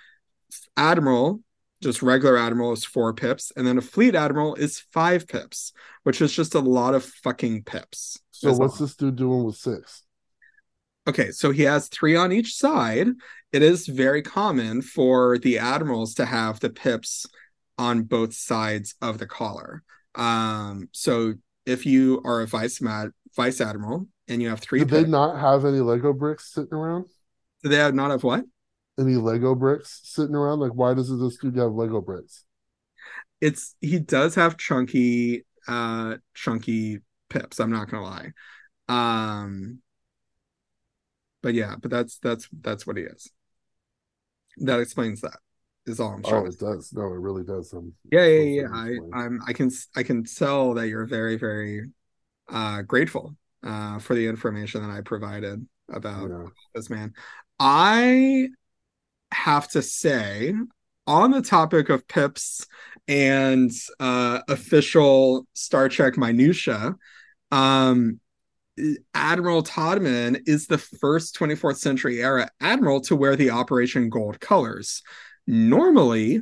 admiral 0.76 1.40
just 1.82 2.02
regular 2.02 2.36
admiral 2.36 2.72
is 2.72 2.84
four 2.84 3.12
pips 3.12 3.52
and 3.56 3.66
then 3.66 3.78
a 3.78 3.82
fleet 3.82 4.14
admiral 4.14 4.54
is 4.54 4.80
five 4.92 5.26
pips 5.28 5.72
which 6.04 6.20
is 6.20 6.32
just 6.32 6.54
a 6.54 6.60
lot 6.60 6.94
of 6.94 7.04
fucking 7.04 7.62
pips 7.62 8.18
So 8.30 8.52
what's 8.52 8.80
all. 8.80 8.86
this 8.86 8.96
dude 8.96 9.16
doing 9.16 9.44
with 9.44 9.56
six? 9.56 10.02
Okay, 11.06 11.30
so 11.32 11.50
he 11.50 11.62
has 11.62 11.88
three 11.88 12.16
on 12.16 12.32
each 12.32 12.54
side. 12.56 13.08
It 13.52 13.62
is 13.62 13.86
very 13.86 14.22
common 14.22 14.80
for 14.80 15.38
the 15.38 15.58
admirals 15.58 16.14
to 16.14 16.24
have 16.24 16.60
the 16.60 16.70
pips 16.70 17.26
on 17.76 18.02
both 18.04 18.32
sides 18.34 18.94
of 19.02 19.18
the 19.18 19.26
collar. 19.26 19.82
Um, 20.14 20.88
so 20.92 21.34
if 21.66 21.84
you 21.84 22.22
are 22.24 22.40
a 22.40 22.46
vice 22.46 22.80
mad 22.80 23.10
vice 23.36 23.60
admiral 23.60 24.08
and 24.28 24.40
you 24.40 24.48
have 24.48 24.60
three 24.60 24.80
Did 24.80 24.90
they 24.90 25.00
pips, 25.00 25.10
not 25.10 25.40
have 25.40 25.64
any 25.64 25.80
Lego 25.80 26.12
bricks 26.12 26.52
sitting 26.52 26.72
around? 26.74 27.06
they 27.62 27.76
have 27.76 27.94
not 27.94 28.10
have 28.10 28.22
what? 28.22 28.44
Any 28.98 29.16
Lego 29.16 29.54
bricks 29.54 30.00
sitting 30.04 30.34
around? 30.34 30.60
Like 30.60 30.72
why 30.72 30.94
does 30.94 31.08
this 31.08 31.36
dude 31.38 31.56
have 31.56 31.72
Lego 31.72 32.00
bricks? 32.00 32.44
It's 33.40 33.74
he 33.80 33.98
does 33.98 34.36
have 34.36 34.56
chunky, 34.56 35.44
uh, 35.66 36.16
chunky 36.34 37.00
pips. 37.28 37.58
I'm 37.60 37.72
not 37.72 37.90
gonna 37.90 38.04
lie. 38.04 38.32
Um, 38.88 39.80
but 41.42 41.54
yeah, 41.54 41.74
but 41.80 41.90
that's 41.90 42.18
that's 42.18 42.48
that's 42.62 42.86
what 42.86 42.96
he 42.96 43.02
is. 43.02 43.30
That 44.58 44.80
explains 44.80 45.20
that. 45.22 45.38
Is 45.86 46.00
all 46.00 46.12
I'm 46.14 46.22
sure. 46.22 46.38
Oh, 46.42 46.46
it 46.46 46.58
does. 46.58 46.92
No, 46.94 47.02
it 47.02 47.18
really 47.18 47.44
does. 47.44 47.74
Um, 47.74 47.92
yeah 48.10 48.24
yeah 48.24 48.62
yeah 48.62 48.68
I, 48.72 48.96
I'm. 49.12 49.40
i 49.46 49.52
can 49.52 49.70
i 49.96 50.02
can 50.02 50.24
tell 50.24 50.72
that 50.74 50.88
you're 50.88 51.04
very 51.04 51.36
very 51.36 51.90
uh 52.48 52.80
grateful 52.82 53.36
uh 53.62 53.98
for 53.98 54.14
the 54.14 54.26
information 54.26 54.80
that 54.82 54.90
i 54.90 55.02
provided 55.02 55.66
about 55.90 56.30
Yeah. 56.30 56.46
this 56.74 56.88
man 56.88 57.12
i 57.58 58.48
have 59.32 59.68
to 59.68 59.82
say 59.82 60.54
on 61.06 61.30
the 61.30 61.42
topic 61.42 61.88
of 61.88 62.06
pips 62.08 62.66
and 63.06 63.70
uh 64.00 64.40
official 64.48 65.46
star 65.52 65.88
trek 65.88 66.16
minutia 66.16 66.94
um 67.50 68.20
Admiral 69.14 69.62
Toddman 69.62 70.42
is 70.46 70.66
the 70.66 70.78
first 70.78 71.38
24th 71.38 71.76
century 71.76 72.22
era 72.22 72.50
admiral 72.60 73.00
to 73.02 73.14
wear 73.14 73.36
the 73.36 73.50
Operation 73.50 74.08
Gold 74.08 74.40
colors. 74.40 75.02
Normally, 75.46 76.40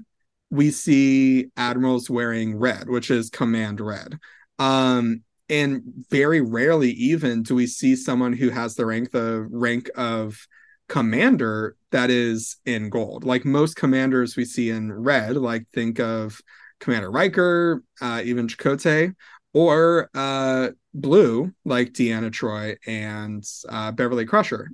we 0.50 0.70
see 0.70 1.48
admirals 1.56 2.08
wearing 2.08 2.56
red, 2.56 2.88
which 2.88 3.10
is 3.10 3.30
command 3.30 3.80
red. 3.80 4.18
Um, 4.58 5.24
and 5.48 5.82
very 6.10 6.40
rarely 6.40 6.90
even 6.92 7.42
do 7.42 7.54
we 7.54 7.66
see 7.66 7.96
someone 7.96 8.32
who 8.32 8.48
has 8.48 8.74
the 8.74 8.86
rank 8.86 9.10
the 9.10 9.46
rank 9.50 9.90
of 9.94 10.46
commander 10.88 11.76
that 11.90 12.10
is 12.10 12.56
in 12.64 12.90
gold. 12.90 13.24
Like 13.24 13.44
most 13.44 13.76
commanders 13.76 14.36
we 14.36 14.44
see 14.44 14.70
in 14.70 14.92
red, 14.92 15.36
like 15.36 15.66
think 15.72 16.00
of 16.00 16.40
Commander 16.80 17.10
Riker, 17.10 17.82
uh, 18.00 18.22
even 18.24 18.48
Chakotay, 18.48 19.14
or 19.54 20.10
uh, 20.14 20.70
blue, 20.94 21.52
like 21.64 21.92
Deanna 21.92 22.32
Troy 22.32 22.76
and 22.86 23.44
uh, 23.68 23.92
Beverly 23.92 24.26
Crusher. 24.26 24.70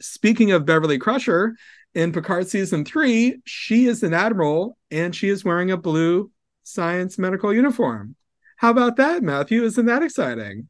Speaking 0.00 0.50
of 0.52 0.66
Beverly 0.66 0.98
Crusher, 0.98 1.54
in 1.94 2.12
Picard 2.12 2.48
season 2.48 2.84
three, 2.84 3.40
she 3.44 3.86
is 3.86 4.02
an 4.02 4.14
admiral 4.14 4.78
and 4.90 5.14
she 5.14 5.28
is 5.28 5.44
wearing 5.44 5.70
a 5.70 5.76
blue 5.76 6.30
science 6.62 7.18
medical 7.18 7.52
uniform. 7.52 8.16
How 8.56 8.70
about 8.70 8.96
that, 8.96 9.22
Matthew? 9.22 9.62
Isn't 9.64 9.86
that 9.86 10.02
exciting? 10.02 10.68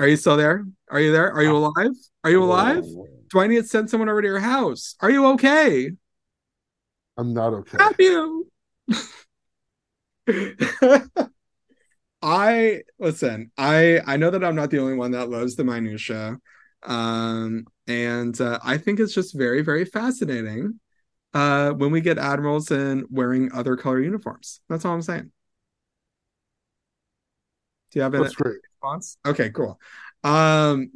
Are 0.00 0.06
you 0.06 0.16
still 0.16 0.36
there? 0.36 0.64
Are 0.90 1.00
you 1.00 1.12
there? 1.12 1.32
Are 1.32 1.42
you 1.42 1.56
alive? 1.56 1.92
Are 2.24 2.30
you 2.30 2.42
alive? 2.42 2.84
Do 3.30 3.40
I 3.40 3.46
need 3.46 3.62
to 3.62 3.66
send 3.66 3.90
someone 3.90 4.08
over 4.08 4.22
to 4.22 4.28
your 4.28 4.38
house? 4.38 4.94
Are 5.00 5.10
you 5.10 5.26
okay? 5.32 5.90
I'm 7.16 7.34
not 7.34 7.52
okay. 7.52 7.78
Matthew. 7.78 8.44
I 12.22 12.82
listen. 12.98 13.50
I 13.58 14.00
I 14.06 14.16
know 14.16 14.30
that 14.30 14.44
I'm 14.44 14.54
not 14.54 14.70
the 14.70 14.78
only 14.78 14.94
one 14.94 15.10
that 15.12 15.30
loves 15.30 15.56
the 15.56 15.64
minutia, 15.64 16.38
um, 16.84 17.64
and 17.86 18.40
uh, 18.40 18.58
I 18.62 18.78
think 18.78 19.00
it's 19.00 19.14
just 19.14 19.36
very 19.36 19.62
very 19.62 19.84
fascinating 19.84 20.80
uh, 21.34 21.70
when 21.72 21.90
we 21.90 22.00
get 22.00 22.18
admirals 22.18 22.70
in 22.70 23.06
wearing 23.10 23.50
other 23.52 23.76
color 23.76 24.00
uniforms. 24.00 24.60
That's 24.68 24.84
all 24.84 24.94
I'm 24.94 25.02
saying. 25.02 25.32
Do 27.90 27.98
you 27.98 28.02
have 28.02 28.14
a 28.14 28.18
That's 28.18 28.34
great. 28.34 28.58
Response? 28.82 29.18
Okay, 29.26 29.50
cool. 29.50 29.80
Um, 30.24 30.90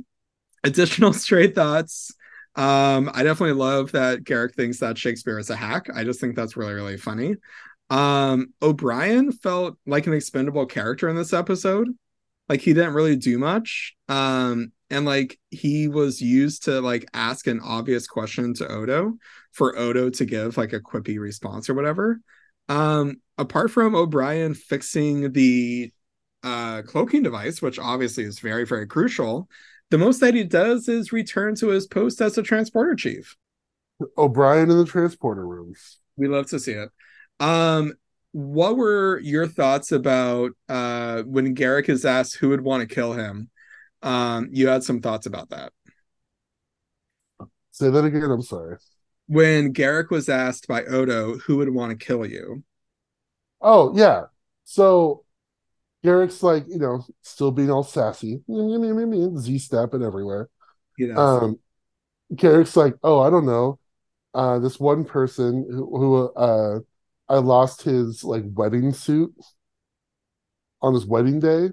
additional 0.65 1.13
straight 1.13 1.55
thoughts. 1.55 2.13
Um, 2.55 3.11
I 3.15 3.23
definitely 3.23 3.55
love 3.55 3.93
that 3.93 4.25
Garak 4.25 4.55
thinks 4.55 4.79
that 4.79 4.99
Shakespeare 4.99 5.39
is 5.39 5.51
a 5.51 5.57
hack. 5.57 5.89
I 5.95 6.05
just 6.05 6.21
think 6.21 6.37
that's 6.37 6.57
really, 6.57 6.75
really 6.75 6.99
funny. 6.99 7.37
Um, 7.91 8.53
O'Brien 8.61 9.33
felt 9.33 9.77
like 9.87 10.07
an 10.07 10.13
expendable 10.13 10.67
character 10.67 11.09
in 11.09 11.17
this 11.17 11.33
episode. 11.33 11.89
Like 12.49 12.61
he 12.61 12.75
didn't 12.75 12.95
really 12.95 13.17
do 13.17 13.39
much. 13.39 13.95
Um, 14.09 14.73
and 14.91 15.07
like 15.07 15.39
he 15.51 15.89
was 15.89 16.21
used 16.21 16.65
to 16.65 16.81
like 16.81 17.09
ask 17.15 17.47
an 17.47 17.61
obvious 17.61 18.07
question 18.07 18.53
to 18.55 18.69
Odo 18.69 19.15
for 19.53 19.79
Odo 19.79 20.11
to 20.11 20.25
give 20.25 20.57
like 20.59 20.75
a 20.75 20.81
quippy 20.81 21.19
response 21.19 21.71
or 21.71 21.75
whatever. 21.75 22.21
Um, 22.69 23.21
apart 23.39 23.71
from 23.71 23.95
O'Brien 23.95 24.55
fixing 24.55 25.33
the 25.33 25.93
uh 26.43 26.82
cloaking 26.82 27.23
device, 27.23 27.62
which 27.62 27.78
obviously 27.78 28.24
is 28.24 28.40
very, 28.40 28.66
very 28.66 28.86
crucial, 28.86 29.48
the 29.90 29.98
most 29.98 30.20
that 30.20 30.35
he 30.35 30.44
does 30.44 30.89
is 30.89 31.12
return 31.12 31.55
to 31.56 31.69
his 31.69 31.86
post 31.86 32.20
as 32.20 32.39
a 32.39 32.43
transporter 32.43 32.94
chief. 32.94 33.36
O'Brien 34.16 34.70
in 34.70 34.78
the 34.78 34.86
transporter 34.86 35.47
rooms. 35.47 35.98
We 36.16 36.28
love 36.28 36.47
to 36.48 36.59
see 36.59 36.73
it. 36.73 36.89
Um, 37.40 37.94
what 38.32 38.77
were 38.77 39.20
your 39.20 39.47
thoughts 39.47 39.93
about 39.93 40.52
uh 40.69 41.23
when 41.23 41.55
Garak 41.55 41.89
is 41.89 42.05
asked 42.05 42.36
who 42.36 42.48
would 42.48 42.62
want 42.62 42.89
to 42.89 42.94
kill 42.94 43.12
him? 43.12 43.51
Um, 44.02 44.48
you 44.51 44.69
had 44.69 44.82
some 44.82 45.01
thoughts 45.01 45.27
about 45.27 45.51
that. 45.51 45.73
Say 47.70 47.90
that 47.90 48.05
again. 48.05 48.31
I'm 48.31 48.43
sorry. 48.43 48.78
When 49.27 49.73
Garak 49.73 50.10
was 50.10 50.28
asked 50.28 50.69
by 50.69 50.85
Odo 50.85 51.39
who 51.39 51.59
would 51.59 51.70
want 51.70 51.90
to 51.98 52.05
kill 52.05 52.27
you. 52.27 52.64
Oh 53.60 53.97
yeah. 53.97 54.24
So 54.64 55.24
Garak's 56.05 56.43
like, 56.43 56.65
you 56.69 56.79
know, 56.79 57.05
still 57.23 57.51
being 57.51 57.70
all 57.70 57.85
sassy, 57.85 58.43
Z 59.39 59.59
stepping 59.59 60.03
everywhere. 60.03 60.49
You 60.97 61.09
know, 61.09 61.20
Um, 61.20 61.59
Garak's 62.35 62.77
like, 62.77 62.95
oh, 63.03 63.20
I 63.20 63.31
don't 63.31 63.47
know. 63.47 63.79
Uh, 64.35 64.59
this 64.59 64.81
one 64.81 65.05
person 65.05 65.66
who, 65.70 65.97
who 65.99 66.29
uh, 66.35 66.81
I 67.29 67.37
lost 67.39 67.83
his 67.83 68.24
like 68.24 68.45
wedding 68.47 68.93
suit 68.93 69.35
on 70.81 70.95
his 70.95 71.07
wedding 71.07 71.41
day, 71.41 71.70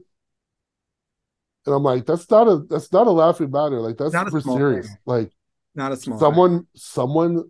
and 1.66 1.76
I'm 1.76 1.84
like, 1.84 2.06
that's 2.06 2.30
not 2.30 2.48
a 2.48 2.58
that's 2.70 2.92
not 2.92 3.08
a 3.08 3.12
laughing 3.12 3.52
matter. 3.52 3.80
Like 3.80 3.98
that's 3.98 4.14
Not 4.14 4.28
super 4.28 4.42
serious. 4.42 4.90
Like 5.06 5.32
not 5.76 5.92
a 5.92 5.98
small 5.98 6.20
someone 6.20 6.68
someone 6.76 7.50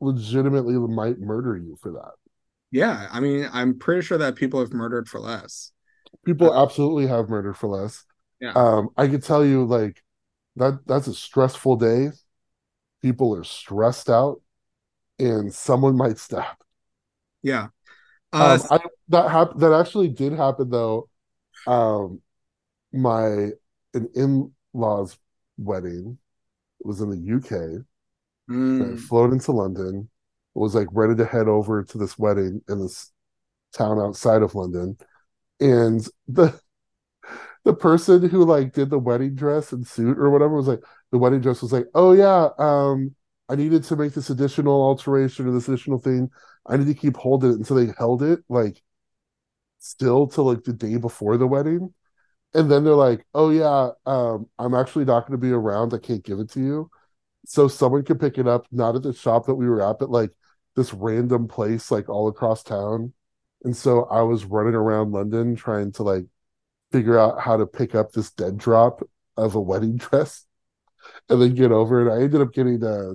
legitimately 0.00 0.74
might 0.74 1.18
murder 1.18 1.56
you 1.56 1.76
for 1.80 1.92
that. 1.92 2.12
Yeah, 2.70 3.08
I 3.10 3.20
mean, 3.20 3.48
I'm 3.52 3.78
pretty 3.78 4.02
sure 4.02 4.18
that 4.18 4.36
people 4.36 4.60
have 4.60 4.72
murdered 4.72 5.08
for 5.08 5.20
less. 5.20 5.72
People 6.24 6.54
absolutely 6.54 7.06
have 7.06 7.28
murdered 7.28 7.54
for 7.56 7.68
less. 7.68 8.04
Yeah. 8.40 8.54
Um, 8.54 8.90
I 8.96 9.08
could 9.08 9.22
tell 9.22 9.44
you 9.44 9.64
like 9.64 10.02
that 10.56 10.80
that's 10.86 11.06
a 11.08 11.14
stressful 11.14 11.76
day. 11.76 12.10
People 13.02 13.36
are 13.36 13.44
stressed 13.44 14.10
out, 14.10 14.42
and 15.18 15.54
someone 15.54 15.96
might 15.96 16.18
stab. 16.18 16.56
Yeah. 17.42 17.68
Uh, 18.38 18.58
Um, 18.60 18.62
I, 18.70 18.78
that 19.08 19.30
hap- 19.30 19.58
that 19.58 19.72
actually 19.72 20.08
did 20.08 20.32
happen 20.32 20.70
though. 20.70 21.08
Um, 21.66 22.22
my 22.92 23.50
an 23.94 24.10
in-laws 24.16 25.18
wedding 25.58 26.18
was 26.84 27.00
in 27.00 27.10
the 27.10 27.18
UK. 27.18 27.84
I 28.80 28.94
mm, 28.94 28.98
flown 28.98 29.32
into 29.34 29.52
London, 29.52 30.10
was 30.54 30.74
like 30.74 30.88
ready 30.92 31.16
to 31.16 31.26
head 31.26 31.48
over 31.48 31.84
to 31.84 31.98
this 31.98 32.18
wedding 32.18 32.62
in 32.68 32.80
this 32.80 33.12
town 33.74 34.00
outside 34.00 34.42
of 34.42 34.54
London, 34.54 34.98
and 35.64 36.06
the 36.28 36.60
the 37.64 37.74
person 37.74 38.28
who 38.28 38.44
like 38.44 38.72
did 38.72 38.90
the 38.90 38.98
wedding 38.98 39.34
dress 39.34 39.72
and 39.72 39.86
suit 39.86 40.18
or 40.18 40.30
whatever 40.30 40.54
was 40.56 40.68
like 40.68 40.82
the 41.12 41.18
wedding 41.18 41.40
dress 41.40 41.62
was 41.62 41.72
like, 41.72 41.86
oh 41.94 42.12
yeah, 42.12 42.48
um, 42.58 43.14
I 43.48 43.56
needed 43.56 43.84
to 43.84 43.96
make 43.96 44.12
this 44.12 44.30
additional 44.30 44.82
alteration 44.82 45.46
or 45.48 45.52
this 45.52 45.68
additional 45.68 45.98
thing. 45.98 46.30
I 46.66 46.76
need 46.76 46.86
to 46.86 46.94
keep 46.94 47.16
holding 47.16 47.50
it, 47.50 47.54
and 47.54 47.66
so 47.66 47.74
they 47.74 47.92
held 47.98 48.22
it 48.22 48.40
like 48.48 48.82
still 49.78 50.26
to 50.28 50.42
like 50.42 50.64
the 50.64 50.72
day 50.72 50.96
before 50.96 51.36
the 51.36 51.46
wedding. 51.46 51.94
And 52.54 52.70
then 52.70 52.84
they're 52.84 52.94
like, 52.94 53.26
"Oh 53.34 53.50
yeah, 53.50 53.90
um, 54.06 54.48
I'm 54.58 54.74
actually 54.74 55.06
not 55.06 55.22
going 55.22 55.32
to 55.40 55.46
be 55.46 55.52
around. 55.52 55.94
I 55.94 55.98
can't 55.98 56.24
give 56.24 56.40
it 56.40 56.50
to 56.52 56.60
you." 56.60 56.90
so 57.46 57.68
someone 57.68 58.04
could 58.04 58.20
pick 58.20 58.38
it 58.38 58.48
up 58.48 58.66
not 58.72 58.96
at 58.96 59.02
the 59.02 59.12
shop 59.14 59.46
that 59.46 59.54
we 59.54 59.68
were 59.68 59.82
at 59.82 59.98
but 59.98 60.10
like 60.10 60.30
this 60.76 60.94
random 60.94 61.48
place 61.48 61.90
like 61.90 62.08
all 62.08 62.28
across 62.28 62.62
town 62.62 63.12
and 63.64 63.76
so 63.76 64.04
i 64.04 64.20
was 64.20 64.44
running 64.44 64.74
around 64.74 65.12
london 65.12 65.56
trying 65.56 65.92
to 65.92 66.02
like 66.02 66.24
figure 66.92 67.18
out 67.18 67.40
how 67.40 67.56
to 67.56 67.66
pick 67.66 67.94
up 67.94 68.12
this 68.12 68.30
dead 68.32 68.56
drop 68.56 69.02
of 69.36 69.54
a 69.54 69.60
wedding 69.60 69.96
dress 69.96 70.46
and 71.28 71.40
then 71.40 71.54
get 71.54 71.72
over 71.72 72.06
it 72.06 72.12
i 72.12 72.22
ended 72.22 72.40
up 72.40 72.52
getting 72.52 72.82
uh, 72.82 73.14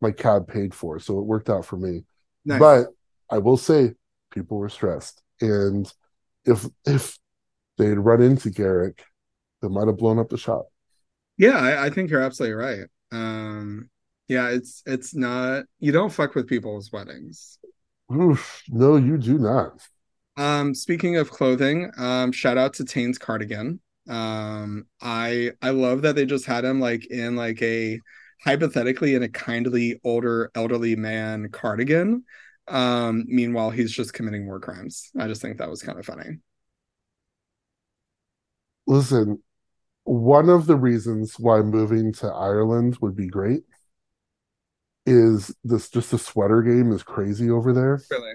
my 0.00 0.10
cab 0.10 0.46
paid 0.46 0.74
for 0.74 0.98
so 0.98 1.18
it 1.18 1.24
worked 1.24 1.48
out 1.48 1.64
for 1.64 1.76
me 1.76 2.04
nice. 2.44 2.58
but 2.58 2.86
i 3.30 3.38
will 3.38 3.56
say 3.56 3.92
people 4.30 4.58
were 4.58 4.68
stressed 4.68 5.22
and 5.40 5.92
if 6.44 6.66
if 6.84 7.18
they 7.78 7.86
had 7.86 7.98
run 7.98 8.20
into 8.22 8.50
garak 8.50 9.00
they 9.62 9.68
might 9.68 9.86
have 9.86 9.96
blown 9.96 10.18
up 10.18 10.28
the 10.28 10.36
shop 10.36 10.66
yeah, 11.36 11.58
I, 11.58 11.86
I 11.86 11.90
think 11.90 12.10
you're 12.10 12.22
absolutely 12.22 12.54
right. 12.54 12.86
Um, 13.10 13.90
yeah, 14.28 14.48
it's 14.50 14.82
it's 14.86 15.14
not 15.14 15.64
you 15.78 15.92
don't 15.92 16.12
fuck 16.12 16.34
with 16.34 16.48
people's 16.48 16.92
weddings. 16.92 17.58
Oof, 18.10 18.62
no 18.68 18.96
you 18.96 19.18
do 19.18 19.36
not 19.36 19.86
Um, 20.36 20.74
speaking 20.74 21.16
of 21.16 21.30
clothing, 21.30 21.90
um, 21.96 22.32
shout 22.32 22.58
out 22.58 22.74
to 22.74 22.84
Tain's 22.84 23.18
cardigan. 23.18 23.80
Um, 24.08 24.86
I 25.00 25.52
I 25.62 25.70
love 25.70 26.02
that 26.02 26.14
they 26.16 26.26
just 26.26 26.44
had 26.46 26.64
him 26.64 26.80
like 26.80 27.06
in 27.06 27.36
like 27.36 27.62
a 27.62 28.00
hypothetically 28.44 29.14
in 29.14 29.22
a 29.22 29.28
kindly 29.28 30.00
older 30.04 30.50
elderly 30.54 30.96
man 30.96 31.50
cardigan. 31.50 32.24
Um, 32.68 33.24
meanwhile, 33.28 33.70
he's 33.70 33.92
just 33.92 34.12
committing 34.12 34.46
war 34.46 34.60
crimes. 34.60 35.10
I 35.18 35.28
just 35.28 35.40
think 35.40 35.58
that 35.58 35.70
was 35.70 35.82
kind 35.82 35.98
of 35.98 36.06
funny. 36.06 36.38
Listen, 38.86 39.42
one 40.04 40.48
of 40.50 40.66
the 40.66 40.76
reasons 40.76 41.38
why 41.38 41.62
moving 41.62 42.12
to 42.14 42.28
Ireland 42.28 42.98
would 43.00 43.16
be 43.16 43.28
great 43.28 43.64
is 45.06 45.54
this 45.64 45.90
just 45.90 46.10
the 46.10 46.18
sweater 46.18 46.62
game 46.62 46.92
is 46.92 47.02
crazy 47.02 47.50
over 47.50 47.72
there. 47.72 48.00
Really, 48.10 48.34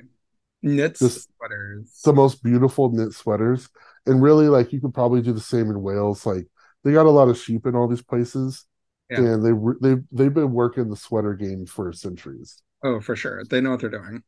knits 0.62 1.28
sweaters. 1.38 2.02
The 2.04 2.14
most 2.14 2.44
beautiful 2.44 2.92
knit 2.92 3.14
sweaters. 3.14 3.70
And 4.06 4.22
really, 4.22 4.48
like 4.48 4.74
you 4.74 4.82
could 4.82 4.94
probably 4.94 5.22
do 5.22 5.34
the 5.34 5.40
same 5.40 5.70
in 5.70 5.82
Wales. 5.82 6.26
Like 6.26 6.48
they 6.84 6.92
got 6.94 7.06
a 7.06 7.12
lot 7.12 7.30
of 7.30 7.38
sheep 7.38 7.66
in 7.66 7.76
all 7.76 7.88
these 7.88 8.02
places. 8.02 8.66
Yeah. 9.10 9.18
And 9.18 9.44
they 9.44 9.52
they 9.96 10.02
they've 10.12 10.34
been 10.34 10.52
working 10.54 10.90
the 10.90 10.96
sweater 10.96 11.34
game 11.34 11.66
for 11.66 11.92
centuries. 11.94 12.62
Oh, 12.84 13.00
for 13.02 13.16
sure, 13.16 13.44
they 13.46 13.62
know 13.62 13.72
what 13.72 13.82
they're 13.82 13.90
doing. 13.90 14.24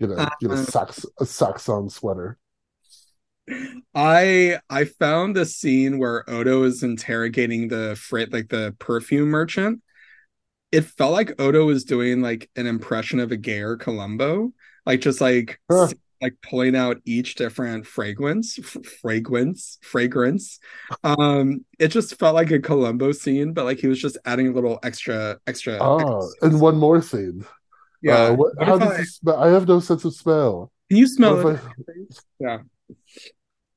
Get 0.00 0.10
a 0.10 0.28
get 0.40 0.50
a 0.50 0.54
Uh, 0.54 0.56
socks 0.56 1.06
a 1.20 1.26
socks 1.26 1.68
on 1.68 1.88
sweater. 1.88 2.38
I 3.94 4.60
I 4.70 4.84
found 4.84 5.36
the 5.36 5.44
scene 5.44 5.98
where 5.98 6.28
Odo 6.30 6.62
is 6.64 6.82
interrogating 6.82 7.68
the 7.68 7.96
freight 8.00 8.32
like 8.32 8.48
the 8.48 8.74
perfume 8.78 9.28
merchant. 9.28 9.82
It 10.72 10.82
felt 10.86 11.12
like 11.12 11.40
Odo 11.40 11.64
was 11.66 11.84
doing 11.84 12.22
like 12.22 12.50
an 12.56 12.66
impression 12.66 13.20
of 13.20 13.30
a 13.30 13.36
gayer 13.36 13.76
Columbo, 13.76 14.52
like 14.86 15.00
just 15.02 15.20
like 15.20 15.60
Huh. 15.70 15.88
like 16.20 16.36
pulling 16.42 16.74
out 16.74 16.96
each 17.04 17.34
different 17.34 17.86
fragrance, 17.86 18.58
f- 18.58 18.78
fragrance, 19.02 19.78
fragrance. 19.82 20.58
Um, 21.04 21.64
it 21.78 21.88
just 21.88 22.18
felt 22.18 22.34
like 22.34 22.50
a 22.50 22.58
Columbo 22.58 23.12
scene, 23.12 23.52
but 23.52 23.64
like 23.66 23.78
he 23.78 23.86
was 23.86 24.00
just 24.00 24.16
adding 24.24 24.48
a 24.48 24.52
little 24.52 24.78
extra, 24.82 25.38
extra. 25.46 25.76
Oh, 25.80 26.26
extra- 26.26 26.48
and 26.48 26.60
one 26.60 26.78
more 26.78 27.02
scene. 27.02 27.44
yeah. 28.02 28.14
Uh, 28.28 28.34
what, 28.34 28.52
how 28.60 28.78
does 28.78 28.90
I- 29.00 29.02
smell? 29.04 29.36
I 29.36 29.48
have 29.50 29.68
no 29.68 29.78
sense 29.80 30.04
of 30.04 30.14
smell. 30.14 30.72
Can 30.88 30.98
you 30.98 31.06
smell 31.06 31.48
it? 31.48 31.60
if 31.86 32.18
Yeah. 32.40 32.58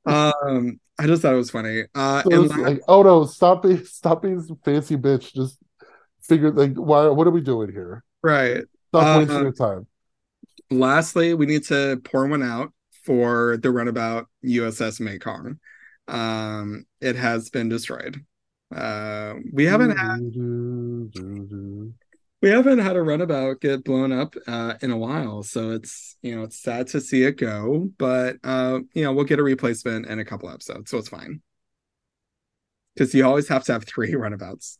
Um, 0.05 0.79
I 0.99 1.07
just 1.07 1.21
thought 1.21 1.33
it 1.33 1.37
was 1.37 1.49
funny. 1.51 1.83
Uh, 1.93 2.23
So 2.23 2.29
and 2.31 2.49
la- 2.49 2.55
like, 2.57 2.81
oh 2.87 3.01
no, 3.03 3.25
stop 3.25 3.63
being 3.63 3.83
stop 3.85 4.21
being 4.21 4.41
fancy 4.63 4.97
bitch. 4.97 5.33
Just 5.33 5.57
figure 6.27 6.51
like 6.51 6.73
why 6.75 7.07
what 7.07 7.27
are 7.27 7.31
we 7.31 7.41
doing 7.41 7.71
here? 7.71 8.03
right. 8.23 8.63
Stop 8.91 9.03
Uh, 9.07 9.19
wasting 9.19 9.41
your 9.43 9.51
time. 9.51 9.87
lastly, 10.69 11.33
we 11.33 11.45
need 11.45 11.63
to 11.65 11.99
pour 12.03 12.27
one 12.27 12.43
out 12.43 12.73
for 13.03 13.57
the 13.57 13.71
runabout 13.71 14.27
USS 14.41 14.99
Mekong. 14.99 15.59
Um, 16.07 16.85
it 17.01 17.15
has 17.15 17.49
been 17.49 17.69
destroyed. 17.69 18.23
Uh, 18.73 19.35
we 19.53 19.65
haven't 19.65 19.97
had 19.97 20.19
we 22.41 22.49
haven't 22.49 22.79
had 22.79 22.95
a 22.95 23.01
runabout 23.01 23.61
get 23.61 23.83
blown 23.83 24.11
up 24.11 24.35
uh, 24.47 24.75
in 24.81 24.91
a 24.91 24.97
while, 24.97 25.43
so 25.43 25.71
it's 25.71 26.17
you 26.21 26.35
know 26.35 26.43
it's 26.43 26.61
sad 26.61 26.87
to 26.87 27.01
see 27.01 27.23
it 27.23 27.37
go, 27.37 27.89
but 27.97 28.37
uh, 28.43 28.79
you 28.93 29.03
know 29.03 29.13
we'll 29.13 29.25
get 29.25 29.39
a 29.39 29.43
replacement 29.43 30.05
in 30.07 30.19
a 30.19 30.25
couple 30.25 30.49
episodes, 30.49 30.91
so 30.91 30.97
it's 30.97 31.09
fine. 31.09 31.41
Because 32.93 33.13
you 33.13 33.25
always 33.25 33.47
have 33.49 33.63
to 33.65 33.73
have 33.73 33.85
three 33.85 34.15
runabouts. 34.15 34.79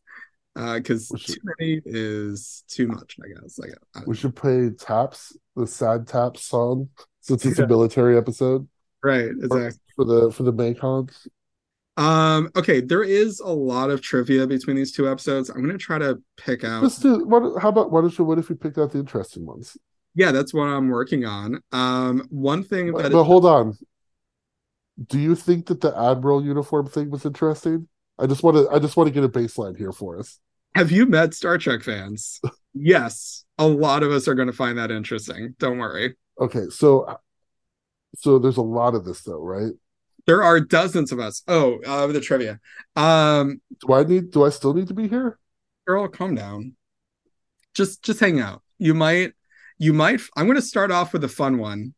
Because 0.56 1.12
should- 1.18 1.36
too 1.36 1.42
many 1.60 1.82
is 1.86 2.64
too 2.70 2.88
much, 2.88 3.18
I 3.24 3.28
guess. 3.42 3.60
Like, 3.60 3.74
I 3.96 4.02
We 4.08 4.16
should 4.16 4.36
play 4.36 4.70
Taps, 4.72 5.36
the 5.56 5.68
sad 5.68 6.08
Taps 6.08 6.44
song, 6.46 6.90
since 7.20 7.46
it's 7.46 7.60
Yeah. 7.60 7.66
a 7.66 7.68
military 7.68 8.18
episode 8.18 8.68
right, 9.04 9.30
exactly. 9.32 9.80
for 9.96 10.06
the 10.06 10.32
for 10.32 10.44
the 10.44 10.54
Mekongs. 10.54 11.28
Um, 11.98 12.50
okay, 12.58 12.82
there 12.82 13.04
is 13.04 13.40
a 13.40 13.48
lot 13.52 13.90
of 13.90 14.02
trivia 14.02 14.46
between 14.48 14.76
these 14.76 14.92
two 14.92 15.10
episodes. 15.10 15.50
I'm 15.50 15.62
gonna 15.62 15.78
try 15.78 15.98
to 16.00 16.22
pick 16.38 16.64
out. 16.64 16.84
Let's 16.84 17.00
do 17.00 17.26
what 17.26 17.62
how 17.62 17.70
about 17.70 17.92
why 17.92 18.02
don't 18.02 18.18
you 18.18 18.24
what 18.26 18.40
if 18.40 18.50
we 18.50 18.56
picked 18.56 18.78
out 18.78 18.92
the 18.92 19.00
interesting 19.00 19.46
ones? 19.46 19.78
Yeah, 20.14 20.32
that's 20.32 20.54
what 20.54 20.64
I'm 20.68 20.88
working 20.90 21.26
on. 21.26 21.62
Um, 21.74 22.26
one 22.30 22.64
thing 22.64 22.92
But, 22.94 23.04
that 23.04 23.12
but 23.12 23.22
is- 23.22 23.28
hold 23.28 23.46
on. 23.46 23.78
Do 25.08 25.20
you 25.20 25.36
think 25.36 25.66
that 25.68 25.82
the 25.82 25.98
Admiral 25.98 26.42
uniform 26.44 26.88
thing 26.88 27.10
was 27.10 27.26
interesting? 27.26 27.90
I 28.18 28.28
just 28.28 28.44
want 28.44 28.58
to 28.58 28.70
I 28.70 28.80
just 28.80 28.96
want 28.98 29.08
to 29.08 29.14
get 29.14 29.24
a 29.24 29.30
baseline 29.30 29.78
here 29.78 29.92
for 29.92 30.18
us. 30.20 30.40
have 30.74 30.92
you 30.92 31.06
met 31.06 31.34
Star 31.34 31.58
Trek 31.58 31.84
fans? 31.84 32.40
yes, 32.74 33.44
a 33.58 33.68
lot 33.68 34.04
of 34.04 34.12
us 34.12 34.28
are 34.28 34.36
gonna 34.36 34.54
find 34.54 34.78
that 34.78 34.92
interesting. 34.92 35.56
Don't 35.60 35.78
worry. 35.78 36.16
Okay, 36.40 36.66
so 36.70 37.18
so 38.18 38.40
there's 38.40 38.58
a 38.58 38.62
lot 38.62 38.96
of 38.96 39.06
this 39.06 39.22
though, 39.24 39.42
right? 39.42 39.74
There 40.28 40.42
are 40.44 40.60
dozens 40.60 41.12
of 41.12 41.20
us. 41.20 41.44
Oh, 41.48 41.80
uh, 41.86 42.08
the 42.08 42.20
trivia. 42.20 42.60
Um, 42.96 43.62
Do 43.86 43.94
I 43.94 44.04
need? 44.04 44.32
Do 44.32 44.44
I 44.44 44.50
still 44.50 44.74
need 44.74 44.88
to 44.88 44.94
be 44.94 45.08
here? 45.08 45.38
girl, 45.86 46.08
calm 46.08 46.34
down. 46.34 46.74
Just 47.76 48.04
just 48.04 48.20
hang 48.20 48.40
out. 48.40 48.64
You 48.80 48.94
might 48.96 49.34
you 49.78 49.94
might 49.94 50.22
I'm 50.36 50.46
going 50.46 50.56
to 50.56 50.62
start 50.62 50.92
off 50.92 51.14
with 51.14 51.24
a 51.24 51.28
fun 51.30 51.58
one. 51.60 51.94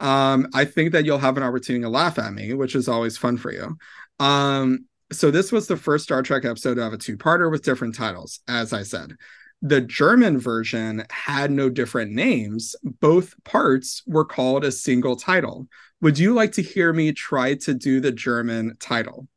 Um 0.00 0.48
I 0.52 0.64
think 0.66 0.92
that 0.92 1.04
you'll 1.06 1.18
have 1.18 1.36
an 1.36 1.42
opportunity 1.42 1.82
to 1.84 1.88
laugh 1.88 2.18
at 2.18 2.32
me, 2.34 2.52
which 2.52 2.74
is 2.74 2.88
always 2.88 3.16
fun 3.16 3.36
for 3.38 3.50
you. 3.52 3.76
Um 4.18 4.86
so 5.12 5.30
this 5.30 5.52
was 5.52 5.66
the 5.66 5.76
first 5.76 6.04
Star 6.04 6.22
Trek 6.22 6.44
episode 6.44 6.74
to 6.74 6.82
have 6.82 6.92
a 6.92 6.98
two-parter 6.98 7.50
with 7.50 7.62
different 7.62 7.94
titles, 7.94 8.40
as 8.48 8.72
I 8.72 8.82
said. 8.82 9.16
The 9.62 9.80
German 9.80 10.38
version 10.38 11.04
had 11.10 11.50
no 11.50 11.68
different 11.68 12.12
names. 12.12 12.74
Both 12.82 13.34
parts 13.44 14.02
were 14.06 14.24
called 14.24 14.64
a 14.64 14.72
single 14.72 15.16
title. 15.16 15.68
Would 16.00 16.18
you 16.18 16.32
like 16.32 16.52
to 16.52 16.62
hear 16.62 16.92
me 16.92 17.12
try 17.12 17.54
to 17.56 17.74
do 17.74 18.00
the 18.00 18.12
German 18.12 18.76
title? 18.80 19.28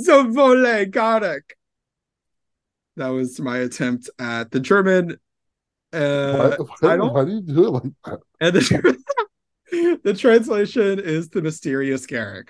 That 2.97 3.09
was 3.09 3.39
my 3.39 3.59
attempt 3.59 4.09
at 4.19 4.51
the 4.51 4.59
German 4.59 5.17
uh, 5.93 6.57
title. 6.81 7.13
why 7.13 7.25
do 7.25 7.31
you 7.31 7.41
do 7.41 7.65
it 7.65 7.69
like 7.69 7.83
that? 8.05 8.19
And 8.39 8.55
the, 8.55 9.99
the 10.03 10.13
translation 10.13 10.99
is 10.99 11.29
The 11.29 11.41
Mysterious 11.41 12.05
Garak. 12.05 12.49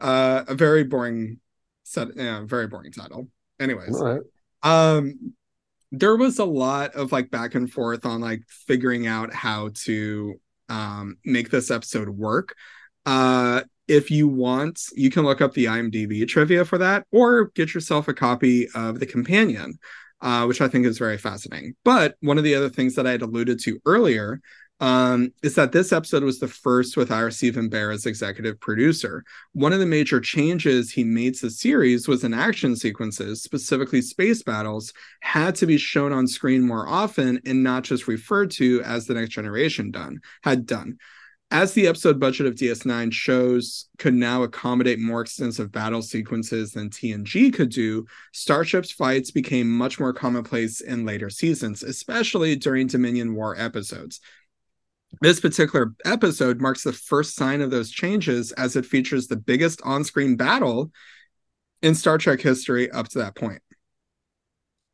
Uh, 0.00 0.44
a 0.48 0.54
very 0.54 0.84
boring 0.84 1.38
set, 1.84 2.08
yeah, 2.16 2.42
very 2.44 2.66
boring 2.66 2.92
title. 2.92 3.28
Anyways, 3.60 4.00
right. 4.00 4.20
um 4.62 5.34
there 5.92 6.16
was 6.16 6.38
a 6.38 6.44
lot 6.44 6.94
of 6.94 7.12
like 7.12 7.30
back 7.30 7.54
and 7.54 7.70
forth 7.70 8.06
on 8.06 8.20
like 8.20 8.42
figuring 8.48 9.06
out 9.06 9.32
how 9.32 9.70
to 9.74 10.40
um 10.68 11.16
make 11.24 11.50
this 11.50 11.70
episode 11.70 12.08
work 12.08 12.56
uh 13.04 13.60
if 13.88 14.10
you 14.10 14.26
want 14.26 14.80
you 14.94 15.10
can 15.10 15.22
look 15.22 15.40
up 15.40 15.52
the 15.52 15.66
imdb 15.66 16.26
trivia 16.26 16.64
for 16.64 16.78
that 16.78 17.04
or 17.12 17.46
get 17.54 17.74
yourself 17.74 18.08
a 18.08 18.14
copy 18.14 18.68
of 18.74 18.98
the 18.98 19.06
companion 19.06 19.78
uh, 20.22 20.44
which 20.46 20.60
i 20.60 20.68
think 20.68 20.86
is 20.86 20.98
very 20.98 21.18
fascinating 21.18 21.74
but 21.84 22.16
one 22.20 22.38
of 22.38 22.44
the 22.44 22.54
other 22.54 22.70
things 22.70 22.94
that 22.94 23.06
i 23.06 23.10
had 23.10 23.22
alluded 23.22 23.60
to 23.60 23.78
earlier 23.84 24.40
um, 24.82 25.32
is 25.44 25.54
that 25.54 25.70
this 25.70 25.92
episode 25.92 26.24
was 26.24 26.40
the 26.40 26.48
first 26.48 26.96
with 26.96 27.12
Ira 27.12 27.30
Steven 27.30 27.70
Behr 27.70 27.94
as 27.94 28.04
executive 28.04 28.58
producer. 28.58 29.22
One 29.52 29.72
of 29.72 29.78
the 29.78 29.86
major 29.86 30.20
changes 30.20 30.90
he 30.90 31.04
made 31.04 31.36
to 31.36 31.46
the 31.46 31.50
series 31.52 32.08
was 32.08 32.24
in 32.24 32.34
action 32.34 32.74
sequences, 32.74 33.44
specifically 33.44 34.02
space 34.02 34.42
battles, 34.42 34.92
had 35.20 35.54
to 35.56 35.66
be 35.66 35.78
shown 35.78 36.12
on 36.12 36.26
screen 36.26 36.62
more 36.62 36.88
often 36.88 37.40
and 37.46 37.62
not 37.62 37.84
just 37.84 38.08
referred 38.08 38.50
to 38.52 38.82
as 38.82 39.06
the 39.06 39.14
next 39.14 39.30
generation 39.30 39.92
done 39.92 40.20
had 40.42 40.66
done. 40.66 40.98
As 41.52 41.74
the 41.74 41.86
episode 41.86 42.18
budget 42.18 42.46
of 42.46 42.54
DS9 42.54 43.12
shows 43.12 43.86
could 43.98 44.14
now 44.14 44.42
accommodate 44.42 44.98
more 44.98 45.20
extensive 45.20 45.70
battle 45.70 46.00
sequences 46.00 46.72
than 46.72 46.88
TNG 46.88 47.52
could 47.52 47.68
do, 47.68 48.06
Starship's 48.32 48.90
fights 48.90 49.30
became 49.30 49.68
much 49.68 50.00
more 50.00 50.14
commonplace 50.14 50.80
in 50.80 51.04
later 51.04 51.28
seasons, 51.28 51.82
especially 51.82 52.56
during 52.56 52.86
Dominion 52.86 53.34
War 53.34 53.54
episodes. 53.54 54.18
This 55.20 55.40
particular 55.40 55.92
episode 56.06 56.58
marks 56.58 56.84
the 56.84 56.92
first 56.94 57.34
sign 57.34 57.60
of 57.60 57.70
those 57.70 57.90
changes 57.90 58.52
as 58.52 58.74
it 58.74 58.86
features 58.86 59.26
the 59.26 59.36
biggest 59.36 59.82
on 59.84 60.04
screen 60.04 60.36
battle 60.36 60.90
in 61.82 61.94
Star 61.94 62.16
Trek 62.16 62.40
history 62.40 62.90
up 62.90 63.08
to 63.08 63.18
that 63.18 63.36
point. 63.36 63.60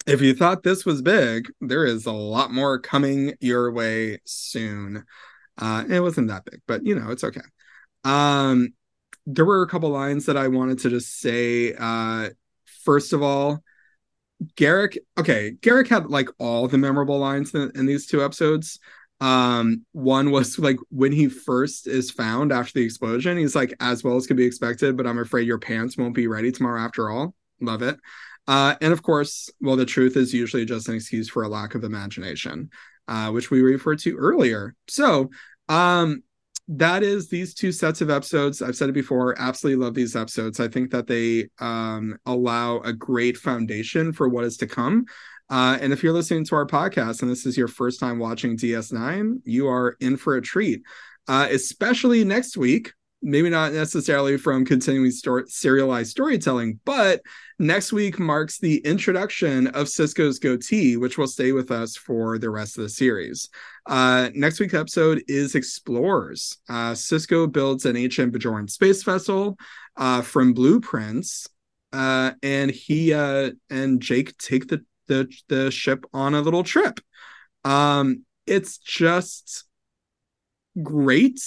If 0.09 0.21
you 0.23 0.35
thought 0.35 0.65
this 0.65 0.85
was 0.85 1.03
big, 1.03 1.53
there 1.61 1.85
is 1.85 2.07
a 2.07 2.13
lot 2.13 2.51
more 2.53 2.81
coming 2.81 3.35
your 3.39 3.71
way 3.71 4.19
soon. 4.25 5.05
Uh, 5.59 5.85
it 5.89 6.01
wasn't 6.01 6.29
that 6.29 6.45
big, 6.45 6.61
but 6.67 6.87
you 6.87 6.99
know, 6.99 7.11
it's 7.11 7.25
okay. 7.25 7.41
Um, 8.05 8.73
there 9.27 9.45
were 9.45 9.63
a 9.63 9.69
couple 9.69 9.91
lines 9.91 10.27
that 10.27 10.37
I 10.37 10.49
wanted 10.49 10.79
to 10.81 10.91
just 10.91 11.21
say. 11.21 11.75
Uh, 11.79 12.31
first 12.85 13.13
of 13.13 13.23
all, 13.23 13.63
Garak, 14.57 14.97
okay, 15.19 15.53
Garak 15.61 15.89
had 15.89 16.07
like 16.07 16.29
all 16.39 16.69
the 16.69 16.79
memorable 16.79 17.19
lines 17.19 17.55
in, 17.55 17.73
in 17.75 17.87
these 17.87 18.07
two 18.07 18.25
episodes. 18.25 18.79
Um, 19.21 19.85
one 19.93 20.31
was 20.31 20.59
like 20.59 20.79
when 20.91 21.11
he 21.11 21.29
first 21.29 21.89
is 21.89 22.11
found 22.11 22.53
after 22.53 22.75
the 22.75 22.85
explosion, 22.85 23.37
he's 23.37 23.57
like, 23.57 23.75
as 23.81 24.05
well 24.05 24.17
as 24.17 24.27
could 24.27 24.37
be 24.37 24.47
expected, 24.47 24.97
but 24.97 25.07
I'm 25.07 25.19
afraid 25.19 25.47
your 25.47 25.59
pants 25.59 25.97
won't 25.97 26.15
be 26.15 26.29
ready 26.29 26.53
tomorrow 26.53 26.81
after 26.81 27.11
all. 27.11 27.35
Love 27.61 27.83
it. 27.83 27.99
Uh, 28.47 28.77
and 28.81 28.93
of 28.93 29.03
course, 29.03 29.51
well, 29.61 29.77
the 29.77 29.85
truth 29.85 30.17
is 30.17 30.33
usually 30.33 30.65
just 30.65 30.89
an 30.89 30.95
excuse 30.95 31.29
for 31.29 31.43
a 31.43 31.49
lack 31.49 31.75
of 31.75 31.85
imagination, 31.85 32.71
uh, 33.09 33.31
which 33.31 33.51
we 33.51 33.61
referred 33.61 33.99
to 33.99 34.17
earlier. 34.17 34.75
So, 34.87 35.31
um, 35.69 36.23
that 36.69 37.03
is 37.03 37.29
these 37.29 37.55
two 37.55 37.73
sets 37.73 38.01
of 38.01 38.11
episodes. 38.11 38.61
I've 38.61 38.77
said 38.77 38.91
it 38.91 38.93
before, 38.93 39.39
absolutely 39.41 39.83
love 39.83 39.95
these 39.95 40.15
episodes. 40.15 40.61
I 40.61 40.69
think 40.69 40.91
that 40.91 41.07
they 41.07 41.49
um, 41.61 42.19
allow 42.27 42.81
a 42.81 42.93
great 42.93 43.39
foundation 43.39 44.13
for 44.13 44.29
what 44.29 44.45
is 44.45 44.59
to 44.59 44.67
come. 44.67 45.07
Uh, 45.51 45.79
and 45.81 45.95
if 45.95 46.03
you're 46.03 46.13
listening 46.13 46.45
to 46.45 46.55
our 46.55 46.67
podcast 46.67 47.23
and 47.23 47.31
this 47.31 47.47
is 47.47 47.57
your 47.57 47.69
first 47.69 48.01
time 48.01 48.19
watching 48.19 48.57
DS9, 48.57 49.41
you 49.45 49.67
are 49.67 49.97
in 50.01 50.19
for 50.19 50.37
a 50.37 50.43
treat, 50.43 50.83
uh, 51.27 51.49
especially 51.51 52.23
next 52.23 52.57
week. 52.59 52.93
Maybe 53.21 53.51
not 53.51 53.73
necessarily 53.73 54.37
from 54.37 54.65
continuing 54.65 55.11
story- 55.11 55.49
serialized 55.49 56.11
storytelling, 56.11 56.79
but 56.85 57.21
next 57.59 57.93
week 57.93 58.19
marks 58.19 58.59
the 58.59 58.79
introduction 58.79 59.67
of 59.69 59.89
Sisko's 59.89 60.39
goatee, 60.39 60.97
which 60.97 61.19
will 61.19 61.27
stay 61.27 61.51
with 61.51 61.73
us 61.73 61.97
for 61.97 62.39
the 62.39 62.49
rest 62.49 62.79
of 62.79 62.85
the 62.85 62.89
series. 62.89 63.49
Uh, 63.87 64.31
next 64.35 64.61
week's 64.61 64.75
episode 64.75 65.25
is 65.27 65.57
Explorers. 65.57 66.59
Uh, 66.69 66.93
Sisko 66.93 67.51
builds 67.51 67.87
an 67.87 67.97
ancient 67.97 68.33
Bajoran 68.33 68.71
space 68.71 69.03
vessel 69.03 69.59
uh, 69.97 70.23
from 70.23 70.53
blueprints, 70.53 71.49
uh, 71.93 72.33
and 72.43 72.71
he 72.71 73.13
uh, 73.13 73.51
and 73.69 74.01
Jake 74.01 74.39
take 74.39 74.69
the 74.69 74.85
the 75.09 75.29
the 75.49 75.71
ship 75.71 76.05
on 76.13 76.35
a 76.35 76.41
little 76.41 76.63
trip. 76.63 77.01
Um, 77.65 78.25
it's 78.47 78.79
just 78.79 79.65
great, 80.81 81.41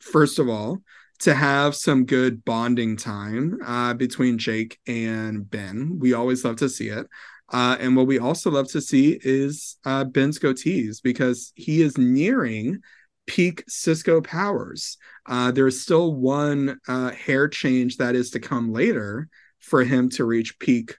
first 0.00 0.38
of 0.38 0.48
all, 0.48 0.82
to 1.20 1.34
have 1.34 1.74
some 1.74 2.04
good 2.04 2.44
bonding 2.44 2.96
time 2.96 3.58
uh, 3.64 3.94
between 3.94 4.38
Jake 4.38 4.78
and 4.86 5.48
Ben. 5.48 5.98
We 5.98 6.12
always 6.12 6.44
love 6.44 6.56
to 6.56 6.68
see 6.68 6.88
it. 6.88 7.06
Uh, 7.48 7.76
and 7.78 7.96
what 7.96 8.06
we 8.06 8.18
also 8.18 8.50
love 8.50 8.68
to 8.68 8.80
see 8.80 9.18
is 9.22 9.76
uh, 9.84 10.04
Ben's 10.04 10.38
goatees 10.38 11.02
because 11.02 11.52
he 11.54 11.80
is 11.80 11.96
nearing 11.96 12.80
peak 13.26 13.64
Sisko 13.66 14.22
powers. 14.22 14.98
Uh, 15.26 15.50
there's 15.50 15.80
still 15.80 16.14
one 16.14 16.78
uh, 16.88 17.10
hair 17.10 17.48
change 17.48 17.96
that 17.96 18.14
is 18.14 18.30
to 18.30 18.40
come 18.40 18.72
later 18.72 19.28
for 19.58 19.84
him 19.84 20.08
to 20.10 20.24
reach 20.24 20.58
peak 20.58 20.96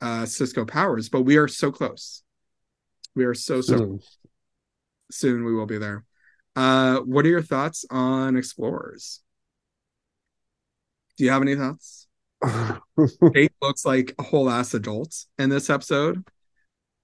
uh, 0.00 0.22
Sisko 0.22 0.66
powers, 0.66 1.08
but 1.08 1.22
we 1.22 1.36
are 1.36 1.48
so 1.48 1.70
close. 1.72 2.22
We 3.14 3.24
are 3.24 3.34
so 3.34 3.60
so 3.60 3.98
soon. 5.10 5.44
We 5.44 5.54
will 5.54 5.66
be 5.66 5.78
there. 5.78 6.05
Uh, 6.56 7.00
what 7.00 7.24
are 7.26 7.28
your 7.28 7.42
thoughts 7.42 7.84
on 7.90 8.36
Explorers? 8.36 9.20
Do 11.16 11.24
you 11.24 11.30
have 11.30 11.42
any 11.42 11.54
thoughts? 11.54 12.06
Jake 13.34 13.52
looks 13.62 13.84
like 13.84 14.14
a 14.18 14.22
whole 14.22 14.50
ass 14.50 14.74
adult 14.74 15.14
in 15.38 15.50
this 15.50 15.70
episode. 15.70 16.24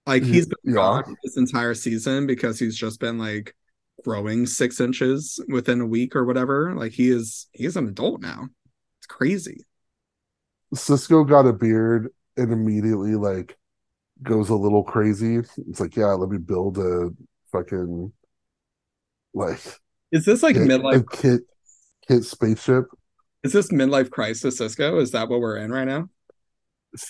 Like 0.06 0.22
he's 0.22 0.46
been 0.46 0.74
Yeah. 0.74 1.02
this 1.22 1.36
entire 1.36 1.74
season 1.74 2.26
because 2.26 2.58
he's 2.58 2.76
just 2.76 2.98
been 2.98 3.18
like 3.18 3.54
growing 4.04 4.46
six 4.46 4.80
inches 4.80 5.38
within 5.48 5.80
a 5.80 5.86
week 5.86 6.16
or 6.16 6.24
whatever. 6.24 6.74
Like 6.74 6.92
he 6.92 7.10
is 7.10 7.46
he's 7.52 7.76
an 7.76 7.88
adult 7.88 8.20
now. 8.20 8.48
It's 8.98 9.06
crazy. 9.06 9.64
Sisko 10.74 11.28
got 11.28 11.46
a 11.46 11.52
beard 11.52 12.08
and 12.36 12.52
immediately 12.52 13.14
like 13.14 13.56
goes 14.22 14.48
a 14.48 14.54
little 14.56 14.82
crazy. 14.82 15.36
It's 15.36 15.80
like, 15.80 15.96
yeah, 15.96 16.06
let 16.12 16.30
me 16.30 16.38
build 16.38 16.78
a 16.78 17.10
fucking 17.52 18.12
like 19.34 19.60
Is 20.10 20.24
this 20.24 20.42
like 20.42 20.56
midlife 20.56 21.00
a 21.00 21.16
kit 21.16 21.40
kit 22.08 22.24
spaceship. 22.24 22.86
is 23.42 23.52
this 23.52 23.70
midlife 23.70 24.10
crisis 24.10 24.60
Sisko? 24.60 25.00
Is 25.00 25.12
that 25.12 25.28
what 25.28 25.40
we're 25.40 25.56
in 25.56 25.70
right 25.72 25.86
now? 25.86 26.08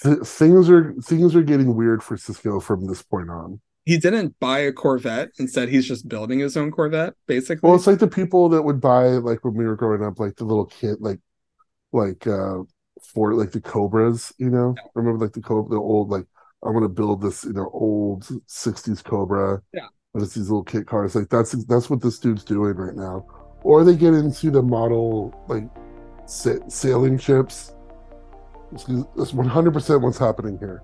Th- 0.03 0.21
things 0.21 0.71
are 0.71 0.95
things 1.03 1.35
are 1.35 1.43
getting 1.43 1.75
weird 1.75 2.03
for 2.03 2.17
Sisko 2.17 2.63
from 2.63 2.87
this 2.87 3.03
point 3.03 3.31
on. 3.31 3.61
He 3.85 3.99
didn't 3.99 4.39
buy 4.39 4.61
a 4.61 4.73
Corvette. 4.73 5.31
Instead, 5.41 5.69
he's 5.69 5.89
just 5.89 6.09
building 6.09 6.39
his 6.39 6.57
own 6.57 6.71
Corvette, 6.71 7.15
basically. 7.27 7.67
Well, 7.67 7.77
it's 7.77 7.89
like 7.89 7.99
the 7.99 8.07
people 8.07 8.49
that 8.51 8.63
would 8.63 8.81
buy 8.81 9.07
like 9.09 9.45
when 9.45 9.55
we 9.55 9.65
were 9.65 9.75
growing 9.75 10.05
up, 10.05 10.21
like 10.21 10.37
the 10.37 10.45
little 10.45 10.67
kit, 10.67 11.01
like 11.01 11.19
like 11.93 12.27
uh 12.27 12.59
for 13.13 13.35
like 13.35 13.51
the 13.51 13.61
Cobras, 13.61 14.33
you 14.39 14.51
know. 14.51 14.77
Remember 14.95 15.25
like 15.25 15.33
the 15.33 15.41
Cobra, 15.41 15.71
the 15.71 15.83
old 15.83 16.11
like 16.11 16.27
I'm 16.65 16.75
gonna 16.75 16.89
build 16.89 17.23
this, 17.23 17.45
you 17.45 17.55
know, 17.55 17.69
old 17.73 18.23
'60s 18.23 19.03
Cobra. 19.03 19.61
Yeah. 19.75 19.89
But 20.13 20.23
it's 20.23 20.35
these 20.35 20.51
little 20.51 20.65
kit 20.65 20.87
cars. 20.87 21.15
Like 21.15 21.31
that's 21.31 21.53
that's 21.65 21.89
what 21.89 22.03
this 22.03 22.19
dude's 22.19 22.45
doing 22.45 22.75
right 22.75 22.95
now. 22.95 23.25
Or 23.63 23.83
they 23.83 23.97
get 23.97 24.13
into 24.13 24.51
the 24.51 24.63
model 24.63 25.35
like 25.49 25.65
sa- 26.27 26.69
sailing 26.69 27.17
ships. 27.17 27.75
That's 29.17 29.33
100 29.33 29.73
percent 29.73 30.03
what's 30.03 30.19
happening 30.19 30.59
here. 30.59 30.83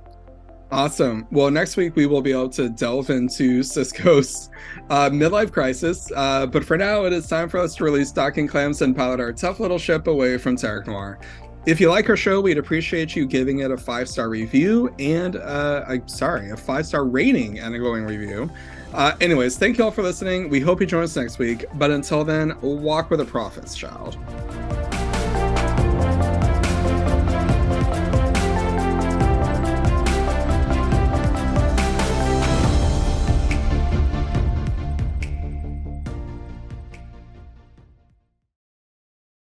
Awesome. 0.71 1.27
Well, 1.31 1.51
next 1.51 1.77
week 1.77 1.97
we 1.97 2.07
will 2.07 2.21
be 2.21 2.33
able 2.33 2.51
to 2.51 2.69
delve 2.69 3.09
into 3.09 3.61
Sisko's 3.61 4.51
uh, 4.91 5.09
midlife 5.09 5.51
crisis. 5.51 6.11
Uh, 6.15 6.47
but 6.47 6.63
for 6.63 6.77
now, 6.77 7.05
it 7.05 7.13
is 7.15 7.27
time 7.27 7.49
for 7.49 7.59
us 7.59 7.75
to 7.77 7.85
release 7.85 8.13
docking 8.13 8.47
clamps 8.47 8.83
and 8.83 8.95
pilot 8.95 9.19
our 9.19 9.33
tough 9.33 9.61
little 9.61 9.79
ship 9.79 10.07
away 10.07 10.37
from 10.37 10.57
Terok 10.57 10.87
Noir. 10.87 11.19
If 11.65 11.81
you 11.81 11.91
like 11.91 12.09
our 12.11 12.19
show, 12.19 12.43
we'd 12.43 12.59
appreciate 12.59 13.17
you 13.17 13.27
giving 13.27 13.61
it 13.61 13.71
a 13.71 13.79
five 13.79 14.09
star 14.11 14.29
review 14.29 14.95
and, 14.99 15.37
uh, 15.37 15.85
I'm 15.89 16.07
sorry, 16.07 16.51
a 16.51 16.57
five 16.57 16.87
star 16.87 17.05
rating 17.07 17.61
and 17.61 17.75
a 17.75 17.79
glowing 17.79 18.05
review. 18.05 18.51
Uh, 18.95 19.15
anyways, 19.21 19.59
thank 19.59 19.79
you 19.79 19.85
all 19.85 19.91
for 19.91 20.03
listening. 20.03 20.49
We 20.49 20.61
hope 20.61 20.81
you 20.81 20.87
join 20.87 21.05
us 21.05 21.17
next 21.17 21.39
week. 21.39 21.67
But 21.75 21.91
until 21.91 22.25
then, 22.25 22.59
walk 22.61 23.11
with 23.11 23.21
the 23.21 23.27
prophets, 23.27 23.77
child. 23.77 24.17